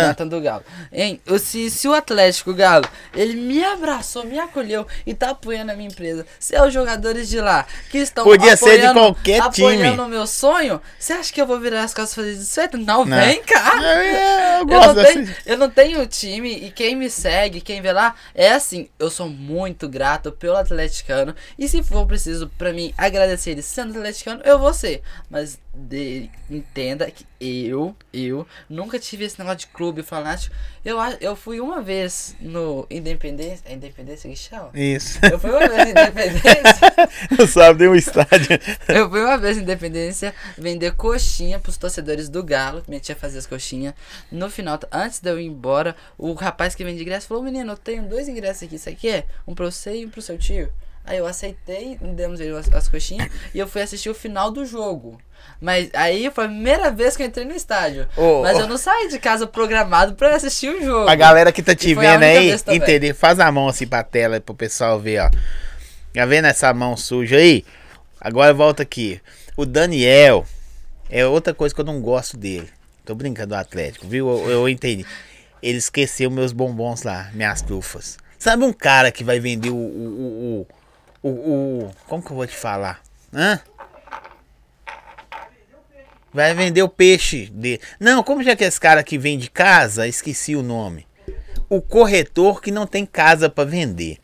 Natan? 0.08 0.26
Do 0.26 0.40
Galo. 0.40 0.64
Hein? 0.90 1.20
o- 1.28 1.38
Se, 1.38 1.68
se 1.70 1.86
o 1.86 1.92
Atlético 1.92 2.54
Galo, 2.54 2.86
ele 3.14 3.34
me 3.34 3.62
abraçou, 3.62 4.24
me 4.24 4.38
acolheu 4.38 4.86
e 5.06 5.12
tá 5.12 5.28
apoiando 5.30 5.72
a 5.72 5.76
minha 5.76 5.90
empresa. 5.90 6.24
Se 6.40 6.56
é 6.56 6.64
os 6.66 6.72
jogadores 6.72 7.28
de 7.28 7.38
lá 7.38 7.66
que 7.90 7.98
estão 7.98 8.24
Podia 8.24 8.56
ser 8.56 8.78
de 8.80 8.86
apoiando- 8.86 8.98
qualquer 9.14 9.42
apoiando 9.42 9.90
time. 9.92 10.00
o 10.00 10.08
meu 10.08 10.26
sonho, 10.26 10.80
você 10.98 11.12
acha 11.12 11.30
que 11.30 11.38
eu 11.40 11.46
vou 11.46 11.60
virar 11.60 11.82
as 11.84 11.92
costas 11.92 12.12
e 12.12 12.14
fazer 12.16 12.34
desfeito? 12.38 12.78
Não, 12.78 13.04
Não. 13.04 13.16
vem 13.18 13.42
cá. 13.42 13.82
É, 13.84 14.54
eu 14.54 14.58
Eu 14.60 14.66
não, 14.66 14.94
tenho, 15.04 15.34
eu 15.44 15.58
não 15.58 15.70
tenho 15.70 16.06
time 16.06 16.50
e 16.50 16.70
quem 16.70 16.96
me 16.96 17.10
segue, 17.10 17.60
quem 17.60 17.82
vê 17.82 17.92
lá, 17.92 18.14
é 18.34 18.52
assim. 18.52 18.88
Eu 18.98 19.10
sou 19.10 19.28
muito 19.28 19.86
grato 19.86 20.32
pelo 20.32 20.56
atleticano. 20.56 21.34
E 21.58 21.68
se 21.68 21.82
for 21.82 22.06
preciso 22.06 22.48
pra 22.56 22.72
mim 22.72 22.94
agradecer 22.96 23.50
ele 23.50 23.60
sendo 23.62 23.98
atleticano, 23.98 24.40
eu 24.46 24.58
vou 24.58 24.72
ser. 24.72 25.02
Mas 25.30 25.58
de- 25.78 26.28
entenda 26.50 27.10
que 27.10 27.24
eu, 27.40 27.94
eu, 28.12 28.46
nunca 28.68 28.98
tive 28.98 29.24
esse 29.24 29.38
negócio 29.38 29.60
de 29.60 29.66
clube 29.68 30.02
fanático. 30.02 30.54
Eu, 30.84 30.98
eu 31.20 31.36
fui 31.36 31.60
uma 31.60 31.80
vez 31.80 32.34
no 32.40 32.86
Independência. 32.90 33.62
É 33.66 33.74
Independência 33.74 34.28
que 34.28 34.36
chama? 34.36 34.70
Isso. 34.74 35.18
Eu 35.24 35.38
fui 35.38 35.50
uma 35.50 35.68
vez 35.68 35.84
no 35.84 35.90
Independência. 35.90 36.92
Não 37.38 37.46
sabe 37.46 37.86
o 37.86 37.94
estádio. 37.94 38.58
Eu 38.88 39.08
fui 39.08 39.22
uma 39.22 39.38
vez 39.38 39.56
em 39.56 39.62
Independência 39.62 40.34
vender 40.56 40.92
coxinha 40.94 41.58
pros 41.60 41.76
torcedores 41.76 42.28
do 42.28 42.42
Galo. 42.42 42.82
Minha 42.88 43.00
tia 43.00 43.14
fazia 43.14 43.38
as 43.38 43.46
coxinhas. 43.46 43.94
No 44.32 44.50
final, 44.50 44.78
antes 44.90 45.20
de 45.20 45.30
eu 45.30 45.38
ir 45.38 45.46
embora, 45.46 45.94
o 46.16 46.32
rapaz 46.32 46.74
que 46.74 46.84
vende 46.84 47.02
ingresso 47.02 47.28
falou: 47.28 47.42
Menino, 47.42 47.72
eu 47.72 47.76
tenho 47.76 48.02
dois 48.08 48.28
ingressos 48.28 48.64
aqui. 48.64 48.74
Isso 48.76 48.88
aqui 48.88 49.08
é 49.08 49.26
um 49.46 49.54
pra 49.54 49.66
você 49.66 49.96
e 49.96 50.06
um 50.06 50.10
pro 50.10 50.20
seu 50.22 50.36
tio. 50.36 50.70
Aí 51.08 51.16
eu 51.16 51.26
aceitei, 51.26 51.98
demos 52.02 52.38
ele 52.38 52.54
as, 52.54 52.70
as 52.70 52.86
coxinhas 52.86 53.30
e 53.54 53.58
eu 53.58 53.66
fui 53.66 53.80
assistir 53.80 54.10
o 54.10 54.14
final 54.14 54.50
do 54.50 54.66
jogo. 54.66 55.18
Mas 55.58 55.88
aí 55.94 56.30
foi 56.30 56.44
a 56.44 56.48
primeira 56.48 56.90
vez 56.90 57.16
que 57.16 57.22
eu 57.22 57.26
entrei 57.26 57.46
no 57.46 57.54
estádio. 57.54 58.06
Ô, 58.14 58.42
Mas 58.42 58.58
ô. 58.58 58.60
eu 58.60 58.68
não 58.68 58.76
saí 58.76 59.08
de 59.08 59.18
casa 59.18 59.46
programado 59.46 60.14
pra 60.14 60.36
assistir 60.36 60.68
o 60.68 60.84
jogo. 60.84 61.08
A 61.08 61.14
galera 61.14 61.50
que 61.50 61.62
tá 61.62 61.74
te 61.74 61.94
vendo 61.94 62.22
aí, 62.22 62.54
entender, 62.68 63.14
faz 63.14 63.40
a 63.40 63.50
mão 63.50 63.68
assim 63.68 63.86
pra 63.86 64.02
tela 64.02 64.38
pro 64.38 64.54
pessoal 64.54 65.00
ver, 65.00 65.20
ó. 65.20 65.30
Tá 66.12 66.26
vendo 66.26 66.44
essa 66.44 66.74
mão 66.74 66.94
suja 66.94 67.36
aí? 67.36 67.64
Agora 68.20 68.52
volta 68.52 68.82
aqui. 68.82 69.18
O 69.56 69.64
Daniel 69.64 70.44
é 71.08 71.24
outra 71.26 71.54
coisa 71.54 71.74
que 71.74 71.80
eu 71.80 71.86
não 71.86 72.02
gosto 72.02 72.36
dele. 72.36 72.68
Tô 73.02 73.14
brincando 73.14 73.48
do 73.48 73.54
Atlético, 73.54 74.06
viu? 74.06 74.28
Eu, 74.28 74.50
eu 74.50 74.68
entendi. 74.68 75.06
Ele 75.62 75.78
esqueceu 75.78 76.30
meus 76.30 76.52
bombons 76.52 77.02
lá, 77.02 77.30
minhas 77.32 77.62
trufas. 77.62 78.18
Sabe 78.38 78.62
um 78.64 78.72
cara 78.72 79.10
que 79.10 79.24
vai 79.24 79.40
vender 79.40 79.70
o. 79.70 79.74
o, 79.74 79.78
o, 79.78 80.60
o, 80.60 80.66
o- 81.22 81.28
o- 81.28 81.90
como 82.06 82.22
que 82.22 82.30
eu 82.30 82.36
vou 82.36 82.46
te 82.46 82.56
falar? 82.56 83.00
Hã? 83.32 83.60
Vai 86.32 86.54
vender 86.54 86.82
o 86.82 86.88
peixe 86.88 87.46
dele. 87.46 87.80
Não, 87.98 88.22
como 88.22 88.42
já 88.42 88.54
que 88.54 88.62
é 88.62 88.66
esse 88.66 88.80
cara 88.80 89.02
que 89.02 89.16
vende 89.18 89.50
casa, 89.50 90.06
esqueci 90.06 90.54
o 90.54 90.62
nome. 90.62 91.06
O 91.68 91.80
corretor 91.80 92.60
que 92.60 92.70
não 92.70 92.86
tem 92.86 93.04
casa 93.06 93.48
para 93.48 93.64
vender. 93.68 94.18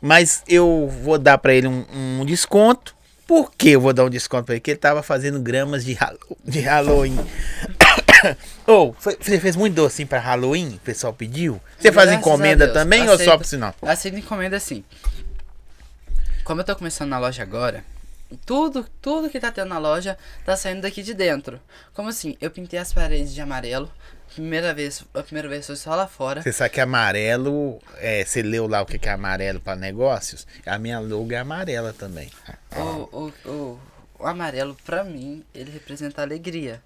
Mas 0.00 0.42
eu 0.48 0.88
vou 1.02 1.18
dar 1.18 1.38
para 1.38 1.52
ele 1.54 1.66
um, 1.66 1.84
um 2.20 2.24
desconto. 2.24 2.94
Por 3.26 3.52
que 3.54 3.70
eu 3.70 3.80
vou 3.80 3.92
dar 3.92 4.04
um 4.04 4.10
desconto 4.10 4.44
para 4.44 4.54
ele? 4.54 4.60
Porque 4.60 4.72
ele 4.72 4.78
tava 4.78 5.02
fazendo 5.02 5.40
gramas 5.40 5.84
de, 5.84 5.96
Halo- 5.98 6.18
de 6.44 6.60
Halloween. 6.60 7.16
Ou, 8.66 8.90
oh, 8.90 8.94
você 9.00 9.40
fez 9.40 9.56
muito 9.56 9.74
docinho 9.74 10.06
para 10.08 10.18
Halloween? 10.20 10.74
O 10.74 10.78
pessoal 10.80 11.12
pediu? 11.12 11.58
Você 11.78 11.90
faz 11.90 12.08
Graças 12.10 12.14
encomenda 12.26 12.68
também 12.68 13.00
ou 13.02 13.08
só 13.08 13.14
aceito. 13.14 13.38
pro 13.38 13.48
sinal? 13.48 13.74
Aceito 13.82 14.18
encomenda 14.18 14.56
assim. 14.58 14.84
Como 16.44 16.60
eu 16.60 16.64
tô 16.64 16.74
começando 16.76 17.10
na 17.10 17.18
loja 17.18 17.42
agora, 17.42 17.84
tudo, 18.46 18.86
tudo 19.00 19.30
que 19.30 19.40
tá 19.40 19.50
tendo 19.50 19.68
na 19.68 19.78
loja 19.78 20.16
tá 20.44 20.56
saindo 20.56 20.82
daqui 20.82 21.02
de 21.02 21.14
dentro. 21.14 21.60
Como 21.94 22.08
assim? 22.08 22.36
Eu 22.40 22.50
pintei 22.50 22.78
as 22.78 22.92
paredes 22.92 23.34
de 23.34 23.40
amarelo, 23.40 23.90
Primeira 24.34 24.72
vez, 24.72 25.04
a 25.12 25.22
primeira 25.24 25.48
vez 25.48 25.66
foi 25.66 25.74
só 25.74 25.94
lá 25.96 26.06
fora. 26.06 26.40
Você 26.40 26.52
sabe 26.52 26.70
que 26.70 26.80
amarelo, 26.80 27.80
é, 27.96 28.24
você 28.24 28.42
leu 28.42 28.68
lá 28.68 28.80
o 28.80 28.86
que 28.86 29.08
é 29.08 29.10
amarelo 29.10 29.58
para 29.58 29.74
negócios? 29.74 30.46
A 30.64 30.78
minha 30.78 31.00
logo 31.00 31.32
é 31.32 31.36
amarela 31.36 31.92
também. 31.92 32.30
O, 32.76 32.82
o, 33.12 33.32
o, 33.44 33.80
o 34.20 34.26
amarelo, 34.26 34.76
pra 34.84 35.02
mim, 35.02 35.44
ele 35.52 35.72
representa 35.72 36.22
alegria. 36.22 36.80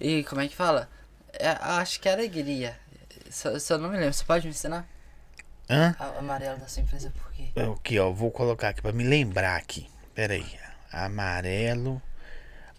E 0.00 0.24
como 0.24 0.40
é 0.40 0.48
que 0.48 0.56
fala? 0.56 0.88
É, 1.32 1.50
acho 1.60 2.00
que 2.00 2.08
é 2.08 2.12
alegria. 2.12 2.76
Se 3.30 3.72
eu 3.72 3.78
não 3.78 3.88
me 3.88 3.96
lembro, 3.96 4.12
você 4.12 4.24
pode 4.24 4.44
me 4.44 4.50
ensinar? 4.50 4.84
Hã? 5.70 5.94
A- 5.98 6.18
amarelo 6.18 6.58
da 6.58 6.66
sua 6.66 6.82
empresa 6.82 7.12
por 7.16 7.32
quê? 7.32 7.44
Aqui, 7.60 7.98
ó, 7.98 8.10
vou 8.10 8.30
colocar 8.30 8.70
aqui 8.70 8.82
para 8.82 8.92
me 8.92 9.04
lembrar 9.04 9.56
aqui. 9.56 9.86
Pera 10.14 10.34
aí. 10.34 10.44
Amarelo. 10.92 12.00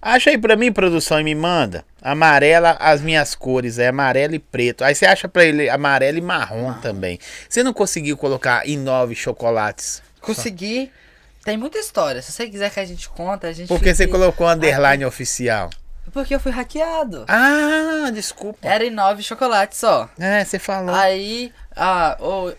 Acha 0.02 0.32
aí 0.32 0.38
pra 0.38 0.56
mim, 0.56 0.72
produção, 0.74 1.20
e 1.20 1.24
me 1.24 1.36
manda. 1.36 1.86
Amarela, 2.02 2.72
as 2.80 3.02
minhas 3.02 3.36
cores, 3.36 3.78
é 3.78 3.90
amarelo 3.90 4.34
e 4.34 4.40
preto. 4.40 4.84
Aí 4.84 4.96
você 4.96 5.06
acha 5.06 5.28
pra 5.30 5.46
ele 5.46 5.70
amarelo 5.70 6.18
e 6.18 6.22
marrom 6.22 6.74
também. 6.82 7.20
Você 7.48 7.62
não 7.62 7.72
conseguiu 7.72 8.18
colocar 8.18 8.68
em 8.68 8.78
nove 8.78 9.14
chocolates? 9.14 10.02
Consegui. 10.20 10.92
Tem 11.46 11.56
muita 11.56 11.78
história. 11.78 12.22
Se 12.22 12.32
você 12.32 12.48
quiser 12.50 12.72
que 12.72 12.80
a 12.80 12.86
gente 12.86 13.08
conta, 13.10 13.48
a 13.48 13.54
gente. 13.54 13.68
Porque 13.68 13.94
você 13.94 14.06
fica- 14.06 14.18
colocou 14.18 14.48
underline 14.50 15.06
oficial. 15.06 15.70
Porque 16.12 16.34
eu 16.34 16.40
fui 16.40 16.52
hackeado. 16.52 17.26
Ah, 17.28 18.10
desculpa. 18.12 18.68
Era 18.68 18.84
em 18.84 18.90
nove 18.90 19.22
chocolates 19.24 19.78
só. 19.80 20.10
É, 20.20 20.44
você 20.44 20.58
falou. 20.60 20.94
Aí, 20.96 21.54
ah, 21.76 22.18
o- 22.20 22.54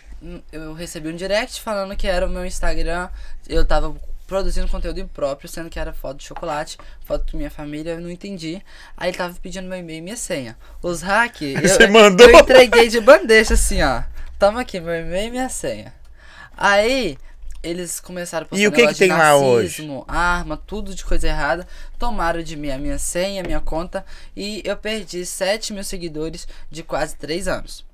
eu 0.52 0.72
recebi 0.74 1.08
um 1.08 1.16
direct 1.16 1.60
falando 1.60 1.96
que 1.96 2.06
era 2.06 2.26
o 2.26 2.30
meu 2.30 2.44
Instagram. 2.44 3.08
Eu 3.48 3.64
tava 3.64 3.94
produzindo 4.26 4.68
conteúdo 4.68 4.98
impróprio, 4.98 5.48
sendo 5.48 5.68
que 5.68 5.78
era 5.78 5.92
foto 5.92 6.18
de 6.18 6.24
chocolate, 6.24 6.78
foto 7.04 7.30
da 7.30 7.36
minha 7.38 7.50
família, 7.50 7.92
eu 7.92 8.00
não 8.00 8.10
entendi. 8.10 8.62
Aí 8.96 9.10
ele 9.10 9.18
tava 9.18 9.34
pedindo 9.42 9.68
meu 9.68 9.78
e-mail 9.78 9.98
e 9.98 10.02
minha 10.02 10.16
senha. 10.16 10.56
Os 10.80 11.02
hack, 11.02 11.42
eu, 11.42 11.60
Você 11.60 11.86
mandou? 11.86 12.28
eu 12.30 12.38
entreguei 12.38 12.88
de 12.88 13.00
bandeja 13.00 13.54
assim, 13.54 13.82
ó. 13.82 14.02
Toma 14.38 14.62
aqui, 14.62 14.80
meu 14.80 14.94
e-mail 14.94 15.28
e 15.28 15.30
minha 15.30 15.48
senha. 15.48 15.92
Aí, 16.56 17.18
eles 17.62 18.00
começaram 18.00 18.44
a 18.44 18.48
postar 18.48 18.62
E 18.62 18.66
o 18.66 18.72
que 18.72 18.86
que 18.88 18.94
tem 18.94 19.08
lá 19.12 19.36
hoje? 19.36 19.86
arma, 20.08 20.56
tudo 20.56 20.94
de 20.94 21.04
coisa 21.04 21.28
errada. 21.28 21.66
Tomaram 21.98 22.42
de 22.42 22.56
mim 22.56 22.70
a 22.70 22.78
minha 22.78 22.98
senha, 22.98 23.42
a 23.42 23.46
minha 23.46 23.60
conta. 23.60 24.04
E 24.36 24.62
eu 24.64 24.76
perdi 24.76 25.24
7 25.26 25.72
mil 25.72 25.84
seguidores 25.84 26.48
de 26.70 26.82
quase 26.82 27.16
3 27.16 27.46
anos. 27.48 27.84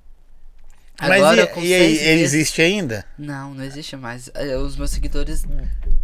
Mas 1.00 1.10
Agora, 1.22 1.42
e, 1.42 1.46
com 1.46 1.60
e 1.60 1.68
seis 1.68 2.00
meses- 2.00 2.22
existe 2.34 2.60
ainda? 2.62 3.04
Não, 3.16 3.54
não 3.54 3.62
existe 3.64 3.96
mais. 3.96 4.28
Eh, 4.34 4.56
Os 4.56 4.76
meus 4.76 4.90
seguidores 4.90 5.44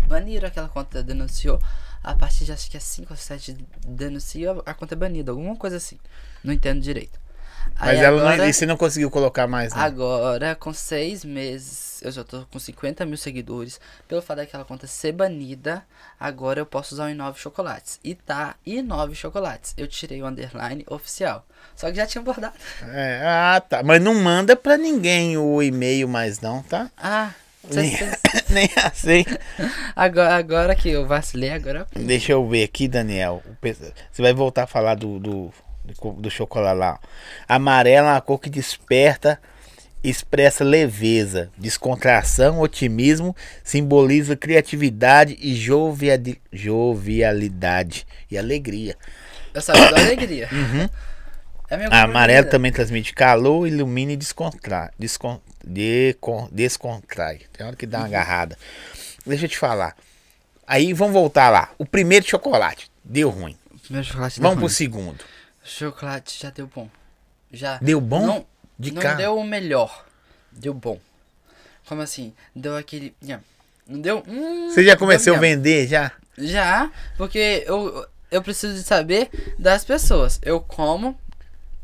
baniram 0.06 0.46
aquela 0.48 0.68
conta, 0.68 1.02
denunciou. 1.02 1.60
A 2.02 2.14
partir 2.14 2.44
de 2.44 2.52
acho 2.52 2.70
que 2.70 2.76
é 2.76 2.80
5 2.80 3.12
ou 3.14 3.16
7 3.16 3.56
denunciou, 3.86 4.62
a 4.66 4.74
conta 4.74 4.94
é 4.94 4.96
banida, 4.96 5.32
alguma 5.32 5.56
coisa 5.56 5.78
assim. 5.78 5.98
Não 6.44 6.52
entendo 6.52 6.80
direito. 6.80 7.18
Mas 7.78 7.90
Aí 7.90 7.98
ela 7.98 8.18
agora, 8.20 8.36
não, 8.36 8.48
e 8.48 8.52
você 8.52 8.66
não 8.66 8.76
conseguiu 8.76 9.10
colocar 9.10 9.46
mais, 9.46 9.74
não. 9.74 9.80
agora, 9.82 10.54
com 10.54 10.72
6 10.72 11.24
meses, 11.24 12.00
eu 12.02 12.10
já 12.12 12.22
tô 12.22 12.44
com 12.46 12.58
50 12.58 13.04
mil 13.04 13.16
seguidores. 13.16 13.80
Pelo 14.06 14.22
fato 14.22 14.38
daquela 14.38 14.64
conta 14.64 14.86
ser 14.86 15.12
banida, 15.12 15.82
agora 16.18 16.60
eu 16.60 16.66
posso 16.66 16.94
usar 16.94 17.06
o 17.10 17.14
i9 17.14 17.36
chocolates. 17.36 17.98
E 18.04 18.14
tá 18.14 18.54
i9 18.66 19.14
chocolates. 19.14 19.74
Eu 19.76 19.86
tirei 19.88 20.22
o 20.22 20.26
underline 20.26 20.84
oficial. 20.88 21.44
Só 21.74 21.90
que 21.90 21.96
já 21.96 22.06
tinha 22.06 22.22
bordado. 22.22 22.54
É, 22.88 23.20
ah, 23.24 23.60
tá. 23.60 23.82
Mas 23.82 24.00
não 24.00 24.14
manda 24.14 24.54
pra 24.54 24.76
ninguém 24.76 25.36
o 25.36 25.62
e-mail 25.62 26.06
mais, 26.08 26.40
não, 26.40 26.62
tá? 26.62 26.90
Ah, 26.96 27.30
Nem, 27.70 27.92
nem 28.50 28.68
assim. 28.84 29.24
agora, 29.96 30.36
agora 30.36 30.74
que 30.76 30.90
eu 30.90 31.06
vacilei, 31.06 31.50
agora 31.50 31.86
Deixa 31.96 32.32
eu 32.32 32.46
ver 32.48 32.62
aqui, 32.64 32.86
Daniel. 32.86 33.42
Você 33.62 34.22
vai 34.22 34.32
voltar 34.32 34.64
a 34.64 34.66
falar 34.66 34.94
do, 34.94 35.18
do, 35.18 35.52
do 35.84 35.94
co- 35.96 36.12
do 36.12 36.30
chocolate 36.30 36.78
lá. 36.78 36.98
Amarela 37.48 38.08
é 38.08 38.12
uma 38.12 38.20
cor 38.20 38.38
que 38.40 38.48
desperta, 38.50 39.40
expressa 40.02 40.62
leveza, 40.64 41.50
descontração, 41.56 42.60
otimismo, 42.60 43.34
simboliza 43.62 44.36
criatividade 44.36 45.36
e 45.40 45.54
jovialidade 46.54 48.06
e 48.30 48.36
alegria. 48.38 48.96
Eu 49.52 49.60
sabia 49.60 49.90
da 49.90 49.98
alegria. 50.00 50.48
É 51.70 51.76
A 51.76 51.88
cor 51.88 51.94
amarelo 51.94 52.50
também 52.50 52.70
transmite 52.70 53.14
calor, 53.14 53.66
ilumina 53.66 54.12
e 54.12 54.16
descontrai. 54.18 54.90
Descon, 54.98 55.40
decon- 55.66 56.46
descontrai. 56.52 57.40
Tem 57.56 57.66
hora 57.66 57.74
que 57.74 57.86
dá 57.86 57.98
uma 58.00 58.06
agarrada. 58.06 58.56
Deixa 59.26 59.46
eu 59.46 59.48
te 59.48 59.56
falar. 59.56 59.96
Aí 60.66 60.92
vamos 60.92 61.14
voltar 61.14 61.48
lá. 61.48 61.70
O 61.78 61.86
primeiro 61.86 62.24
chocolate 62.28 62.90
deu 63.02 63.30
ruim. 63.30 63.56
Primeiro 63.82 64.06
chocolate 64.06 64.38
Vamos 64.40 64.50
deu 64.50 64.56
pro 64.58 64.66
ruim. 64.66 64.74
segundo. 64.74 65.24
Chocolate 65.64 66.38
já 66.40 66.50
deu 66.50 66.66
bom. 66.72 66.88
Já. 67.50 67.78
Deu 67.78 68.00
bom? 68.00 68.26
Não, 68.26 68.46
De 68.78 68.92
não 68.92 69.16
deu 69.16 69.36
o 69.36 69.44
melhor. 69.44 70.04
Deu 70.52 70.74
bom. 70.74 71.00
Como 71.86 72.02
assim? 72.02 72.32
Deu 72.54 72.76
aquele. 72.76 73.14
Não 73.86 74.00
deu. 74.00 74.22
Hum, 74.28 74.70
Você 74.70 74.84
já 74.84 74.96
começou 74.96 75.34
a 75.34 75.38
vender 75.38 75.86
já? 75.88 76.12
Já, 76.36 76.90
porque 77.16 77.64
eu, 77.66 78.06
eu 78.30 78.42
preciso 78.42 78.74
de 78.74 78.82
saber 78.82 79.30
das 79.58 79.84
pessoas. 79.84 80.38
Eu 80.42 80.60
como, 80.60 81.18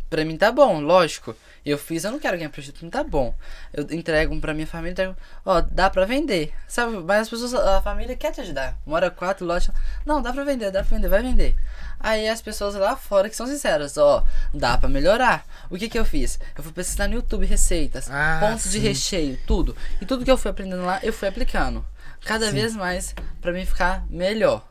pra 0.09 0.25
mim 0.25 0.37
tá 0.37 0.51
bom, 0.51 0.81
lógico. 0.81 1.35
Eu 1.65 1.77
fiz, 1.77 2.05
eu 2.05 2.11
não 2.11 2.19
quero 2.19 2.39
ganhar 2.39 2.49
prejuízo, 2.49 2.83
mim 2.83 2.91
tá 2.91 3.05
bom. 3.05 3.35
Eu 3.73 3.87
entrego 3.91 4.39
pra 4.41 4.55
minha 4.55 4.67
família, 4.67 4.93
entrego, 4.93 5.17
ó, 5.45 5.61
dá 5.61 5.91
pra 5.91 6.07
vender. 6.07 6.55
Sabe, 6.67 6.97
mas 6.97 7.23
as 7.23 7.29
pessoas, 7.29 7.55
a 7.55 7.83
família 7.83 8.17
quer 8.17 8.33
te 8.33 8.41
ajudar. 8.41 8.79
Mora 8.87 9.11
quatro 9.11 9.47
lojas. 9.47 9.75
Não, 10.07 10.23
dá 10.23 10.33
pra 10.33 10.43
vender, 10.43 10.71
dá 10.71 10.83
pra 10.83 10.97
vender, 10.97 11.09
vai 11.09 11.23
vender. 11.23 11.55
Aí 12.03 12.27
as 12.29 12.41
pessoas 12.41 12.75
lá 12.75 12.97
fora 12.97 13.29
que 13.29 13.37
são 13.37 13.47
sinceras, 13.47 13.99
ó, 13.99 14.25
dá 14.55 14.79
pra 14.79 14.89
melhorar. 14.89 15.47
O 15.69 15.77
que 15.77 15.89
que 15.89 15.99
eu 15.99 16.05
fiz? 16.05 16.39
Eu 16.57 16.63
fui 16.65 16.73
pesquisar 16.73 17.07
no 17.09 17.15
YouTube 17.15 17.45
receitas, 17.45 18.09
Ah, 18.11 18.39
pontos 18.41 18.65
de 18.73 18.79
sim. 18.81 18.87
recheio, 18.87 19.39
tudo. 19.47 19.77
E 20.01 20.07
tudo 20.07 20.25
que 20.25 20.31
eu 20.31 20.39
fui 20.39 20.51
aprendendo 20.51 20.83
lá, 20.85 20.99
eu 21.03 21.13
fui 21.13 21.29
aplicando. 21.29 21.85
Cada 22.25 22.51
vez 22.51 22.75
mais 22.75 23.15
pra 23.41 23.53
mim 23.53 23.65
ficar 23.67 24.05
melhor. 24.09 24.67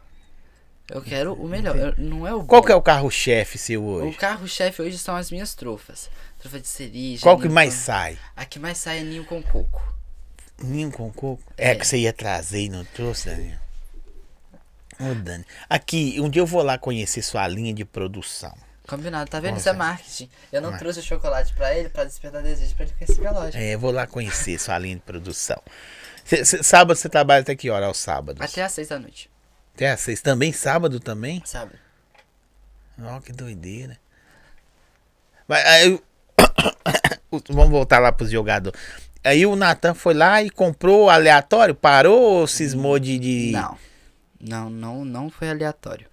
Eu 0.91 1.03
quero 1.03 1.33
o 1.33 1.47
melhor, 1.47 1.75
eu- 1.77 1.93
não 1.99 2.25
é 2.27 2.33
o 2.33 2.43
Qual 2.43 2.61
bom. 2.61 2.65
que 2.65 2.71
é 2.71 2.75
o 2.75 2.81
carro-chefe 2.81 3.59
seu 3.59 3.83
O 3.83 3.87
hoje? 3.87 4.17
carro-chefe 4.17 4.81
hoje 4.81 4.97
são 4.97 5.15
as 5.15 5.29
minhas 5.29 5.53
trufas. 5.53 6.09
Trufa 6.39 6.59
de 6.59 6.67
cereja. 6.67 7.21
Qual 7.21 7.37
que 7.37 7.47
mais 7.47 7.75
com- 7.75 7.79
sai? 7.81 8.17
A 8.35 8.43
que 8.43 8.57
mais 8.57 8.79
sai 8.79 8.99
é 8.99 9.03
ninho 9.03 9.23
com 9.23 9.39
coco. 9.43 9.83
Ninho 10.57 10.91
com 10.91 11.11
coco? 11.11 11.43
É, 11.55 11.75
que 11.75 11.85
você 11.85 11.97
ia 11.99 12.11
trazer 12.11 12.61
e 12.61 12.69
não 12.69 12.83
trouxe, 12.85 13.29
Daniel. 13.29 13.59
Ô, 14.99 15.13
Dani. 15.15 15.45
Aqui, 15.69 16.17
um 16.19 16.29
dia 16.29 16.41
eu 16.41 16.45
vou 16.45 16.61
lá 16.61 16.77
conhecer 16.77 17.21
sua 17.21 17.47
linha 17.47 17.73
de 17.73 17.85
produção. 17.85 18.53
Combinado, 18.87 19.29
tá 19.29 19.39
vendo? 19.39 19.53
Com 19.53 19.59
Isso 19.59 19.69
é 19.69 19.73
marketing. 19.73 20.29
Eu 20.51 20.61
não 20.61 20.71
Mas- 20.71 20.79
trouxe 20.79 20.99
o 20.99 21.03
chocolate 21.03 21.53
pra 21.53 21.75
ele 21.75 21.89
pra 21.89 22.03
despertar 22.03 22.41
desejo 22.41 22.75
pra 22.75 22.85
ele 22.85 22.93
conhecer 22.97 23.19
minha 23.21 23.31
loja. 23.31 23.57
É, 23.59 23.75
eu 23.75 23.79
vou 23.79 23.91
lá 23.91 24.07
conhecer 24.07 24.59
sua 24.59 24.77
linha 24.79 24.95
de 24.95 25.01
produção. 25.01 25.61
Cê- 26.25 26.43
cê- 26.43 26.63
sábado 26.63 26.97
você 26.97 27.07
trabalha 27.07 27.41
até 27.41 27.55
que 27.55 27.69
hora 27.69 27.85
aos 27.85 27.97
sábados? 27.97 28.41
Até 28.41 28.63
às 28.63 28.71
seis 28.71 28.87
da 28.87 28.99
noite, 28.99 29.29
Até 29.75 29.91
às 29.91 29.99
seis. 29.99 30.21
Também 30.21 30.51
sábado 30.51 30.99
também? 30.99 31.41
sabe? 31.45 31.73
Ó, 33.01 33.19
que 33.21 33.31
doideira. 33.31 33.97
Mas 35.47 35.65
aí, 35.65 35.99
vamos 37.49 37.69
voltar 37.69 37.99
lá 37.99 38.11
pros 38.11 38.29
jogadores. 38.31 38.79
Aí 39.23 39.45
o 39.45 39.55
Natan 39.55 39.93
foi 39.93 40.13
lá 40.13 40.41
e 40.43 40.49
comprou 40.49 41.09
aleatório? 41.09 41.73
Parou 41.75 42.19
ou 42.39 42.47
cismou 42.47 42.97
de. 42.99 43.17
de... 43.19 43.51
Não. 43.53 43.77
Não, 44.39 44.69
não, 44.69 45.03
não 45.03 45.29
foi 45.29 45.49
aleatório. 45.49 46.07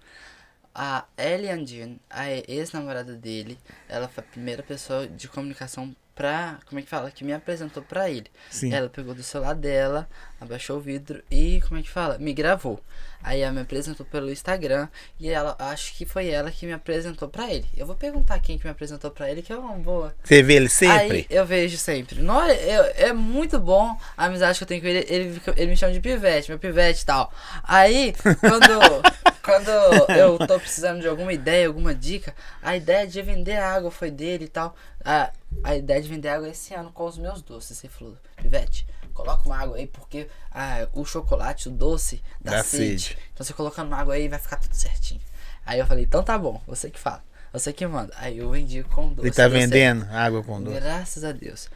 A 0.75 1.05
Ellie 1.17 1.49
Andine, 1.49 1.99
a 2.09 2.29
ex-namorada 2.29 3.15
dele, 3.15 3.57
ela 3.89 4.07
foi 4.07 4.23
a 4.23 4.27
primeira 4.27 4.61
pessoa 4.61 5.07
de 5.07 5.27
comunicação 5.27 5.95
pra. 6.17 6.57
Como 6.65 6.79
é 6.79 6.81
que 6.81 6.89
fala? 6.89 7.11
Que 7.11 7.23
me 7.23 7.31
apresentou 7.31 7.83
pra 7.83 8.09
ele. 8.09 8.25
Sim. 8.49 8.73
Ela 8.73 8.89
pegou 8.89 9.13
do 9.13 9.21
celular 9.21 9.53
dela, 9.53 10.09
abaixou 10.41 10.77
o 10.77 10.81
vidro 10.81 11.23
e, 11.29 11.61
como 11.67 11.79
é 11.79 11.83
que 11.83 11.89
fala? 11.89 12.17
Me 12.17 12.33
gravou. 12.33 12.81
Aí 13.23 13.41
ela 13.41 13.51
me 13.51 13.61
apresentou 13.61 14.05
pelo 14.05 14.31
Instagram 14.31 14.87
e 15.19 15.29
ela, 15.29 15.55
acho 15.59 15.93
que 15.95 16.05
foi 16.05 16.29
ela 16.29 16.51
que 16.51 16.65
me 16.65 16.73
apresentou 16.73 17.27
pra 17.27 17.51
ele. 17.51 17.65
Eu 17.75 17.85
vou 17.85 17.95
perguntar 17.95 18.39
quem 18.39 18.57
que 18.57 18.65
me 18.65 18.71
apresentou 18.71 19.11
pra 19.11 19.29
ele, 19.29 19.41
que 19.41 19.51
é 19.51 19.57
uma 19.57 19.73
boa. 19.73 20.15
Você 20.23 20.41
vê 20.43 20.53
ele 20.55 20.69
sempre? 20.69 21.17
Aí 21.17 21.27
eu 21.29 21.45
vejo 21.45 21.77
sempre. 21.77 22.21
Não, 22.21 22.41
é, 22.43 22.93
é, 22.95 23.13
muito 23.13 23.59
bom 23.59 23.97
a 24.15 24.25
amizade 24.25 24.57
que 24.57 24.63
eu 24.63 24.67
tenho 24.67 24.81
com 24.81 24.87
ele. 24.87 25.05
Ele, 25.09 25.41
ele 25.55 25.71
me 25.71 25.77
chama 25.77 25.93
de 25.93 25.99
pivete, 25.99 26.49
meu 26.49 26.59
pivete 26.59 27.01
e 27.01 27.05
tal. 27.05 27.33
Aí, 27.63 28.13
quando, 28.39 29.03
quando 29.43 29.69
eu 30.11 30.37
tô 30.47 30.59
precisando 30.59 31.01
de 31.01 31.07
alguma 31.07 31.33
ideia, 31.33 31.67
alguma 31.67 31.93
dica, 31.93 32.33
a 32.61 32.77
ideia 32.77 33.05
de 33.07 33.21
vender 33.21 33.57
água 33.57 33.91
foi 33.91 34.11
dele 34.11 34.45
e 34.45 34.49
tal. 34.49 34.75
A, 35.03 35.31
a 35.63 35.75
ideia 35.75 36.01
de 36.01 36.07
vender 36.07 36.29
água 36.29 36.49
esse 36.49 36.73
ano 36.73 36.91
com 36.91 37.05
os 37.05 37.17
meus 37.17 37.41
doces. 37.41 37.83
Ele 37.83 37.93
falou, 37.93 38.17
pivete, 38.35 38.87
coloca 39.13 39.45
uma 39.45 39.57
água 39.57 39.77
aí, 39.77 39.87
porque 39.87 40.27
ah, 40.51 40.87
o 40.93 41.05
chocolate, 41.05 41.67
o 41.67 41.71
doce, 41.71 42.21
dá, 42.39 42.51
Dá 42.57 42.63
sede. 42.63 43.01
sede. 43.01 43.17
Então 43.33 43.45
você 43.45 43.53
colocando 43.53 43.87
uma 43.87 43.97
água 43.97 44.13
aí 44.13 44.27
vai 44.27 44.39
ficar 44.39 44.57
tudo 44.57 44.73
certinho. 44.73 45.21
Aí 45.65 45.79
eu 45.79 45.85
falei, 45.87 46.05
então 46.05 46.23
tá 46.23 46.37
bom, 46.37 46.61
você 46.65 46.89
que 46.89 46.99
fala. 46.99 47.23
Você 47.51 47.73
que 47.73 47.85
manda. 47.87 48.13
Aí 48.17 48.37
eu 48.37 48.49
vendi 48.51 48.83
com 48.83 49.09
doce. 49.09 49.27
Ele 49.27 49.35
tá 49.35 49.47
vendendo 49.47 50.05
água 50.11 50.43
com 50.43 50.61
doce. 50.61 50.79
Graças 50.79 51.23
a 51.23 51.31
Deus. 51.31 51.69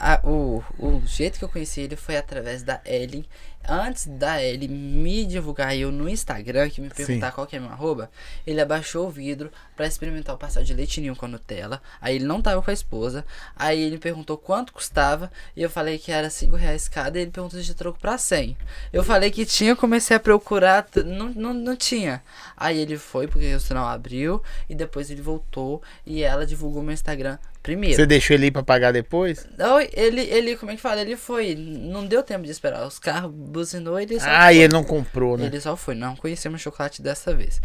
A, 0.00 0.20
o, 0.22 0.62
o 0.78 1.02
jeito 1.04 1.38
que 1.38 1.44
eu 1.44 1.48
conheci 1.48 1.80
ele 1.80 1.96
foi 1.96 2.16
através 2.16 2.62
da 2.62 2.80
Ellen. 2.84 3.24
Antes 3.68 4.06
da 4.06 4.42
Ellen 4.42 4.68
me 4.68 5.26
divulgar 5.26 5.76
eu 5.76 5.90
no 5.90 6.08
Instagram, 6.08 6.70
que 6.70 6.80
me 6.80 6.88
perguntar 6.88 7.30
Sim. 7.30 7.34
qual 7.34 7.46
que 7.46 7.56
é 7.56 7.60
meu 7.60 7.68
arroba, 7.68 8.08
ele 8.46 8.60
abaixou 8.60 9.08
o 9.08 9.10
vidro 9.10 9.50
pra 9.76 9.86
experimentar 9.86 10.34
o 10.34 10.38
pastel 10.38 10.62
de 10.62 10.72
leite 10.72 11.00
ninho 11.00 11.16
com 11.16 11.26
a 11.26 11.28
Nutella. 11.28 11.82
Aí 12.00 12.14
ele 12.14 12.24
não 12.24 12.40
tava 12.40 12.62
com 12.62 12.70
a 12.70 12.72
esposa. 12.72 13.26
Aí 13.56 13.80
ele 13.80 13.98
perguntou 13.98 14.38
quanto 14.38 14.72
custava. 14.72 15.30
E 15.56 15.62
eu 15.62 15.68
falei 15.68 15.98
que 15.98 16.12
era 16.12 16.30
5 16.30 16.54
reais 16.54 16.88
cada. 16.88 17.18
E 17.18 17.22
ele 17.22 17.30
perguntou 17.32 17.58
se 17.58 17.66
de 17.66 17.74
troco 17.74 17.98
pra 17.98 18.16
100. 18.16 18.56
Eu 18.92 19.02
falei 19.02 19.30
que 19.32 19.44
tinha, 19.44 19.74
comecei 19.74 20.16
a 20.16 20.20
procurar. 20.20 20.86
Não, 21.04 21.28
não, 21.34 21.52
não 21.52 21.76
tinha. 21.76 22.22
Aí 22.56 22.78
ele 22.78 22.96
foi, 22.96 23.26
porque 23.26 23.52
o 23.52 23.60
sinal 23.60 23.86
abriu. 23.86 24.42
E 24.68 24.74
depois 24.74 25.10
ele 25.10 25.20
voltou. 25.20 25.82
E 26.06 26.22
ela 26.22 26.46
divulgou 26.46 26.82
meu 26.82 26.94
Instagram 26.94 27.36
primeiro. 27.68 27.96
Você 27.96 28.06
deixou 28.06 28.34
ele 28.34 28.46
ir 28.46 28.50
pra 28.50 28.62
pagar 28.62 28.92
depois? 28.92 29.46
Não, 29.58 29.78
ele, 29.80 30.22
ele, 30.22 30.56
como 30.56 30.72
é 30.72 30.76
que 30.76 30.80
fala? 30.80 31.02
Ele 31.02 31.16
foi. 31.16 31.54
Não 31.54 32.06
deu 32.06 32.22
tempo 32.22 32.44
de 32.44 32.50
esperar. 32.50 32.86
Os 32.86 32.98
carros 32.98 33.30
buzinou 33.30 34.00
ele 34.00 34.18
só 34.18 34.26
Ah, 34.26 34.46
foi. 34.46 34.56
e 34.56 34.58
ele 34.60 34.72
não 34.72 34.82
comprou, 34.82 35.36
né? 35.36 35.46
Ele 35.46 35.60
só 35.60 35.76
foi. 35.76 35.94
Não 35.94 36.16
conhecemos 36.16 36.62
chocolate 36.62 37.02
dessa 37.02 37.34
vez. 37.34 37.60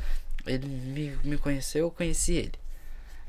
Ele 0.46 0.68
me, 0.68 1.18
me 1.24 1.38
conheceu, 1.38 1.86
eu 1.86 1.92
conheci 1.92 2.34
ele. 2.34 2.52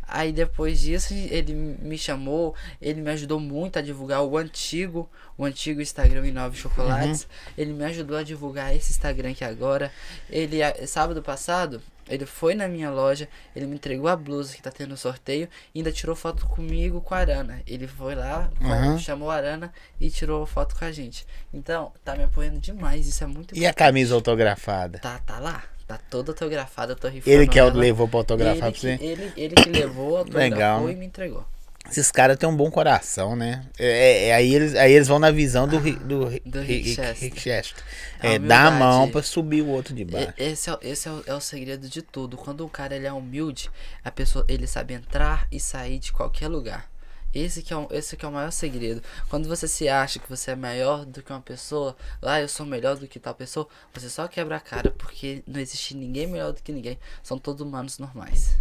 Aí 0.06 0.32
depois 0.32 0.80
disso, 0.80 1.14
ele 1.14 1.54
me 1.54 1.96
chamou, 1.96 2.54
ele 2.82 3.00
me 3.00 3.10
ajudou 3.12 3.40
muito 3.40 3.78
a 3.78 3.82
divulgar 3.82 4.22
o 4.22 4.36
antigo, 4.36 5.08
o 5.38 5.44
antigo 5.44 5.80
Instagram 5.80 6.26
Inove 6.26 6.58
Chocolates. 6.58 7.22
Uhum. 7.22 7.52
Ele 7.56 7.72
me 7.72 7.84
ajudou 7.84 8.16
a 8.18 8.22
divulgar 8.22 8.74
esse 8.76 8.90
Instagram 8.90 9.30
aqui 9.30 9.44
agora. 9.44 9.90
Ele, 10.28 10.58
sábado 10.86 11.22
passado, 11.22 11.80
ele 12.08 12.26
foi 12.26 12.54
na 12.54 12.66
minha 12.68 12.90
loja, 12.90 13.28
ele 13.54 13.66
me 13.66 13.76
entregou 13.76 14.08
a 14.08 14.16
blusa 14.16 14.54
que 14.54 14.62
tá 14.62 14.70
tendo 14.70 14.96
sorteio 14.96 15.48
e 15.74 15.78
ainda 15.78 15.90
tirou 15.92 16.14
foto 16.14 16.46
comigo 16.46 17.00
com 17.00 17.14
a 17.14 17.18
Arana. 17.18 17.60
Ele 17.66 17.86
foi 17.86 18.14
lá, 18.14 18.50
Uhum. 18.60 18.98
chamou 18.98 19.30
a 19.30 19.34
Arana 19.36 19.72
e 20.00 20.10
tirou 20.10 20.44
foto 20.46 20.74
com 20.76 20.84
a 20.84 20.92
gente. 20.92 21.26
Então, 21.52 21.92
tá 22.04 22.14
me 22.16 22.24
apoiando 22.24 22.58
demais, 22.58 23.06
isso 23.06 23.22
é 23.24 23.26
muito 23.26 23.56
E 23.56 23.66
a 23.66 23.72
camisa 23.72 24.14
autografada? 24.14 24.98
Tá, 24.98 25.18
tá 25.18 25.38
lá. 25.38 25.62
Tá 25.86 25.98
toda 26.08 26.30
autografada, 26.32 26.92
eu 26.92 26.96
tô 26.96 27.08
rifando 27.08 27.30
Ele 27.36 27.46
que 27.46 27.58
é 27.58 27.62
ela. 27.62 27.70
levou 27.72 28.08
pra 28.08 28.20
autografar 28.20 28.52
ele 28.54 28.60
pra 28.62 28.72
que, 28.72 28.80
você? 28.80 28.98
ele, 29.04 29.32
ele 29.36 29.54
que 29.54 29.68
levou, 29.68 30.16
autografou 30.16 30.40
Legal, 30.50 30.90
e 30.90 30.96
me 30.96 31.04
entregou. 31.04 31.44
Esses 31.90 32.10
caras 32.10 32.36
têm 32.38 32.48
um 32.48 32.56
bom 32.56 32.70
coração, 32.70 33.36
né? 33.36 33.64
É, 33.78 34.28
é- 34.28 34.34
aí, 34.34 34.54
eles, 34.54 34.74
aí 34.74 34.92
eles 34.92 35.06
vão 35.06 35.18
na 35.18 35.30
visão 35.30 35.68
do, 35.68 35.78
Ri- 35.78 35.92
do, 35.96 36.30
Do 36.44 36.60
Ri- 36.60 36.80
Rick 36.82 37.40
Chester. 37.40 37.74
A 38.20 38.26
É, 38.26 38.38
dá 38.38 38.66
a 38.66 38.70
mão 38.70 39.10
pra 39.10 39.22
subir 39.22 39.62
o 39.62 39.68
outro 39.68 39.94
de 39.94 40.04
baixo. 40.04 40.32
E- 40.38 40.42
Esse, 40.44 40.70
é, 40.70 40.72
o- 40.72 40.78
esse 40.82 41.06
é, 41.08 41.10
o, 41.12 41.22
é 41.26 41.34
o 41.34 41.40
segredo 41.40 41.88
de 41.88 42.00
tudo. 42.02 42.36
Quando 42.36 42.64
o 42.64 42.68
cara 42.70 42.96
ele 42.96 43.06
é 43.06 43.12
humilde, 43.12 43.70
a 44.02 44.10
pessoa 44.10 44.44
ele 44.48 44.66
sabe 44.66 44.94
entrar 44.94 45.46
e 45.52 45.60
sair 45.60 45.98
de 45.98 46.10
qualquer 46.12 46.48
lugar. 46.48 46.90
Esse 47.34 47.62
que, 47.62 47.72
é 47.72 47.76
o, 47.76 47.88
esse 47.90 48.16
que 48.16 48.24
é 48.24 48.28
o 48.28 48.32
maior 48.32 48.50
segredo. 48.50 49.02
Quando 49.28 49.48
você 49.48 49.66
se 49.68 49.88
acha 49.88 50.18
que 50.20 50.28
você 50.30 50.52
é 50.52 50.56
maior 50.56 51.04
do 51.04 51.20
que 51.22 51.32
uma 51.32 51.40
pessoa, 51.40 51.96
ah, 52.22 52.40
eu 52.40 52.48
sou 52.48 52.64
melhor 52.64 52.96
do 52.96 53.06
que 53.08 53.18
tal 53.18 53.34
pessoa, 53.34 53.68
você 53.92 54.08
só 54.08 54.26
quebra 54.28 54.56
a 54.56 54.60
cara 54.60 54.90
porque 54.90 55.42
não 55.46 55.60
existe 55.60 55.94
ninguém 55.96 56.28
melhor 56.28 56.52
do 56.52 56.62
que 56.62 56.72
ninguém. 56.72 56.96
São 57.24 57.36
todos 57.36 57.60
humanos 57.66 57.98
normais. 57.98 58.56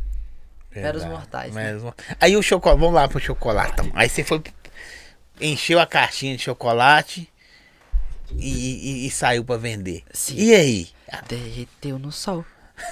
Meros 0.81 1.03
mortais, 1.05 1.53
né? 1.53 1.63
meros 1.65 1.83
Aí 2.19 2.35
o 2.35 2.41
chocolate, 2.41 2.79
vamos 2.79 2.95
lá 2.95 3.07
pro 3.07 3.19
chocolatão. 3.19 3.89
Aí 3.93 4.09
você 4.09 4.23
foi, 4.23 4.41
encheu 5.39 5.79
a 5.79 5.85
caixinha 5.85 6.35
de 6.37 6.43
chocolate 6.43 7.29
e, 8.31 9.03
e- 9.03 9.07
e 9.07 9.11
saiu 9.11 9.43
pra 9.43 9.57
vender. 9.57 10.03
Sim. 10.11 10.35
E 10.37 10.53
aí? 10.55 10.89
derreteu 11.27 11.99
no 11.99 12.11
sol. 12.11 12.45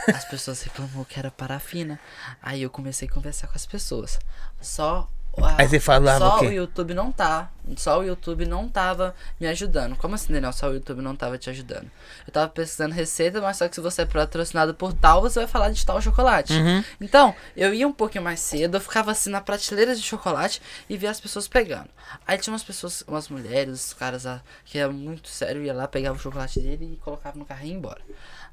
As 0.08 0.24
pessoas 0.26 0.62
reclamou 0.62 1.04
que 1.06 1.18
era 1.18 1.32
parafina. 1.32 2.00
Aí 2.42 2.62
eu 2.62 2.70
comecei 2.70 3.08
a 3.08 3.12
conversar 3.12 3.48
com 3.48 3.56
as 3.56 3.66
pessoas. 3.66 4.20
Só 4.62 5.10
a- 5.38 5.56
Aí 5.62 5.68
você 5.68 5.80
falava 5.80 6.20
só 6.20 6.40
o 6.42 6.48
o 6.48 6.52
YouTube 6.52 6.94
não 6.94 7.12
tá. 7.12 7.50
Só 7.78 8.00
o 8.00 8.04
YouTube 8.04 8.46
não 8.46 8.68
tava 8.68 9.16
me 9.40 9.48
ajudando. 9.48 9.96
Como 9.96 10.16
assim, 10.16 10.34
Daniel? 10.34 10.52
Só 10.52 10.68
o 10.70 10.74
YouTube 10.74 11.02
não 11.02 11.16
tava 11.16 11.38
te 11.38 11.50
ajudando. 11.50 11.90
Eu 12.28 12.34
tava 12.34 12.50
pesquisando 12.50 12.94
receita, 12.94 13.40
mas 13.40 13.56
só 13.58 13.68
que 13.70 13.76
se 13.76 13.82
você 13.82 14.02
é 14.02 14.06
patrocinado 14.06 14.74
por 14.74 14.92
tal, 14.94 15.22
você 15.22 15.40
vai 15.40 15.48
falar 15.48 15.70
de 15.70 15.86
tal 15.86 16.02
chocolate. 16.02 16.52
Uhum. 16.54 16.84
Então, 17.00 17.34
eu 17.56 17.74
ia 17.74 17.88
um 17.88 17.94
pouquinho 17.94 18.24
mais 18.24 18.40
cedo, 18.40 18.76
eu 18.78 18.82
ficava 18.82 19.12
assim 19.12 19.30
na 19.30 19.40
prateleira 19.40 19.96
de 19.96 20.02
chocolate 20.02 20.62
e 20.90 20.98
via 20.98 21.12
as 21.12 21.22
pessoas 21.22 21.48
pegando. 21.48 21.88
Aí 22.28 22.38
tinha 22.38 22.52
umas 22.52 22.64
pessoas, 22.64 23.04
umas 23.08 23.30
mulheres, 23.30 23.86
os 23.88 23.94
caras 23.94 24.26
ah, 24.26 24.42
que 24.66 24.78
era 24.80 24.92
muito 24.92 25.30
sério, 25.30 25.64
ia 25.64 25.74
lá, 25.74 25.88
pegava 25.88 26.18
o 26.18 26.20
chocolate 26.22 26.60
dele 26.60 26.94
e 26.94 26.98
colocava 26.98 27.38
no 27.38 27.46
carrinho 27.46 27.68
e 27.70 27.74
ia 27.74 27.78
embora. 27.78 28.02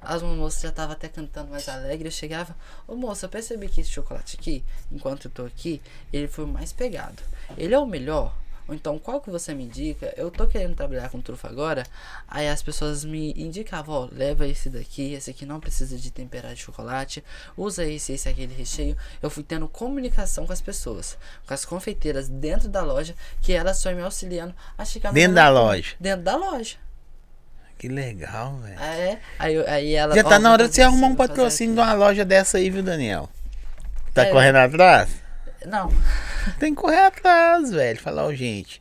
As 0.00 0.22
moças 0.22 0.62
já 0.62 0.68
estavam 0.68 0.92
até 0.92 1.08
cantando 1.08 1.50
mais 1.50 1.68
alegre, 1.68 2.08
eu 2.08 2.12
chegava, 2.12 2.54
ô 2.86 2.94
moça, 2.94 3.26
eu 3.26 3.30
percebi 3.30 3.68
que 3.68 3.80
esse 3.80 3.90
chocolate 3.90 4.36
aqui, 4.38 4.64
enquanto 4.92 5.26
eu 5.26 5.30
tô 5.30 5.44
aqui, 5.44 5.82
ele 6.12 6.28
foi 6.28 6.44
o 6.44 6.48
mais 6.48 6.72
pegado. 6.72 7.22
Ele 7.56 7.74
é 7.74 7.78
o 7.78 7.86
melhor? 7.86 8.34
Ou 8.68 8.74
então, 8.74 8.98
qual 8.98 9.18
que 9.18 9.30
você 9.30 9.54
me 9.54 9.64
indica? 9.64 10.12
Eu 10.14 10.30
tô 10.30 10.46
querendo 10.46 10.76
trabalhar 10.76 11.08
com 11.08 11.22
trufa 11.22 11.48
agora. 11.48 11.86
Aí 12.28 12.46
as 12.46 12.62
pessoas 12.62 13.02
me 13.02 13.32
indicavam, 13.32 13.94
ó, 13.94 14.08
leva 14.12 14.46
esse 14.46 14.68
daqui, 14.68 15.14
esse 15.14 15.30
aqui 15.30 15.46
não 15.46 15.58
precisa 15.58 15.96
de 15.96 16.10
temperar 16.10 16.54
de 16.54 16.60
chocolate, 16.60 17.24
usa 17.56 17.86
esse, 17.86 18.12
esse, 18.12 18.28
aquele 18.28 18.54
recheio. 18.54 18.94
Eu 19.22 19.30
fui 19.30 19.42
tendo 19.42 19.66
comunicação 19.66 20.46
com 20.46 20.52
as 20.52 20.60
pessoas, 20.60 21.16
com 21.46 21.54
as 21.54 21.64
confeiteiras 21.64 22.28
dentro 22.28 22.68
da 22.68 22.82
loja, 22.82 23.14
que 23.40 23.54
elas 23.54 23.82
foram 23.82 23.96
me 23.96 24.02
auxiliando 24.02 24.54
a 24.76 24.84
chegar 24.84 25.14
Dentro 25.14 25.36
da 25.36 25.48
loja. 25.48 25.96
Dentro 25.98 26.24
da 26.24 26.36
loja. 26.36 26.76
Que 27.78 27.88
legal, 27.88 28.56
velho. 28.56 28.76
Ah, 28.78 28.94
é? 28.96 29.20
Aí, 29.38 29.54
eu- 29.54 29.68
aí 29.68 29.94
ela. 29.94 30.14
Já 30.14 30.24
tá 30.24 30.38
na 30.38 30.50
hora 30.52 30.68
de 30.68 30.74
você 30.74 30.82
arrumar 30.82 31.06
assim, 31.06 31.14
um 31.14 31.16
fazer 31.16 31.28
patrocínio 31.28 31.74
de 31.76 31.80
uma 31.80 31.92
loja 31.94 32.24
dessa 32.24 32.58
aí, 32.58 32.68
viu, 32.70 32.82
Daniel? 32.82 33.28
Tá 34.12 34.24
É. 34.26 34.30
correndo 34.30 34.56
atrás? 34.56 35.08
Não, 35.64 35.88
Tem 36.58 36.74
que 36.74 36.80
correr 36.80 37.06
atrás, 37.06 37.70
velho. 37.70 38.00
Falar, 38.00 38.24
ó, 38.26 38.32
gente, 38.32 38.80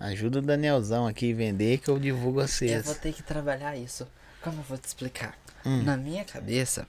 ajuda 0.00 0.38
o 0.38 0.42
Danielzão 0.42 1.06
aqui 1.06 1.32
a 1.32 1.36
vender 1.36 1.78
que 1.78 1.88
eu 1.90 1.98
divulgo 1.98 2.40
eu 2.40 2.48
vocês. 2.48 2.84
vou 2.86 2.94
ter 2.94 3.12
que 3.12 3.22
trabalhar 3.22 3.76
isso. 3.76 4.06
Como 4.42 4.58
eu 4.60 4.62
vou 4.64 4.78
te 4.78 4.84
explicar? 4.86 5.34
Hum. 5.64 5.82
Na 5.82 5.96
minha 5.96 6.24
cabeça, 6.24 6.86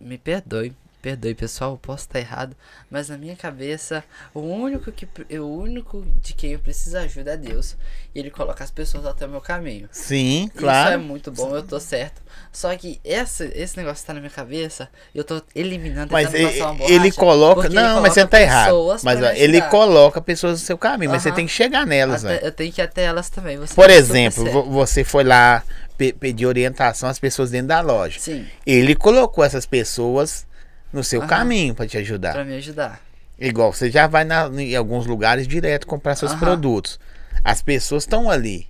me 0.00 0.18
perdoe, 0.18 0.72
perdoe 1.08 1.34
pessoal, 1.34 1.72
eu 1.72 1.78
posso 1.78 2.04
estar 2.04 2.18
errado, 2.18 2.54
mas 2.90 3.08
na 3.08 3.16
minha 3.16 3.34
cabeça, 3.34 4.04
o 4.34 4.40
único 4.40 4.92
que 4.92 5.08
o 5.38 5.42
único 5.46 6.04
de 6.22 6.34
quem 6.34 6.52
eu 6.52 6.58
preciso 6.58 6.98
ajuda 6.98 7.32
é 7.32 7.36
Deus. 7.36 7.76
E 8.14 8.18
ele 8.18 8.30
coloca 8.30 8.62
as 8.62 8.70
pessoas 8.70 9.06
até 9.06 9.24
o 9.24 9.28
meu 9.28 9.40
caminho. 9.40 9.88
Sim, 9.90 10.44
Isso 10.46 10.58
é 10.58 10.60
claro. 10.60 11.00
muito 11.00 11.30
bom, 11.30 11.54
eu 11.56 11.62
tô 11.62 11.80
certo. 11.80 12.20
Só 12.52 12.74
que 12.76 13.00
esse, 13.04 13.44
esse 13.54 13.76
negócio 13.76 14.02
que 14.02 14.06
tá 14.06 14.12
na 14.14 14.20
minha 14.20 14.30
cabeça, 14.30 14.88
eu 15.14 15.24
tô 15.24 15.40
eliminando, 15.54 16.12
Mas 16.12 16.32
ele, 16.34 16.60
uma 16.60 16.72
ele 16.84 16.98
borracha, 16.98 17.12
coloca. 17.12 17.68
Não, 17.70 17.92
ele 17.92 18.00
mas 18.00 18.12
você 18.14 18.20
coloca 18.20 18.26
tá 18.30 18.40
errado. 18.42 18.74
Mas 19.02 19.22
ó, 19.22 19.30
ele 19.32 19.62
coloca 19.62 20.20
pessoas 20.20 20.60
no 20.60 20.66
seu 20.66 20.76
caminho, 20.76 21.10
mas 21.10 21.22
você 21.22 21.32
tem 21.32 21.46
que 21.46 21.52
chegar 21.52 21.86
nelas, 21.86 22.24
Até- 22.24 22.34
velho. 22.34 22.46
eu 22.46 22.52
tenho 22.52 22.72
que 22.72 22.80
ir 22.80 22.84
até 22.84 23.04
elas 23.04 23.30
também. 23.30 23.58
Por 23.74 23.88
exemplo, 23.90 24.44
você 24.70 25.04
foi 25.04 25.24
lá 25.24 25.62
pe- 25.96 26.12
pedir 26.12 26.46
orientação 26.46 27.08
às 27.08 27.18
pessoas 27.18 27.50
dentro 27.50 27.68
da 27.68 27.80
loja. 27.80 28.18
Sim, 28.20 28.46
Ele 28.66 28.94
colocou 28.94 29.42
essas 29.44 29.64
pessoas 29.66 30.46
no 30.92 31.02
seu 31.04 31.20
Aham. 31.20 31.28
caminho 31.28 31.74
pra 31.74 31.86
te 31.86 31.96
ajudar. 31.98 32.32
pra 32.32 32.44
me 32.44 32.54
ajudar. 32.56 33.00
Igual, 33.38 33.72
você 33.72 33.90
já 33.90 34.06
vai 34.06 34.24
na- 34.24 34.48
em 34.60 34.74
alguns 34.74 35.06
lugares 35.06 35.46
direto 35.46 35.86
comprar 35.86 36.16
seus 36.16 36.32
Aham. 36.32 36.40
produtos. 36.40 36.98
As 37.44 37.62
pessoas 37.62 38.02
estão 38.02 38.28
ali. 38.28 38.66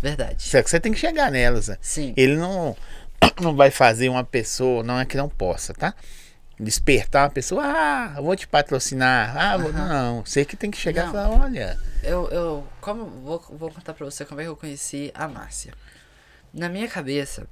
Verdade. 0.00 0.42
Só 0.42 0.60
que 0.62 0.68
você 0.68 0.80
tem 0.80 0.92
que 0.92 0.98
chegar 0.98 1.30
nelas. 1.30 1.68
né? 1.68 1.76
Sim. 1.80 2.12
Ele 2.16 2.34
não, 2.36 2.76
não 3.40 3.54
vai 3.54 3.70
fazer 3.70 4.08
uma 4.08 4.24
pessoa, 4.24 4.82
não 4.82 4.98
é 4.98 5.04
que 5.04 5.16
não 5.16 5.28
possa, 5.28 5.72
tá? 5.72 5.94
Despertar 6.58 7.24
uma 7.24 7.30
pessoa, 7.30 7.62
ah, 7.64 8.14
eu 8.16 8.22
vou 8.24 8.36
te 8.36 8.46
patrocinar. 8.46 9.36
Ah, 9.36 9.56
vou- 9.56 9.72
não, 9.72 10.24
você 10.24 10.44
que 10.44 10.56
tem 10.56 10.70
que 10.70 10.76
chegar 10.78 11.04
Não. 11.04 11.10
e 11.10 11.12
falar, 11.12 11.30
olha. 11.44 11.78
Eu, 12.02 12.28
eu 12.30 12.66
como 12.80 13.04
vou, 13.04 13.44
vou 13.58 13.70
contar 13.70 13.94
pra 13.94 14.04
você 14.04 14.24
como 14.24 14.40
é 14.40 14.44
que 14.44 14.50
eu 14.50 14.56
conheci 14.56 15.10
a 15.14 15.26
Márcia. 15.28 15.72
Na 16.52 16.68
minha 16.68 16.88
cabeça 16.88 17.46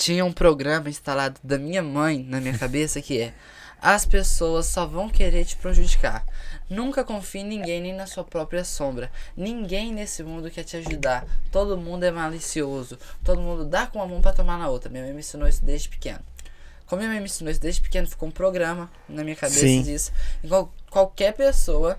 tinha 0.00 0.24
um 0.24 0.32
programa 0.32 0.88
instalado 0.88 1.38
da 1.44 1.58
minha 1.58 1.82
mãe 1.82 2.24
na 2.26 2.40
minha 2.40 2.56
cabeça 2.56 3.02
que 3.02 3.20
é 3.20 3.34
as 3.82 4.06
pessoas 4.06 4.66
só 4.66 4.86
vão 4.86 5.08
querer 5.08 5.44
te 5.44 5.56
prejudicar. 5.56 6.24
Nunca 6.68 7.02
confie 7.02 7.38
em 7.40 7.44
ninguém, 7.44 7.80
nem 7.80 7.94
na 7.94 8.06
sua 8.06 8.22
própria 8.24 8.62
sombra. 8.62 9.10
Ninguém 9.36 9.92
nesse 9.92 10.22
mundo 10.22 10.50
quer 10.50 10.64
te 10.64 10.76
ajudar. 10.76 11.26
Todo 11.50 11.78
mundo 11.78 12.04
é 12.04 12.10
malicioso. 12.10 12.98
Todo 13.24 13.40
mundo 13.40 13.64
dá 13.64 13.86
com 13.86 13.98
uma 13.98 14.06
mão 14.06 14.20
pra 14.20 14.34
tomar 14.34 14.58
na 14.58 14.68
outra. 14.68 14.90
Minha 14.90 15.04
mãe 15.04 15.14
me 15.14 15.20
ensinou 15.20 15.48
isso 15.48 15.64
desde 15.64 15.88
pequeno. 15.88 16.20
Como 16.86 17.00
minha 17.00 17.10
mãe 17.10 17.20
me 17.20 17.26
ensinou 17.26 17.50
isso 17.50 17.60
desde 17.60 17.80
pequeno, 17.80 18.06
ficou 18.06 18.28
um 18.28 18.32
programa 18.32 18.90
na 19.08 19.24
minha 19.24 19.36
cabeça 19.36 19.60
Sim. 19.60 19.82
disso. 19.82 20.12
Igual 20.44 20.72
qualquer 20.90 21.32
pessoa 21.32 21.98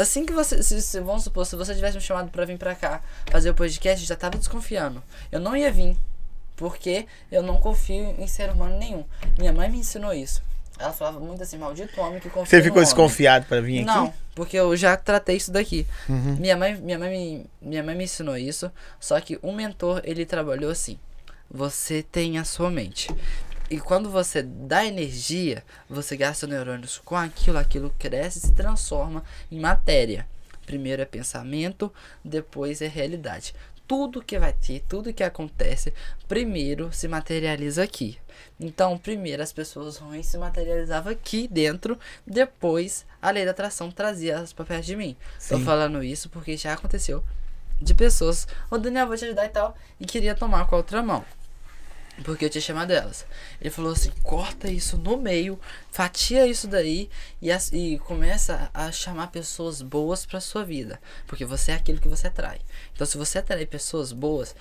Assim 0.00 0.26
que 0.26 0.32
você. 0.32 0.62
Se, 0.62 0.82
se- 0.82 1.00
vamos 1.00 1.24
supor, 1.24 1.46
se 1.46 1.56
você 1.56 1.74
tivesse 1.74 1.96
me 1.96 2.02
chamado 2.02 2.30
pra 2.30 2.44
vir 2.44 2.58
pra 2.58 2.74
cá 2.74 3.00
fazer 3.30 3.48
o 3.50 3.54
podcast, 3.54 4.02
eu 4.04 4.08
já 4.08 4.16
tava 4.16 4.36
desconfiando. 4.36 5.02
Eu 5.32 5.40
não 5.40 5.56
ia 5.56 5.72
vir. 5.72 5.96
Porque 6.58 7.06
eu 7.32 7.42
não 7.42 7.56
confio 7.58 8.14
em 8.18 8.26
ser 8.26 8.50
humano 8.50 8.76
nenhum. 8.76 9.04
Minha 9.38 9.52
mãe 9.52 9.70
me 9.70 9.78
ensinou 9.78 10.12
isso. 10.12 10.42
Ela 10.78 10.92
falava 10.92 11.18
muito 11.18 11.42
assim, 11.42 11.56
maldito 11.56 12.00
homem 12.00 12.20
que 12.20 12.28
confia 12.28 12.58
Você 12.58 12.62
ficou 12.62 12.82
desconfiado 12.82 13.46
pra 13.46 13.60
vir 13.60 13.84
Não, 13.84 14.06
aqui? 14.06 14.14
porque 14.34 14.56
eu 14.56 14.76
já 14.76 14.96
tratei 14.96 15.36
isso 15.36 15.50
daqui. 15.50 15.86
Uhum. 16.08 16.36
Minha 16.36 16.56
mãe, 16.56 16.76
minha 16.76 16.98
mãe, 16.98 17.10
me, 17.10 17.46
minha 17.60 17.82
mãe 17.82 17.96
me 17.96 18.04
ensinou 18.04 18.36
isso, 18.36 18.70
só 19.00 19.20
que 19.20 19.38
o 19.42 19.52
mentor, 19.52 20.02
ele 20.04 20.24
trabalhou 20.26 20.70
assim. 20.70 20.98
Você 21.50 22.02
tem 22.02 22.38
a 22.38 22.44
sua 22.44 22.70
mente. 22.70 23.08
E 23.70 23.78
quando 23.80 24.10
você 24.10 24.42
dá 24.42 24.84
energia, 24.84 25.64
você 25.88 26.16
gasta 26.16 26.46
neurônios 26.46 27.00
com 27.04 27.16
aquilo, 27.16 27.58
aquilo 27.58 27.94
cresce 27.98 28.38
e 28.38 28.42
se 28.42 28.52
transforma 28.52 29.22
em 29.50 29.58
matéria. 29.58 30.26
Primeiro 30.64 31.00
é 31.00 31.06
pensamento, 31.06 31.92
depois 32.22 32.82
é 32.82 32.86
realidade. 32.86 33.54
Tudo 33.88 34.22
que 34.22 34.38
vai 34.38 34.52
ter, 34.52 34.84
tudo 34.86 35.12
que 35.12 35.24
acontece, 35.24 35.92
primeiro 36.28 36.92
se 36.92 37.08
materializa 37.08 37.82
aqui. 37.82 38.18
Então, 38.60 38.98
primeiro 38.98 39.42
as 39.42 39.52
pessoas 39.52 39.96
ruins 39.96 40.26
se 40.26 40.36
materializavam 40.38 41.10
aqui 41.10 41.48
dentro, 41.48 41.98
depois 42.26 43.06
a 43.20 43.30
lei 43.30 43.44
da 43.44 43.50
atração 43.52 43.90
trazia 43.90 44.34
elas 44.34 44.52
para 44.52 44.66
perto 44.66 44.84
de 44.84 44.94
mim. 44.94 45.16
Tô 45.48 45.58
falando 45.58 46.04
isso 46.04 46.28
porque 46.28 46.56
já 46.56 46.74
aconteceu 46.74 47.24
de 47.80 47.94
pessoas, 47.94 48.46
ô 48.70 48.76
Daniel, 48.76 49.06
vou 49.06 49.16
te 49.16 49.24
ajudar 49.24 49.46
e 49.46 49.48
tal, 49.48 49.76
e 49.98 50.04
queria 50.04 50.34
tomar 50.34 50.66
com 50.66 50.74
a 50.74 50.78
outra 50.78 51.02
mão. 51.02 51.24
Porque 52.24 52.44
eu 52.44 52.50
tinha 52.50 52.60
chamado 52.60 52.90
elas. 52.92 53.24
Ele 53.60 53.70
falou 53.70 53.92
assim: 53.92 54.10
corta 54.22 54.68
isso 54.68 54.98
no 54.98 55.16
meio, 55.16 55.58
fatia 55.90 56.46
isso 56.46 56.66
daí 56.66 57.08
e, 57.40 57.50
as- 57.52 57.70
e 57.72 57.96
começa 57.98 58.68
a 58.74 58.90
chamar 58.90 59.28
pessoas 59.28 59.80
boas 59.80 60.26
pra 60.26 60.40
sua 60.40 60.64
vida. 60.64 61.00
Porque 61.28 61.44
você 61.44 61.70
é 61.70 61.74
aquilo 61.76 62.00
que 62.00 62.08
você 62.08 62.26
atrai. 62.26 62.60
Então, 62.92 63.06
se 63.06 63.16
você 63.16 63.38
atrai 63.38 63.64
pessoas 63.66 64.10
boas, 64.12 64.54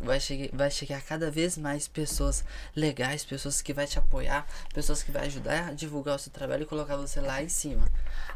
vai 0.00 0.18
chegar, 0.18 0.48
vai 0.56 0.70
chegar 0.70 1.02
cada 1.02 1.30
vez 1.30 1.58
mais 1.58 1.86
pessoas 1.86 2.42
legais, 2.74 3.22
pessoas 3.24 3.60
que 3.60 3.74
vai 3.74 3.86
te 3.86 3.98
apoiar, 3.98 4.46
pessoas 4.72 5.02
que 5.02 5.12
vai 5.12 5.26
ajudar 5.26 5.68
a 5.68 5.72
divulgar 5.72 6.16
o 6.16 6.18
seu 6.18 6.32
trabalho 6.32 6.62
e 6.62 6.66
colocar 6.66 6.96
você 6.96 7.20
lá 7.20 7.42
em 7.42 7.48
cima. 7.50 7.86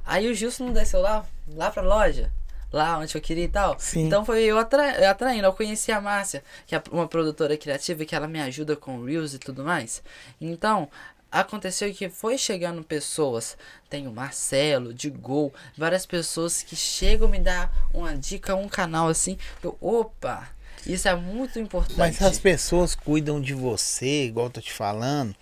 Aí 0.05 0.29
o 0.31 0.35
Gilson 0.35 0.67
não 0.67 0.73
desceu 0.75 1.01
lá, 1.01 1.25
lá 1.49 1.71
pra 1.71 1.83
loja. 1.83 2.31
Lá 2.73 2.99
onde 2.99 3.15
eu 3.15 3.21
queria 3.21 3.45
e 3.45 3.49
tal. 3.49 3.77
Sim. 3.79 4.07
Então 4.07 4.25
foi 4.25 4.43
eu 4.45 4.59
atra- 4.59 5.01
eu 5.01 5.09
atraindo. 5.11 5.47
Eu 5.47 5.53
conheci 5.53 5.91
a 5.91 6.01
Márcia, 6.01 6.43
que 6.67 6.75
é 6.75 6.83
uma 6.91 7.09
produtora 7.09 7.57
criativa, 7.57 8.05
que 8.05 8.15
ela 8.15 8.29
me 8.29 8.41
ajuda 8.41 8.77
com 8.77 9.03
Reels 9.05 9.33
e 9.35 9.39
tudo 9.39 9.65
mais. 9.65 10.03
Então, 10.41 10.89
aconteceu 11.33 11.93
que 11.95 12.09
foi 12.09 12.37
chegando 12.37 12.83
pessoas. 12.83 13.57
Tem 13.89 14.07
o 14.07 14.13
Marcelo, 14.13 14.93
de 14.93 15.09
Gol, 15.11 15.53
várias 15.77 16.05
pessoas 16.05 16.63
que 16.63 16.77
chegam 16.77 17.29
me 17.29 17.39
dar 17.39 17.73
uma 17.93 18.15
dica, 18.17 18.55
um 18.55 18.69
canal 18.69 19.09
assim. 19.09 19.39
Eu, 19.63 19.77
opa! 19.81 20.49
Isso 20.87 21.09
é 21.09 21.15
muito 21.15 21.59
importante. 21.59 21.99
Mas 21.99 22.23
as 22.23 22.39
pessoas 22.39 22.95
cuidam 22.95 23.41
de 23.41 23.53
você, 23.53 24.25
igual 24.27 24.47
eu 24.47 24.51
tô 24.53 24.61
te 24.61 24.73
falando, 24.73 25.35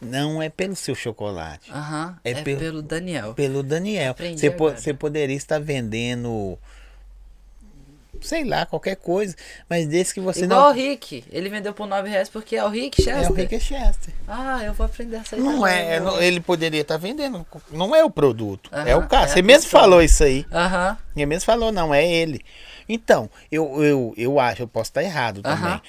não 0.00 0.42
é 0.42 0.48
pelo 0.48 0.76
seu 0.76 0.94
chocolate. 0.94 1.70
Aham, 1.72 2.16
É 2.24 2.32
é, 2.32 2.42
pelo- 2.42 2.58
pelo 2.58 2.82
Daniel. 2.82 3.34
Pelo 3.34 3.62
Daniel. 3.62 4.10
Aprendi 4.12 4.40
Você, 4.40 4.50
po- 4.50 4.70
você 4.70 4.92
poderia 4.94 5.36
estar 5.36 5.58
vendendo, 5.60 6.58
sei 8.20 8.44
lá, 8.44 8.64
qualquer 8.66 8.96
coisa, 8.96 9.34
mas 9.68 9.86
desde 9.86 10.14
que 10.14 10.20
você 10.20 10.44
Igual 10.44 10.60
o 10.60 10.68
não. 10.68 10.72
Rick. 10.74 11.24
Ele 11.30 11.48
vendeu 11.48 11.72
por 11.74 11.86
9 11.86 12.08
reais 12.08 12.28
porque 12.28 12.56
é 12.56 12.64
o 12.64 12.68
Rick 12.68 13.02
Chester. 13.02 13.24
É 13.24 13.30
o 13.30 13.32
Rick 13.34 13.60
Chester. 13.60 14.14
Ah, 14.26 14.62
eu 14.64 14.72
vou 14.72 14.86
aprender 14.86 15.16
essa 15.16 15.36
aí 15.36 15.42
Não 15.42 15.66
é, 15.66 16.00
não- 16.00 16.20
ele 16.20 16.40
poderia 16.40 16.80
estar 16.80 16.96
vendendo. 16.96 17.44
Não 17.70 17.94
é 17.94 18.04
o 18.04 18.10
produto, 18.10 18.70
é 18.72 18.96
o 18.96 19.06
cara. 19.06 19.26
é 19.26 19.28
você 19.28 19.42
mesmo 19.42 19.64
pessoa. 19.64 19.82
falou 19.82 20.02
isso 20.02 20.24
aí. 20.24 20.46
Aham. 20.52 20.96
Ele 21.16 21.26
mesmo 21.26 21.44
falou, 21.46 21.70
não, 21.72 21.92
é 21.94 22.06
ele. 22.06 22.40
Então, 22.88 23.30
eu, 23.50 23.82
eu, 23.82 24.14
eu 24.16 24.38
acho, 24.40 24.62
eu 24.62 24.68
posso 24.68 24.90
estar 24.90 25.02
errado 25.02 25.40
também. 25.42 25.80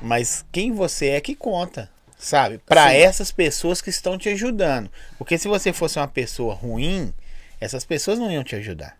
Mas 0.00 0.44
quem 0.52 0.72
você 0.72 1.08
é 1.08 1.20
que 1.20 1.34
conta, 1.34 1.90
sabe? 2.18 2.58
Para 2.58 2.92
essas 2.92 3.30
pessoas 3.30 3.80
que 3.80 3.90
estão 3.90 4.18
te 4.18 4.28
ajudando. 4.28 4.90
Porque 5.16 5.38
se 5.38 5.48
você 5.48 5.72
fosse 5.72 5.98
uma 5.98 6.08
pessoa 6.08 6.52
ruim, 6.54 7.14
essas 7.60 7.84
pessoas 7.84 8.18
não 8.18 8.30
iam 8.30 8.44
te 8.44 8.56
ajudar. 8.56 8.98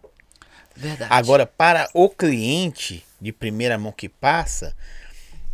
Verdade. 0.77 1.13
Agora, 1.13 1.45
para 1.45 1.89
o 1.93 2.09
cliente 2.09 3.05
de 3.21 3.33
primeira 3.33 3.77
mão 3.77 3.91
que 3.91 4.09
passa, 4.09 4.75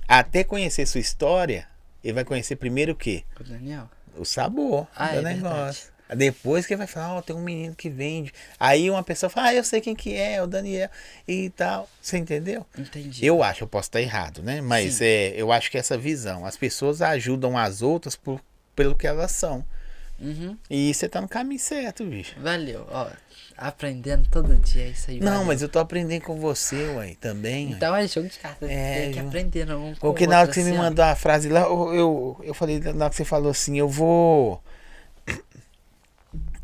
até 0.06 0.44
conhecer 0.44 0.84
sua 0.86 1.00
história, 1.00 1.66
ele 2.02 2.12
vai 2.12 2.24
conhecer 2.24 2.56
primeiro 2.56 2.92
o 2.92 2.96
quê? 2.96 3.24
O 3.40 3.44
Daniel. 3.44 3.88
O 4.16 4.24
sabor 4.24 4.86
Ah, 4.94 5.08
do 5.08 5.18
é 5.20 5.22
negócio. 5.22 5.90
Depois 6.14 6.66
que 6.66 6.76
vai 6.76 6.86
falar, 6.86 7.16
ó, 7.16 7.22
tem 7.22 7.34
um 7.34 7.40
menino 7.40 7.74
que 7.74 7.88
vende. 7.88 8.32
Aí 8.58 8.90
uma 8.90 9.02
pessoa 9.02 9.30
fala, 9.30 9.48
ah, 9.48 9.54
eu 9.54 9.64
sei 9.64 9.80
quem 9.80 9.94
que 9.94 10.14
é, 10.14 10.42
o 10.42 10.46
Daniel 10.46 10.88
e 11.26 11.50
tal. 11.50 11.88
Você 12.00 12.18
entendeu? 12.18 12.64
Entendi. 12.78 13.24
Eu 13.24 13.42
acho, 13.42 13.64
eu 13.64 13.68
posso 13.68 13.88
estar 13.88 14.00
errado, 14.00 14.42
né? 14.42 14.60
Mas 14.60 14.94
Sim. 14.94 15.04
é, 15.04 15.34
eu 15.36 15.52
acho 15.52 15.70
que 15.70 15.78
essa 15.78 15.96
visão. 15.96 16.44
As 16.44 16.56
pessoas 16.56 17.02
ajudam 17.02 17.56
as 17.56 17.82
outras 17.82 18.16
por, 18.16 18.40
pelo 18.74 18.94
que 18.94 19.06
elas 19.06 19.32
são. 19.32 19.64
Uhum. 20.20 20.56
E 20.70 20.94
você 20.94 21.08
tá 21.08 21.20
no 21.20 21.28
caminho 21.28 21.60
certo, 21.60 22.04
bicho. 22.04 22.36
Valeu, 22.40 22.86
ó. 22.90 23.08
Aprendendo 23.56 24.28
todo 24.30 24.56
dia 24.56 24.84
é 24.84 24.88
isso 24.88 25.10
aí. 25.10 25.20
Não, 25.20 25.32
valeu. 25.32 25.46
mas 25.46 25.62
eu 25.62 25.68
tô 25.68 25.78
aprendendo 25.78 26.22
com 26.22 26.36
você, 26.36 26.88
ué, 26.96 27.14
também. 27.20 27.68
ué. 27.68 27.72
Então 27.72 27.94
é 27.94 28.06
jogo 28.06 28.28
de 28.28 28.38
cartas. 28.38 28.68
É, 28.68 29.02
tem 29.02 29.12
que 29.12 29.18
aprender 29.20 29.70
um 29.72 29.94
com 29.94 30.00
Porque 30.00 30.26
na 30.26 30.40
hora 30.40 30.48
que 30.48 30.54
você 30.54 30.64
me 30.64 30.70
assim, 30.70 30.78
ó. 30.78 30.82
mandou 30.82 31.04
a 31.04 31.14
frase 31.14 31.48
lá, 31.48 31.60
eu, 31.60 31.94
eu, 31.94 32.40
eu 32.42 32.54
falei, 32.54 32.80
na 32.80 33.04
hora 33.04 33.10
que 33.10 33.16
você 33.16 33.24
falou 33.24 33.50
assim, 33.50 33.78
eu 33.78 33.88
vou. 33.88 34.60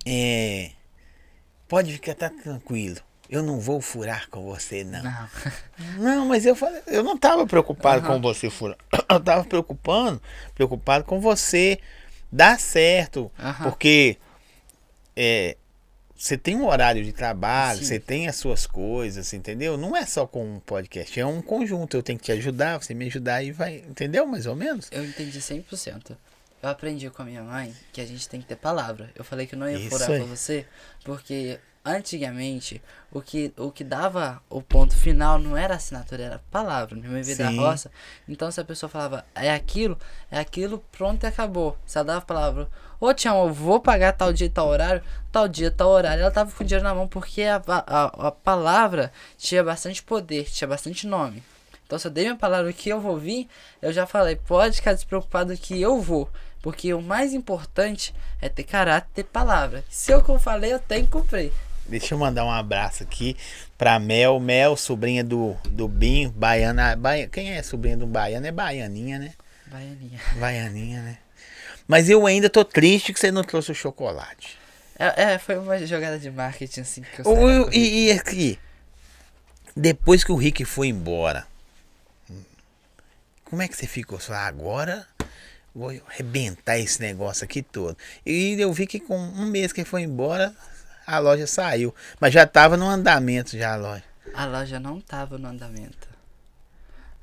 É. 0.05 0.71
Pode 1.69 1.93
ficar 1.93 2.15
tá 2.15 2.31
tranquilo. 2.31 2.97
Eu 3.29 3.45
não 3.45 3.61
vou 3.61 3.81
furar 3.81 4.29
com 4.29 4.43
você, 4.43 4.83
não. 4.83 5.03
Não. 5.03 5.29
Não, 5.99 6.27
mas 6.27 6.45
eu 6.45 6.57
falei, 6.57 6.83
eu 6.89 7.03
não 7.03 7.17
tava 7.17 7.47
preocupado 7.47 8.05
Aham. 8.05 8.17
com 8.17 8.21
você 8.21 8.51
furar. 8.51 8.77
Eu 9.09 9.21
tava 9.21 9.45
preocupando, 9.45 10.21
preocupado 10.55 11.05
com 11.05 11.21
você 11.21 11.79
dar 12.31 12.59
certo. 12.59 13.31
Aham. 13.39 13.71
Porque 13.71 14.17
é, 15.17 15.57
você 16.17 16.37
tem 16.37 16.55
um 16.55 16.67
horário 16.67 17.03
de 17.03 17.13
trabalho, 17.13 17.79
Sim. 17.79 17.85
você 17.87 17.99
tem 17.99 18.29
as 18.29 18.37
suas 18.37 18.67
coisas, 18.67 19.33
entendeu? 19.33 19.79
Não 19.79 19.97
é 19.97 20.05
só 20.05 20.27
com 20.27 20.57
um 20.57 20.61
podcast, 20.61 21.19
é 21.19 21.25
um 21.25 21.41
conjunto. 21.41 21.97
Eu 21.97 22.03
tenho 22.03 22.19
que 22.19 22.27
te 22.27 22.33
ajudar, 22.33 22.83
você 22.83 22.93
me 22.93 23.07
ajudar 23.07 23.43
e 23.43 23.53
vai. 23.53 23.77
Entendeu? 23.89 24.27
Mais 24.27 24.45
ou 24.45 24.55
menos? 24.55 24.89
Eu 24.91 25.05
entendi 25.05 25.41
100%. 25.41 26.17
Eu 26.63 26.69
aprendi 26.69 27.09
com 27.09 27.23
a 27.23 27.25
minha 27.25 27.43
mãe 27.43 27.75
que 27.93 28.01
a 28.01 28.07
gente 28.07 28.29
tem 28.29 28.41
que 28.41 28.47
ter 28.47 28.57
palavra. 28.57 29.11
Eu 29.15 29.25
falei 29.25 29.47
que 29.47 29.55
eu 29.55 29.59
não 29.59 29.69
ia 29.69 29.79
Isso 29.79 29.89
furar 29.89 30.11
aí. 30.11 30.21
com 30.21 30.27
você, 30.27 30.67
porque 31.05 31.59
antigamente 31.83 32.83
o 33.11 33.23
que, 33.23 33.53
o 33.57 33.71
que 33.71 33.83
dava 33.83 34.43
o 34.51 34.61
ponto 34.61 34.95
final 34.95 35.39
não 35.39 35.57
era 35.57 35.77
assinatura, 35.77 36.23
era 36.23 36.43
palavra. 36.51 36.95
Minha 36.95 37.11
mãe 37.11 37.23
veio 37.23 37.39
da 37.39 37.51
roça. 37.51 37.91
Então 38.29 38.51
se 38.51 38.61
a 38.61 38.65
pessoa 38.65 38.91
falava, 38.91 39.25
é 39.35 39.51
aquilo, 39.51 39.99
é 40.31 40.39
aquilo, 40.39 40.85
pronto 40.93 41.25
e 41.25 41.27
acabou. 41.27 41.79
Se 41.87 41.97
ela 41.97 42.05
dava 42.05 42.19
a 42.19 42.23
palavra, 42.23 42.69
ô 43.01 43.13
Tião, 43.15 43.47
eu 43.47 43.53
vou 43.53 43.81
pagar 43.81 44.13
tal 44.13 44.33
dia 44.33 44.47
e 44.47 44.51
tal 44.51 44.69
horário, 44.69 45.03
tal 45.33 45.49
dia, 45.49 45.71
tal 45.71 45.89
horário. 45.89 46.21
Ela 46.21 46.31
tava 46.31 46.53
com 46.53 46.63
o 46.63 46.67
dinheiro 46.67 46.85
na 46.85 46.95
mão 46.95 47.09
porque 47.09 47.43
a, 47.43 47.63
a, 47.67 48.29
a 48.29 48.31
palavra 48.31 49.11
tinha 49.39 49.65
bastante 49.65 50.03
poder, 50.03 50.45
tinha 50.45 50.69
bastante 50.69 51.07
nome. 51.07 51.43
Então, 51.87 51.99
se 51.99 52.07
eu 52.07 52.11
dei 52.13 52.23
minha 52.23 52.37
palavra 52.37 52.73
que 52.73 52.89
eu 52.89 53.01
vou 53.01 53.19
vir, 53.19 53.49
eu 53.83 53.93
já 53.93 54.07
falei, 54.07 54.37
pode 54.37 54.77
ficar 54.77 54.93
despreocupado 54.93 55.57
que 55.57 55.81
eu 55.81 56.01
vou. 56.01 56.31
Porque 56.63 56.93
o 56.93 57.01
mais 57.01 57.33
importante 57.33 58.15
é 58.41 58.49
ter 58.49 58.65
caráter, 58.65 59.09
ter 59.15 59.25
palavra. 59.25 59.85
Se 59.89 60.13
eu 60.13 60.23
que 60.23 60.29
eu 60.29 60.39
falei, 60.39 60.73
eu 60.73 60.79
tenho 60.79 61.07
que 61.07 61.13
cumprir. 61.13 61.53
Deixa 61.87 62.15
eu 62.15 62.19
mandar 62.19 62.45
um 62.45 62.51
abraço 62.51 63.03
aqui 63.03 63.37
pra 63.77 63.99
Mel. 63.99 64.39
Mel, 64.39 64.77
sobrinha 64.77 65.25
do, 65.25 65.57
do 65.69 65.89
Binho, 65.89 66.31
baiana. 66.31 66.95
Baia, 66.95 67.27
quem 67.27 67.53
é 67.53 67.63
sobrinha 67.63 67.97
do 67.97 68.07
baiano? 68.07 68.47
É 68.47 68.53
baianinha, 68.53 69.19
né? 69.19 69.33
Baianinha. 69.67 70.21
Baianinha, 70.39 71.03
né? 71.03 71.19
Mas 71.89 72.09
eu 72.09 72.27
ainda 72.27 72.49
tô 72.49 72.65
triste 72.65 73.13
que 73.13 73.19
você 73.19 73.33
não 73.33 73.43
trouxe 73.43 73.73
o 73.73 73.75
chocolate. 73.75 74.59
É, 74.99 75.33
é, 75.33 75.39
foi 75.39 75.59
uma 75.59 75.79
jogada 75.87 76.19
de 76.19 76.31
marketing 76.31 76.81
assim 76.83 77.03
que 77.03 77.21
eu 77.21 77.25
corrida. 77.25 77.71
e, 77.73 78.07
e 78.07 78.13
aqui, 78.13 78.59
depois 79.75 80.23
que 80.23 80.31
o 80.31 80.37
Rick 80.37 80.65
foi 80.65 80.89
embora, 80.89 81.47
como 83.45 83.63
é 83.63 83.67
que 83.67 83.75
você 83.75 83.87
ficou? 83.87 84.19
Falou, 84.19 84.43
agora 84.43 85.07
vou 85.75 85.91
arrebentar 86.09 86.79
esse 86.79 87.01
negócio 87.01 87.45
aqui 87.45 87.63
todo. 87.63 87.97
E 88.25 88.57
eu 88.59 88.73
vi 88.73 88.87
que 88.87 89.01
com 89.01 89.19
um 89.19 89.47
mês 89.47 89.73
que 89.73 89.85
foi 89.85 90.03
embora, 90.03 90.55
a 91.07 91.19
loja 91.19 91.47
saiu. 91.47 91.95
Mas 92.21 92.33
já 92.33 92.47
tava 92.47 92.77
no 92.77 92.89
andamento 92.89 93.57
já 93.57 93.75
a 93.75 93.77
loja. 93.77 94.05
A 94.35 94.47
loja 94.47 94.79
não 94.79 95.01
tava 95.01 95.39
no 95.39 95.49
andamento. 95.49 96.09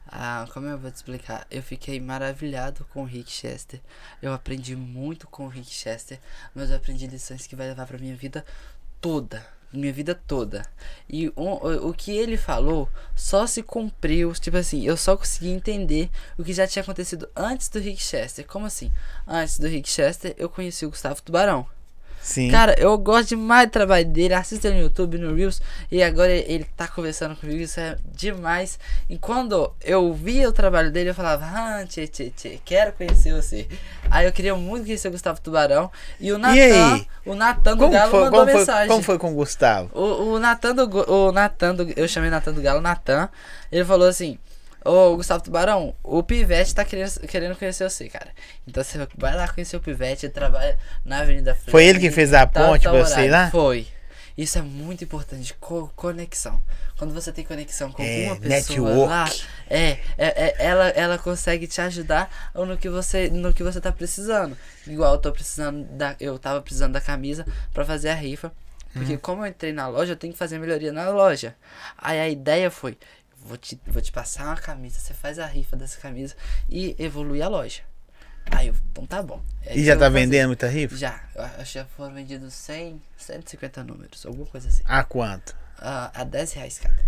Ah, 0.09 0.47
como 0.53 0.67
eu 0.67 0.77
vou 0.77 0.89
te 0.89 0.95
explicar? 0.95 1.45
Eu 1.51 1.61
fiquei 1.61 1.99
maravilhado 1.99 2.85
com 2.93 3.01
o 3.01 3.05
Rick 3.05 3.29
Chester. 3.29 3.81
Eu 4.21 4.33
aprendi 4.33 4.75
muito 4.75 5.27
com 5.27 5.45
o 5.45 5.49
Rick 5.49 5.69
Chester, 5.69 6.19
mas 6.55 6.69
eu 6.69 6.77
aprendi 6.77 7.07
lições 7.07 7.45
que 7.45 7.55
vai 7.55 7.67
levar 7.67 7.85
pra 7.85 7.97
minha 7.97 8.15
vida 8.15 8.45
toda. 9.01 9.45
Minha 9.71 9.91
vida 9.91 10.15
toda. 10.15 10.63
E 11.09 11.27
o, 11.35 11.89
o, 11.89 11.93
que 11.93 12.11
ele 12.11 12.37
falou 12.37 12.89
só 13.15 13.45
se 13.45 13.61
cumpriu. 13.61 14.33
Tipo 14.33 14.57
assim, 14.57 14.85
eu 14.85 14.95
só 14.95 15.15
consegui 15.17 15.49
entender 15.49 16.09
o 16.37 16.43
que 16.43 16.53
já 16.53 16.65
tinha 16.65 16.81
acontecido 16.81 17.29
antes 17.35 17.69
do 17.69 17.79
Rick 17.79 18.01
Chester. 18.01 18.45
Como 18.47 18.65
assim? 18.65 18.91
Antes 19.27 19.59
do 19.59 19.67
Rick 19.67 19.89
Chester, 19.89 20.33
eu 20.37 20.49
conheci 20.49 20.85
o 20.85 20.89
Gustavo 20.89 21.21
Tubarão. 21.21 21.67
Sim. 22.27 22.51
Cara, 22.51 22.75
eu 22.77 22.97
gosto 22.97 23.29
demais 23.29 23.69
do 23.69 23.71
trabalho 23.71 24.05
dele. 24.05 24.33
Assista 24.33 24.69
no 24.69 24.77
YouTube, 24.77 25.17
no 25.17 25.33
Reels. 25.33 25.61
E 25.89 26.03
agora 26.03 26.29
ele 26.29 26.65
tá 26.75 26.85
conversando 26.85 27.37
comigo. 27.37 27.61
Isso 27.61 27.79
é 27.79 27.95
demais. 28.13 28.77
E 29.09 29.17
quando 29.17 29.73
eu 29.81 30.13
via 30.13 30.49
o 30.49 30.51
trabalho 30.51 30.91
dele, 30.91 31.11
eu 31.11 31.15
falava: 31.15 31.45
Ah, 31.45 31.85
tchê, 31.87 32.05
tchê, 32.05 32.29
tchê, 32.35 32.59
quero 32.65 32.91
conhecer 32.91 33.33
você. 33.33 33.65
Aí 34.11 34.25
eu 34.25 34.33
queria 34.33 34.53
muito 34.55 34.83
conhecer 34.83 35.07
o 35.07 35.11
Gustavo 35.11 35.39
Tubarão. 35.39 35.89
E 36.19 36.33
o 36.33 36.37
Natan, 36.37 37.05
o 37.25 37.33
Natan 37.33 37.77
do 37.77 37.85
como, 37.85 37.93
Galo 37.93 38.11
foi, 38.11 38.19
mandou 38.19 38.39
como, 38.39 38.51
foi, 38.51 38.59
mensagem. 38.59 38.87
como 38.89 39.03
foi 39.03 39.17
com 39.17 39.31
o 39.31 39.35
Gustavo? 39.35 39.89
O, 39.93 40.33
o 40.33 40.39
Natan 40.39 40.75
do, 40.75 41.09
o 41.09 41.31
Natan 41.31 41.75
do, 41.75 41.93
eu 41.95 42.09
chamei 42.09 42.29
Natan 42.29 42.51
do 42.51 42.61
Galo, 42.61 42.81
Natan, 42.81 43.29
ele 43.71 43.85
falou 43.85 44.05
assim, 44.05 44.37
ô 44.87 45.15
Gustavo 45.17 45.43
Tubarão, 45.43 45.95
o 46.03 46.23
Pivete 46.23 46.73
tá 46.73 46.83
querendo, 46.85 47.19
querendo 47.27 47.55
conhecer 47.55 47.89
você, 47.89 48.07
cara. 48.09 48.29
Então 48.67 48.83
você 48.83 48.97
vai 49.17 49.35
lá 49.35 49.47
conhecer 49.47 49.75
o 49.77 49.81
Pivete, 49.81 50.25
ele 50.25 50.33
trabalha 50.33 50.77
na 51.05 51.19
Avenida 51.19 51.53
Freire. 51.53 51.71
Foi 51.71 51.85
ele 51.85 51.99
que 51.99 52.11
fez 52.11 52.33
a 52.33 52.45
tal, 52.45 52.71
ponte 52.71 52.83
tal 52.83 52.93
pra 52.93 53.03
você 53.05 53.11
ir 53.13 53.15
horário." 53.27 53.31
lá? 53.31 53.51
Foi. 53.51 53.87
Isso 54.37 54.59
é 54.59 54.61
muito 54.61 55.03
importante, 55.03 55.55
co 55.59 55.91
conexão. 55.95 56.61
Quando 56.95 57.11
você 57.11 57.31
tem 57.31 57.43
conexão 57.43 57.91
com 57.91 58.03
É, 58.03 58.25
uma 58.27 58.35
pessoa 58.35 58.89
network. 58.89 59.09
lá, 59.09 59.29
é, 59.67 59.89
é, 59.89 59.99
é, 60.17 60.55
ela, 60.59 60.89
ela 60.89 61.17
consegue 61.17 61.65
te 61.67 61.81
ajudar 61.81 62.51
no 62.53 62.77
que 62.77 62.87
você 62.87 63.29
no 63.29 63.51
que 63.51 63.63
você 63.63 63.81
tá 63.81 63.91
precisando. 63.91 64.55
Igual 64.85 65.13
eu 65.15 65.19
tô 65.19 65.31
precisando 65.31 65.83
da 65.85 66.15
eu 66.19 66.37
tava 66.37 66.61
precisando 66.61 66.93
da 66.93 67.01
camisa 67.01 67.45
pra 67.73 67.83
fazer 67.83 68.09
a 68.09 68.13
rifa, 68.15 68.51
porque 68.93 69.13
Uhum. 69.13 69.19
como 69.19 69.43
eu 69.43 69.47
entrei 69.49 69.73
na 69.73 69.87
loja, 69.87 70.13
eu 70.13 70.17
tenho 70.17 70.33
que 70.33 70.39
fazer 70.39 70.59
melhoria 70.59 70.91
na 70.91 71.09
loja. 71.09 71.55
Aí 71.97 72.19
a 72.19 72.29
ideia 72.29 72.69
foi, 72.69 72.95
vou 73.47 73.57
te 73.57 73.79
vou 73.87 74.01
te 74.01 74.11
passar 74.11 74.45
uma 74.45 74.57
camisa, 74.57 74.99
você 74.99 75.13
faz 75.13 75.39
a 75.39 75.45
rifa 75.45 75.75
dessa 75.75 75.99
camisa 75.99 76.35
e 76.69 76.95
evolui 76.99 77.41
a 77.41 77.47
loja. 77.47 77.81
Aí 78.51 78.67
eu, 78.67 78.75
então 78.91 79.05
tá 79.05 79.21
bom. 79.21 79.41
É 79.65 79.77
E 79.77 79.83
já 79.83 79.97
tá 79.97 80.07
vendendo 80.09 80.47
muita 80.47 80.67
rifa? 80.67 80.95
Já, 80.95 81.21
eu 81.35 81.43
acho 81.43 81.73
que 81.73 81.79
já 81.79 81.85
foram 81.85 82.13
vendidos 82.13 82.53
100, 82.53 83.01
150 83.17 83.83
números, 83.83 84.25
alguma 84.25 84.45
coisa 84.45 84.67
assim. 84.69 84.83
A 84.85 85.03
quanto? 85.03 85.55
Ah, 85.77 86.11
a 86.13 86.23
10 86.23 86.53
reais 86.53 86.79
cada. 86.79 87.05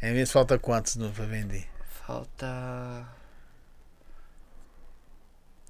É 0.00 0.12
mesmo? 0.12 0.32
Falta 0.32 0.58
quantos 0.58 0.96
no 0.96 1.10
pra 1.12 1.24
vender? 1.26 1.68
Falta. 2.06 3.06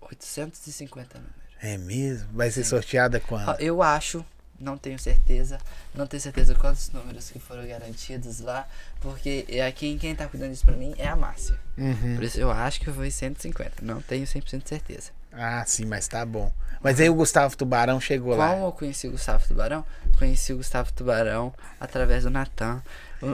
850 0.00 1.18
números. 1.18 1.42
É 1.60 1.76
mesmo? 1.78 2.28
Vai 2.32 2.50
ser 2.50 2.64
Sim. 2.64 2.70
sorteada 2.70 3.20
quando? 3.20 3.60
Eu 3.60 3.82
acho, 3.82 4.24
não 4.62 4.78
tenho 4.78 4.98
certeza, 4.98 5.58
não 5.94 6.06
tenho 6.06 6.20
certeza 6.22 6.54
quantos 6.54 6.90
números 6.90 7.30
que 7.30 7.38
foram 7.38 7.66
garantidos 7.66 8.40
lá, 8.40 8.66
porque 9.00 9.44
é 9.48 9.70
quem, 9.72 9.98
quem 9.98 10.14
tá 10.14 10.26
cuidando 10.26 10.50
disso 10.52 10.64
pra 10.64 10.76
mim 10.76 10.94
é 10.96 11.08
a 11.08 11.16
Márcia. 11.16 11.56
Uhum. 11.76 12.14
Por 12.14 12.24
isso 12.24 12.38
eu 12.38 12.50
acho 12.50 12.80
que 12.80 12.90
foi 12.90 13.10
150, 13.10 13.82
não 13.82 14.00
tenho 14.00 14.24
100% 14.24 14.62
de 14.62 14.68
certeza. 14.68 15.10
Ah, 15.32 15.64
sim, 15.66 15.86
mas 15.86 16.06
tá 16.06 16.24
bom. 16.26 16.52
Mas 16.82 17.00
aí 17.00 17.08
o 17.08 17.14
Gustavo 17.14 17.56
Tubarão 17.56 17.98
chegou 18.00 18.36
lá. 18.36 18.50
Como 18.50 18.66
eu 18.66 18.72
conheci 18.72 19.08
o 19.08 19.12
Gustavo 19.12 19.46
Tubarão? 19.46 19.84
Conheci 20.18 20.52
o 20.52 20.58
Gustavo 20.58 20.92
Tubarão 20.92 21.54
através 21.80 22.24
do 22.24 22.30
Natan. 22.30 22.82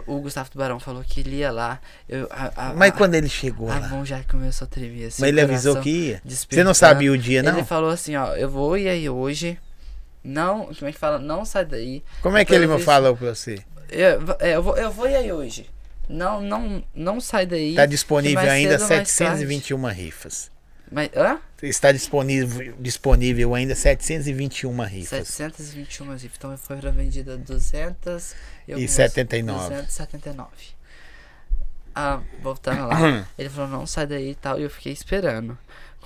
O, 0.06 0.16
o 0.16 0.20
Gustavo 0.20 0.48
Tubarão 0.50 0.78
falou 0.78 1.02
que 1.02 1.20
ele 1.20 1.36
ia 1.36 1.50
lá. 1.50 1.80
Eu, 2.08 2.28
a, 2.30 2.68
a, 2.68 2.74
Mas 2.74 2.92
a- 2.92 2.96
quando 2.96 3.14
ele 3.14 3.28
chegou 3.28 3.68
a 3.70 3.78
lá? 3.80 3.88
mão 3.88 4.04
já 4.06 4.22
começou 4.22 4.66
a 4.66 4.68
tremer. 4.68 5.06
Assim, 5.06 5.22
Mas 5.22 5.28
ele 5.30 5.40
avisou 5.40 5.80
que 5.80 5.90
ia? 5.90 6.22
Você 6.24 6.62
não 6.62 6.74
sabia 6.74 7.10
o 7.10 7.18
dia, 7.18 7.42
não? 7.42 7.52
Ele 7.54 7.64
falou 7.64 7.90
assim, 7.90 8.14
ó, 8.14 8.36
eu 8.36 8.48
vou 8.48 8.76
ir 8.78 8.88
aí 8.88 9.08
hoje. 9.10 9.58
Não, 10.22 10.66
como 10.74 10.88
é 10.88 10.92
que 10.92 10.98
fala? 10.98 11.18
Não 11.18 11.44
sai 11.44 11.64
daí. 11.64 12.02
Como 12.20 12.36
é 12.36 12.44
que 12.44 12.54
ele 12.54 12.66
me 12.66 12.80
falou 12.80 13.16
pra 13.16 13.34
você? 13.34 13.62
Eu, 13.90 14.20
eu, 14.40 14.62
vou, 14.62 14.76
eu 14.76 14.90
vou 14.90 15.08
ir 15.08 15.16
aí 15.16 15.32
hoje. 15.32 15.68
Não, 16.08 16.40
não, 16.40 16.82
não 16.94 17.20
sai 17.20 17.46
daí. 17.46 17.74
Tá 17.74 17.86
disponível 17.86 18.50
ainda 18.50 18.78
cedo 18.78 18.82
ou 18.82 18.96
mais 18.96 19.08
721 19.08 19.86
rifas. 19.88 20.50
Mas, 20.90 21.10
hã? 21.14 21.38
Está 21.62 21.92
disponível, 21.92 22.74
disponível 22.78 23.54
ainda 23.54 23.74
721 23.74 24.80
rifas. 24.84 25.28
721 25.28 26.12
rifas. 26.14 26.30
Então 26.38 26.56
foram 26.56 26.92
vendidas 26.92 27.38
200 27.40 28.34
E 28.68 28.88
79. 28.88 29.68
279. 29.68 30.48
Ah, 31.94 32.20
voltando 32.40 32.86
lá. 32.86 33.26
Ele 33.36 33.50
falou, 33.50 33.68
não 33.68 33.86
sai 33.86 34.06
daí 34.06 34.30
e 34.30 34.34
tal. 34.34 34.58
E 34.58 34.62
eu 34.62 34.70
fiquei 34.70 34.92
esperando. 34.92 35.58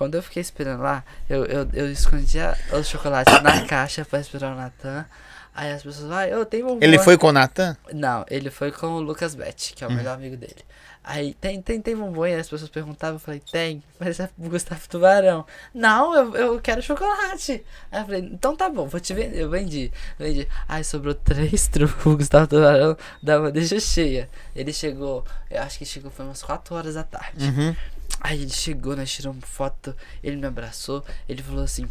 Quando 0.02 0.16
eu 0.16 0.22
fiquei 0.24 0.40
esperando 0.40 0.82
lá, 0.82 1.04
eu, 1.30 1.44
eu, 1.44 1.68
eu 1.72 1.92
escondia 1.92 2.58
os 2.72 2.88
chocolates 2.88 3.40
na 3.40 3.62
caixa 3.70 4.04
pra 4.04 4.18
esperar 4.18 4.52
o 4.52 4.56
Natan. 4.56 5.06
Aí 5.54 5.70
as 5.70 5.84
pessoas, 5.84 6.08
vai, 6.08 6.32
eu 6.32 6.44
tenho 6.44 6.66
um 6.66 6.78
Ele 6.80 6.96
bombom." 6.96 7.04
foi 7.04 7.16
com 7.16 7.28
o 7.28 7.32
Natan? 7.32 7.76
Não, 7.92 8.24
ele 8.28 8.50
foi 8.50 8.72
com 8.72 8.88
o 8.88 9.00
Lucas 9.00 9.36
Bet, 9.36 9.74
que 9.74 9.84
é 9.84 9.86
o 9.86 9.92
melhor 9.92 10.14
amigo 10.14 10.36
dele. 10.36 10.64
Aí, 11.04 11.34
tem, 11.34 11.62
tem, 11.62 11.80
tem 11.80 11.94
bombom? 11.94 12.26
E 12.26 12.34
as 12.34 12.48
pessoas 12.48 12.68
perguntavam, 12.68 13.14
eu 13.14 13.20
falei, 13.20 13.40
tem, 13.52 13.80
mas 14.00 14.18
é 14.18 14.28
Gustavo 14.36 14.80
Tubarão. 14.88 15.46
Não, 15.72 16.16
eu, 16.16 16.34
eu 16.34 16.60
quero 16.60 16.82
chocolate. 16.82 17.64
Aí 17.92 18.00
eu 18.00 18.04
falei, 18.04 18.20
então 18.32 18.56
tá 18.56 18.68
bom, 18.68 18.88
vou 18.88 18.98
te 18.98 19.14
vender. 19.14 19.40
Eu 19.40 19.50
vendi, 19.50 19.92
vendi. 20.18 20.48
Aí 20.68 20.82
sobrou 20.82 21.14
três 21.22 21.68
trufos, 21.68 22.12
o 22.12 22.16
Gustavo 22.16 22.48
Tubarão 22.48 22.96
da 23.22 23.38
bandeja 23.38 23.78
cheia. 23.78 24.28
Ele 24.56 24.72
chegou, 24.72 25.24
eu 25.48 25.62
acho 25.62 25.78
que 25.78 25.84
chegou 25.84 26.10
foi 26.10 26.24
umas 26.24 26.42
4 26.42 26.74
horas 26.74 26.94
da 26.96 27.04
tarde. 27.04 27.44
Uhum. 27.44 27.76
Aí 28.20 28.40
ele 28.42 28.50
chegou, 28.50 28.96
nós 28.96 29.10
tiramos 29.10 29.44
foto, 29.48 29.94
ele 30.22 30.36
me 30.36 30.46
abraçou, 30.46 31.04
ele 31.28 31.42
falou 31.42 31.64
assim, 31.64 31.88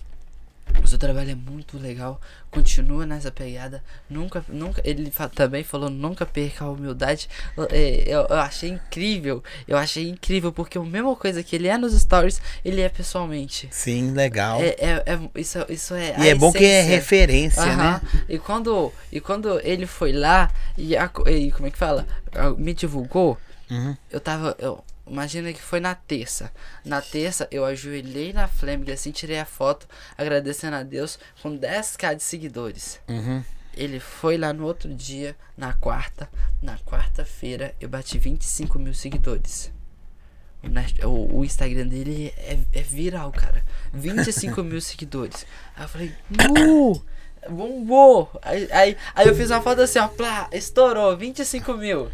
o 0.82 0.88
seu 0.88 0.98
trabalho 0.98 1.32
é 1.32 1.36
muito 1.36 1.78
legal, 1.78 2.22
continua 2.50 3.06
nessa 3.06 3.30
pegada, 3.30 3.84
nunca, 4.10 4.44
nunca, 4.48 4.82
ele 4.86 5.12
fa- 5.12 5.28
também 5.28 5.64
falou, 5.66 5.90
nunca 5.90 6.26
perca 6.26 6.64
a 6.64 6.70
humildade, 6.70 7.28
Eu- 7.58 7.68
é, 7.70 8.04
eu, 8.08 8.22
eu 8.30 8.36
achei 8.40 8.70
incrível, 8.70 9.44
eu 9.68 9.78
achei 9.78 10.08
incrível, 10.08 10.54
porque 10.54 10.78
a 10.78 10.82
mesma 10.82 11.14
coisa 11.18 11.44
que 11.44 11.54
ele 11.58 11.68
é 11.68 11.78
nos 11.78 11.94
stories, 12.00 12.42
ele 12.64 12.80
é 12.80 12.88
pessoalmente. 12.88 13.68
Sim, 13.70 14.12
legal. 14.12 14.62
É, 14.62 14.68
é, 14.80 15.04
é- 15.06 15.30
isso, 15.40 15.58
isso 15.68 15.94
é 15.94 16.16
e 16.18 16.30
é 16.30 16.36
bom 16.36 16.54
que 16.54 16.64
é 16.64 16.82
referência, 16.84 17.64
Aham. 17.64 17.76
né? 17.76 18.02
E 18.30 18.40
quando, 18.40 18.94
e 19.12 19.20
quando 19.20 19.60
ele 19.62 19.86
foi 19.86 20.14
lá 20.14 20.50
e, 20.78 20.96
a 20.96 21.12
e 21.28 21.52
como 21.52 21.68
é 21.68 21.72
que 21.72 21.78
fala? 21.78 22.08
Ah, 22.34 22.52
Me 22.52 22.74
divulgou, 22.74 23.38
Uhum. 23.70 23.96
eu 24.10 24.20
tava. 24.22 24.56
Eu, 24.60 24.82
imagina 25.08 25.52
que 25.54 25.62
foi 25.62 25.80
na 25.80 25.94
terça. 25.96 26.52
Na 26.86 27.02
terça 27.02 27.48
eu 27.52 27.66
ajoelhei 27.66 28.34
na 28.34 28.48
Fleming 28.48 28.92
assim, 28.92 29.12
tirei 29.12 29.40
a 29.40 29.46
foto, 29.46 29.88
agradecendo 30.18 30.76
a 30.76 30.84
Deus, 30.84 31.18
com 31.42 31.58
10k 31.58 32.16
de 32.16 32.24
seguidores. 32.24 33.00
Uhum. 33.08 33.44
Ele 33.76 34.00
foi 34.00 34.38
lá 34.38 34.52
no 34.52 34.66
outro 34.66 34.94
dia, 34.94 35.36
na 35.58 35.74
quarta. 35.74 36.30
Na 36.62 36.78
quarta-feira 36.80 37.74
eu 37.80 37.88
bati 37.88 38.18
25 38.20 38.78
mil 38.78 38.94
seguidores. 38.94 39.72
O- 41.06 41.40
o 41.40 41.46
Instagram 41.46 41.88
dele 41.88 42.34
é, 42.38 42.60
é 42.74 42.82
viral, 42.82 43.32
cara. 43.32 43.64
25 43.94 44.62
mil 44.64 44.80
seguidores. 44.82 45.46
Aí 45.76 45.84
eu 45.86 45.90
falei, 45.90 46.16
nu! 46.30 47.04
Bombou! 47.50 48.30
Aí, 48.44 48.68
aí, 48.72 48.98
aí 49.16 49.28
eu 49.28 49.34
fiz 49.36 49.50
uma 49.50 49.62
foto 49.62 49.82
assim, 49.82 49.98
ó, 49.98 50.08
plá, 50.08 50.48
estourou, 50.52 51.18
25 51.18 51.74
mil. 51.74 52.12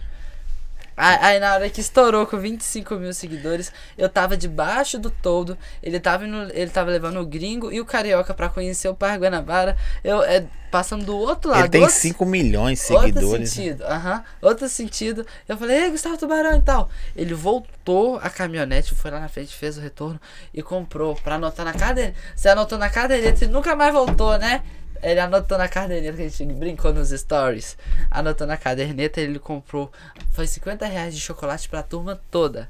Aí, 0.99 1.40
na 1.40 1.53
hora 1.53 1.69
que 1.69 1.80
estourou 1.80 2.26
com 2.26 2.38
25 2.40 2.95
mil 2.95 3.14
seguidores, 3.14 3.72
eu 3.95 4.10
tava 4.10 4.36
debaixo 4.36 4.98
do 4.98 5.11
todo. 5.11 5.56
Ele 5.84 5.99
tava, 5.99 6.26
indo- 6.26 6.52
ele 6.53 6.72
tava 6.72 6.90
levando 6.90 7.19
o 7.19 7.26
gringo 7.26 7.72
e 7.72 7.80
o 7.80 7.86
carioca 7.86 8.34
pra 8.34 8.49
conhecer 8.49 8.88
o 8.90 8.95
Parque 8.95 9.19
Guanabara. 9.19 9.78
Eu 10.03 10.24
é, 10.24 10.44
passando 10.72 11.06
do 11.06 11.15
outro 11.15 11.52
lado. 11.52 11.61
Ele 11.61 11.69
tem 11.69 11.82
outro- 11.82 11.95
5 11.95 12.26
milhões 12.26 12.80
de 12.88 12.94
Outro 12.94 13.07
seguidores. 13.10 13.40
né? 13.41 13.45
sentido, 13.45 13.84
aham. 13.86 14.24
Outro 14.41 14.68
sentido. 14.68 15.26
Eu 15.48 15.56
falei, 15.56 15.84
ei, 15.84 15.91
Gustavo 15.91 16.18
Tubarão 16.18 16.57
e 16.57 16.61
tal. 16.64 16.90
Ele 17.15 17.36
voltou 17.36 18.18
a 18.18 18.30
caminhonete, 18.30 18.95
foi 18.95 19.11
lá 19.11 19.19
na 19.19 19.30
frente, 19.30 19.53
fez 19.53 19.78
o 19.78 19.82
retorno 19.82 20.19
e 20.53 20.64
comprou 20.64 21.14
pra 21.15 21.36
anotar 21.36 21.64
na 21.64 21.74
caderneta. 21.74 22.18
Você 22.36 22.49
anotou 22.49 22.78
na 22.80 22.90
caderneta 22.90 23.45
e 23.45 23.48
nunca 23.48 23.76
mais 23.76 23.94
voltou, 23.94 24.36
né? 24.40 24.64
Ele 25.02 25.19
anotou 25.19 25.57
na 25.57 25.68
caderneta 25.68 26.18
que 26.18 26.24
a 26.24 26.30
gente 26.30 26.53
brincou 26.53 26.94
nos 26.94 27.10
stories. 27.10 27.78
Anotou 28.11 28.45
na 28.48 28.57
caderneta, 28.57 29.19
ele 29.22 29.40
comprou. 29.40 29.91
Foi 30.32 30.48
50 30.48 30.86
reais 30.86 31.14
de 31.15 31.22
chocolate 31.22 31.68
pra 31.69 31.82
turma 31.84 32.19
toda. 32.32 32.69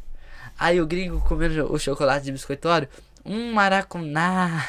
Aí 0.60 0.82
o 0.82 0.88
gringo 0.88 1.20
comendo 1.22 1.72
o 1.72 1.78
chocolate 1.80 2.26
de 2.26 2.32
biscoitório. 2.32 2.88
Um 3.26 3.52
maracuná. 3.54 4.66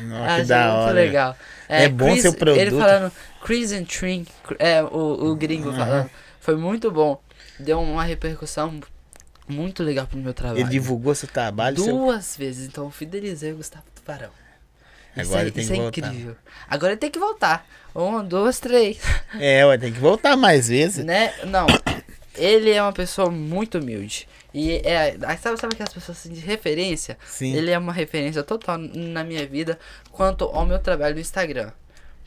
Nossa, 0.00 0.36
que 0.40 0.44
da 0.46 0.64
muito 0.66 0.78
hora. 0.84 0.92
legal. 0.92 1.36
É 1.68 1.88
bom 1.88 2.16
seu 2.16 2.32
produto. 2.34 2.60
Ele 2.60 2.70
falando 2.70 3.12
Chris 3.44 3.72
and 3.72 3.84
Trin, 3.84 4.26
é, 4.58 4.82
o, 4.82 5.30
o 5.30 5.36
gringo 5.36 5.72
falando. 5.72 6.10
Foi 6.40 6.56
muito 6.56 6.90
bom. 6.90 7.20
Deu 7.58 7.80
uma 7.80 8.02
repercussão 8.04 8.80
muito 9.48 9.82
legal 9.82 10.06
pro 10.06 10.18
meu 10.18 10.32
trabalho. 10.34 10.60
Ele 10.60 10.68
divulgou 10.70 11.14
seu 11.14 11.28
trabalho. 11.28 11.78
seu- 11.82 11.94
Duas 11.96 12.36
vezes, 12.36 12.68
então 12.68 12.84
eu 12.84 12.90
fidelizei 12.90 13.52
o 13.52 13.56
Gustavo 13.56 13.84
Tubarão. 13.94 14.30
Isso 15.16 15.30
Agora 15.30 15.40
é, 15.40 15.42
ele 15.44 15.50
tem 15.52 15.62
isso 15.64 15.72
que 15.72 15.78
é 15.78 15.82
voltar. 15.82 16.08
incrível. 16.08 16.36
Agora 16.68 16.92
ele 16.92 17.00
tem 17.00 17.10
que 17.10 17.18
voltar. 17.18 17.66
Um, 17.94 18.24
duas, 18.24 18.58
três. 18.58 18.98
É, 19.38 19.64
ué, 19.66 19.76
tem 19.78 19.92
que 19.92 20.00
voltar 20.00 20.36
mais 20.36 20.68
vezes. 20.68 21.04
né? 21.04 21.32
Não. 21.44 21.66
Ele 22.34 22.70
é 22.70 22.82
uma 22.82 22.92
pessoa 22.92 23.30
muito 23.30 23.78
humilde. 23.78 24.26
E 24.54 24.76
é. 24.84 25.16
Sabe, 25.40 25.60
sabe 25.60 25.74
aquelas 25.74 25.92
pessoas 25.92 26.18
assim, 26.18 26.32
de 26.32 26.40
referência? 26.40 27.18
Sim. 27.26 27.54
Ele 27.54 27.70
é 27.70 27.78
uma 27.78 27.92
referência 27.92 28.42
total 28.42 28.78
na 28.78 29.22
minha 29.24 29.46
vida 29.46 29.78
quanto 30.10 30.44
ao 30.44 30.64
meu 30.64 30.78
trabalho 30.78 31.14
no 31.14 31.20
Instagram. 31.20 31.70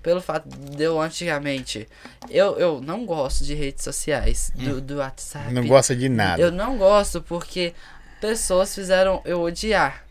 Pelo 0.03 0.21
fato 0.21 0.47
de 0.47 0.83
eu 0.83 1.01
antigamente. 1.01 1.87
Eu, 2.29 2.57
eu 2.59 2.81
não 2.81 3.05
gosto 3.05 3.43
de 3.43 3.55
redes 3.55 3.83
sociais, 3.83 4.51
do, 4.53 4.79
do 4.79 4.97
WhatsApp. 4.97 5.51
Não 5.51 5.65
gosta 5.65 5.95
de 5.95 6.07
nada. 6.07 6.39
Eu 6.39 6.51
não 6.51 6.77
gosto 6.77 7.21
porque 7.23 7.73
pessoas 8.21 8.73
fizeram 8.75 9.21
eu 9.25 9.41
odiar. 9.41 10.04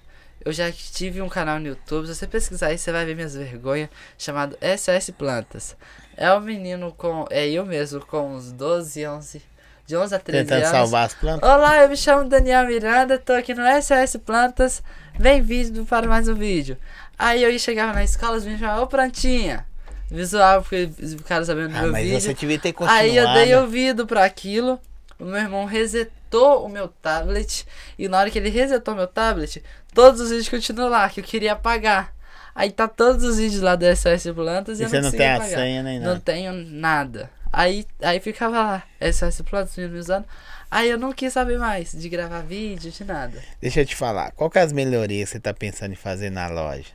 Eu 0.45 0.53
já 0.53 0.71
tive 0.71 1.23
um 1.23 1.29
canal 1.29 1.59
no 1.59 1.67
YouTube, 1.69 2.07
se 2.07 2.15
você 2.15 2.27
pesquisar 2.27 2.67
aí, 2.69 2.77
você 2.79 2.93
vai 2.93 3.05
ver 3.07 3.15
minhas 3.15 3.35
vergonhas, 3.35 3.89
chamado 4.19 4.57
SOS 4.61 5.11
Plantas. 5.17 5.75
É 6.17 6.33
um 6.35 6.41
menino 6.41 6.93
com. 6.93 7.25
É 7.31 7.49
eu 7.49 7.65
mesmo, 7.65 8.05
com 8.05 8.35
uns 8.35 8.53
12, 8.53 9.07
11. 9.07 9.43
De 9.87 9.97
11 9.97 10.15
a 10.15 10.19
13 10.19 10.45
Tentando 10.45 10.59
anos. 10.65 10.71
salvar 10.71 11.07
as 11.07 11.15
plantas. 11.15 11.47
Olá, 11.49 11.83
eu 11.83 11.89
me 11.91 11.97
chamo 11.97 12.27
Daniel 12.29 12.67
Miranda, 12.67 13.19
tô 13.19 13.35
aqui 13.35 13.53
no 13.55 13.63
SOS 13.83 14.17
Plantas. 14.25 14.83
Bem-vindo 15.19 15.85
para 15.85 16.07
mais 16.07 16.27
um 16.27 16.35
vídeo. 16.35 16.79
Aí 17.19 17.43
eu 17.43 17.51
ia 17.51 17.59
chegava 17.59 17.93
na 17.93 18.03
escola, 18.03 18.37
os 18.39 18.45
meninos 18.45 18.61
chamavam, 18.61 18.85
ô 18.85 18.87
plantinha. 18.87 19.67
Visual, 20.11 20.63
porque 20.63 20.89
ficaram 21.19 21.45
sabendo 21.45 21.69
do 21.71 21.77
Ah, 21.77 21.83
meu 21.83 21.93
mas 21.93 22.05
vídeo. 22.05 22.21
você 22.21 22.33
devia 22.35 22.59
ter 22.59 22.73
continuado. 22.73 23.05
Aí 23.05 23.15
eu 23.17 23.31
dei 23.35 23.55
ouvido 23.57 24.07
pra 24.07 24.25
aquilo. 24.25 24.81
O 25.19 25.25
meu 25.25 25.37
irmão 25.39 25.65
resetou 25.67 26.65
o 26.65 26.69
meu 26.69 26.89
tablet. 26.89 27.67
E 27.99 28.09
na 28.09 28.19
hora 28.21 28.31
que 28.31 28.39
ele 28.39 28.49
resetou 28.49 28.95
meu 28.95 29.07
tablet, 29.07 29.63
todos 29.95 30.21
os 30.21 30.29
vídeos 30.31 30.49
continuam 30.49 30.91
lá, 30.91 31.09
que 31.09 31.21
eu 31.21 31.25
queria 31.25 31.53
apagar. 31.53 32.13
Aí 32.55 32.71
tá 32.71 32.87
todos 32.87 33.25
os 33.25 33.37
vídeos 33.39 33.63
lá 33.63 33.75
do 33.75 33.85
SOS 33.97 34.33
Plantas 34.35 34.79
e, 34.79 34.83
E 34.83 34.85
eu 34.85 34.89
você 34.89 34.97
não 34.97 35.03
não 35.05 35.11
consigo 35.11 35.23
tem 35.23 35.33
a 35.33 35.39
pagar. 35.39 35.57
senha 35.59 35.83
nem 35.83 35.99
Não 35.99 36.07
nada. 36.09 36.21
tenho 36.21 36.53
nada. 36.53 37.31
Aí, 37.53 37.87
aí 38.03 38.19
ficava 38.21 38.57
lá, 38.63 38.83
SOS 39.13 39.41
Plantas 39.43 39.77
me 39.77 39.87
usando. 39.99 40.25
Aí 40.71 40.91
eu 40.91 40.99
não 40.99 41.13
quis 41.13 41.33
saber 41.33 41.59
mais 41.59 41.93
de 41.93 42.09
gravar 42.09 42.41
vídeo, 42.43 42.91
de 42.91 43.05
nada. 43.05 43.41
Deixa 43.61 43.81
eu 43.81 43.87
te 43.87 43.95
falar, 43.95 44.33
qual 44.33 44.51
que 44.51 44.59
é 44.59 44.63
as 44.63 44.73
melhorias 44.73 45.29
que 45.29 45.33
você 45.35 45.41
tá 45.41 45.55
pensando 45.55 45.93
em 45.93 45.97
fazer 45.97 46.31
na 46.31 46.49
loja? 46.49 46.91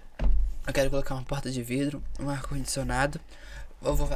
Eu 0.67 0.73
quero 0.73 0.89
colocar 0.89 1.15
uma 1.15 1.23
porta 1.23 1.49
de 1.49 1.63
vidro, 1.63 2.03
um 2.19 2.29
ar-condicionado. 2.29 3.19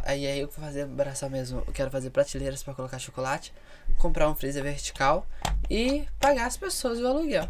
Aí, 0.05 0.27
aí 0.27 0.39
eu 0.41 0.47
vou 0.47 0.64
fazer 0.65 0.81
abraçar 0.84 1.30
mesmo. 1.30 1.64
Eu 1.65 1.72
quero 1.73 1.89
fazer 1.89 2.10
prateleiras 2.10 2.61
pra 2.61 2.73
colocar 2.73 2.99
chocolate, 2.99 3.53
comprar 3.97 4.30
um 4.30 4.35
freezer 4.35 4.61
vertical 4.61 5.26
e 5.69 6.05
pagar 6.19 6.45
as 6.47 6.57
pessoas 6.57 6.99
o 6.99 7.07
aluguel. 7.07 7.47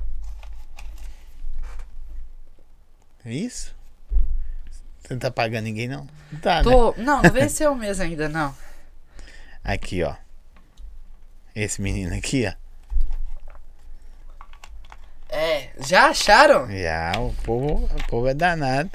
É 3.26 3.34
isso? 3.34 3.74
Você 5.02 5.14
não 5.14 5.20
tá 5.20 5.32
pagando 5.32 5.66
ninguém, 5.66 5.88
não? 5.88 6.08
Não 6.32 6.40
tá, 6.40 6.58
né? 6.58 6.64
Tô, 6.64 6.94
não, 6.98 7.22
não 7.22 7.32
venceu 7.32 7.72
o 7.72 7.76
mês 7.76 8.00
ainda, 8.00 8.28
não. 8.30 8.56
Aqui, 9.64 10.04
ó. 10.04 10.16
Esse 11.56 11.82
menino 11.82 12.16
aqui, 12.16 12.46
ó. 12.48 12.54
É, 15.30 15.72
já 15.80 16.10
acharam? 16.10 16.70
Já, 16.70 17.14
o 17.20 17.34
povo, 17.44 17.86
o 17.86 18.08
povo 18.08 18.28
é 18.28 18.34
danado. 18.34 18.90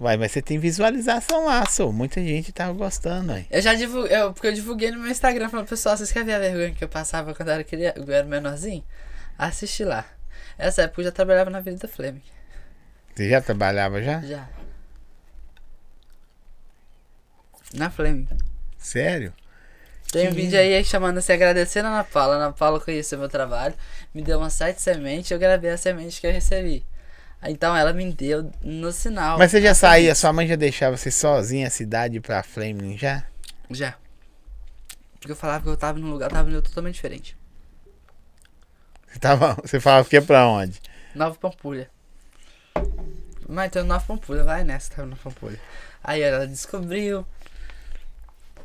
Uai, 0.00 0.16
mas 0.16 0.32
você 0.32 0.42
tem 0.42 0.58
visualização 0.58 1.46
lá, 1.46 1.64
só. 1.66 1.90
Muita 1.90 2.20
gente 2.20 2.52
tava 2.52 2.72
gostando, 2.72 3.32
aí. 3.32 3.46
Eu 3.50 3.62
já 3.62 3.74
divulguei, 3.74 4.16
eu, 4.16 4.32
porque 4.32 4.48
eu 4.48 4.52
divulguei 4.52 4.90
no 4.90 4.98
meu 4.98 5.10
Instagram 5.10 5.48
falando, 5.48 5.68
pessoal, 5.68 5.96
vocês 5.96 6.12
querem 6.12 6.26
ver 6.26 6.34
a 6.34 6.38
vergonha 6.38 6.74
que 6.74 6.84
eu 6.84 6.88
passava 6.88 7.34
quando 7.34 7.48
eu 7.48 7.54
era, 7.54 7.64
criança, 7.64 7.98
eu 7.98 8.12
era 8.12 8.26
menorzinho? 8.26 8.84
Assiste 9.38 9.84
lá. 9.84 10.04
Essa 10.58 10.82
época 10.82 11.00
eu 11.00 11.06
já 11.06 11.12
trabalhava 11.12 11.50
na 11.50 11.60
Vida 11.60 11.88
Fleming. 11.88 12.22
Você 13.14 13.28
já 13.28 13.40
trabalhava 13.40 14.02
já? 14.02 14.20
Já. 14.20 14.48
Na 17.72 17.90
Fleming. 17.90 18.28
Sério? 18.78 19.32
Tem 20.12 20.28
um 20.28 20.30
Que 20.30 20.36
vídeo 20.36 20.58
aí 20.58 20.84
chamando 20.84 21.20
se 21.20 21.32
agradecendo 21.32 21.88
a 21.88 21.90
Ana 21.90 22.04
Paula. 22.04 22.34
A 22.34 22.36
Ana 22.36 22.52
Paula 22.52 22.80
conheceu 22.80 23.18
meu 23.18 23.28
trabalho, 23.28 23.74
me 24.14 24.22
deu 24.22 24.38
umas 24.38 24.52
sete 24.52 24.80
sementes 24.80 25.30
eu 25.30 25.38
gravei 25.38 25.70
a 25.70 25.76
semente 25.76 26.20
que 26.20 26.26
eu 26.26 26.32
recebi. 26.32 26.84
Então 27.42 27.76
ela 27.76 27.92
me 27.92 28.10
deu 28.12 28.50
no 28.62 28.92
sinal. 28.92 29.38
Mas 29.38 29.50
você 29.50 29.60
já 29.60 29.74
saía, 29.74 30.02
semente. 30.04 30.18
sua 30.18 30.32
mãe 30.32 30.46
já 30.46 30.56
deixava 30.56 30.96
você 30.96 31.10
sozinha 31.10 31.66
a 31.66 31.70
cidade 31.70 32.20
pra 32.20 32.42
Flaming 32.42 32.96
já? 32.96 33.24
Já. 33.70 33.94
Porque 35.18 35.32
eu 35.32 35.36
falava 35.36 35.62
que 35.64 35.68
eu 35.68 35.76
tava 35.76 35.98
num 35.98 36.10
lugar, 36.10 36.26
eu 36.26 36.30
tava 36.30 36.48
num 36.48 36.56
lugar 36.56 36.68
totalmente 36.68 36.94
diferente. 36.94 37.36
Você, 39.16 39.20
tava, 39.20 39.54
você 39.62 39.78
falava 39.78 40.08
que 40.08 40.16
ia 40.16 40.22
pra 40.22 40.48
onde? 40.48 40.80
Nova 41.14 41.36
Pampulha. 41.36 41.88
Mas 43.48 43.66
então 43.66 43.84
Nova 43.84 44.04
Pampulha, 44.04 44.42
vai 44.42 44.64
nessa, 44.64 44.90
tava 44.90 45.06
Nova 45.06 45.22
Pampulha. 45.22 45.60
Aí 46.02 46.20
ela 46.20 46.46
descobriu. 46.46 47.24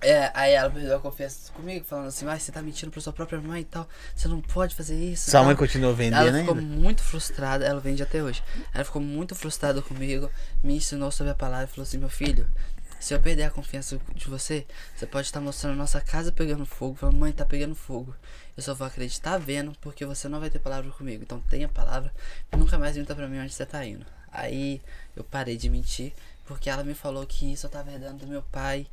É, 0.02 0.32
aí 0.34 0.54
ela 0.54 0.70
perdeu 0.70 0.96
a 0.96 1.00
confiança 1.00 1.52
comigo, 1.52 1.86
falando 1.86 2.08
assim, 2.08 2.24
mas 2.26 2.42
você 2.42 2.52
tá 2.54 2.62
mentindo 2.62 2.90
pra 2.90 3.02
sua 3.02 3.12
própria 3.14 3.40
mãe 3.40 3.62
e 3.62 3.66
tal. 3.66 3.88
Você 4.16 4.28
não 4.30 4.42
pode 4.42 4.74
fazer 4.74 4.96
isso. 4.96 5.26
Sua 5.30 5.40
tal." 5.40 5.46
mãe 5.46 5.56
continuou 5.56 5.94
vendendo 5.94 6.26
Ela 6.28 6.40
ficou 6.40 6.56
ainda? 6.56 6.76
muito 6.76 7.04
frustrada, 7.04 7.66
ela 7.66 7.80
vende 7.82 8.02
até 8.02 8.24
hoje. 8.24 8.42
Ela 8.74 8.84
ficou 8.86 9.02
muito 9.02 9.36
frustrada 9.36 9.82
comigo, 9.82 10.32
me 10.64 10.78
ensinou 10.78 11.12
sobre 11.12 11.32
a 11.32 11.36
palavra 11.36 11.66
e 11.66 11.68
falou 11.68 11.84
assim: 11.84 11.98
Meu 11.98 12.10
filho, 12.10 12.50
se 12.98 13.14
eu 13.14 13.20
perder 13.20 13.44
a 13.44 13.50
confiança 13.50 14.00
de 14.16 14.28
você, 14.30 14.66
você 14.96 15.06
pode 15.06 15.28
estar 15.28 15.42
mostrando 15.42 15.74
a 15.74 15.78
nossa 15.78 16.00
casa 16.00 16.32
pegando 16.32 16.66
fogo, 16.66 16.96
falando, 16.96 17.18
mãe, 17.18 17.34
tá 17.34 17.46
pegando 17.46 17.76
fogo. 17.76 18.16
Eu 18.60 18.64
só 18.64 18.74
vou 18.74 18.86
acreditar 18.86 19.38
vendo, 19.38 19.72
porque 19.80 20.06
você 20.06 20.28
não 20.28 20.42
vai 20.42 20.50
ter 20.50 20.60
palavra 20.60 20.92
comigo. 20.92 21.24
Então 21.24 21.40
tenha 21.50 21.70
palavra 21.70 22.14
e 22.52 22.58
nunca 22.58 22.78
mais 22.78 22.98
minta 22.98 23.16
pra 23.16 23.26
mim 23.26 23.40
onde 23.40 23.54
você 23.54 23.66
tá 23.66 23.86
indo. 23.86 24.06
Aí 24.30 24.82
eu 25.16 25.24
parei 25.24 25.56
de 25.56 25.70
mentir, 25.70 26.12
porque 26.46 26.70
ela 26.70 26.84
me 26.84 26.94
falou 26.94 27.26
que 27.26 27.54
isso 27.54 27.68
eu 27.68 27.70
tava 27.70 27.90
herdando 27.90 28.26
do 28.26 28.28
meu 28.28 28.42
pai, 28.42 28.86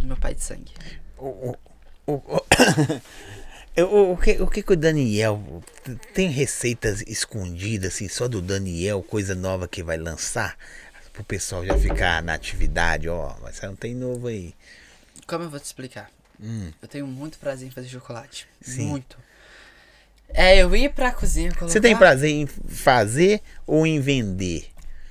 do 0.00 0.04
meu 0.04 0.16
pai 0.16 0.34
de 0.34 0.42
sangue. 0.42 0.72
O, 1.16 1.28
o, 1.28 1.56
o, 2.08 2.12
o, 2.12 2.42
o, 3.86 4.12
o 4.14 4.16
que, 4.16 4.42
o 4.42 4.48
que 4.48 4.64
que 4.64 4.72
o 4.72 4.76
Daniel 4.76 5.62
tem 6.12 6.28
receitas 6.28 7.00
escondidas 7.02 7.94
assim 7.94 8.08
só 8.08 8.26
do 8.26 8.42
Daniel 8.42 9.00
coisa 9.00 9.36
nova 9.36 9.68
que 9.68 9.80
vai 9.80 9.96
lançar 9.96 10.58
pro 11.12 11.22
pessoal 11.22 11.64
já 11.64 11.78
ficar 11.78 12.20
na 12.20 12.34
atividade 12.34 13.08
ó 13.08 13.36
mas 13.40 13.60
não 13.60 13.76
tem 13.76 13.94
novo 13.94 14.26
aí 14.26 14.54
Como 15.24 15.44
eu 15.44 15.50
vou 15.50 15.60
te 15.60 15.66
explicar? 15.66 16.10
Hum. 16.40 16.72
Eu 16.80 16.88
tenho 16.88 17.06
muito 17.06 17.38
prazer 17.38 17.68
em 17.68 17.70
fazer 17.70 17.88
chocolate. 17.88 18.46
Sim. 18.60 18.86
Muito. 18.86 19.16
É, 20.28 20.56
eu 20.56 20.74
ir 20.74 20.92
pra 20.92 21.12
cozinha 21.12 21.50
colocar... 21.50 21.68
você 21.68 21.80
tem 21.80 21.96
prazer 21.96 22.30
em 22.30 22.46
fazer 22.46 23.40
ou 23.66 23.86
em 23.86 24.00
vender 24.00 24.68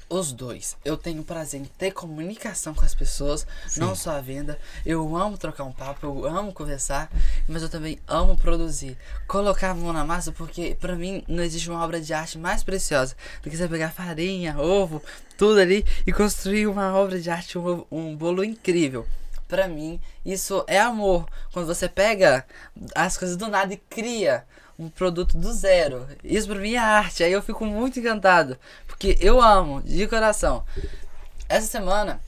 Os 0.10 0.34
dois. 0.34 0.76
Eu 0.84 0.98
tenho 0.98 1.24
prazer 1.24 1.62
em 1.62 1.66
ter 1.66 1.92
comunicação 1.92 2.74
com 2.74 2.84
as 2.84 2.94
pessoas, 2.94 3.48
não 3.78 3.96
só 3.96 4.12
a 4.18 4.22
venda. 4.22 4.60
Eu 4.86 5.16
amo 5.16 5.38
trocar 5.38 5.64
um 5.64 5.72
papo, 5.72 6.06
eu 6.06 6.26
amo 6.26 6.52
conversar, 6.52 7.10
mas 7.48 7.64
eu 7.64 7.70
também 7.70 7.98
amo 8.06 8.36
produzir. 8.36 8.98
Colocar 9.26 9.70
a 9.70 9.76
mão 9.76 9.94
na 9.94 10.04
massa, 10.04 10.32
porque 10.32 10.76
pra 10.80 10.96
mim 10.96 11.24
não 11.28 11.44
existe 11.44 11.70
uma 11.70 11.84
obra 11.84 12.02
de 12.02 12.14
arte 12.14 12.38
mais 12.38 12.64
preciosa 12.64 13.16
do 13.42 13.50
que 13.50 13.56
você 13.56 13.68
pegar 13.68 13.92
farinha, 13.92 14.60
ovo, 14.60 15.02
tudo 15.38 15.60
ali 15.60 15.86
e 16.06 16.12
construir 16.12 16.68
uma 16.68 16.94
obra 16.94 17.20
de 17.20 17.30
arte, 17.30 17.58
um, 17.58 17.86
um 17.90 18.16
bolo 18.16 18.44
incrível. 18.44 19.08
Pra 19.54 19.68
mim, 19.68 20.00
isso 20.26 20.64
é 20.66 20.80
amor. 20.80 21.30
Quando 21.52 21.68
você 21.68 21.88
pega 21.88 22.44
as 22.96 23.16
coisas 23.16 23.38
do 23.38 23.48
nada 23.48 23.72
e 23.72 23.78
cria 23.78 24.46
um 24.80 24.90
produto 24.90 25.38
do 25.38 25.54
zero. 25.54 26.08
Isso 26.24 26.48
pra 26.48 26.58
mim 26.58 26.74
é 26.74 26.80
arte. 26.80 27.24
Aí 27.24 27.32
eu 27.32 27.40
fico 27.40 27.64
muito 27.64 28.00
encantado. 28.00 28.58
Porque 28.88 29.16
eu 29.22 29.40
amo, 29.40 29.84
de 29.84 30.08
coração. 30.08 30.66
Essa 31.48 31.68
semana 31.68 32.20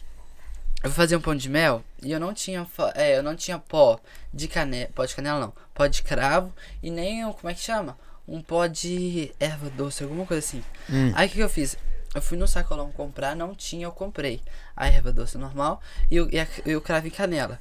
eu 0.83 0.91
vou 0.91 0.95
fazer 0.95 1.15
um 1.15 1.19
pão 1.19 1.33
de 1.33 1.49
mel 1.49 1.83
e 2.03 2.11
eu 2.11 2.19
não 2.19 2.31
tinha, 2.31 2.63
é, 2.93 3.17
eu 3.17 3.23
não 3.23 3.35
tinha 3.35 3.57
pó 3.57 3.99
de 4.31 4.47
canela, 4.47 4.91
pó 4.93 5.03
de 5.03 5.15
canela 5.15 5.39
não, 5.39 5.53
pó 5.73 5.87
de 5.87 6.03
cravo 6.03 6.53
e 6.83 6.91
nem 6.91 7.25
um, 7.25 7.33
como 7.33 7.49
é 7.49 7.55
que 7.55 7.61
chama? 7.61 7.97
Um 8.27 8.39
pó 8.39 8.67
de 8.67 9.33
erva 9.39 9.67
doce, 9.71 10.03
alguma 10.03 10.27
coisa 10.27 10.45
assim. 10.45 10.63
Hum. 10.87 11.11
Aí 11.15 11.25
o 11.25 11.29
que, 11.31 11.37
que 11.37 11.41
eu 11.41 11.49
fiz? 11.49 11.75
Eu 12.15 12.21
fui 12.21 12.37
no 12.37 12.47
sacolão 12.47 12.91
comprar, 12.91 13.35
não 13.35 13.53
tinha, 13.53 13.85
eu 13.85 13.91
comprei 13.91 14.41
a 14.75 14.87
erva 14.87 15.11
doce 15.11 15.37
normal 15.37 15.81
e 16.09 16.19
o, 16.21 16.29
e, 16.33 16.39
a- 16.39 16.47
e 16.65 16.75
o 16.75 16.81
cravo 16.81 17.07
em 17.07 17.11
canela. 17.11 17.59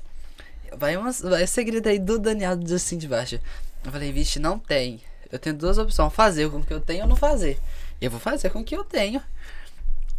Vai, 0.77 0.97
umas, 0.97 1.21
vai 1.21 1.47
segredo 1.47 1.89
aí 1.89 1.99
do 1.99 2.19
Daniel 2.19 2.57
do 2.57 2.75
assim 2.75 2.97
de 2.97 3.09
baixo. 3.09 3.41
Eu 3.85 3.91
falei, 3.93 4.13
vixe, 4.13 4.39
não 4.39 4.59
tem. 4.59 5.03
Eu 5.31 5.39
tenho 5.39 5.57
duas 5.57 5.77
opções, 5.77 6.13
fazer 6.13 6.49
com 6.51 6.59
o 6.59 6.65
que 6.65 6.73
eu 6.73 6.81
tenho 6.81 7.03
ou 7.03 7.09
não 7.09 7.17
fazer. 7.17 7.59
Eu 8.01 8.11
vou 8.11 8.21
fazer 8.21 8.49
com 8.51 8.61
o 8.61 8.65
que 8.65 8.77
eu 8.77 8.85
tenho. 8.85 9.21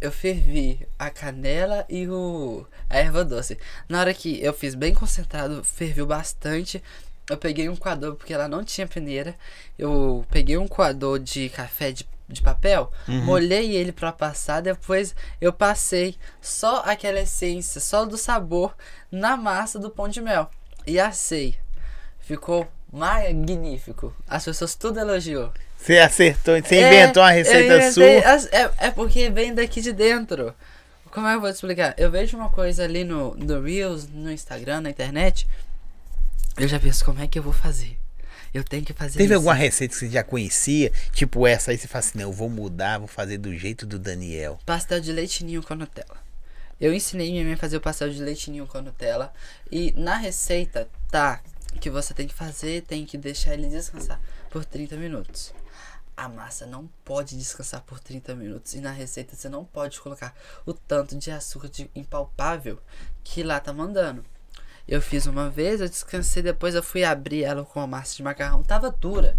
Eu 0.00 0.12
fervi 0.12 0.86
a 0.98 1.08
canela 1.10 1.86
e 1.88 2.06
o 2.06 2.66
a 2.88 2.98
erva 2.98 3.24
doce. 3.24 3.58
Na 3.88 4.00
hora 4.00 4.12
que 4.12 4.42
eu 4.42 4.52
fiz 4.52 4.74
bem 4.74 4.92
concentrado, 4.94 5.64
ferviu 5.64 6.06
bastante. 6.06 6.82
Eu 7.28 7.38
peguei 7.38 7.68
um 7.68 7.74
coador, 7.76 8.14
porque 8.14 8.32
ela 8.34 8.46
não 8.46 8.62
tinha 8.62 8.86
peneira. 8.86 9.34
Eu 9.78 10.24
peguei 10.30 10.56
um 10.58 10.68
coador 10.68 11.18
de 11.18 11.48
café 11.48 11.90
de, 11.92 12.06
de 12.28 12.42
papel, 12.42 12.90
molhei 13.06 13.72
ele 13.76 13.92
pra 13.92 14.10
passar. 14.12 14.60
Depois 14.60 15.14
eu 15.40 15.52
passei 15.52 16.16
só 16.40 16.82
aquela 16.84 17.20
essência, 17.20 17.80
só 17.80 18.04
do 18.04 18.16
sabor 18.16 18.74
na 19.10 19.36
massa 19.36 19.78
do 19.78 19.90
pão 19.90 20.08
de 20.08 20.20
mel. 20.20 20.50
E 20.86 20.98
assei. 20.98 21.56
Ficou 22.20 22.66
magnífico. 22.92 24.14
As 24.28 24.44
pessoas 24.44 24.74
tudo 24.74 24.98
elogiou. 24.98 25.52
você 25.78 25.98
acertou 25.98 26.60
você 26.60 26.76
É, 26.76 26.86
inventou 27.02 27.22
uma 27.22 27.30
receita 27.30 27.76
inventei- 27.76 27.92
sua 28.22 28.48
É, 28.58 28.70
é 28.88 28.90
porque 28.90 29.30
vem 29.30 29.54
daqui 29.54 29.80
de 29.80 29.92
dentro. 29.92 30.54
Como 31.10 31.26
é 31.26 31.30
que 31.30 31.36
eu 31.36 31.40
vou 31.40 31.50
te 31.50 31.54
explicar? 31.54 31.94
Eu 31.96 32.10
vejo 32.10 32.36
uma 32.36 32.50
coisa 32.50 32.84
ali 32.84 33.04
no, 33.04 33.34
no 33.36 33.62
Reels, 33.62 34.06
no 34.08 34.30
Instagram, 34.30 34.82
na 34.82 34.90
internet. 34.90 35.46
Eu 36.58 36.66
já 36.68 36.78
penso, 36.80 37.04
como 37.04 37.22
é 37.22 37.26
que 37.26 37.38
eu 37.38 37.42
vou 37.42 37.52
fazer? 37.52 37.98
Eu 38.56 38.64
tenho 38.64 38.84
que 38.84 38.92
fazer 38.92 39.18
teve 39.18 39.24
isso. 39.24 39.34
alguma 39.34 39.54
receita 39.54 39.92
que 39.92 39.98
você 39.98 40.08
já 40.08 40.24
conhecia 40.24 40.90
tipo 41.12 41.46
essa 41.46 41.70
aí 41.70 41.78
você 41.78 41.86
fala 41.86 42.00
assim 42.00 42.18
não 42.18 42.24
eu 42.24 42.32
vou 42.32 42.48
mudar 42.48 42.98
vou 42.98 43.06
fazer 43.06 43.38
do 43.38 43.54
jeito 43.56 43.84
do 43.84 43.98
Daniel 43.98 44.58
Pastel 44.64 45.00
de 45.00 45.12
leite 45.12 45.44
ninho 45.44 45.62
com 45.62 45.74
Nutella. 45.74 46.26
Eu 46.78 46.92
ensinei 46.92 47.30
minha 47.30 47.42
mãe 47.42 47.54
a 47.54 47.56
fazer 47.56 47.78
o 47.78 47.80
pastel 47.80 48.10
de 48.10 48.22
leite 48.22 48.50
ninho 48.50 48.66
com 48.66 48.80
Nutella. 48.82 49.32
E 49.72 49.92
na 49.92 50.16
receita 50.16 50.88
tá 51.10 51.42
que 51.80 51.88
você 51.88 52.12
tem 52.12 52.26
que 52.26 52.34
fazer, 52.34 52.82
tem 52.82 53.06
que 53.06 53.16
deixar 53.16 53.54
ele 53.54 53.68
descansar 53.68 54.20
por 54.50 54.64
30 54.64 54.96
minutos. 54.96 55.54
A 56.14 56.28
massa 56.28 56.66
não 56.66 56.86
pode 57.04 57.36
descansar 57.36 57.82
por 57.82 57.98
30 57.98 58.34
minutos. 58.34 58.74
E 58.74 58.80
na 58.80 58.90
receita 58.90 59.34
você 59.34 59.48
não 59.48 59.64
pode 59.64 60.00
colocar 60.00 60.34
o 60.66 60.74
tanto 60.74 61.16
de 61.16 61.30
açúcar 61.30 61.68
de 61.68 61.90
impalpável 61.94 62.78
que 63.24 63.42
lá 63.42 63.58
tá 63.58 63.72
mandando. 63.72 64.24
Eu 64.88 65.02
fiz 65.02 65.26
uma 65.26 65.50
vez, 65.50 65.80
eu 65.80 65.88
descansei, 65.88 66.42
depois 66.42 66.74
eu 66.74 66.82
fui 66.82 67.02
abrir 67.02 67.42
ela 67.42 67.64
com 67.64 67.80
a 67.80 67.86
massa 67.86 68.14
de 68.14 68.22
macarrão, 68.22 68.62
tava 68.62 68.90
dura. 68.90 69.36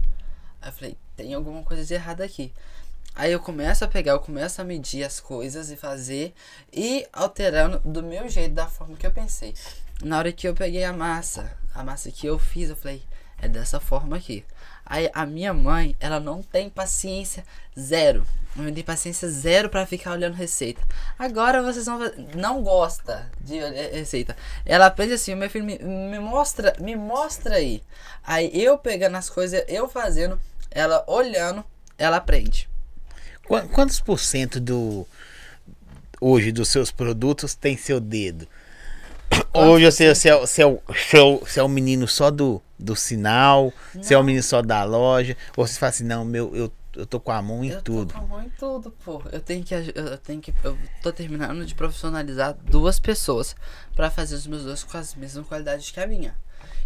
Aí 0.61 0.69
eu 0.69 0.73
falei, 0.73 0.97
tem 1.15 1.33
alguma 1.33 1.63
coisa 1.63 1.85
de 1.85 1.93
errado 1.93 2.21
aqui. 2.21 2.51
Aí 3.15 3.31
eu 3.31 3.39
começo 3.39 3.83
a 3.83 3.87
pegar, 3.87 4.11
eu 4.11 4.19
começo 4.19 4.61
a 4.61 4.63
medir 4.63 5.03
as 5.03 5.19
coisas 5.19 5.71
e 5.71 5.75
fazer 5.75 6.33
e 6.71 7.07
alterando 7.11 7.79
do 7.79 8.03
meu 8.03 8.29
jeito, 8.29 8.53
da 8.53 8.67
forma 8.67 8.95
que 8.95 9.07
eu 9.07 9.11
pensei. 9.11 9.55
Na 10.03 10.19
hora 10.19 10.31
que 10.31 10.47
eu 10.47 10.53
peguei 10.53 10.83
a 10.83 10.93
massa, 10.93 11.57
a 11.73 11.83
massa 11.83 12.11
que 12.11 12.27
eu 12.27 12.37
fiz, 12.37 12.69
eu 12.69 12.75
falei, 12.75 13.01
é 13.39 13.47
dessa 13.47 13.79
forma 13.79 14.15
aqui. 14.17 14.45
Aí 14.89 15.09
a 15.13 15.25
minha 15.25 15.53
mãe, 15.53 15.95
ela 15.99 16.19
não 16.19 16.41
tem 16.41 16.69
paciência 16.69 17.43
zero. 17.77 18.25
Não 18.55 18.73
tem 18.73 18.83
paciência 18.83 19.29
zero 19.29 19.69
pra 19.69 19.85
ficar 19.85 20.13
olhando 20.13 20.33
receita. 20.33 20.81
Agora 21.19 21.61
vocês 21.61 21.85
vão 21.85 21.99
não 22.35 22.63
gosta 22.63 23.29
de 23.41 23.59
receita. 23.59 24.35
Ela 24.65 24.87
aprende 24.87 25.13
assim, 25.13 25.35
meu 25.35 25.49
filho 25.49 25.65
me, 25.65 25.77
me 25.77 26.17
mostra, 26.19 26.73
me 26.79 26.95
mostra 26.95 27.55
aí. 27.55 27.83
Aí 28.23 28.49
eu 28.53 28.77
pegando 28.77 29.15
as 29.17 29.29
coisas, 29.29 29.63
eu 29.67 29.87
fazendo, 29.87 30.39
ela 30.71 31.03
olhando, 31.07 31.63
ela 31.97 32.17
aprende. 32.17 32.67
Qua- 33.45 33.67
Quantos 33.67 33.99
por 33.99 34.19
cento 34.19 34.59
do 34.59 35.05
hoje 36.19 36.51
dos 36.51 36.69
seus 36.69 36.89
produtos 36.91 37.53
tem 37.53 37.77
seu 37.77 37.99
dedo? 37.99 38.47
Hoje 39.53 39.85
você, 39.91 40.13
você, 40.13 40.29
é, 40.29 40.37
você, 40.39 40.61
é 40.61 40.65
o, 40.65 40.81
você 40.87 41.17
é 41.17 41.21
o- 41.21 41.39
você 41.39 41.59
é 41.59 41.63
o 41.63 41.67
menino 41.67 42.07
só 42.07 42.29
do, 42.29 42.61
do 42.77 42.95
sinal, 42.95 43.73
você 43.93 44.13
é 44.13 44.17
o 44.17 44.23
menino 44.23 44.43
só 44.43 44.61
da 44.61 44.83
loja, 44.83 45.35
ou 45.55 45.65
você 45.67 45.77
fala 45.79 45.89
assim, 45.89 46.03
não, 46.03 46.23
meu, 46.23 46.55
eu, 46.55 46.71
eu 46.95 47.05
tô 47.05 47.19
com 47.19 47.31
a 47.31 47.41
mão 47.41 47.63
em 47.63 47.69
eu 47.69 47.81
tudo. 47.81 48.13
tô 48.13 48.19
com 48.19 48.25
a 48.25 48.27
mão 48.27 48.43
em 48.43 48.49
tudo, 48.49 48.91
pô. 49.03 49.21
Eu 49.31 49.39
tenho 49.39 49.63
que 49.63 49.73
eu 49.73 50.17
tenho 50.19 50.41
que 50.41 50.53
eu 50.63 50.77
tô 51.01 51.11
terminando 51.11 51.65
de 51.65 51.73
profissionalizar 51.75 52.55
duas 52.63 52.99
pessoas 52.99 53.55
pra 53.95 54.09
fazer 54.11 54.35
os 54.35 54.47
meus 54.47 54.63
dois 54.63 54.83
com 54.83 54.97
as 54.97 55.15
mesmas 55.15 55.45
qualidades 55.47 55.89
que 55.91 55.99
a 55.99 56.07
minha. 56.07 56.35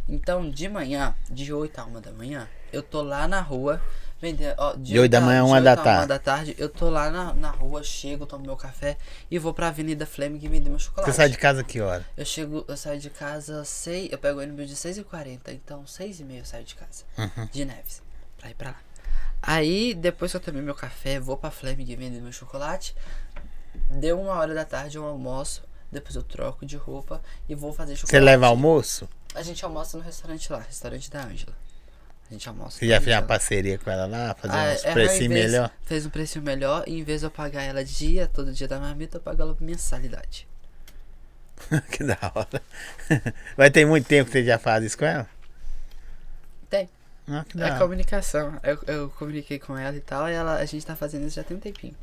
Então, 0.08 0.50
de 0.50 0.68
manhã, 0.68 1.14
de 1.30 1.54
8 1.54 1.80
a 1.80 1.86
1 1.86 2.02
da 2.02 2.12
manhã, 2.12 2.48
eu 2.74 2.82
tô 2.82 3.02
lá 3.02 3.28
na 3.28 3.40
rua 3.42 3.82
vendendo, 4.22 4.54
ó, 4.58 4.74
De 4.76 5.00
oito 5.00 5.12
da 5.12 5.18
a- 5.18 5.22
manhã, 5.22 5.40
de 5.44 5.46
uma 5.50 5.56
oito 5.56 5.64
da 5.64 5.72
a 5.72 5.76
uma 5.76 5.84
tarde. 5.84 6.08
da 6.08 6.20
tarde, 6.20 6.56
eu 6.60 6.70
tô 6.70 6.90
lá 6.90 7.10
na, 7.10 7.34
na 7.34 7.50
rua, 7.50 7.84
chego, 7.84 8.26
tomo 8.26 8.46
meu 8.46 8.56
café 8.56 8.98
e 9.30 9.40
vou 9.40 9.54
pra 9.54 9.68
Avenida 9.70 10.06
Fleming 10.06 10.38
vender 10.40 10.70
meu 10.70 10.78
chocolate. 10.80 11.12
Você 11.12 11.16
sai 11.18 11.30
de 11.30 11.38
casa 11.38 11.64
que 11.64 11.82
hora? 11.82 12.06
Eu 12.16 12.24
chego, 12.26 12.64
eu 12.68 12.78
saio 12.78 13.00
de 13.00 13.10
casa 13.10 13.66
seis, 13.66 14.12
eu 14.12 14.18
pego 14.18 14.40
o 14.40 14.42
ônibus 14.44 14.70
de 14.70 14.76
6h40, 14.76 15.40
então 15.50 15.84
6h30 15.84 16.38
eu 16.40 16.46
saio 16.46 16.64
de 16.64 16.76
casa. 16.76 17.04
Uhum. 17.18 17.48
De 17.52 17.66
Neves, 17.66 18.02
pra 18.38 18.50
ir 18.50 18.54
pra 18.54 18.70
lá. 18.70 18.80
Aí, 19.42 19.96
depois 19.96 20.30
que 20.32 20.38
eu 20.38 20.42
tomei 20.42 20.62
meu 20.62 20.76
café, 20.76 21.20
vou 21.20 21.36
pra 21.36 21.50
Fleming 21.50 21.84
vender 21.96 22.22
meu 22.22 22.32
chocolate. 22.32 22.96
Deu 23.90 24.20
uma 24.22 24.34
hora 24.34 24.54
da 24.54 24.64
tarde, 24.66 24.98
eu 24.98 25.06
almoço. 25.06 25.64
Depois 25.92 26.16
eu 26.16 26.24
troco 26.24 26.66
de 26.66 26.78
roupa 26.78 27.22
e 27.50 27.56
vou 27.56 27.74
fazer 27.74 27.96
chocolate. 27.96 28.12
Você 28.12 28.20
leva 28.20 28.48
almoço? 28.48 29.10
A 29.36 29.42
gente 29.42 29.64
almoça 29.66 29.98
no 29.98 30.04
restaurante 30.04 30.52
lá, 30.52 30.60
restaurante 30.60 31.10
da 31.10 31.24
Ângela. 31.24 31.54
A 32.32 32.34
gente 32.34 32.48
almoça. 32.48 32.80
Você 32.80 32.88
já 32.88 33.02
fez 33.02 33.14
uma 33.14 33.22
parceria 33.24 33.78
com 33.78 33.92
ela 33.92 34.06
lá, 34.06 34.34
fazer 34.36 34.56
Ah, 34.56 34.74
uns 34.74 34.86
é, 34.86 34.94
precinhos 34.94 35.34
vez- 35.34 35.52
melhor? 35.52 35.70
Fez 35.84 36.06
um 36.06 36.10
preço 36.10 36.42
melhor 36.42 36.84
e 36.88 36.98
em 36.98 37.04
vez 37.04 37.20
de 37.20 37.28
eu 37.28 37.32
pagar 37.32 37.62
ela 37.64 37.84
dia, 37.84 38.26
todo 38.26 38.54
dia 38.54 38.70
da 38.70 38.80
marmita, 38.80 39.18
eu 39.18 39.22
pago 39.22 39.42
ela 39.42 39.54
por 39.54 39.64
mensalidade. 39.66 40.48
que 41.92 42.04
da 42.06 42.18
hora. 42.34 42.62
Vai 43.58 43.70
ter 43.70 43.86
muito 43.86 44.08
tempo 44.08 44.28
que 44.32 44.32
você 44.40 44.46
já 44.46 44.58
faz 44.58 44.82
isso 44.86 44.98
com 44.98 45.04
ela? 45.06 45.28
Tem. 46.70 46.90
Ah, 47.28 47.44
que 47.48 47.58
da 47.58 47.68
É 47.68 47.72
hora. 47.72 47.80
comunicação. 47.80 48.58
Eu, 48.64 48.80
eu 48.88 49.10
comuniquei 49.10 49.60
com 49.60 49.78
ela 49.78 49.96
e 49.96 50.02
tal, 50.02 50.30
e 50.30 50.34
ela, 50.34 50.56
a 50.56 50.66
gente 50.66 50.86
tá 50.86 50.96
fazendo 50.96 51.28
isso 51.28 51.36
já 51.36 51.44
tem 51.44 51.58
um 51.58 51.60
tempinho. 51.60 51.96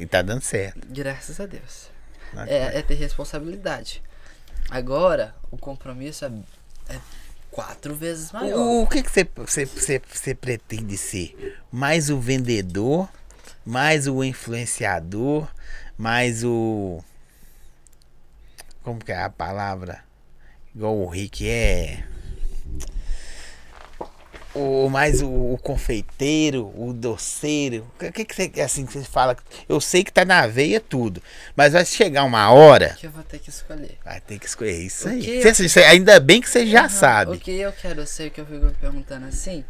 E 0.00 0.04
tá 0.04 0.20
dando 0.20 0.42
certo. 0.42 0.80
Graças 0.90 1.38
a 1.38 1.46
Deus. 1.46 1.88
Ah, 2.36 2.44
É, 2.48 2.78
é 2.78 2.82
ter 2.82 2.94
responsabilidade. 2.94 4.02
Agora, 4.68 5.32
o 5.50 5.56
compromisso 5.56 6.24
é, 6.24 6.32
é 6.92 6.98
quatro 7.58 7.92
vezes 7.92 8.30
maior. 8.30 8.56
O, 8.56 8.86
que, 8.86 9.02
que 9.02 9.10
você, 9.10 9.28
você, 9.34 9.64
você, 9.66 10.00
você 10.08 10.32
pretende 10.32 10.96
ser? 10.96 11.58
Mais 11.72 12.08
o 12.08 12.20
vendedor, 12.20 13.08
mais 13.66 14.06
o 14.06 14.22
influenciador, 14.22 15.48
mais 15.96 16.44
o. 16.44 17.02
Como 18.80 19.04
que 19.04 19.10
é 19.10 19.20
a 19.20 19.28
palavra? 19.28 20.04
Igual 20.72 20.98
o 20.98 21.08
Rick 21.08 21.48
é. 21.48 22.04
O, 24.54 24.88
mais 24.88 25.20
o, 25.22 25.28
o 25.28 25.58
confeiteiro, 25.62 26.72
o 26.74 26.92
doceiro. 26.92 27.86
O 28.00 28.12
que, 28.12 28.24
que 28.24 28.34
você 28.34 28.60
assim 28.62 28.86
que 28.86 28.92
você 28.92 29.04
fala? 29.04 29.36
Eu 29.68 29.80
sei 29.80 30.02
que 30.02 30.12
tá 30.12 30.24
na 30.24 30.46
veia 30.46 30.80
tudo, 30.80 31.22
mas 31.54 31.74
vai 31.74 31.84
chegar 31.84 32.24
uma 32.24 32.50
hora. 32.50 32.96
que 32.98 33.06
eu 33.06 33.10
vou 33.10 33.22
ter 33.22 33.38
que 33.38 33.50
escolher. 33.50 33.98
Vai 34.04 34.20
ter 34.20 34.38
que 34.38 34.46
escolher 34.46 34.80
isso 34.80 35.06
O 35.06 35.10
aí. 35.10 35.20
que 35.20 35.42
Você- 35.42 35.68
você- 35.68 35.84
ainda 35.84 36.18
bem 36.18 36.40
que 36.40 36.48
você 36.48 36.66
já 36.66 36.80
Aham, 36.80 36.88
sabe. 36.88 37.36
O 37.36 37.38
que 37.40 37.52
eu 37.52 37.72
quero 37.72 38.06
ser, 38.06 38.30
que 38.30 38.40
eu 38.40 38.46
fico 38.46 38.70
perguntando 38.80 39.26
assim, 39.26 39.64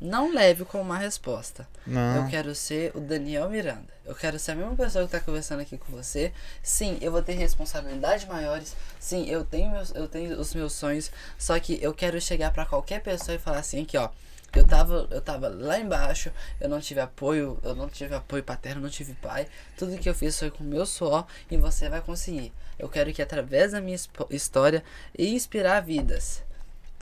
não 0.00 0.32
leve 0.32 0.64
como 0.64 0.82
uma 0.82 0.98
resposta. 0.98 1.66
Não. 1.86 2.16
Eu 2.16 2.30
quero 2.30 2.54
ser 2.54 2.92
o 2.94 3.00
Daniel 3.00 3.48
Miranda. 3.48 3.96
Eu 4.04 4.14
quero 4.14 4.38
ser 4.38 4.52
a 4.52 4.54
mesma 4.54 4.76
pessoa 4.76 5.04
que 5.04 5.10
tá 5.10 5.20
conversando 5.20 5.60
aqui 5.60 5.76
com 5.76 5.90
você. 5.90 6.32
Sim, 6.62 6.98
eu 7.00 7.10
vou 7.10 7.22
ter 7.22 7.32
responsabilidades 7.32 8.26
maiores. 8.26 8.76
Sim, 9.00 9.28
eu 9.28 9.44
tenho, 9.44 9.70
meus, 9.70 9.94
eu 9.94 10.06
tenho 10.06 10.38
os 10.38 10.54
meus 10.54 10.72
sonhos. 10.72 11.10
Só 11.38 11.58
que 11.58 11.78
eu 11.82 11.92
quero 11.92 12.20
chegar 12.20 12.52
pra 12.52 12.66
qualquer 12.66 13.02
pessoa 13.02 13.34
e 13.34 13.38
falar 13.38 13.58
assim, 13.58 13.82
aqui 13.82 13.96
ó. 13.96 14.10
Eu 14.54 14.66
tava, 14.66 15.06
eu 15.10 15.20
tava 15.20 15.48
lá 15.48 15.78
embaixo, 15.78 16.32
eu 16.58 16.68
não 16.68 16.80
tive 16.80 17.00
apoio, 17.00 17.58
eu 17.62 17.74
não 17.74 17.90
tive 17.90 18.14
apoio 18.14 18.42
paterno, 18.42 18.80
não 18.80 18.88
tive 18.88 19.12
pai. 19.14 19.46
Tudo 19.76 19.98
que 19.98 20.08
eu 20.08 20.14
fiz 20.14 20.38
foi 20.38 20.50
com 20.50 20.64
o 20.64 20.66
meu 20.66 20.86
suor 20.86 21.26
e 21.50 21.58
você 21.58 21.90
vai 21.90 22.00
conseguir. 22.00 22.52
Eu 22.78 22.88
quero 22.88 23.12
que 23.12 23.20
através 23.20 23.72
da 23.72 23.80
minha 23.80 23.98
história 24.30 24.82
inspirar 25.18 25.80
vidas. 25.80 26.42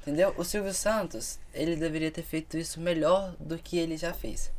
Entendeu? 0.05 0.35
O 0.37 0.45
Silvio 0.45 0.75
Santos, 0.75 1.39
ele 1.55 1.77
deveria 1.77 2.11
ter 2.11 2.23
feito 2.23 2.59
isso 2.59 2.79
melhor 2.79 3.35
do 3.41 3.57
que 3.57 3.79
ele 3.79 3.97
já 3.97 4.13
fez. 4.13 4.51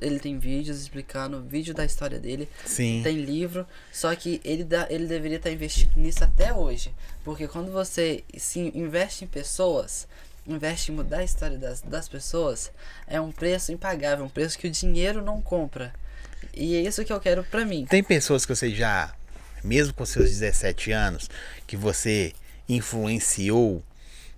Ele 0.00 0.20
tem 0.20 0.38
vídeos 0.38 0.80
explicando, 0.80 1.42
vídeo 1.42 1.72
da 1.72 1.84
história 1.84 2.20
dele, 2.20 2.48
Sim. 2.64 3.00
tem 3.02 3.16
livro, 3.16 3.66
só 3.90 4.14
que 4.14 4.40
ele, 4.44 4.62
dá, 4.62 4.86
ele 4.90 5.06
deveria 5.06 5.38
estar 5.38 5.50
investindo 5.50 5.96
nisso 5.96 6.22
até 6.22 6.52
hoje. 6.52 6.94
Porque 7.24 7.48
quando 7.48 7.72
você 7.72 8.22
se 8.36 8.60
investe 8.60 9.24
em 9.24 9.26
pessoas, 9.26 10.06
investe 10.46 10.92
em 10.92 10.94
mudar 10.94 11.18
a 11.18 11.24
história 11.24 11.56
das, 11.56 11.80
das 11.80 12.06
pessoas, 12.06 12.70
é 13.06 13.20
um 13.20 13.32
preço 13.32 13.72
impagável, 13.72 14.24
um 14.24 14.28
preço 14.28 14.58
que 14.58 14.66
o 14.66 14.70
dinheiro 14.70 15.22
não 15.22 15.40
compra. 15.40 15.92
E 16.52 16.76
é 16.76 16.80
isso 16.82 17.04
que 17.04 17.12
eu 17.12 17.20
quero 17.20 17.42
pra 17.44 17.64
mim. 17.64 17.86
Tem 17.86 18.04
pessoas 18.04 18.44
que 18.44 18.54
você 18.54 18.70
já, 18.70 19.14
mesmo 19.64 19.94
com 19.94 20.04
seus 20.04 20.28
17 20.28 20.92
anos, 20.92 21.30
que 21.66 21.76
você 21.76 22.32
influenciou. 22.68 23.82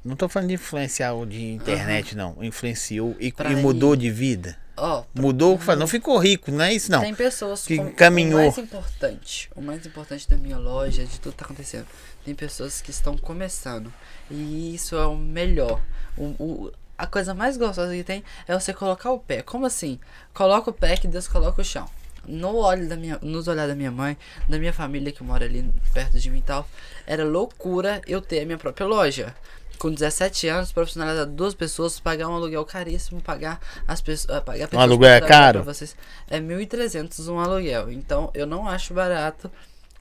Não 0.05 0.14
tô 0.16 0.28
falando 0.28 0.48
de 0.48 0.55
influenciar 0.55 1.14
o 1.14 1.24
de 1.24 1.43
internet, 1.52 2.14
não. 2.16 2.36
Influenciou 2.44 3.16
e, 3.18 3.32
e 3.51 3.56
mudou 3.56 3.97
de 3.97 4.10
vida. 4.10 4.56
Ó, 4.76 5.05
Mudou, 5.14 5.59
não 5.78 5.86
ficou 5.86 6.18
rico, 6.18 6.51
não 6.51 6.64
é 6.64 6.74
isso 6.74 6.90
não. 6.90 7.01
Tem 7.01 7.14
pessoas 7.14 7.64
que 7.64 7.76
com- 7.76 7.93
caminhou. 7.93 8.40
O 8.40 8.43
mais 8.44 8.59
importante, 8.59 9.48
o 9.55 9.60
mais 9.62 9.86
importante 9.86 10.28
da 10.28 10.36
minha 10.36 10.59
loja, 10.59 11.05
de 11.05 11.20
tudo 11.20 11.32
que 11.32 11.39
tá 11.39 11.44
acontecendo. 11.44 11.86
Tem 12.24 12.35
pessoas 12.35 12.81
que 12.81 12.90
estão 12.90 13.16
começando. 13.16 13.93
E 14.31 14.74
isso 14.74 14.97
é 14.97 15.06
o 15.06 15.16
melhor. 15.16 15.81
O, 16.16 16.24
o- 16.43 16.72
a 16.98 17.06
coisa 17.06 17.32
mais 17.35 17.56
gostosa 17.56 17.94
que 17.94 18.02
tem 18.05 18.24
é 18.48 18.59
você 18.59 18.72
colocar 18.74 19.10
o 19.12 19.18
pé. 19.20 19.43
Como 19.43 19.64
assim? 19.64 19.98
Coloca 20.35 20.70
o 20.70 20.72
pé 20.74 20.97
que 20.97 21.06
Deus 21.06 21.28
coloca 21.28 21.62
o 21.62 21.64
chão. 21.64 21.89
No 22.26 22.56
olho 22.56 22.89
da 22.89 22.97
minha, 22.97 23.18
nos 23.22 23.47
olhares 23.48 23.70
da 23.70 23.76
minha 23.76 23.90
mãe, 23.93 24.16
da 24.48 24.59
minha 24.59 24.72
família 24.72 25.12
que 25.12 25.22
mora 25.22 25.44
ali 25.44 25.70
perto 25.93 26.18
de 26.18 26.31
mim 26.31 26.39
e 26.39 26.43
tal, 26.43 26.66
era 27.06 27.24
loucura 27.24 28.01
eu 28.06 28.20
ter 28.20 28.40
a 28.40 28.44
minha 28.47 28.59
própria 28.59 28.86
loja. 28.86 29.35
Com 29.79 29.91
17 29.93 30.49
anos, 30.49 30.73
profissionalizar 30.73 31.27
duas 31.27 31.55
pessoas, 31.55 32.01
pagar 32.01 32.29
um 32.29 32.35
aluguel 32.35 32.65
caríssimo, 32.65 33.21
pagar 33.21 33.61
as 33.87 34.01
pessoas. 34.01 34.43
Pagar 34.43 34.69
pessoas 34.69 34.83
aluguel 34.83 35.11
é 35.11 35.21
caro? 35.21 35.63
vocês. 35.63 35.95
É 36.29 36.39
1.300 36.41 37.29
um 37.29 37.39
aluguel. 37.39 37.91
Então 37.91 38.31
eu 38.35 38.47
não 38.47 38.67
acho 38.69 38.95
barato. 38.95 39.51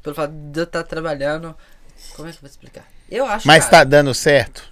Pelo 0.02 0.16
fato 0.16 0.32
de 0.34 0.60
eu 0.60 0.64
estar 0.64 0.84
trabalhando. 0.84 1.56
Como 2.16 2.28
é 2.28 2.32
que 2.32 2.38
eu 2.38 2.42
vou 2.42 2.50
explicar? 2.50 2.86
Eu 3.10 3.26
acho 3.26 3.48
Mas 3.48 3.66
caro. 3.66 3.72
tá 3.72 3.84
dando 3.84 4.14
certo? 4.14 4.64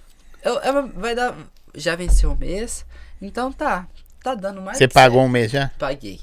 Eu, 0.42 0.54
eu- 0.60 0.88
vai 0.92 1.14
dar. 1.14 1.36
Já 1.74 1.94
venceu 1.96 2.32
o 2.32 2.36
mês. 2.36 2.84
Então 3.20 3.52
tá. 3.52 3.86
Tá 4.22 4.34
dando 4.34 4.60
mais 4.62 4.78
Você 4.78 4.86
pagou 4.88 5.18
certo. 5.20 5.28
um 5.28 5.32
mês 5.32 5.50
já? 5.50 5.70
Paguei. 5.78 6.20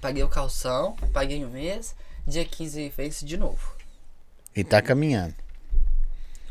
Paguei 0.00 0.22
o 0.22 0.28
calção, 0.28 0.94
paguei 1.12 1.44
o 1.44 1.48
mês. 1.48 1.94
Dia 2.26 2.44
15 2.44 2.88
vence 2.96 3.24
de 3.24 3.36
novo. 3.36 3.74
E 4.54 4.64
tá 4.64 4.82
caminhando. 4.82 5.34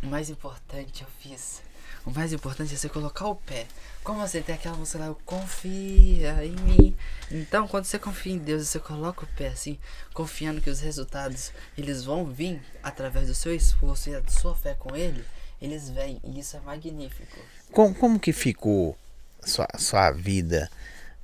O 0.04 0.08
mais 0.08 0.30
importante 0.30 1.02
eu 1.04 1.08
fiz. 1.20 1.62
O 2.06 2.12
mais 2.12 2.32
importante 2.32 2.74
é 2.74 2.78
você 2.78 2.88
colocar 2.88 3.28
o 3.28 3.36
pé. 3.36 3.66
Como 4.04 4.20
você 4.20 4.40
tem 4.40 4.54
aquela 4.54 4.78
música 4.78 5.00
lá, 5.00 5.08
eu 5.08 5.18
confia 5.26 6.46
em 6.46 6.52
mim. 6.52 6.96
Então, 7.32 7.68
quando 7.68 7.86
você 7.86 7.98
confia 7.98 8.34
em 8.34 8.38
Deus 8.38 8.68
você 8.68 8.80
coloca 8.80 9.24
o 9.24 9.28
pé 9.30 9.48
assim, 9.48 9.80
confiando 10.14 10.62
que 10.62 10.70
os 10.70 10.80
resultados 10.80 11.52
eles 11.76 12.04
vão 12.04 12.24
vir 12.26 12.62
através 12.84 13.28
do 13.28 13.34
seu 13.34 13.56
esforço 13.56 14.10
e 14.10 14.14
da 14.14 14.28
sua 14.30 14.56
fé 14.56 14.76
com 14.76 14.96
Ele, 14.96 15.26
eles 15.60 15.90
vêm. 15.90 16.22
E 16.24 16.40
isso 16.40 16.56
é 16.56 16.60
magnífico. 16.60 17.40
Como, 17.72 17.96
como 17.96 18.20
que 18.20 18.32
ficou 18.32 18.96
sua, 19.42 19.68
sua 19.76 20.12
vida 20.12 20.70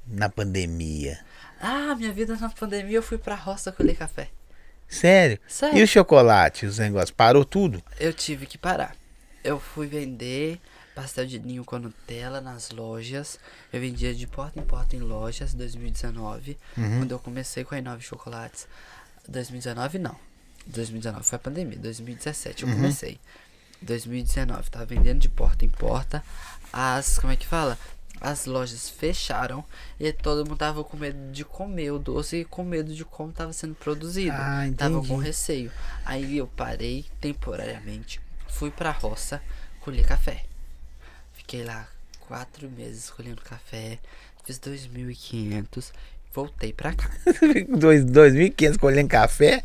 na 0.08 0.30
pandemia? 0.30 1.20
Ah, 1.60 1.94
minha 1.96 2.12
vida 2.12 2.36
na 2.36 2.50
pandemia 2.50 2.98
eu 2.98 3.04
fui 3.04 3.20
pra 3.20 3.36
roça 3.36 3.72
colher 3.72 3.96
café. 3.96 4.30
Sério? 4.90 5.40
Sério. 5.48 5.78
E 5.78 5.84
o 5.84 5.88
chocolate, 5.88 6.66
os 6.66 6.80
negócios? 6.80 7.12
Parou 7.12 7.46
tudo? 7.46 7.84
Eu 8.00 8.12
tive 8.12 8.48
que 8.48 8.58
parar. 8.58 8.96
Eu 9.44 9.60
fui 9.60 9.88
vender 9.88 10.60
pastel 10.94 11.26
de 11.26 11.40
ninho 11.40 11.64
com 11.64 11.80
Nutella 11.80 12.42
nas 12.42 12.70
lojas. 12.72 13.40
Eu 13.72 13.80
vendia 13.80 14.14
de 14.14 14.28
porta 14.28 14.60
em 14.60 14.64
porta 14.64 14.96
em 14.96 15.00
lojas 15.00 15.54
2019, 15.54 16.58
quando 16.76 17.12
eu 17.12 17.20
comecei 17.20 17.64
com 17.64 17.76
a 17.76 17.80
Inove 17.80 18.04
Chocolates. 18.04 18.68
2019 19.28 20.00
não. 20.00 20.16
2019 20.68 21.26
foi 21.26 21.36
a 21.36 21.40
pandemia. 21.40 21.80
2017 21.80 22.64
eu 22.64 22.70
comecei. 22.70 23.20
2019 23.82 24.70
tava 24.70 24.86
vendendo 24.86 25.20
de 25.20 25.30
porta 25.30 25.66
em 25.66 25.70
porta 25.70 26.24
as, 26.72 27.18
como 27.18 27.34
é 27.34 27.36
que 27.36 27.48
fala? 27.48 27.78
as 28.22 28.46
lojas 28.46 28.88
fecharam 28.88 29.66
e 30.00 30.14
todo 30.14 30.48
mundo 30.48 30.58
tava 30.58 30.84
com 30.84 30.96
medo 30.96 31.32
de 31.32 31.44
comer 31.44 31.92
o 31.92 31.98
doce 31.98 32.38
e 32.38 32.46
com 32.46 32.64
medo 32.64 32.94
de 32.94 33.04
como 33.04 33.34
tava 33.34 33.52
sendo 33.52 33.74
produzido. 33.74 34.36
Ah, 34.36 34.64
tava 34.78 34.98
entendi. 34.98 35.08
com 35.08 35.18
receio. 35.18 35.72
Aí 36.06 36.38
eu 36.38 36.46
parei 36.46 37.06
temporariamente, 37.20 38.22
fui 38.52 38.70
pra 38.72 38.92
roça 38.92 39.42
colher 39.82 40.06
café. 40.06 40.44
Fiquei 41.34 41.64
lá 41.64 41.88
quatro 42.28 42.70
meses 42.70 43.10
colhendo 43.10 43.42
café, 43.42 43.98
fiz 44.46 44.60
2.500, 44.60 45.92
voltei 46.34 46.72
pra 46.74 46.94
cá. 46.94 47.10
Dois- 47.68 48.06
2.500 48.06 48.78
colhendo 48.78 49.10
café. 49.10 49.64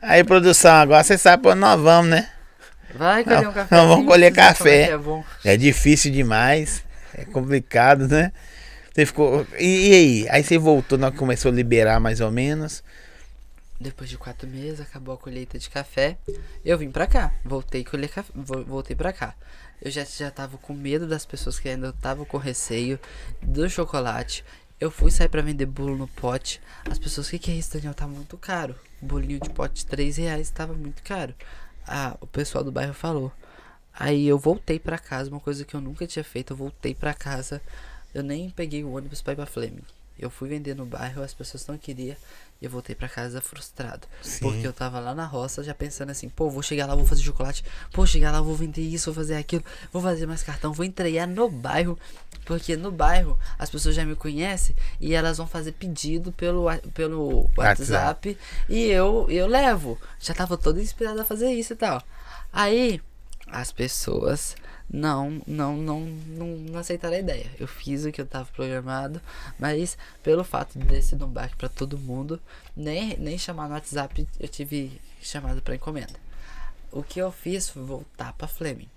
Aí, 0.00 0.22
produção, 0.22 0.74
agora 0.74 1.02
você 1.02 1.16
sabe 1.16 1.42
pra 1.42 1.52
onde 1.52 1.60
nós 1.60 1.80
vamos, 1.80 2.10
né? 2.10 2.30
Vai 2.94 3.24
colher 3.24 3.48
um 3.48 3.52
café. 3.52 3.74
não, 3.76 3.88
vamos 3.88 4.06
colher 4.06 4.32
café. 4.32 4.90
É. 5.44 5.52
É 5.54 5.56
difícil 5.56 6.12
demais. 6.12 6.84
É 7.14 7.24
complicado, 7.24 8.06
né? 8.06 8.30
Você 8.92 9.06
ficou. 9.06 9.46
E, 9.58 9.88
e 9.88 9.94
aí? 9.94 10.26
Aí 10.30 10.44
você 10.44 10.58
voltou, 10.58 10.96
nós 10.98 11.14
começou 11.16 11.50
a 11.50 11.54
liberar 11.54 11.98
mais 11.98 12.20
ou 12.20 12.30
menos. 12.30 12.84
Depois 13.80 14.08
de 14.08 14.16
quatro 14.16 14.48
meses, 14.48 14.80
acabou 14.80 15.14
a 15.14 15.18
colheita 15.18 15.58
de 15.58 15.68
café. 15.68 16.16
Eu 16.64 16.78
vim 16.78 16.90
pra 16.90 17.06
cá. 17.06 17.34
Voltei 17.44 17.84
colher 17.84 18.08
café. 18.08 18.32
Voltei 18.34 18.94
pra 18.94 19.12
cá. 19.12 19.34
Eu 19.82 19.90
já, 19.90 20.04
já 20.04 20.30
tava 20.30 20.56
com 20.58 20.72
medo 20.72 21.06
das 21.06 21.26
pessoas 21.26 21.58
que 21.58 21.68
ainda 21.68 21.88
estavam 21.88 22.24
com 22.24 22.36
receio 22.38 22.98
do 23.42 23.68
chocolate. 23.68 24.44
Eu 24.80 24.90
fui 24.90 25.10
sair 25.10 25.28
pra 25.28 25.42
vender 25.42 25.66
bolo 25.66 25.96
no 25.96 26.08
pote. 26.08 26.60
As 26.90 26.98
pessoas, 26.98 27.26
o 27.26 27.30
que, 27.30 27.38
que 27.38 27.50
é 27.50 27.54
isso, 27.54 27.72
Daniel? 27.74 27.94
Tá 27.94 28.06
muito 28.06 28.36
caro. 28.36 28.76
Bolinho 29.00 29.40
de 29.40 29.50
pote, 29.50 29.86
3 29.86 30.16
reais, 30.16 30.50
tava 30.50 30.72
muito 30.74 31.02
caro. 31.02 31.34
Ah, 31.86 32.16
o 32.20 32.26
pessoal 32.26 32.64
do 32.64 32.72
bairro 32.72 32.94
falou. 32.94 33.32
Aí 33.92 34.26
eu 34.26 34.38
voltei 34.38 34.78
pra 34.78 34.98
casa, 34.98 35.30
uma 35.30 35.40
coisa 35.40 35.64
que 35.64 35.74
eu 35.74 35.80
nunca 35.80 36.06
tinha 36.06 36.24
feito. 36.24 36.52
Eu 36.52 36.56
voltei 36.56 36.94
pra 36.94 37.12
casa. 37.12 37.60
Eu 38.12 38.22
nem 38.22 38.50
peguei 38.50 38.84
o 38.84 38.92
ônibus 38.92 39.20
pra 39.20 39.32
ir 39.32 39.36
pra 39.36 39.46
Fleming. 39.46 39.84
Eu 40.18 40.30
fui 40.30 40.48
vender 40.48 40.74
no 40.74 40.86
bairro, 40.86 41.22
as 41.22 41.34
pessoas 41.34 41.66
não 41.66 41.76
queriam. 41.76 42.16
E 42.60 42.64
eu 42.64 42.70
voltei 42.70 42.94
pra 42.94 43.08
casa 43.08 43.40
frustrado. 43.40 44.06
Sim. 44.22 44.40
Porque 44.40 44.66
eu 44.66 44.72
tava 44.72 45.00
lá 45.00 45.14
na 45.14 45.26
roça 45.26 45.62
já 45.62 45.74
pensando 45.74 46.10
assim, 46.10 46.28
pô, 46.28 46.48
vou 46.48 46.62
chegar 46.62 46.86
lá, 46.86 46.94
vou 46.94 47.04
fazer 47.04 47.22
chocolate, 47.22 47.64
pô, 47.92 48.06
chegar 48.06 48.30
lá, 48.30 48.40
vou 48.40 48.54
vender 48.54 48.82
isso, 48.82 49.06
vou 49.06 49.22
fazer 49.22 49.36
aquilo, 49.36 49.64
vou 49.92 50.00
fazer 50.00 50.26
mais 50.26 50.42
cartão, 50.42 50.72
vou 50.72 50.84
entregar 50.84 51.26
no 51.26 51.48
bairro, 51.50 51.98
porque 52.44 52.76
no 52.76 52.90
bairro 52.90 53.38
as 53.58 53.70
pessoas 53.70 53.94
já 53.94 54.04
me 54.04 54.14
conhecem 54.14 54.74
e 55.00 55.14
elas 55.14 55.38
vão 55.38 55.46
fazer 55.46 55.72
pedido 55.72 56.32
pelo, 56.32 56.66
pelo 56.94 57.50
WhatsApp 57.56 58.36
e 58.68 58.84
eu, 58.84 59.26
eu 59.28 59.46
levo. 59.46 59.98
Já 60.20 60.34
tava 60.34 60.56
toda 60.56 60.80
inspirada 60.80 61.22
a 61.22 61.24
fazer 61.24 61.52
isso 61.52 61.72
e 61.72 61.76
tal. 61.76 62.02
Aí 62.52 63.00
as 63.46 63.72
pessoas 63.72 64.56
não, 64.90 65.42
não, 65.46 65.76
não, 65.76 66.00
não, 66.00 66.46
não 66.46 66.78
aceitaram 66.78 67.16
a 67.16 67.20
ideia. 67.20 67.50
Eu 67.58 67.66
fiz 67.66 68.04
o 68.04 68.12
que 68.12 68.20
eu 68.20 68.26
tava 68.26 68.48
programado, 68.52 69.20
mas 69.58 69.96
pelo 70.22 70.44
fato 70.44 70.78
de 70.78 70.86
ter 70.86 71.02
sido 71.02 71.26
um 71.26 71.30
baque 71.30 71.56
pra 71.56 71.68
todo 71.68 71.98
mundo, 71.98 72.40
nem, 72.76 73.16
nem 73.18 73.38
chamar 73.38 73.68
no 73.68 73.74
WhatsApp 73.74 74.26
eu 74.38 74.48
tive 74.48 75.00
chamado 75.20 75.62
pra 75.62 75.74
encomenda. 75.74 76.14
O 76.92 77.02
que 77.02 77.18
eu 77.18 77.32
fiz 77.32 77.68
foi 77.68 77.82
voltar 77.82 78.32
pra 78.34 78.46
Fleming. 78.46 78.88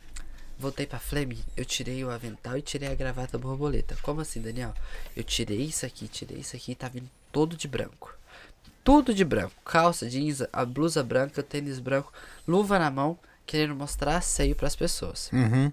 Voltei 0.60 0.88
pra 0.88 1.00
Fleming, 1.00 1.40
eu 1.56 1.64
tirei 1.64 2.04
o 2.04 2.10
avental 2.10 2.58
e 2.58 2.62
tirei 2.62 2.90
a 2.90 2.96
gravata 2.96 3.38
borboleta. 3.38 3.96
Como 4.02 4.22
assim, 4.22 4.42
Daniel? 4.42 4.74
Eu 5.16 5.24
tirei 5.24 5.62
isso 5.62 5.86
aqui, 5.86 6.08
tirei 6.08 6.40
isso 6.40 6.56
aqui 6.56 6.72
e 6.72 6.76
tá 6.76 6.88
vindo 6.88 7.10
todo 7.32 7.56
de 7.56 7.68
branco. 7.68 8.16
Tudo 8.84 9.14
de 9.14 9.24
branco. 9.24 9.54
Calça, 9.64 10.10
jeans, 10.10 10.42
a 10.52 10.66
blusa 10.66 11.04
branca, 11.04 11.42
o 11.42 11.44
tênis 11.44 11.80
branco, 11.80 12.12
luva 12.48 12.80
na 12.80 12.90
mão, 12.90 13.20
querendo 13.48 13.76
mostrar 13.76 14.22
seio 14.22 14.56
pras 14.56 14.76
pessoas. 14.76 15.32
Uhum. 15.34 15.72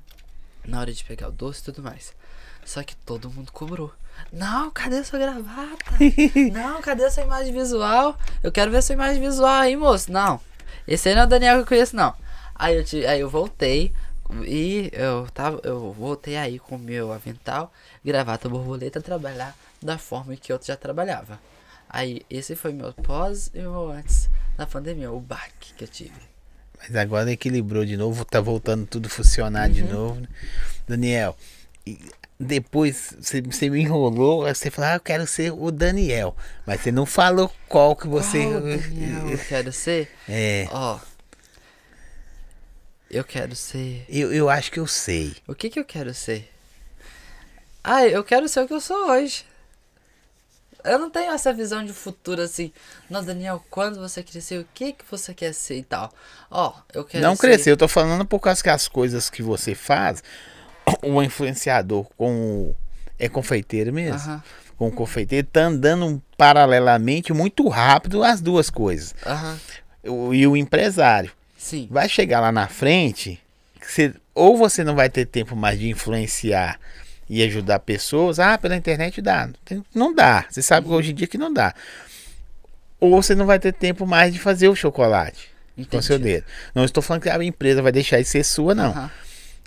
Na 0.65 0.81
hora 0.81 0.93
de 0.93 1.05
pegar 1.05 1.29
o 1.29 1.33
doce 1.33 1.61
e 1.61 1.65
tudo 1.65 1.83
mais. 1.83 2.15
Só 2.65 2.83
que 2.83 2.97
todo 2.97 3.29
mundo 3.31 3.53
cobrou. 3.53 3.93
Não, 4.33 4.71
cadê 4.71 5.05
sua 5.05 5.19
gravata? 5.19 5.93
não, 6.53 6.81
cadê 6.81 7.11
sua 7.11 7.25
imagem 7.25 7.53
visual? 7.53 8.17
Eu 8.43 8.51
quero 8.51 8.71
ver 8.71 8.83
sua 8.83 8.95
imagem 8.95 9.21
visual 9.21 9.51
aí, 9.61 9.77
moço. 9.77 10.11
Não. 10.11 10.41
Esse 10.89 11.09
aí 11.11 11.15
não 11.15 11.23
é 11.23 11.27
o 11.27 11.29
Daniel 11.29 11.57
que 11.57 11.63
eu 11.63 11.67
conheço, 11.67 11.95
não. 11.95 12.15
Aí 12.55 12.77
eu, 12.77 12.85
te- 12.85 13.05
aí 13.05 13.21
eu 13.21 13.29
voltei 13.29 13.93
e 14.47 14.89
eu 14.95 15.27
tava, 15.35 15.61
eu 15.65 15.93
voltei 15.93 16.37
aí 16.37 16.59
com 16.59 16.77
o 16.77 16.79
meu 16.79 17.13
avental, 17.13 17.71
gravata 18.05 18.49
borboleta, 18.49 19.01
trabalhar 19.03 19.55
da 19.83 19.99
forma 19.99 20.35
que 20.37 20.53
eu 20.53 20.61
já 20.63 20.77
trabalhava. 20.77 21.39
Aí 21.89 22.23
esse 22.31 22.55
foi 22.57 22.73
meu 22.73 22.93
pós 22.93 23.51
e 23.53 23.59
meu 23.59 23.91
antes 23.91 24.31
da 24.57 24.67
pandemia, 24.67 25.11
o 25.13 25.21
baque 25.21 25.75
que 25.75 25.85
eu 25.85 25.89
tive. 25.89 26.34
Mas 26.87 26.97
agora 26.97 27.31
equilibrou 27.33 27.85
de 27.85 27.97
novo, 27.97 28.25
tá 28.25 28.41
voltando 28.41 28.87
tudo 28.87 29.09
funcionar 29.09 29.69
de 29.69 29.83
novo. 29.83 30.21
né? 30.21 30.29
Daniel, 30.87 31.37
depois 32.39 33.15
você, 33.19 33.71
me 33.71 33.81
enrolou, 33.81 34.43
você 34.47 34.71
falou, 34.71 34.91
ah, 34.91 34.95
eu 34.97 35.01
quero 35.01 35.27
ser 35.27 35.53
o 35.53 35.71
Daniel. 35.71 36.37
Mas 36.67 36.81
você 36.81 36.93
não 36.93 37.07
falou 37.07 37.51
qual 37.69 37.97
que 37.97 38.07
você. 38.07 38.45
Qual 38.45 38.61
Daniel 38.61 39.31
eu 39.31 39.39
quero 39.39 39.73
ser? 39.73 40.11
É, 40.29 40.67
Ó. 40.71 40.99
Eu 43.11 43.23
quero 43.23 43.55
ser. 43.55 44.05
eu, 44.09 44.33
eu 44.33 44.51
acho 44.51 44.73
que 44.73 44.81
eu 44.81 44.87
sei. 44.89 45.37
O 45.47 45.55
que 45.55 45.71
que 45.71 45.79
eu 45.79 45.85
quero 45.85 46.13
ser? 46.13 46.51
Ah, 47.83 48.05
eu 48.07 48.25
quero 48.25 48.49
ser 48.49 48.61
o 48.61 48.67
que 48.67 48.75
eu 48.75 48.81
sou 48.81 49.09
hoje. 49.11 49.45
Eu 50.85 50.99
não 50.99 51.09
tenho 51.11 51.33
essa 51.33 51.53
visão 51.53 51.85
de 51.85 51.93
futuro 51.93 52.43
assim. 52.43 52.71
Nossa, 53.09 53.27
Daniel, 53.29 53.65
quando 53.71 53.99
você 53.99 54.23
crescer, 54.23 54.59
o 54.61 54.67
que 54.75 54.93
que 54.93 55.05
você 55.11 55.33
quer 55.33 55.53
ser 55.55 55.79
e 55.79 55.83
tal? 55.83 56.13
Ó, 56.51 56.75
eu 56.93 57.05
quero 57.05 57.25
não 57.25 57.35
ser... 57.35 57.41
crescer, 57.41 57.71
eu 57.71 57.77
tô 57.77 57.89
falando 57.89 58.25
por 58.27 58.39
causa 58.41 58.63
que 58.63 58.69
as 58.69 58.87
coisas 58.87 59.31
que 59.31 59.43
você 59.43 59.75
faz, 59.75 60.23
o 61.03 61.23
influenciador 61.23 62.07
com 62.17 62.75
é 63.19 63.29
confeiteiro 63.29 63.93
mesmo. 63.93 64.17
Aham, 64.17 64.43
Com 64.77 64.89
o 64.89 64.93
confeiteiro, 64.93 65.47
tá 65.51 65.63
andando 65.63 66.21
paralelamente 66.37 67.33
muito 67.33 67.67
rápido 67.69 68.23
as 68.23 68.41
duas 68.41 68.69
coisas. 68.71 69.15
aham. 69.27 69.59
O- 70.07 70.35
e 70.35 70.47
o 70.47 70.57
empresário. 70.57 71.33
Sim. 71.57 71.89
vai 71.91 72.07
chegar 72.11 72.41
lá 72.41 72.53
na 72.53 72.69
frente, 72.69 73.41
você- 73.81 74.13
ou 74.35 74.55
você 74.59 74.85
não 74.85 74.95
vai 74.95 75.09
ter 75.09 75.25
tempo 75.25 75.57
mais 75.57 75.79
de 75.79 75.89
influenciar 75.89 76.79
e 77.29 77.43
ajudar 77.43 77.79
pessoas, 77.81 78.39
ah, 78.39 78.59
pela 78.59 78.77
internet 78.77 79.21
dá. 79.23 79.49
Não 79.95 80.15
dá. 80.15 80.45
Você 80.49 80.63
sabe 80.63 80.89
hoje 80.89 81.13
em 81.13 81.15
dia 81.15 81.27
que 81.27 81.39
não 81.39 81.53
dá. 81.53 81.75
Ou 83.01 83.11
você 83.23 83.35
não 83.35 83.47
vai 83.47 83.59
ter 83.59 83.73
tempo 83.73 84.07
mais 84.07 84.33
de 84.33 84.39
fazer 84.39 84.69
o 84.69 84.75
chocolate 84.77 85.51
com 85.75 85.83
Entendi. 85.83 86.05
seu 86.05 86.19
dedo. 86.19 86.47
Não 86.75 86.85
estou 86.85 87.03
falando 87.03 87.23
que 87.23 87.29
a 87.29 87.43
empresa 87.43 87.83
vai 87.83 87.93
deixar 87.93 88.19
de 88.19 88.25
ser 88.25 88.45
sua, 88.45 88.75
não. 88.75 88.91
Aham. 88.91 89.11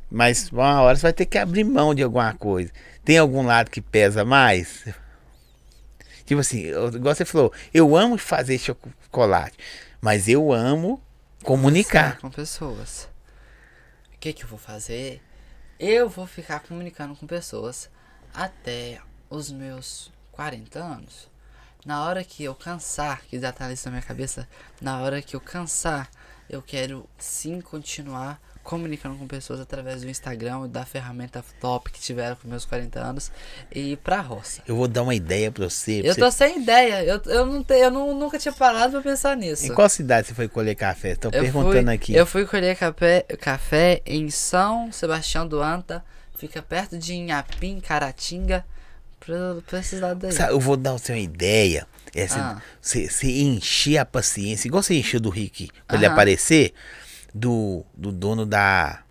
Mas 0.10 0.50
uma 0.52 0.82
hora 0.82 0.96
você 0.96 1.02
vai 1.02 1.14
ter 1.14 1.26
que 1.26 1.38
abrir 1.38 1.66
mão 1.66 1.94
de 1.94 2.02
alguma 2.02 2.34
coisa. 2.34 2.72
Tem 3.04 3.18
algum 3.18 3.46
lado 3.46 3.70
que 3.70 3.82
pesa 3.82 4.24
mais? 4.24 4.86
Tipo 6.26 6.42
assim, 6.42 6.68
igual 6.94 7.14
você 7.14 7.26
falou, 7.26 7.52
eu 7.74 7.96
amo 7.96 8.18
fazer 8.18 8.58
chocolate, 8.58 9.58
mas 10.02 10.28
eu 10.28 10.52
amo 10.52 11.02
comunicar. 11.44 12.18
Com 12.20 12.30
pessoas. 12.30 13.08
O 14.14 14.20
que 14.20 14.34
que 14.34 14.44
eu 14.44 14.48
vou 14.48 14.60
fazer? 14.60 15.22
Eu 15.80 16.10
vou 16.10 16.26
ficar 16.26 16.62
comunicando 16.62 17.16
com 17.16 17.28
pessoas 17.28 17.88
até 18.34 19.00
os 19.30 19.52
meus 19.52 20.12
40 20.32 20.80
anos. 20.80 21.30
Na 21.86 22.04
hora 22.04 22.24
que 22.24 22.44
eu 22.44 22.56
cansar, 22.56 23.22
que 23.22 23.40
já 23.40 23.52
tá 23.52 23.72
isso 23.72 23.86
na 23.86 23.92
minha 23.92 24.02
cabeça, 24.02 24.50
na 24.82 25.00
hora 25.00 25.22
que 25.22 25.36
eu 25.36 25.40
cansar, 25.40 26.10
eu 26.50 26.64
quero 26.64 27.08
sim 27.16 27.62
continuar 27.62 28.42
comunicando 28.68 29.16
com 29.16 29.26
pessoas 29.26 29.62
através 29.62 30.02
do 30.02 30.10
Instagram 30.10 30.66
e 30.66 30.68
da 30.68 30.86
ferramenta 30.86 31.44
top 31.62 31.90
que 31.90 32.00
tiveram 32.02 32.36
com 32.36 32.48
meus 32.50 32.66
40 32.66 33.00
anos 33.00 33.32
e 33.74 33.94
ir 33.94 33.98
pra 33.98 34.20
roça. 34.20 34.62
Eu 34.68 34.76
vou 34.76 34.88
dar 34.90 35.04
uma 35.04 35.16
ideia 35.16 35.50
pra 35.52 35.70
você. 35.70 36.00
pra 36.02 36.10
Eu 36.10 36.14
você- 36.14 36.20
tô 36.20 36.30
sem 36.32 36.62
ideia, 36.62 37.04
eu, 37.06 37.22
eu, 37.26 37.46
não, 37.46 37.64
te, 37.64 37.74
eu 37.76 37.90
não, 37.90 38.14
nunca 38.14 38.38
tinha 38.38 38.52
parado 38.54 38.92
pra 38.92 39.02
pensar 39.02 39.38
nisso. 39.38 39.66
Em 39.66 39.74
qual 39.74 39.88
cidade 39.88 40.28
você 40.28 40.34
foi 40.34 40.48
colher 40.50 40.76
café? 40.76 41.16
Tô 41.16 41.30
Eu 41.30 41.32
perguntando 41.44 41.86
fui, 41.86 41.94
aqui. 41.96 42.14
Eu 42.14 42.26
fui 42.26 42.46
colher 42.46 42.76
café, 42.76 43.22
café 43.40 44.02
em 44.06 44.30
São 44.30 44.92
Sebastião 44.92 45.48
do 45.48 45.62
Anta. 45.62 46.04
Fica 46.38 46.62
perto 46.62 46.98
de 47.00 47.14
Inhapim, 47.16 47.80
Caratinga. 47.80 48.66
Pra, 49.20 49.36
pra 49.66 49.80
esses 49.80 50.00
lados 50.00 50.24
aí. 50.26 50.32
Sabe, 50.32 50.54
eu 50.54 50.60
vou 50.60 50.78
dar 50.78 50.92
você 50.94 51.12
uma 51.14 51.20
ideia. 51.20 51.88
É 52.16 52.28
você, 52.28 52.40
Ah. 52.40 52.62
você- 52.82 53.10
você 53.10 53.28
encher 53.42 53.98
a 53.98 54.06
paciência, 54.06 54.68
igual 54.68 54.82
você 54.84 54.94
encheu 54.96 55.20
do 55.20 55.30
Rick 55.30 55.70
quando 55.88 56.02
ele 56.02 56.06
aparecer, 56.12 56.74
do, 57.34 57.84
do 57.96 58.12
dono 58.12 58.46
da 58.46 59.04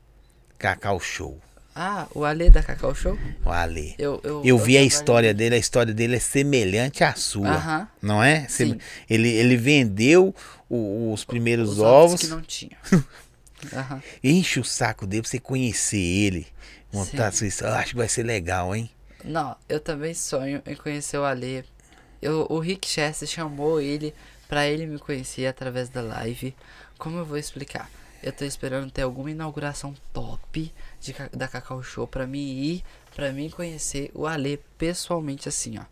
Cacau 0.58 0.98
Show, 1.00 1.38
Ah, 1.74 2.06
o 2.14 2.24
Ale 2.24 2.48
da 2.50 2.62
Cacau 2.62 2.94
Show? 2.94 3.18
o 3.44 3.50
Ale. 3.50 3.94
Eu, 3.98 4.18
eu, 4.24 4.42
Eu 4.44 4.58
vi 4.58 4.78
a 4.78 4.82
história 4.82 5.34
dele, 5.34 5.56
a 5.56 5.58
história 5.58 5.92
dele 5.92 6.16
é 6.16 6.20
semelhante 6.20 7.04
à 7.04 7.14
sua, 7.14 7.48
Aham. 7.56 7.88
não 8.00 8.22
é? 8.24 8.48
Sim. 8.48 8.78
Ele, 9.10 9.28
ele 9.28 9.56
vendeu 9.58 10.34
o- 10.70 11.12
os 11.12 11.22
primeiros 11.24 11.72
Os 11.72 11.78
ovos, 11.80 12.20
que 12.20 12.26
não 12.28 12.40
tinha. 12.40 12.76
Aham. 13.72 14.02
enche 14.24 14.60
o 14.60 14.64
saco 14.64 15.06
dele 15.06 15.22
pra 15.22 15.30
você 15.30 15.38
conhecer 15.38 15.98
ele, 15.98 16.46
montar 16.92 17.30
Sim. 17.32 17.38
sua 17.38 17.46
história. 17.46 17.72
Eu 17.74 17.78
acho 17.78 17.90
que 17.90 17.96
vai 17.96 18.08
ser 18.08 18.22
legal, 18.22 18.74
hein? 18.74 18.90
Não, 19.24 19.56
eu 19.68 19.78
também 19.80 20.14
sonho 20.14 20.62
em 20.66 20.74
conhecer 20.76 21.18
o 21.18 21.24
Ale. 21.24 21.64
Eu, 22.22 22.46
o 22.48 22.58
Rick 22.58 22.88
Chester 22.88 23.28
chamou 23.28 23.80
ele 23.80 24.14
pra 24.48 24.66
ele 24.66 24.86
me 24.86 24.98
conhecer 24.98 25.46
através 25.46 25.88
da 25.90 26.00
live. 26.00 26.54
Como 26.98 27.18
eu 27.18 27.24
vou 27.26 27.36
explicar? 27.36 27.90
Eu 28.26 28.32
tô 28.32 28.44
esperando 28.44 28.90
ter 28.90 29.02
alguma 29.02 29.30
inauguração 29.30 29.94
top 30.12 30.72
de, 31.00 31.14
da 31.32 31.46
Cacau 31.46 31.80
Show 31.80 32.08
pra 32.08 32.26
mim 32.26 32.40
ir, 32.40 32.84
pra 33.14 33.30
mim 33.30 33.48
conhecer 33.48 34.10
o 34.12 34.26
Ale 34.26 34.60
pessoalmente 34.76 35.48
assim, 35.48 35.78
ó. 35.78 35.84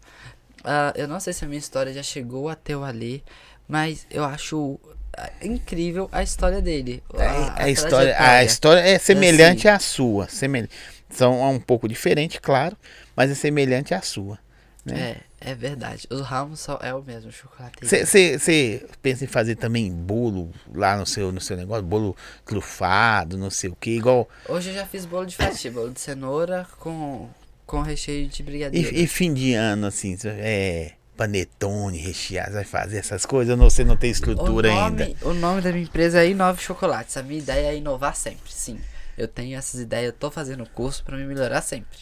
Ah, 0.64 0.92
eu 0.96 1.06
não 1.06 1.20
sei 1.20 1.32
se 1.32 1.44
a 1.44 1.48
minha 1.48 1.60
história 1.60 1.92
já 1.92 2.02
chegou 2.02 2.48
até 2.48 2.76
o 2.76 2.82
Ale, 2.82 3.22
mas 3.68 4.04
eu 4.10 4.24
acho 4.24 4.80
ah, 5.16 5.30
incrível 5.42 6.08
a 6.10 6.24
história 6.24 6.60
dele. 6.60 7.04
A, 7.16 7.62
a 7.62 7.70
história, 7.70 8.16
a 8.18 8.42
história 8.42 8.80
é 8.80 8.98
semelhante 8.98 9.68
à 9.68 9.78
sua. 9.78 10.28
Semelhante. 10.28 10.74
São 11.08 11.40
um 11.48 11.60
pouco 11.60 11.86
diferente, 11.86 12.40
claro, 12.40 12.76
mas 13.14 13.30
é 13.30 13.34
semelhante 13.36 13.94
à 13.94 14.02
sua. 14.02 14.40
Né? 14.84 15.00
É, 15.00 15.16
é 15.44 15.54
verdade. 15.54 16.06
Os 16.10 16.22
ramos 16.22 16.60
só 16.60 16.78
é 16.82 16.94
o 16.94 17.02
mesmo 17.02 17.30
chocolate. 17.30 17.76
Você 17.82 18.80
pensa 19.02 19.24
em 19.24 19.28
fazer 19.28 19.56
também 19.56 19.92
bolo 19.92 20.50
lá 20.74 20.96
no 20.96 21.04
seu, 21.04 21.30
no 21.30 21.40
seu 21.40 21.56
negócio? 21.56 21.84
Bolo 21.84 22.16
trufado, 22.46 23.36
não 23.36 23.50
sei 23.50 23.68
o 23.68 23.76
que, 23.76 23.90
igual. 23.90 24.28
Hoje 24.48 24.70
eu 24.70 24.74
já 24.74 24.86
fiz 24.86 25.04
bolo 25.04 25.26
de 25.26 25.36
fatia, 25.36 25.70
bolo 25.70 25.90
de 25.90 26.00
cenoura 26.00 26.66
com, 26.80 27.28
com 27.66 27.82
recheio 27.82 28.26
de 28.26 28.42
brigadeiro. 28.42 28.94
E, 28.94 29.02
e 29.02 29.06
fim 29.06 29.34
de 29.34 29.54
ano, 29.54 29.86
assim, 29.86 30.16
é. 30.24 30.92
Panetone, 31.16 31.96
recheado, 31.96 32.54
vai 32.54 32.64
fazer 32.64 32.96
essas 32.96 33.24
coisas? 33.24 33.56
Ou 33.56 33.70
você 33.70 33.84
não 33.84 33.96
tem 33.96 34.10
o, 34.10 34.12
estrutura 34.12 34.68
nome, 34.74 35.02
ainda? 35.04 35.16
o 35.28 35.32
nome 35.32 35.60
da 35.60 35.70
minha 35.70 35.84
empresa 35.84 36.24
é 36.24 36.28
Inove 36.28 36.60
Chocolates. 36.60 37.16
A 37.16 37.22
minha 37.22 37.38
ideia 37.38 37.68
é 37.68 37.76
inovar 37.76 38.16
sempre, 38.16 38.50
sim. 38.50 38.80
Eu 39.16 39.28
tenho 39.28 39.56
essas 39.56 39.80
ideias, 39.80 40.06
eu 40.06 40.12
tô 40.12 40.28
fazendo 40.28 40.68
curso 40.70 41.04
pra 41.04 41.16
me 41.16 41.24
melhorar 41.24 41.60
sempre. 41.60 41.98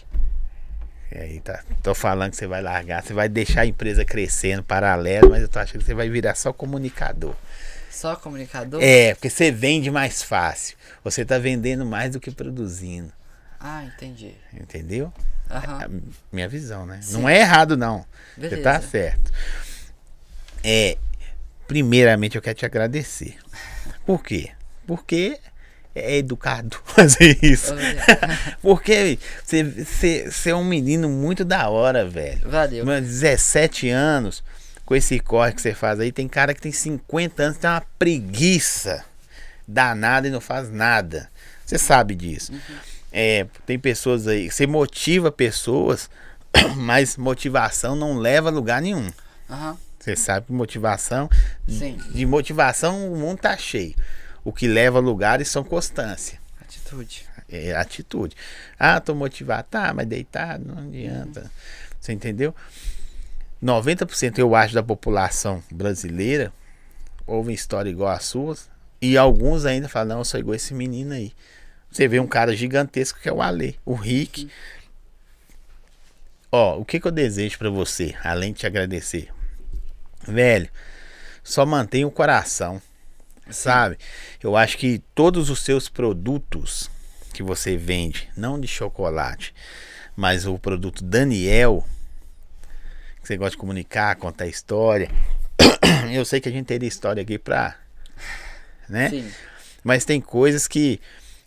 E 1.14 1.18
aí, 1.18 1.40
tá. 1.40 1.62
Tô 1.82 1.94
falando 1.94 2.30
que 2.30 2.36
você 2.36 2.46
vai 2.46 2.62
largar, 2.62 3.02
você 3.02 3.12
vai 3.12 3.28
deixar 3.28 3.62
a 3.62 3.66
empresa 3.66 4.02
crescendo 4.04 4.62
paralelo, 4.62 5.28
mas 5.30 5.42
eu 5.42 5.48
tô 5.48 5.58
achando 5.58 5.80
que 5.80 5.84
você 5.84 5.94
vai 5.94 6.08
virar 6.08 6.34
só 6.34 6.52
comunicador. 6.52 7.34
Só 7.90 8.16
comunicador? 8.16 8.82
É, 8.82 9.14
porque 9.14 9.28
você 9.28 9.50
vende 9.50 9.90
mais 9.90 10.22
fácil. 10.22 10.76
Você 11.04 11.24
tá 11.24 11.38
vendendo 11.38 11.84
mais 11.84 12.12
do 12.12 12.20
que 12.20 12.30
produzindo. 12.30 13.12
Ah, 13.60 13.84
entendi. 13.84 14.34
Entendeu? 14.54 15.12
Aham. 15.50 15.82
É 15.82 15.88
minha 16.32 16.48
visão, 16.48 16.86
né? 16.86 17.00
Sim. 17.02 17.12
Não 17.12 17.28
é 17.28 17.40
errado, 17.40 17.76
não. 17.76 18.06
Beleza. 18.34 18.56
Você 18.56 18.62
tá 18.62 18.80
certo. 18.80 19.30
É, 20.64 20.96
primeiramente 21.68 22.36
eu 22.36 22.42
quero 22.42 22.56
te 22.56 22.64
agradecer. 22.64 23.36
Por 24.06 24.22
quê? 24.22 24.50
Porque 24.86 25.38
é 25.94 26.16
educado 26.16 26.78
fazer 26.84 27.38
isso. 27.42 27.72
Obrigado. 27.72 28.56
Porque 28.62 29.18
você, 29.44 30.50
é 30.50 30.54
um 30.54 30.64
menino 30.64 31.08
muito 31.08 31.44
da 31.44 31.68
hora, 31.68 32.08
velho. 32.08 32.48
Valeu. 32.48 32.84
Mano, 32.86 33.06
17 33.06 33.88
anos, 33.90 34.42
com 34.84 34.94
esse 34.94 35.18
corre 35.20 35.52
que 35.52 35.62
você 35.62 35.74
faz 35.74 36.00
aí, 36.00 36.12
tem 36.12 36.28
cara 36.28 36.54
que 36.54 36.60
tem 36.60 36.72
50 36.72 37.42
anos, 37.42 37.58
tem 37.58 37.70
uma 37.70 37.82
preguiça 37.98 39.04
danada 39.66 40.28
e 40.28 40.30
não 40.30 40.40
faz 40.40 40.70
nada. 40.70 41.30
Você 41.64 41.78
sabe 41.78 42.14
disso. 42.14 42.52
É, 43.12 43.46
tem 43.66 43.78
pessoas 43.78 44.26
aí, 44.26 44.50
você 44.50 44.66
motiva 44.66 45.30
pessoas, 45.30 46.10
mas 46.76 47.16
motivação 47.16 47.94
não 47.94 48.18
leva 48.18 48.48
a 48.48 48.52
lugar 48.52 48.80
nenhum. 48.80 49.10
Você 49.98 50.16
sabe 50.16 50.46
que 50.46 50.52
motivação, 50.52 51.30
Sim. 51.68 51.96
de 52.10 52.26
motivação 52.26 53.12
o 53.12 53.16
mundo 53.16 53.38
tá 53.38 53.56
cheio. 53.56 53.94
O 54.44 54.52
que 54.52 54.66
leva 54.66 54.98
a 54.98 55.02
lugares 55.02 55.48
são 55.48 55.62
constância. 55.62 56.40
Atitude. 56.60 57.24
É 57.48 57.74
atitude. 57.74 58.36
Ah, 58.78 59.00
tô 59.00 59.14
motivado. 59.14 59.68
Tá, 59.70 59.92
mas 59.94 60.06
deitado 60.06 60.64
não 60.66 60.82
adianta. 60.82 61.50
Você 62.00 62.12
entendeu? 62.12 62.54
90% 63.62 64.38
eu 64.38 64.54
acho 64.54 64.74
da 64.74 64.82
população 64.82 65.62
brasileira 65.70 66.52
ouvem 67.26 67.54
história 67.54 67.90
igual 67.90 68.10
a 68.10 68.18
suas. 68.18 68.70
E 69.00 69.16
alguns 69.16 69.64
ainda 69.64 69.88
falam, 69.88 70.08
não, 70.08 70.18
eu 70.18 70.24
sou 70.24 70.38
igual 70.38 70.54
esse 70.54 70.74
menino 70.74 71.12
aí. 71.12 71.32
Você 71.90 72.08
vê 72.08 72.20
um 72.20 72.26
cara 72.26 72.54
gigantesco 72.56 73.20
que 73.20 73.28
é 73.28 73.32
o 73.32 73.42
Ale, 73.42 73.78
o 73.84 73.94
Rick. 73.94 74.48
Ó, 76.50 76.78
o 76.78 76.84
que, 76.84 77.00
que 77.00 77.06
eu 77.06 77.12
desejo 77.12 77.58
pra 77.58 77.70
você, 77.70 78.14
além 78.22 78.52
de 78.52 78.60
te 78.60 78.66
agradecer? 78.66 79.28
Velho, 80.26 80.68
só 81.42 81.66
mantenha 81.66 82.06
o 82.06 82.10
coração 82.10 82.80
sabe? 83.50 83.98
Eu 84.42 84.56
acho 84.56 84.78
que 84.78 85.02
todos 85.14 85.50
os 85.50 85.60
seus 85.60 85.88
produtos 85.88 86.90
que 87.32 87.42
você 87.42 87.76
vende, 87.76 88.28
não 88.36 88.60
de 88.60 88.68
chocolate, 88.68 89.54
mas 90.14 90.46
o 90.46 90.58
produto 90.58 91.02
Daniel, 91.02 91.86
que 93.20 93.28
você 93.28 93.36
gosta 93.36 93.52
de 93.52 93.56
comunicar, 93.56 94.16
contar 94.16 94.46
história. 94.46 95.10
Eu 96.12 96.24
sei 96.24 96.40
que 96.40 96.48
a 96.48 96.52
gente 96.52 96.66
teria 96.66 96.88
história 96.88 97.22
aqui 97.22 97.38
pra. 97.38 97.76
Né? 98.88 99.08
Sim. 99.08 99.32
Mas 99.82 100.04
tem 100.04 100.20
coisas 100.20 100.68
que 100.68 101.00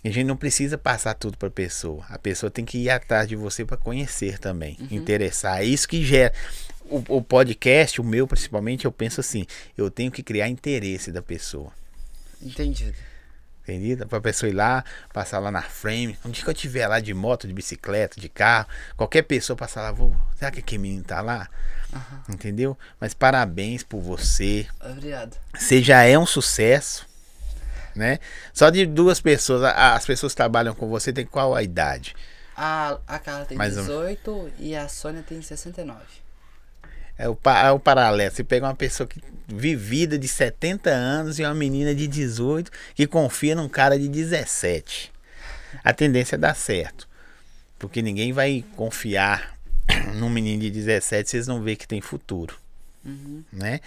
a 0.04 0.10
gente 0.10 0.26
não 0.26 0.38
precisa 0.38 0.78
passar 0.78 1.14
tudo 1.14 1.38
para 1.38 1.48
a 1.48 1.52
pessoa. 1.52 2.06
A 2.10 2.18
pessoa 2.18 2.52
tem 2.52 2.66
que 2.66 2.78
ir 2.78 2.90
atrás 2.90 3.28
de 3.28 3.36
você 3.36 3.66
para 3.66 3.78
conhecer 3.78 4.40
também, 4.40 4.78
interessar. 4.92 5.62
É 5.62 5.66
isso 5.66 5.88
que 5.88 6.04
gera. 6.04 6.34
O, 6.88 7.04
o 7.18 7.22
podcast, 7.22 8.00
o 8.00 8.04
meu 8.04 8.28
principalmente, 8.28 8.86
eu 8.86 8.92
penso 8.92 9.20
assim: 9.20 9.46
eu 9.78 9.90
tenho 9.90 10.12
que 10.12 10.22
criar 10.22 10.48
interesse 10.48 11.12
da 11.12 11.22
pessoa. 11.22 11.72
Entendido. 12.42 12.96
Entendeu? 13.68 14.08
Pra 14.08 14.22
pessoa 14.22 14.48
ir 14.48 14.54
lá, 14.54 14.84
passar 15.12 15.40
lá 15.40 15.50
na 15.50 15.64
frame. 15.64 16.18
Um 16.24 16.30
dia 16.30 16.44
que 16.44 16.50
eu 16.50 16.54
tiver 16.54 16.88
lá 16.88 17.00
de 17.00 17.14
moto, 17.16 17.48
de 17.48 17.54
bicicleta, 17.54 18.22
de 18.22 18.30
carro, 18.30 18.68
qualquer 18.96 19.24
pessoa 19.24 19.58
passar 19.58 19.82
lá, 19.82 19.92
vou. 19.92 20.16
Será 20.36 20.52
que 20.52 20.60
aquele 20.60 20.84
menino 20.84 21.04
tá 21.04 21.20
lá? 21.20 21.50
Aham. 21.92 22.24
Entendeu? 22.30 22.78
Mas 23.00 23.16
parabéns 23.16 23.82
por 23.82 24.00
você. 24.02 24.68
Obrigado. 24.80 25.36
Você 25.58 25.82
já 25.82 26.04
é 26.04 26.18
um 26.18 26.28
sucesso, 26.28 27.08
né? 27.96 28.20
Só 28.54 28.70
de 28.70 28.86
duas 28.86 29.20
pessoas, 29.20 29.64
as 29.64 30.06
pessoas 30.06 30.34
que 30.34 30.38
trabalham 30.38 30.76
com 30.76 30.88
você 30.88 31.12
tem 31.12 31.26
qual 31.26 31.56
a 31.56 31.64
idade? 31.64 32.16
A, 32.56 33.00
a 33.08 33.18
Carla 33.18 33.46
tem 33.46 33.58
Mais 33.58 33.76
um. 33.78 33.82
18 33.82 34.52
e 34.60 34.76
a 34.76 34.88
Sônia 34.88 35.24
tem 35.24 35.42
69. 35.42 36.02
É 37.18 37.30
o, 37.30 37.38
é 37.64 37.72
o 37.72 37.80
paralelo. 37.80 38.32
Você 38.34 38.44
pega 38.44 38.66
uma 38.68 38.76
pessoa 38.76 39.08
que 39.08 39.22
vivida 39.48 40.18
de 40.18 40.28
70 40.28 40.90
anos 40.90 41.40
e 41.40 41.44
uma 41.44 41.54
menina 41.56 41.94
de 41.94 42.08
18 42.08 42.72
que 42.94 43.06
confia 43.08 43.56
num 43.56 43.70
cara 43.70 43.98
de 43.98 44.08
17. 44.08 45.12
A 45.84 45.94
tendência 45.94 46.36
é 46.36 46.38
dar 46.38 46.56
certo. 46.56 47.08
Porque 47.78 48.02
ninguém 48.02 48.32
vai 48.34 48.64
confiar 48.76 49.56
num 50.16 50.30
menino 50.30 50.62
de 50.62 50.72
17 50.72 51.30
se 51.30 51.38
eles 51.38 51.48
não 51.48 51.62
ver 51.62 51.76
que 51.76 51.88
tem 51.88 52.02
futuro, 52.02 52.56
Uhum. 53.06 53.44
né? 53.54 53.82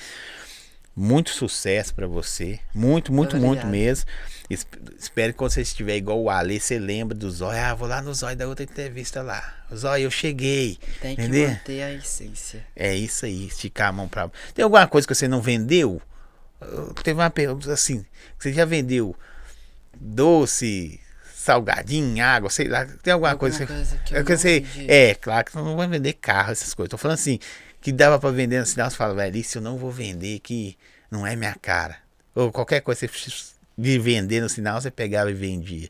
Muito 1.01 1.31
sucesso 1.31 1.95
pra 1.95 2.07
você. 2.09 2.59
Muito, 2.75 3.13
muito, 3.13 3.37
muito 3.37 3.65
mesmo. 3.67 4.05
Es- 4.51 4.67
Espero 4.99 5.33
que 5.33 5.39
quando 5.39 5.53
você 5.53 5.63
estiver 5.63 5.97
igual 5.97 6.21
o 6.21 6.29
Ale, 6.29 6.59
você 6.59 6.77
lembra 6.79 7.15
do 7.17 7.31
Zóio. 7.31 7.57
Ah, 7.57 7.73
vou 7.75 7.87
lá 7.87 8.03
no 8.03 8.13
Zóio 8.13 8.37
da 8.37 8.49
outra 8.49 8.65
entrevista 8.65 9.23
lá. 9.23 9.55
Zóio, 9.73 10.05
eu 10.05 10.11
cheguei. 10.11 10.77
Tem 11.01 11.15
que 11.15 11.23
Entendeu? 11.23 11.51
manter 11.51 11.83
a 11.83 11.93
essência. 11.93 12.67
É 12.75 12.95
isso 12.97 13.27
aí, 13.27 13.47
esticar 13.47 13.91
a 13.91 13.93
mão 13.93 14.09
pra. 14.09 14.29
Tem 14.53 14.65
alguma 14.65 14.89
coisa 14.89 15.07
que 15.07 15.15
você 15.15 15.29
não 15.29 15.41
vendeu? 15.41 16.03
Teve 17.05 17.21
uma 17.21 17.31
pergunta 17.31 17.73
assim: 17.73 18.05
você 18.37 18.53
já 18.53 18.65
vendeu 18.65 19.15
doce, 19.95 21.01
salgadinho, 21.35 22.25
água, 22.25 22.51
sei 22.51 22.69
lá. 22.69 22.85
Tem 23.03 23.13
alguma, 23.13 23.31
Alguma 23.31 23.39
coisa, 23.51 23.67
coisa 23.67 23.97
que 23.99 24.15
eu 24.15 24.25
não 24.25 24.37
você, 24.37 24.61
vendi. 24.61 24.91
é, 24.91 25.15
claro 25.15 25.45
que 25.45 25.53
você 25.53 25.59
não 25.59 25.77
vai 25.77 25.87
vender 25.87 26.15
carro, 26.15 26.53
essas 26.53 26.75
coisas. 26.75 26.91
Tô 26.91 26.99
falando 26.99 27.15
assim: 27.15 27.39
que 27.89 27.93
dava 27.93 28.19
pra 28.19 28.31
vender 28.31 28.61
no 28.61 28.67
sinal, 28.67 28.91
você 28.91 28.97
fala, 28.97 29.15
velho, 29.15 29.35
isso 29.39 29.57
eu 29.57 29.63
não 29.63 29.79
vou 29.79 29.91
vender, 29.91 30.41
que 30.41 30.77
não 31.11 31.27
é 31.27 31.35
minha 31.35 31.55
cara. 31.55 31.97
Ou 32.35 32.53
qualquer 32.53 32.83
coisa 32.83 33.09
que 33.09 33.19
você 33.19 33.55
de 33.79 33.99
vender 33.99 34.43
no 34.43 34.49
sinal, 34.49 34.79
você 34.79 34.91
pegava 34.91 35.31
e 35.31 35.35
vendia. 35.35 35.89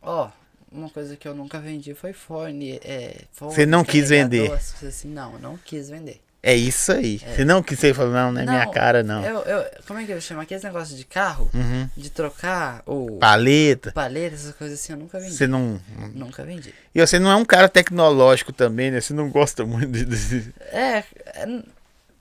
Ó, 0.00 0.30
uma 0.72 0.88
coisa 0.88 1.16
que 1.16 1.28
eu 1.28 1.34
nunca 1.34 1.60
vendi 1.60 1.92
foi 1.92 2.14
fone. 2.14 2.80
É, 2.82 3.24
Você 3.38 3.66
não 3.66 3.84
quis 3.84 4.08
vender. 4.08 4.50
Assim, 4.50 5.08
não, 5.08 5.38
não 5.38 5.58
quis 5.58 5.90
vender. 5.90 6.22
É 6.42 6.54
isso 6.54 6.90
aí. 6.92 7.18
Você 7.18 7.44
não 7.44 7.62
que 7.62 7.76
você 7.76 7.92
falou, 7.92 8.12
não, 8.14 8.32
não 8.32 8.40
é 8.40 8.46
minha 8.46 8.66
cara, 8.70 9.02
não. 9.02 9.22
Eu, 9.22 9.40
eu, 9.40 9.66
como 9.86 9.98
é 10.00 10.04
que 10.06 10.12
eu 10.12 10.20
chamo? 10.22 10.40
Aqueles 10.40 10.62
negócios 10.62 10.96
de 10.96 11.04
carro, 11.04 11.50
Uhum. 11.52 11.86
de 11.94 12.08
trocar 12.08 12.82
o 12.86 13.18
Paleta. 13.18 13.92
paleta, 13.92 14.34
essas 14.36 14.54
coisas 14.54 14.80
assim, 14.80 14.94
eu 14.94 14.98
nunca 14.98 15.20
vendi. 15.20 15.34
Você 15.34 15.46
não. 15.46 15.78
Nunca 16.14 16.42
vendi. 16.42 16.72
E 16.94 17.00
você 17.06 17.18
não 17.18 17.30
é 17.30 17.36
um 17.36 17.44
cara 17.44 17.68
tecnológico 17.68 18.52
também, 18.54 18.90
né? 18.90 19.02
Você 19.02 19.12
não 19.12 19.28
gosta 19.28 19.66
muito 19.66 19.92
de. 19.92 20.04
de- 20.06 20.54
É, 20.72 21.04
é, 21.26 21.62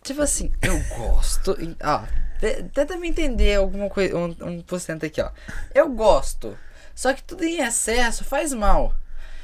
tipo 0.03 0.21
assim, 0.21 0.51
eu 0.61 0.77
gosto. 0.97 1.57
Ó, 1.81 2.03
te- 2.41 2.63
tenta 2.73 2.97
me 2.97 3.07
entender 3.07 3.55
alguma 3.55 3.89
coisa, 3.89 4.17
um, 4.17 4.35
um 4.41 4.61
por 4.61 4.81
cento 4.81 5.05
aqui, 5.05 5.21
ó. 5.21 5.29
Eu 5.73 5.87
gosto. 5.89 6.57
Só 6.93 7.13
que 7.13 7.23
tudo 7.23 7.45
em 7.45 7.61
excesso 7.65 8.25
faz 8.25 8.51
mal. 8.53 8.93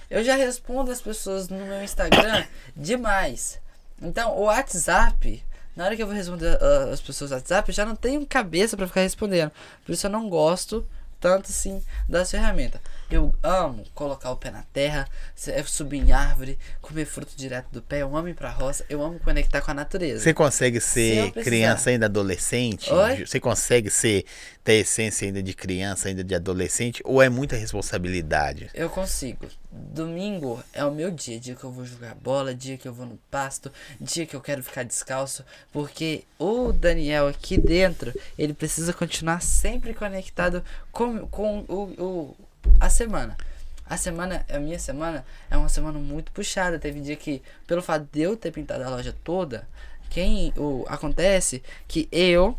Eu 0.09 0.21
já 0.21 0.35
respondo 0.35 0.91
as 0.91 1.01
pessoas 1.01 1.47
no 1.47 1.57
meu 1.65 1.81
Instagram 1.81 2.43
demais. 2.75 3.57
Então, 4.01 4.37
o 4.37 4.43
WhatsApp, 4.43 5.43
na 5.75 5.85
hora 5.85 5.95
que 5.95 6.03
eu 6.03 6.07
vou 6.07 6.15
responder 6.15 6.57
ah, 6.61 6.89
as 6.91 7.01
pessoas 7.01 7.31
WhatsApp, 7.31 7.69
eu 7.69 7.75
já 7.75 7.85
não 7.85 7.95
tenho 7.95 8.25
cabeça 8.25 8.75
pra 8.75 8.87
ficar 8.87 9.01
respondendo. 9.01 9.51
Por 9.85 9.91
isso 9.91 10.05
eu 10.05 10.11
não 10.11 10.29
gosto 10.29 10.85
tanto 11.19 11.49
assim 11.49 11.81
das 12.07 12.29
ferramentas. 12.29 12.81
Eu 13.09 13.33
amo 13.43 13.83
colocar 13.93 14.31
o 14.31 14.35
pé 14.37 14.49
na 14.49 14.63
terra, 14.73 15.07
se- 15.35 15.51
é 15.51 15.63
subir 15.63 15.99
em 15.99 16.11
árvore, 16.11 16.57
comer 16.81 17.05
fruto 17.05 17.33
direto 17.37 17.67
do 17.71 17.81
pé. 17.81 18.01
Eu 18.01 18.15
amo 18.17 18.27
ir 18.29 18.33
pra 18.33 18.49
roça, 18.49 18.83
eu 18.89 19.01
amo 19.03 19.19
conectar 19.19 19.61
com 19.61 19.69
a 19.71 19.73
natureza. 19.75 20.23
Você 20.23 20.33
consegue 20.33 20.81
Se 20.81 20.87
ser 20.87 21.31
precisar. 21.31 21.43
criança 21.43 21.89
ainda 21.91 22.07
adolescente? 22.07 22.91
Oi? 22.91 23.25
Você 23.25 23.39
consegue 23.39 23.89
ser 23.91 24.25
ter 24.63 24.71
a 24.71 24.75
essência 24.75 25.27
ainda 25.27 25.43
de 25.43 25.53
criança, 25.53 26.07
ainda 26.07 26.23
de 26.23 26.33
adolescente? 26.33 27.01
Ou 27.05 27.21
é 27.21 27.29
muita 27.29 27.55
responsabilidade? 27.55 28.69
Eu 28.73 28.89
consigo. 28.89 29.47
Domingo 29.71 30.63
é 30.73 30.83
o 30.85 30.91
meu 30.91 31.11
dia, 31.11 31.39
dia 31.39 31.53
que 31.53 31.63
eu 31.63 31.71
vou 31.71 31.85
jogar 31.85 32.15
bola, 32.15 32.55
dia 32.55 32.77
que 32.77 32.87
eu 32.87 32.93
vou 32.93 33.05
no 33.05 33.17
pasto, 33.29 33.71
dia 33.99 34.25
que 34.25 34.35
eu 34.35 34.41
quero 34.41 34.63
ficar 34.63 34.83
descalço, 34.83 35.43
porque 35.71 36.23
o 36.39 36.71
Daniel 36.71 37.27
aqui 37.27 37.57
dentro, 37.57 38.13
ele 38.37 38.53
precisa 38.53 38.93
continuar 38.93 39.41
sempre 39.41 39.93
conectado 39.93 40.63
com, 40.91 41.27
com 41.27 41.59
o, 41.67 41.83
o- 42.01 42.35
a 42.79 42.89
semana. 42.89 43.37
A 43.87 43.97
semana, 43.97 44.45
a 44.49 44.57
minha 44.57 44.79
semana, 44.79 45.23
é 45.49 45.55
uma 45.55 45.69
semana 45.69 45.99
muito 45.99 46.31
puxada. 46.31 46.79
Teve 46.79 46.99
dia 47.01 47.15
que, 47.15 47.41
pelo 47.67 47.81
fato 47.81 48.07
de 48.11 48.21
eu 48.21 48.35
ter 48.35 48.51
pintado 48.51 48.83
a 48.83 48.89
loja 48.89 49.15
toda, 49.23 49.67
quem 50.09 50.53
o 50.57 50.85
acontece 50.87 51.61
que 51.87 52.07
eu 52.11 52.57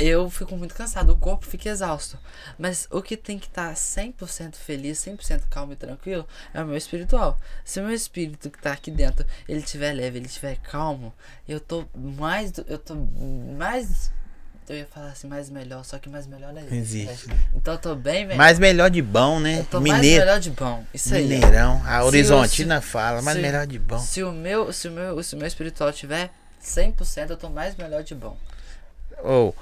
eu 0.00 0.30
fico 0.30 0.56
muito 0.56 0.74
cansado, 0.74 1.12
o 1.12 1.16
corpo 1.16 1.44
fica 1.44 1.68
exausto. 1.68 2.18
Mas 2.58 2.88
o 2.90 3.02
que 3.02 3.18
tem 3.18 3.38
que 3.38 3.46
estar 3.46 3.74
100% 3.74 4.54
feliz, 4.54 4.98
100% 4.98 5.42
calmo 5.50 5.74
e 5.74 5.76
tranquilo 5.76 6.26
é 6.54 6.62
o 6.62 6.66
meu 6.66 6.76
espiritual. 6.76 7.38
Se 7.64 7.80
o 7.80 7.84
meu 7.84 7.94
espírito 7.94 8.50
que 8.50 8.58
tá 8.58 8.72
aqui 8.72 8.90
dentro, 8.90 9.26
ele 9.46 9.60
estiver 9.60 9.92
leve, 9.92 10.18
ele 10.18 10.26
estiver 10.26 10.56
calmo, 10.56 11.12
eu 11.46 11.60
tô 11.60 11.84
mais 11.94 12.52
eu 12.66 12.78
tô 12.78 12.94
mais 12.94 14.10
eu 14.70 14.76
ia 14.78 14.86
falar 14.86 15.08
assim, 15.08 15.26
mais 15.26 15.50
melhor, 15.50 15.84
só 15.84 15.98
que 15.98 16.08
mais 16.08 16.26
melhor 16.26 16.52
não 16.52 16.62
existe. 16.62 17.08
Existe. 17.10 17.28
né? 17.28 17.36
Então 17.54 17.74
eu 17.74 17.78
tô 17.78 17.94
bem 17.94 18.24
melhor. 18.24 18.38
Mais 18.38 18.58
melhor 18.58 18.88
de 18.90 19.02
bom, 19.02 19.40
né? 19.40 19.60
eu 19.60 19.64
tô 19.64 19.80
mais 19.80 19.94
Mineiro. 19.94 20.24
melhor 20.24 20.40
de 20.40 20.50
bom. 20.50 20.84
Isso 20.94 21.14
aí. 21.14 21.22
Mineirão. 21.26 21.82
A 21.84 21.98
Se 22.00 22.04
Horizontina 22.06 22.80
fala, 22.80 23.20
mais 23.22 23.36
se- 23.36 23.42
melhor 23.42 23.66
de 23.66 23.78
bom. 23.78 23.98
Se 23.98 24.22
o 24.22 24.32
meu, 24.32 24.72
se 24.72 24.88
o 24.88 24.90
meu, 24.92 25.22
se 25.22 25.34
o 25.34 25.38
meu 25.38 25.46
espiritual 25.46 25.92
tiver 25.92 26.30
100%, 26.62 27.30
eu 27.30 27.36
tô 27.36 27.48
mais 27.50 27.74
melhor 27.76 28.02
de 28.02 28.14
bom. 28.14 28.36
Ou, 29.22 29.54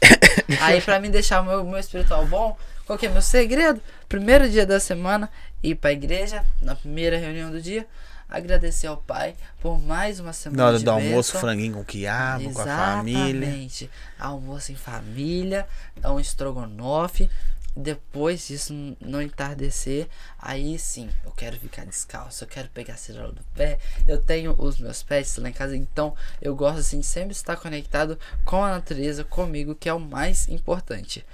Aí 0.60 0.80
pra 0.80 0.98
mim 1.00 1.10
deixar 1.10 1.40
o 1.42 1.44
meu, 1.44 1.64
meu 1.64 1.78
espiritual 1.78 2.26
bom, 2.26 2.56
qual 2.86 2.98
que 2.98 3.06
é 3.06 3.08
meu 3.08 3.22
segredo? 3.22 3.80
Primeiro 4.08 4.48
dia 4.48 4.66
da 4.66 4.80
semana, 4.80 5.28
ir 5.62 5.74
pra 5.74 5.92
igreja, 5.92 6.44
na 6.62 6.74
primeira 6.74 7.16
reunião 7.18 7.50
do 7.50 7.60
dia, 7.60 7.86
agradecer 8.30 8.86
ao 8.86 8.96
Pai 8.96 9.34
por 9.60 9.78
mais 9.80 10.20
uma 10.20 10.32
semana 10.32 10.62
na 10.62 10.68
hora 10.68 10.78
de 10.78 10.84
do 10.84 10.90
almoço, 10.90 11.32
bênção. 11.32 11.40
franguinho 11.40 11.74
com 11.74 11.84
quiabo, 11.84 12.52
com 12.52 12.60
a 12.60 12.64
família. 12.64 13.46
Exatamente. 13.46 13.90
Almoço 14.18 14.72
em 14.72 14.76
família, 14.76 15.66
um 16.04 16.20
estrogonofe. 16.20 17.28
Depois 17.76 18.48
disso, 18.48 18.72
n- 18.72 18.96
no 19.00 19.22
entardecer, 19.22 20.08
aí 20.40 20.76
sim, 20.76 21.08
eu 21.24 21.30
quero 21.30 21.56
ficar 21.56 21.86
descalço, 21.86 22.42
eu 22.42 22.48
quero 22.48 22.68
pegar 22.70 22.94
a 22.94 22.96
cenoura 22.96 23.30
do 23.32 23.44
pé. 23.54 23.78
Eu 24.08 24.20
tenho 24.20 24.56
os 24.58 24.80
meus 24.80 25.04
pets 25.04 25.36
lá 25.36 25.48
em 25.48 25.52
casa, 25.52 25.76
então 25.76 26.14
eu 26.42 26.54
gosto 26.56 26.80
assim 26.80 26.98
de 26.98 27.06
sempre 27.06 27.32
estar 27.32 27.56
conectado 27.56 28.18
com 28.44 28.62
a 28.64 28.70
natureza, 28.70 29.22
comigo, 29.22 29.74
que 29.76 29.88
é 29.88 29.94
o 29.94 30.00
mais 30.00 30.48
importante. 30.48 31.24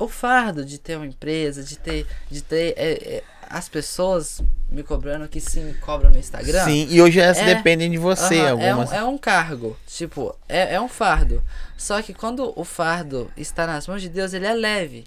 O 0.00 0.08
fardo 0.08 0.64
de 0.64 0.78
ter 0.78 0.96
uma 0.96 1.06
empresa, 1.06 1.62
de 1.62 1.76
ter, 1.78 2.06
de 2.28 2.42
ter 2.42 2.74
é, 2.76 2.92
é, 3.16 3.24
as 3.48 3.68
pessoas 3.68 4.42
me 4.70 4.82
cobrando 4.82 5.26
que 5.28 5.40
sim, 5.40 5.74
cobram 5.80 6.10
no 6.10 6.18
Instagram. 6.18 6.64
Sim, 6.64 6.86
e 6.90 7.00
hoje 7.00 7.20
elas 7.20 7.38
É. 7.38 7.54
dependem 7.54 7.90
de 7.90 7.98
você. 7.98 8.38
Aham, 8.40 8.60
é, 8.60 8.70
algumas. 8.70 8.90
um, 8.90 8.94
é 8.94 9.04
um 9.04 9.18
cargo, 9.18 9.76
tipo, 9.86 10.36
é, 10.48 10.74
é 10.74 10.80
um 10.80 10.88
fardo. 10.88 11.42
Só 11.76 12.00
que 12.02 12.12
quando 12.12 12.52
o 12.54 12.64
fardo 12.64 13.30
está 13.36 13.66
nas 13.66 13.86
mãos 13.86 14.02
de 14.02 14.08
Deus, 14.08 14.32
ele 14.32 14.46
é 14.46 14.52
leve. 14.52 15.04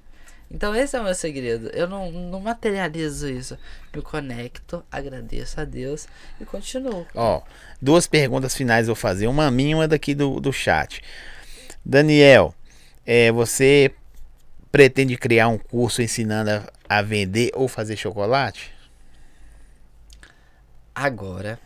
Então 0.53 0.75
esse 0.75 0.97
é 0.97 0.99
o 0.99 1.03
meu 1.03 1.15
segredo. 1.15 1.69
Eu 1.69 1.87
não, 1.87 2.11
não 2.11 2.41
materializo 2.41 3.29
isso. 3.29 3.57
Me 3.95 4.01
conecto, 4.01 4.83
agradeço 4.91 5.61
a 5.61 5.63
Deus 5.63 6.07
e 6.41 6.45
continuo. 6.45 7.07
Ó, 7.15 7.41
duas 7.81 8.05
perguntas 8.05 8.53
finais 8.53 8.87
eu 8.87 8.93
vou 8.93 8.99
fazer. 8.99 9.27
Uma 9.27 9.49
minha 9.49 9.71
e 9.71 9.75
uma 9.75 9.87
daqui 9.87 10.13
do, 10.13 10.41
do 10.41 10.51
chat. 10.51 11.01
Daniel, 11.85 12.53
é, 13.05 13.31
você 13.31 13.91
pretende 14.71 15.17
criar 15.17 15.47
um 15.47 15.57
curso 15.57 16.01
ensinando 16.01 16.51
a, 16.51 16.97
a 16.97 17.01
vender 17.01 17.51
ou 17.53 17.67
fazer 17.67 17.95
chocolate? 17.97 18.71
Agora, 20.93 21.59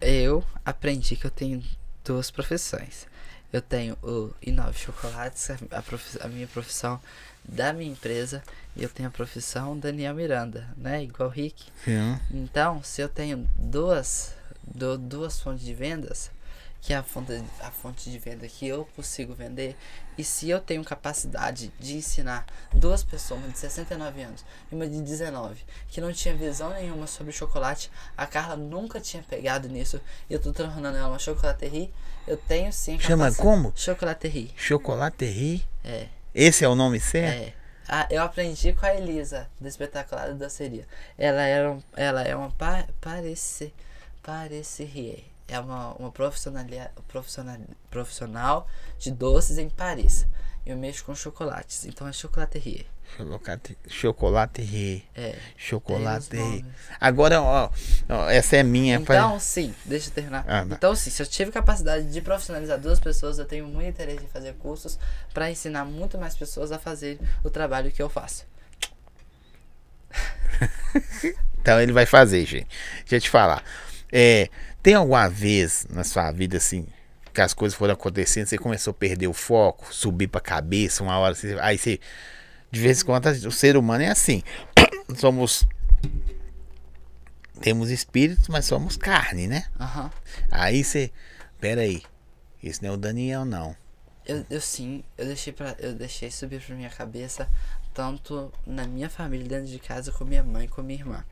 eu 0.00 0.44
aprendi 0.64 1.16
que 1.16 1.26
eu 1.26 1.30
tenho 1.30 1.62
duas 2.04 2.30
profissões. 2.30 3.06
Eu 3.52 3.62
tenho 3.62 3.96
o 4.02 4.32
Inove 4.42 4.78
Chocolates, 4.78 5.48
a, 5.70 5.82
profi- 5.82 6.18
a 6.20 6.26
minha 6.28 6.46
profissão 6.46 7.00
da 7.44 7.72
minha 7.72 7.92
empresa, 7.92 8.42
e 8.74 8.82
eu 8.82 8.88
tenho 8.88 9.08
a 9.08 9.12
profissão 9.12 9.78
Daniel 9.78 10.14
Miranda, 10.14 10.66
né? 10.76 11.04
Igual 11.04 11.28
Rick. 11.28 11.64
Sim. 11.84 12.18
Então, 12.32 12.82
se 12.82 13.00
eu 13.02 13.08
tenho 13.08 13.48
duas, 13.54 14.34
du- 14.66 14.98
duas 14.98 15.38
fontes 15.40 15.64
de 15.64 15.74
vendas, 15.74 16.30
que 16.84 16.92
é 16.92 16.96
a 16.96 17.02
fonte, 17.02 17.42
a 17.60 17.70
fonte 17.70 18.10
de 18.10 18.18
venda 18.18 18.46
que 18.46 18.68
eu 18.68 18.84
consigo 18.94 19.32
vender, 19.32 19.74
e 20.18 20.22
se 20.22 20.50
eu 20.50 20.60
tenho 20.60 20.84
capacidade 20.84 21.72
de 21.80 21.96
ensinar 21.96 22.44
duas 22.74 23.02
pessoas, 23.02 23.40
uma 23.40 23.48
de 23.48 23.58
69 23.58 24.22
anos 24.22 24.44
e 24.70 24.74
uma 24.74 24.86
de 24.86 25.00
19, 25.00 25.64
que 25.88 25.98
não 25.98 26.12
tinha 26.12 26.36
visão 26.36 26.68
nenhuma 26.74 27.06
sobre 27.06 27.32
chocolate, 27.32 27.90
a 28.14 28.26
Carla 28.26 28.54
nunca 28.54 29.00
tinha 29.00 29.22
pegado 29.22 29.66
nisso, 29.66 29.98
e 30.28 30.34
eu 30.34 30.38
tô 30.38 30.52
tornando 30.52 30.94
ela 30.94 31.08
uma 31.08 31.18
chocolaterie, 31.18 31.90
eu 32.28 32.36
tenho 32.36 32.70
sim 32.70 32.98
Chama 33.00 33.34
como? 33.34 33.72
Chocolaterie, 33.74 34.52
Chocolaterie? 34.54 35.64
é. 35.82 36.08
Esse 36.34 36.64
é 36.64 36.68
o 36.68 36.74
nome 36.74 37.00
certo? 37.00 37.48
É. 37.48 37.54
Ah, 37.88 38.06
eu 38.10 38.22
aprendi 38.22 38.72
com 38.74 38.84
a 38.84 38.94
Elisa, 38.94 39.48
do 39.58 39.68
espetacular 39.68 40.26
da 40.28 40.32
doceria. 40.46 40.86
Ela, 41.16 41.42
era 41.42 41.70
um, 41.70 41.82
ela 41.94 42.22
é 42.22 42.34
uma 42.34 42.50
pa, 42.50 42.86
parece, 43.00 43.72
parecerrier. 44.22 45.33
É 45.46 45.58
uma, 45.60 45.92
uma 45.94 46.10
profissional, 46.10 46.64
profissional 47.90 48.66
de 48.98 49.10
doces 49.10 49.58
em 49.58 49.68
Paris. 49.68 50.26
Eu 50.64 50.76
mexo 50.78 51.04
com 51.04 51.14
chocolates, 51.14 51.84
então 51.84 52.08
é 52.08 52.12
chocolaterie. 52.12 52.86
Chocolate, 53.18 53.76
chocolaterie. 53.86 55.04
É. 55.14 55.36
Chocolaterie. 55.58 56.64
Agora, 56.98 57.42
ó, 57.42 57.70
ó, 58.08 58.28
essa 58.30 58.56
é 58.56 58.62
minha. 58.62 58.98
pra- 58.98 59.16
Então, 59.16 59.38
sim, 59.38 59.74
deixa 59.84 60.08
eu 60.08 60.14
terminar. 60.14 60.42
Ah, 60.48 60.64
então, 60.68 60.96
sim, 60.96 61.10
se 61.10 61.20
eu 61.22 61.26
tive 61.26 61.52
capacidade 61.52 62.10
de 62.10 62.20
profissionalizar 62.22 62.80
duas 62.80 62.98
pessoas, 62.98 63.38
eu 63.38 63.44
tenho 63.44 63.66
muito 63.66 63.88
interesse 63.90 64.24
em 64.24 64.28
fazer 64.28 64.54
cursos 64.54 64.98
para 65.34 65.50
ensinar 65.50 65.84
muito 65.84 66.16
mais 66.18 66.34
pessoas 66.34 66.72
a 66.72 66.78
fazer 66.78 67.20
o 67.44 67.50
trabalho 67.50 67.92
que 67.92 68.02
eu 68.02 68.08
faço. 68.08 68.46
Então 71.60 71.80
ele 71.80 71.92
vai 71.92 72.04
fazer, 72.06 72.44
gente. 72.44 72.68
Deixa 73.00 73.16
eu 73.16 73.20
te 73.22 73.30
falar. 73.30 73.62
É, 74.12 74.50
tem 74.84 74.92
alguma 74.92 75.28
vez 75.30 75.86
na 75.88 76.04
sua 76.04 76.30
vida 76.30 76.58
assim 76.58 76.86
que 77.32 77.40
as 77.40 77.54
coisas 77.54 77.76
foram 77.76 77.94
acontecendo, 77.94 78.46
você 78.46 78.58
começou 78.58 78.90
a 78.92 78.94
perder 78.94 79.26
o 79.26 79.32
foco, 79.32 79.92
subir 79.92 80.28
pra 80.28 80.40
cabeça, 80.42 81.02
uma 81.02 81.18
hora 81.18 81.34
aí 81.62 81.78
você 81.78 81.98
de 82.70 82.80
vez 82.80 83.00
em 83.00 83.04
quando 83.04 83.26
o 83.26 83.50
ser 83.50 83.76
humano 83.76 84.04
é 84.04 84.08
assim. 84.08 84.42
Somos 85.16 85.66
temos 87.60 87.90
espíritos, 87.90 88.46
mas 88.48 88.66
somos 88.66 88.96
carne, 88.96 89.46
né? 89.46 89.64
Aham. 89.80 90.10
Aí 90.50 90.84
você, 90.84 91.10
pera 91.58 91.80
aí. 91.80 92.02
Esse 92.62 92.82
não 92.82 92.90
é 92.90 92.92
o 92.92 92.96
Daniel 92.96 93.44
não. 93.44 93.74
Eu, 94.26 94.44
eu 94.50 94.60
sim, 94.60 95.02
eu 95.16 95.24
deixei 95.26 95.52
para 95.52 95.74
eu 95.78 95.94
deixei 95.94 96.30
subir 96.30 96.60
pra 96.60 96.74
minha 96.74 96.90
cabeça 96.90 97.48
tanto 97.94 98.52
na 98.66 98.86
minha 98.86 99.08
família 99.08 99.48
dentro 99.48 99.66
de 99.66 99.78
casa 99.78 100.12
com 100.12 100.24
minha 100.24 100.42
mãe 100.42 100.66
e 100.66 100.68
com 100.68 100.82
minha 100.82 100.98
irmã. 100.98 101.24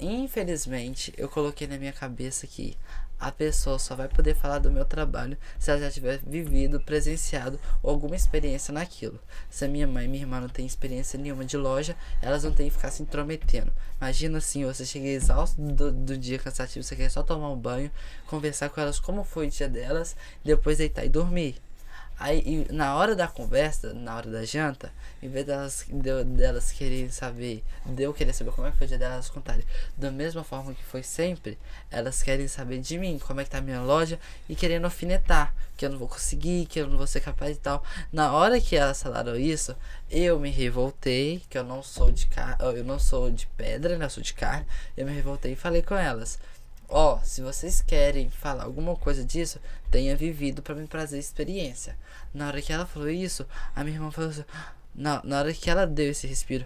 Infelizmente, 0.00 1.12
eu 1.16 1.28
coloquei 1.28 1.66
na 1.66 1.76
minha 1.76 1.92
cabeça 1.92 2.46
que 2.46 2.76
a 3.18 3.32
pessoa 3.32 3.80
só 3.80 3.96
vai 3.96 4.06
poder 4.06 4.36
falar 4.36 4.60
do 4.60 4.70
meu 4.70 4.84
trabalho 4.84 5.36
se 5.58 5.70
ela 5.70 5.80
já 5.80 5.90
tiver 5.90 6.20
vivido, 6.24 6.78
presenciado 6.78 7.58
ou 7.82 7.90
alguma 7.90 8.14
experiência 8.14 8.72
naquilo. 8.72 9.18
Se 9.50 9.64
a 9.64 9.68
minha 9.68 9.88
mãe 9.88 10.04
e 10.04 10.08
minha 10.08 10.22
irmã 10.22 10.40
não 10.40 10.48
têm 10.48 10.64
experiência 10.64 11.18
nenhuma 11.18 11.44
de 11.44 11.56
loja, 11.56 11.96
elas 12.22 12.44
não 12.44 12.52
têm 12.52 12.68
que 12.68 12.76
ficar 12.76 12.92
se 12.92 13.02
intrometendo. 13.02 13.72
Imagina 14.00 14.38
assim, 14.38 14.64
você 14.64 14.86
chega 14.86 15.08
exausto 15.08 15.60
do, 15.60 15.90
do 15.90 16.16
dia 16.16 16.38
cansativo, 16.38 16.84
você 16.84 16.94
quer 16.94 17.10
só 17.10 17.24
tomar 17.24 17.50
um 17.50 17.58
banho, 17.58 17.90
conversar 18.28 18.70
com 18.70 18.80
elas 18.80 19.00
como 19.00 19.24
foi 19.24 19.48
o 19.48 19.50
dia 19.50 19.68
delas, 19.68 20.14
depois 20.44 20.78
deitar 20.78 21.04
e 21.04 21.08
dormir. 21.08 21.60
Aí, 22.18 22.66
na 22.70 22.96
hora 22.96 23.14
da 23.14 23.28
conversa, 23.28 23.94
na 23.94 24.16
hora 24.16 24.30
da 24.30 24.44
janta, 24.44 24.92
em 25.22 25.28
vez 25.28 25.46
delas, 25.46 25.86
de, 25.88 26.24
delas 26.24 26.72
quererem 26.72 27.10
saber, 27.10 27.62
de 27.86 28.02
eu 28.02 28.12
querer 28.12 28.32
saber 28.32 28.50
como 28.50 28.66
é 28.66 28.70
que 28.70 28.76
foi 28.76 28.86
o 28.86 28.88
dia 28.88 28.98
delas, 28.98 29.14
elas 29.14 29.30
contarem 29.30 29.64
da 29.96 30.10
mesma 30.10 30.42
forma 30.42 30.74
que 30.74 30.82
foi 30.82 31.02
sempre, 31.02 31.58
elas 31.90 32.22
querem 32.22 32.48
saber 32.48 32.80
de 32.80 32.98
mim, 32.98 33.18
como 33.18 33.40
é 33.40 33.44
que 33.44 33.50
tá 33.50 33.58
a 33.58 33.60
minha 33.60 33.80
loja, 33.80 34.18
e 34.48 34.56
querendo 34.56 34.84
alfinetar, 34.84 35.54
que 35.76 35.86
eu 35.86 35.90
não 35.90 35.98
vou 35.98 36.08
conseguir, 36.08 36.66
que 36.66 36.80
eu 36.80 36.88
não 36.88 36.98
vou 36.98 37.06
ser 37.06 37.20
capaz 37.20 37.56
e 37.56 37.60
tal. 37.60 37.84
Na 38.12 38.32
hora 38.32 38.60
que 38.60 38.76
elas 38.76 39.00
falaram 39.00 39.36
isso, 39.36 39.76
eu 40.10 40.40
me 40.40 40.50
revoltei, 40.50 41.40
que 41.48 41.56
eu 41.56 41.62
não 41.62 41.82
sou 41.82 42.10
de 42.10 42.26
car 42.26 42.58
eu 42.60 42.84
não 42.84 42.98
sou 42.98 43.30
de 43.30 43.46
pedra, 43.48 43.96
né? 43.96 44.04
Eu 44.04 44.10
sou 44.10 44.22
de 44.22 44.34
carne. 44.34 44.66
Eu 44.96 45.06
me 45.06 45.12
revoltei 45.12 45.52
e 45.52 45.56
falei 45.56 45.82
com 45.82 45.94
elas. 45.94 46.38
Ó, 46.88 47.18
se 47.22 47.42
vocês 47.42 47.82
querem 47.82 48.30
falar 48.30 48.64
alguma 48.64 48.96
coisa 48.96 49.22
disso, 49.22 49.60
tenha 49.90 50.16
vivido 50.16 50.62
para 50.62 50.74
me 50.74 50.86
trazer 50.86 51.18
experiência. 51.18 51.96
Na 52.32 52.46
hora 52.46 52.62
que 52.62 52.72
ela 52.72 52.86
falou 52.86 53.10
isso, 53.10 53.46
a 53.76 53.84
minha 53.84 53.96
irmã 53.96 54.10
falou 54.10 54.30
assim: 54.30 54.44
na, 54.94 55.20
na 55.22 55.38
hora 55.38 55.52
que 55.52 55.68
ela 55.68 55.86
deu 55.86 56.10
esse 56.10 56.26
respiro, 56.26 56.64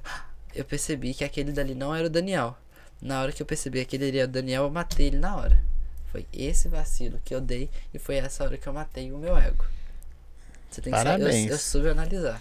eu 0.55 0.65
percebi 0.65 1.13
que 1.13 1.25
aquele 1.25 1.51
dali 1.51 1.75
não 1.75 1.95
era 1.95 2.07
o 2.07 2.11
Daniel. 2.11 2.57
Na 3.01 3.21
hora 3.21 3.33
que 3.33 3.43
eu 3.43 3.47
percebi 3.47 3.85
que 3.85 3.97
aquele 3.97 4.17
era 4.17 4.29
o 4.29 4.33
Daniel, 4.33 4.65
eu 4.65 4.71
matei 4.71 5.09
ele 5.09 5.19
na 5.19 5.37
hora. 5.37 5.61
Foi 6.13 6.25
esse 6.33 6.69
vacilo 6.69 7.21
que 7.25 7.35
eu 7.35 7.41
dei 7.41 7.69
e 7.93 7.99
foi 7.99 8.17
essa 8.17 8.45
hora 8.45 8.57
que 8.57 8.67
eu 8.67 8.73
matei 8.73 9.11
o 9.11 9.19
meu 9.19 9.37
ego. 9.37 9.65
Você 10.71 10.81
tem 10.81 10.93
que 10.93 10.99
Parabéns. 10.99 11.27
saber, 11.27 11.49
eu, 11.49 11.53
eu 11.53 11.59
soube 11.59 11.89
analisar. 11.89 12.41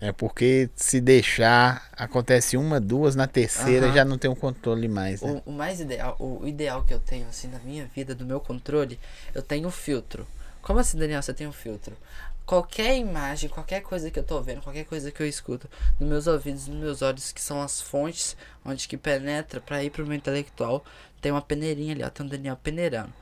É 0.00 0.12
porque 0.12 0.70
se 0.74 0.98
deixar, 0.98 1.90
acontece 1.92 2.56
uma, 2.56 2.80
duas, 2.80 3.14
na 3.14 3.26
terceira 3.26 3.86
Aham. 3.86 3.94
já 3.94 4.04
não 4.04 4.16
tem 4.16 4.30
um 4.30 4.34
controle 4.34 4.88
mais, 4.88 5.20
né? 5.20 5.42
O, 5.44 5.50
o 5.50 5.52
mais 5.52 5.78
ideal, 5.78 6.16
o, 6.18 6.42
o 6.42 6.48
ideal 6.48 6.82
que 6.84 6.94
eu 6.94 6.98
tenho 6.98 7.28
assim 7.28 7.48
na 7.48 7.58
minha 7.58 7.84
vida, 7.94 8.14
do 8.14 8.24
meu 8.24 8.40
controle, 8.40 8.98
eu 9.34 9.42
tenho 9.42 9.68
um 9.68 9.70
filtro. 9.70 10.26
Como 10.62 10.78
assim, 10.78 10.98
Daniel, 10.98 11.20
você 11.20 11.34
tem 11.34 11.46
um 11.46 11.52
filtro? 11.52 11.94
Qualquer 12.46 12.96
imagem, 12.96 13.50
qualquer 13.50 13.82
coisa 13.82 14.10
que 14.10 14.18
eu 14.18 14.24
tô 14.24 14.40
vendo, 14.40 14.62
qualquer 14.62 14.84
coisa 14.84 15.10
que 15.10 15.22
eu 15.22 15.26
escuto, 15.26 15.68
nos 16.00 16.08
meus 16.08 16.26
ouvidos, 16.26 16.66
nos 16.66 16.80
meus 16.80 17.02
olhos, 17.02 17.30
que 17.30 17.40
são 17.40 17.60
as 17.60 17.80
fontes 17.80 18.36
onde 18.64 18.88
que 18.88 18.96
penetra 18.96 19.60
pra 19.60 19.84
ir 19.84 19.90
pro 19.90 20.06
meu 20.06 20.16
intelectual, 20.16 20.82
tem 21.20 21.30
uma 21.30 21.42
peneirinha 21.42 21.92
ali, 21.92 22.02
ó, 22.02 22.08
tem 22.08 22.24
um 22.24 22.28
Daniel 22.28 22.56
peneirando. 22.56 23.12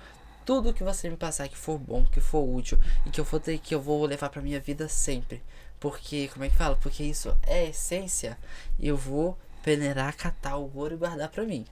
Tudo 0.48 0.72
que 0.72 0.82
você 0.82 1.10
me 1.10 1.16
passar 1.18 1.46
que 1.46 1.58
for 1.58 1.78
bom, 1.78 2.06
que 2.06 2.22
for 2.22 2.40
útil 2.42 2.78
e 3.04 3.10
que 3.10 3.20
eu 3.20 3.24
for 3.26 3.38
ter 3.38 3.58
que 3.58 3.74
eu 3.74 3.82
vou 3.82 4.06
levar 4.06 4.30
pra 4.30 4.40
minha 4.40 4.58
vida 4.58 4.88
sempre. 4.88 5.42
Porque, 5.78 6.30
como 6.32 6.42
é 6.42 6.48
que 6.48 6.56
fala? 6.56 6.74
Porque 6.74 7.02
isso 7.02 7.36
é 7.46 7.68
essência. 7.68 8.38
Eu 8.80 8.96
vou 8.96 9.36
peneirar, 9.68 10.16
catar 10.16 10.56
o 10.56 10.74
ouro 10.74 10.94
e 10.94 10.96
guardar 10.96 11.28
pra 11.28 11.44
mim. 11.44 11.66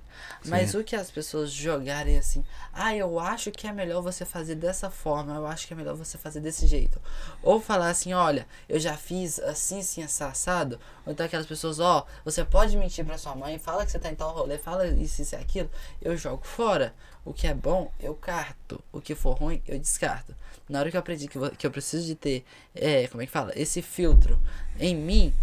Mas 0.45 0.75
o 0.75 0.85
que 0.85 0.95
as 0.95 1.11
pessoas 1.11 1.51
jogarem 1.51 2.19
assim, 2.19 2.45
ah, 2.71 2.95
eu 2.95 3.19
acho 3.19 3.51
que 3.51 3.67
é 3.67 3.73
melhor 3.73 4.03
você 4.03 4.23
fazer 4.23 4.55
dessa 4.55 4.91
forma, 4.91 5.35
eu 5.35 5.47
acho 5.47 5.67
que 5.67 5.73
é 5.73 5.77
melhor 5.77 5.95
você 5.95 6.19
fazer 6.19 6.41
desse 6.41 6.67
jeito. 6.67 7.01
Ou 7.43 7.59
falar 7.59 7.89
assim, 7.89 8.13
olha, 8.13 8.47
eu 8.69 8.79
já 8.79 8.95
fiz 8.99 9.39
assim, 9.39 9.81
assim, 9.81 10.03
assado. 10.03 10.79
Ou 11.07 11.13
então 11.13 11.25
aquelas 11.25 11.47
pessoas, 11.47 11.81
ó, 11.81 12.07
você 12.23 12.45
pode 12.45 12.77
mentir 12.77 13.03
pra 13.03 13.17
sua 13.17 13.35
mãe, 13.35 13.59
fala 13.59 13.87
que 13.87 13.91
você 13.91 13.99
tá 13.99 14.11
em 14.11 14.15
tal 14.15 14.35
rolê, 14.35 14.59
fala 14.59 14.87
isso, 14.89 15.23
isso 15.23 15.35
e 15.35 15.39
aquilo. 15.39 15.71
Eu 16.03 16.19
jogo 16.19 16.47
fora. 16.47 16.95
O 17.25 17.33
que 17.33 17.47
é 17.47 17.55
bom, 17.55 17.91
eu 17.99 18.15
carto. 18.15 18.79
O 18.93 19.01
que 19.01 19.15
for 19.15 19.39
ruim, 19.39 19.63
eu 19.67 19.79
descarto. 19.79 20.35
Na 20.69 20.81
hora 20.81 20.91
que 20.91 20.97
eu 20.97 21.01
aprendi 21.01 21.29
que, 21.29 21.39
que 21.57 21.67
eu 21.67 21.71
preciso 21.71 22.07
de 22.07 22.15
ter, 22.15 22.45
é, 22.75 23.09
como 23.09 23.23
é 23.23 23.27
que 23.27 23.33
fala? 23.33 23.53
Esse 23.57 23.81
filtro 23.81 24.39
em 24.79 24.95
mim, 24.95 25.35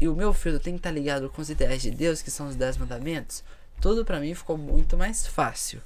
e, 0.00 0.08
o 0.08 0.14
meu 0.14 0.32
filtro 0.32 0.60
tem 0.60 0.74
que 0.74 0.80
estar 0.80 0.90
ligado 0.90 1.28
com 1.28 1.42
os 1.42 1.50
ideais 1.50 1.82
de 1.82 1.90
Deus, 1.90 2.22
que 2.22 2.30
são 2.30 2.48
os 2.48 2.56
dez 2.56 2.76
mandamentos, 2.76 3.44
tudo 3.80 4.04
pra 4.04 4.20
mim 4.20 4.34
ficou 4.34 4.56
muito 4.56 4.96
mais 4.96 5.26
fácil. 5.26 5.80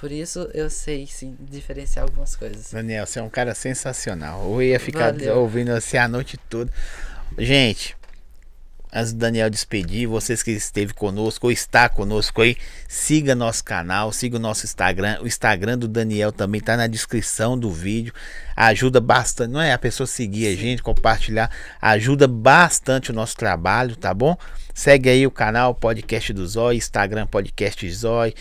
Por 0.00 0.10
isso 0.10 0.48
eu 0.54 0.70
sei 0.70 1.06
sim 1.06 1.36
diferenciar 1.38 2.04
algumas 2.04 2.34
coisas. 2.34 2.72
Daniel, 2.72 3.06
você 3.06 3.18
é 3.18 3.22
um 3.22 3.28
cara 3.28 3.54
sensacional. 3.54 4.42
Eu 4.44 4.62
ia 4.62 4.80
ficar 4.80 5.12
Valeu. 5.12 5.40
ouvindo 5.40 5.72
você 5.72 5.98
a 5.98 6.08
noite 6.08 6.38
toda. 6.48 6.72
Gente, 7.36 7.96
antes 8.92 9.12
do 9.12 9.18
Daniel 9.18 9.50
despedir, 9.50 10.06
vocês 10.06 10.42
que 10.42 10.50
esteve 10.50 10.92
conosco 10.92 11.46
ou 11.46 11.52
está 11.52 11.88
conosco 11.88 12.42
aí, 12.42 12.56
siga 12.88 13.34
nosso 13.34 13.64
canal, 13.64 14.12
siga 14.12 14.36
o 14.36 14.40
nosso 14.40 14.64
Instagram. 14.64 15.18
O 15.22 15.26
Instagram 15.26 15.78
do 15.78 15.88
Daniel 15.88 16.32
também 16.32 16.60
tá 16.60 16.76
na 16.76 16.86
descrição 16.86 17.58
do 17.58 17.70
vídeo. 17.70 18.12
Ajuda 18.56 19.00
bastante, 19.00 19.50
não 19.50 19.60
é? 19.60 19.72
A 19.72 19.78
pessoa 19.78 20.06
seguir 20.06 20.46
a 20.48 20.56
gente, 20.56 20.82
compartilhar, 20.82 21.50
ajuda 21.80 22.26
bastante 22.28 23.10
o 23.10 23.14
nosso 23.14 23.36
trabalho, 23.36 23.96
tá 23.96 24.12
bom? 24.12 24.36
Segue 24.74 25.10
aí 25.10 25.26
o 25.26 25.30
canal 25.30 25.74
Podcast 25.74 26.32
do 26.32 26.46
Zói, 26.46 26.76
Instagram 26.76 27.26
Podcast 27.26 27.90
Zói. 27.92 28.34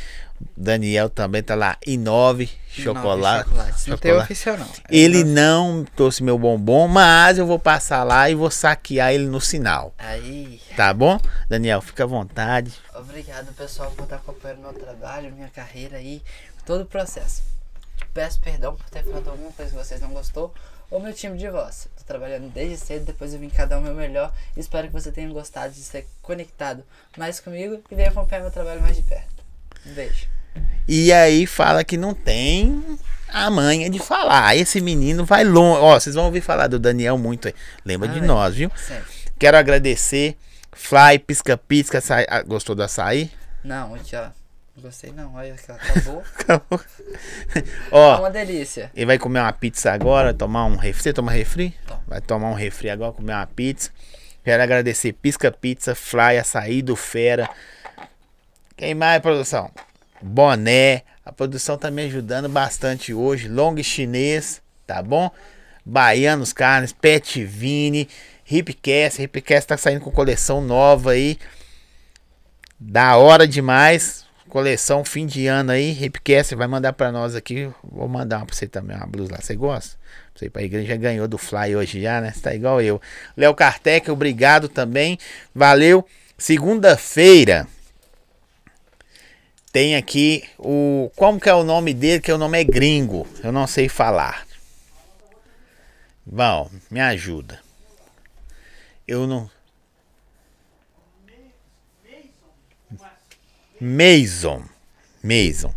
Daniel 0.55 1.09
também 1.09 1.41
tá 1.43 1.55
lá, 1.55 1.77
Inove 1.87 2.49
Chocolate. 2.69 3.45
chocolates. 3.49 3.85
Não 3.87 3.97
tem 3.97 4.11
chocolate. 4.11 4.31
oficial, 4.33 4.57
não. 4.57 4.67
Ele 4.89 5.23
não 5.23 5.85
trouxe 5.95 6.21
meu 6.23 6.37
bombom, 6.37 6.87
mas 6.87 7.37
eu 7.37 7.45
vou 7.45 7.57
passar 7.59 8.03
lá 8.03 8.29
e 8.29 8.35
vou 8.35 8.51
saquear 8.51 9.13
ele 9.13 9.25
no 9.25 9.39
sinal. 9.41 9.93
Aí, 9.97 10.61
Tá 10.75 10.93
bom? 10.93 11.19
Daniel, 11.49 11.81
fica 11.81 12.03
à 12.03 12.07
vontade. 12.07 12.73
obrigado 12.95 13.53
pessoal 13.53 13.91
por 13.91 14.03
estar 14.03 14.17
acompanhando 14.17 14.59
meu 14.59 14.73
trabalho, 14.73 15.31
minha 15.33 15.49
carreira 15.49 15.97
aí, 15.97 16.21
todo 16.65 16.81
o 16.81 16.85
processo. 16.85 17.41
Peço 18.13 18.39
perdão 18.39 18.75
por 18.75 18.89
ter 18.89 19.03
falado 19.03 19.29
alguma 19.29 19.51
coisa 19.51 19.71
que 19.71 19.77
vocês 19.77 19.99
não 20.01 20.09
gostou, 20.09 20.53
ou 20.89 20.99
meu 20.99 21.13
time 21.13 21.37
de 21.37 21.49
voz. 21.49 21.87
Tô 21.97 22.03
trabalhando 22.03 22.49
desde 22.51 22.77
cedo, 22.77 23.05
depois 23.05 23.33
eu 23.33 23.39
vim 23.39 23.49
cada 23.49 23.77
um 23.77 23.81
meu 23.81 23.93
melhor. 23.93 24.31
Espero 24.57 24.87
que 24.87 24.93
você 24.93 25.11
tenha 25.11 25.29
gostado 25.29 25.73
de 25.73 25.81
ser 25.81 26.07
conectado 26.21 26.83
mais 27.17 27.39
comigo 27.39 27.81
e 27.91 27.95
venha 27.95 28.09
acompanhar 28.09 28.41
meu 28.41 28.51
trabalho 28.51 28.81
mais 28.81 28.95
de 28.95 29.03
perto. 29.03 29.38
Um 29.85 29.93
beijo. 29.93 30.27
E 30.87 31.11
aí 31.13 31.45
fala 31.45 31.83
que 31.83 31.97
não 31.97 32.13
tem 32.13 32.83
a 33.27 33.49
manha 33.49 33.89
de 33.89 33.99
falar. 33.99 34.55
Esse 34.55 34.81
menino 34.81 35.23
vai 35.25 35.43
longe. 35.43 35.79
Ó, 35.81 35.99
vocês 35.99 36.15
vão 36.15 36.25
ouvir 36.25 36.41
falar 36.41 36.67
do 36.67 36.79
Daniel 36.79 37.17
muito 37.17 37.47
aí. 37.47 37.53
Lembra 37.85 38.09
Ah, 38.09 38.13
de 38.13 38.19
é. 38.19 38.21
nós, 38.21 38.55
viu? 38.55 38.71
Sempre. 38.75 39.05
Quero 39.37 39.57
agradecer. 39.57 40.35
Fly, 40.71 41.19
pisca, 41.19 41.57
pisca, 41.57 41.97
açaí. 41.99 42.25
Ah, 42.29 42.41
gostou 42.41 42.75
do 42.75 42.83
açaí? 42.83 43.31
Não, 43.63 43.93
ó. 43.93 44.29
Não 44.75 44.83
gostei 44.83 45.11
não, 45.11 45.35
olha 45.35 45.53
que 45.55 45.69
acabou. 45.71 46.23
Acabou. 46.39 46.79
É 47.55 47.63
Ó, 47.91 48.19
uma 48.19 48.31
delícia. 48.31 48.89
ele 48.95 49.05
vai 49.07 49.17
comer 49.17 49.39
uma 49.41 49.51
pizza 49.51 49.91
agora, 49.91 50.33
tomar 50.33 50.65
um 50.65 50.75
refri. 50.77 51.03
Você 51.03 51.11
toma 51.13 51.31
refri? 51.31 51.75
Vai 52.07 52.21
tomar 52.21 52.49
um 52.49 52.53
refri 52.53 52.89
agora, 52.89 53.11
comer 53.11 53.33
uma 53.33 53.45
pizza. 53.47 53.89
Quero 54.43 54.63
agradecer 54.63 55.11
Pisca 55.13 55.51
Pizza, 55.51 55.93
Fly, 55.93 56.37
Açaí 56.39 56.81
do 56.81 56.95
Fera. 56.95 57.49
Quem 58.79 58.95
mais, 58.95 59.21
produção? 59.21 59.69
Boné. 60.21 61.03
A 61.25 61.33
produção 61.33 61.77
tá 61.77 61.91
me 61.91 62.03
ajudando 62.03 62.47
bastante 62.47 63.13
hoje. 63.13 63.49
Long 63.49 63.75
Chinês, 63.83 64.61
tá 64.87 65.03
bom? 65.03 65.29
Baianos 65.85 66.53
Carnes, 66.53 66.93
Pet 66.93 67.43
Vini, 67.43 68.07
Hipcast. 68.49 69.21
Hipcast 69.21 69.67
tá 69.67 69.75
saindo 69.75 69.99
com 69.99 70.09
coleção 70.09 70.61
nova 70.61 71.11
aí. 71.11 71.37
Da 72.79 73.17
hora 73.17 73.45
demais. 73.45 74.25
Coleção 74.47 75.03
fim 75.03 75.25
de 75.25 75.45
ano 75.45 75.71
aí. 75.71 75.91
Hipcast 75.91 76.55
vai 76.55 76.65
mandar 76.65 76.93
pra 76.93 77.11
nós 77.11 77.35
aqui. 77.35 77.69
Vou 77.83 78.07
mandar 78.07 78.37
uma 78.37 78.45
pra 78.45 78.55
você 78.55 78.65
também, 78.65 78.95
uma 78.95 79.05
blusa 79.05 79.33
lá. 79.33 79.41
Você 79.41 79.57
gosta? 79.57 79.97
Você 80.33 80.49
pra 80.49 80.63
igreja 80.63 80.95
ganhou 80.95 81.27
do 81.27 81.37
Fly 81.37 81.75
hoje 81.75 82.01
já, 82.01 82.21
né? 82.21 82.31
Você 82.31 82.39
tá 82.39 82.55
igual 82.55 82.81
eu. 82.81 83.01
Léo 83.35 83.53
Kartek, 83.53 84.09
obrigado 84.09 84.69
também. 84.69 85.19
Valeu. 85.53 86.07
Segunda-feira 86.37 87.67
tem 89.71 89.95
aqui 89.95 90.43
o. 90.57 91.11
Como 91.15 91.39
que 91.39 91.49
é 91.49 91.53
o 91.53 91.63
nome 91.63 91.93
dele? 91.93 92.21
Que 92.21 92.31
o 92.31 92.37
nome 92.37 92.59
é 92.59 92.63
gringo. 92.63 93.27
Eu 93.43 93.51
não 93.51 93.67
sei 93.67 93.87
falar. 93.87 94.45
Bom, 96.25 96.69
me 96.89 96.99
ajuda. 96.99 97.59
Eu 99.07 99.25
não. 99.25 99.49
Mason. 103.79 104.63
Mason. 105.23 105.73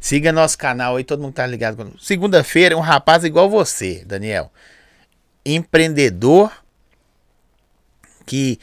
Siga 0.00 0.32
nosso 0.32 0.56
canal 0.56 0.96
aí, 0.96 1.04
todo 1.04 1.20
mundo 1.20 1.34
tá 1.34 1.46
ligado. 1.46 1.94
Segunda-feira, 2.00 2.76
um 2.76 2.80
rapaz 2.80 3.24
igual 3.24 3.50
você, 3.50 4.04
Daniel. 4.06 4.50
Empreendedor 5.44 6.52
que 8.24 8.58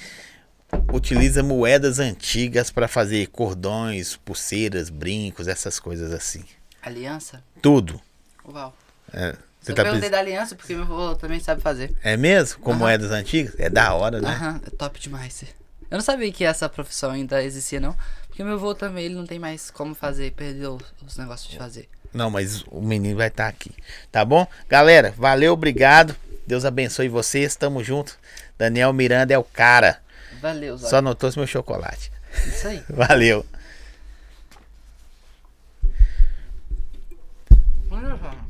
utiliza 0.92 1.42
moedas 1.44 2.00
antigas 2.00 2.70
para 2.72 2.88
fazer 2.88 3.28
cordões, 3.28 4.16
pulseiras, 4.18 4.90
brincos, 4.90 5.48
essas 5.48 5.80
coisas 5.80 6.12
assim. 6.12 6.44
Aliança? 6.82 7.44
Tudo. 7.62 8.00
Uau. 8.48 8.76
É, 9.14 9.36
você 9.62 9.72
eu 9.72 9.76
tá 9.76 9.84
perguntei 9.84 10.10
da 10.10 10.20
aliança 10.20 10.56
porque 10.56 10.74
meu 10.74 10.84
avô 10.84 11.16
também 11.16 11.40
sabe 11.40 11.62
fazer. 11.62 11.94
é 12.04 12.16
mesmo? 12.18 12.60
Com 12.60 12.72
Aham. 12.72 12.80
moedas 12.80 13.12
antigas? 13.12 13.54
É 13.58 13.70
da 13.70 13.94
hora, 13.94 14.22
né? 14.22 14.30
Aham, 14.30 14.62
é 14.66 14.70
top 14.72 15.00
demais. 15.00 15.44
Eu 15.90 15.96
não 15.98 16.02
sabia 16.02 16.32
que 16.32 16.44
essa 16.44 16.68
profissão 16.68 17.12
ainda 17.12 17.42
existia, 17.44 17.80
não. 17.80 17.96
Porque 18.28 18.44
meu 18.44 18.54
avô 18.54 18.76
também, 18.76 19.06
ele 19.06 19.16
não 19.16 19.26
tem 19.26 19.40
mais 19.40 19.72
como 19.72 19.96
fazer, 19.96 20.32
perdeu 20.34 20.78
os 21.06 21.18
negócios 21.18 21.50
de 21.50 21.58
fazer. 21.58 21.90
Não, 22.14 22.30
mas 22.30 22.64
o 22.68 22.82
menino 22.82 23.18
vai 23.18 23.28
estar 23.28 23.48
aqui. 23.48 23.72
Tá 24.12 24.24
bom? 24.24 24.46
Galera, 24.70 25.14
valeu, 25.18 25.54
obrigado. 25.54 26.16
Deus 26.46 26.66
abençoe 26.66 27.10
vocês. 27.10 27.56
Tamo 27.56 27.84
junto. 27.84 28.18
Daniel 28.58 28.92
Miranda 28.94 29.34
é 29.34 29.38
o 29.38 29.44
cara. 29.44 30.00
Valeu, 30.42 30.78
Zóio. 30.78 30.90
Só 30.90 31.02
notou 31.02 31.30
o 31.30 31.34
meu 31.38 31.48
chocolate. 31.48 32.12
Isso 32.48 32.68
aí. 32.68 32.84
Valeu. 32.90 33.46
Olha 37.90 38.18
só. 38.18 38.47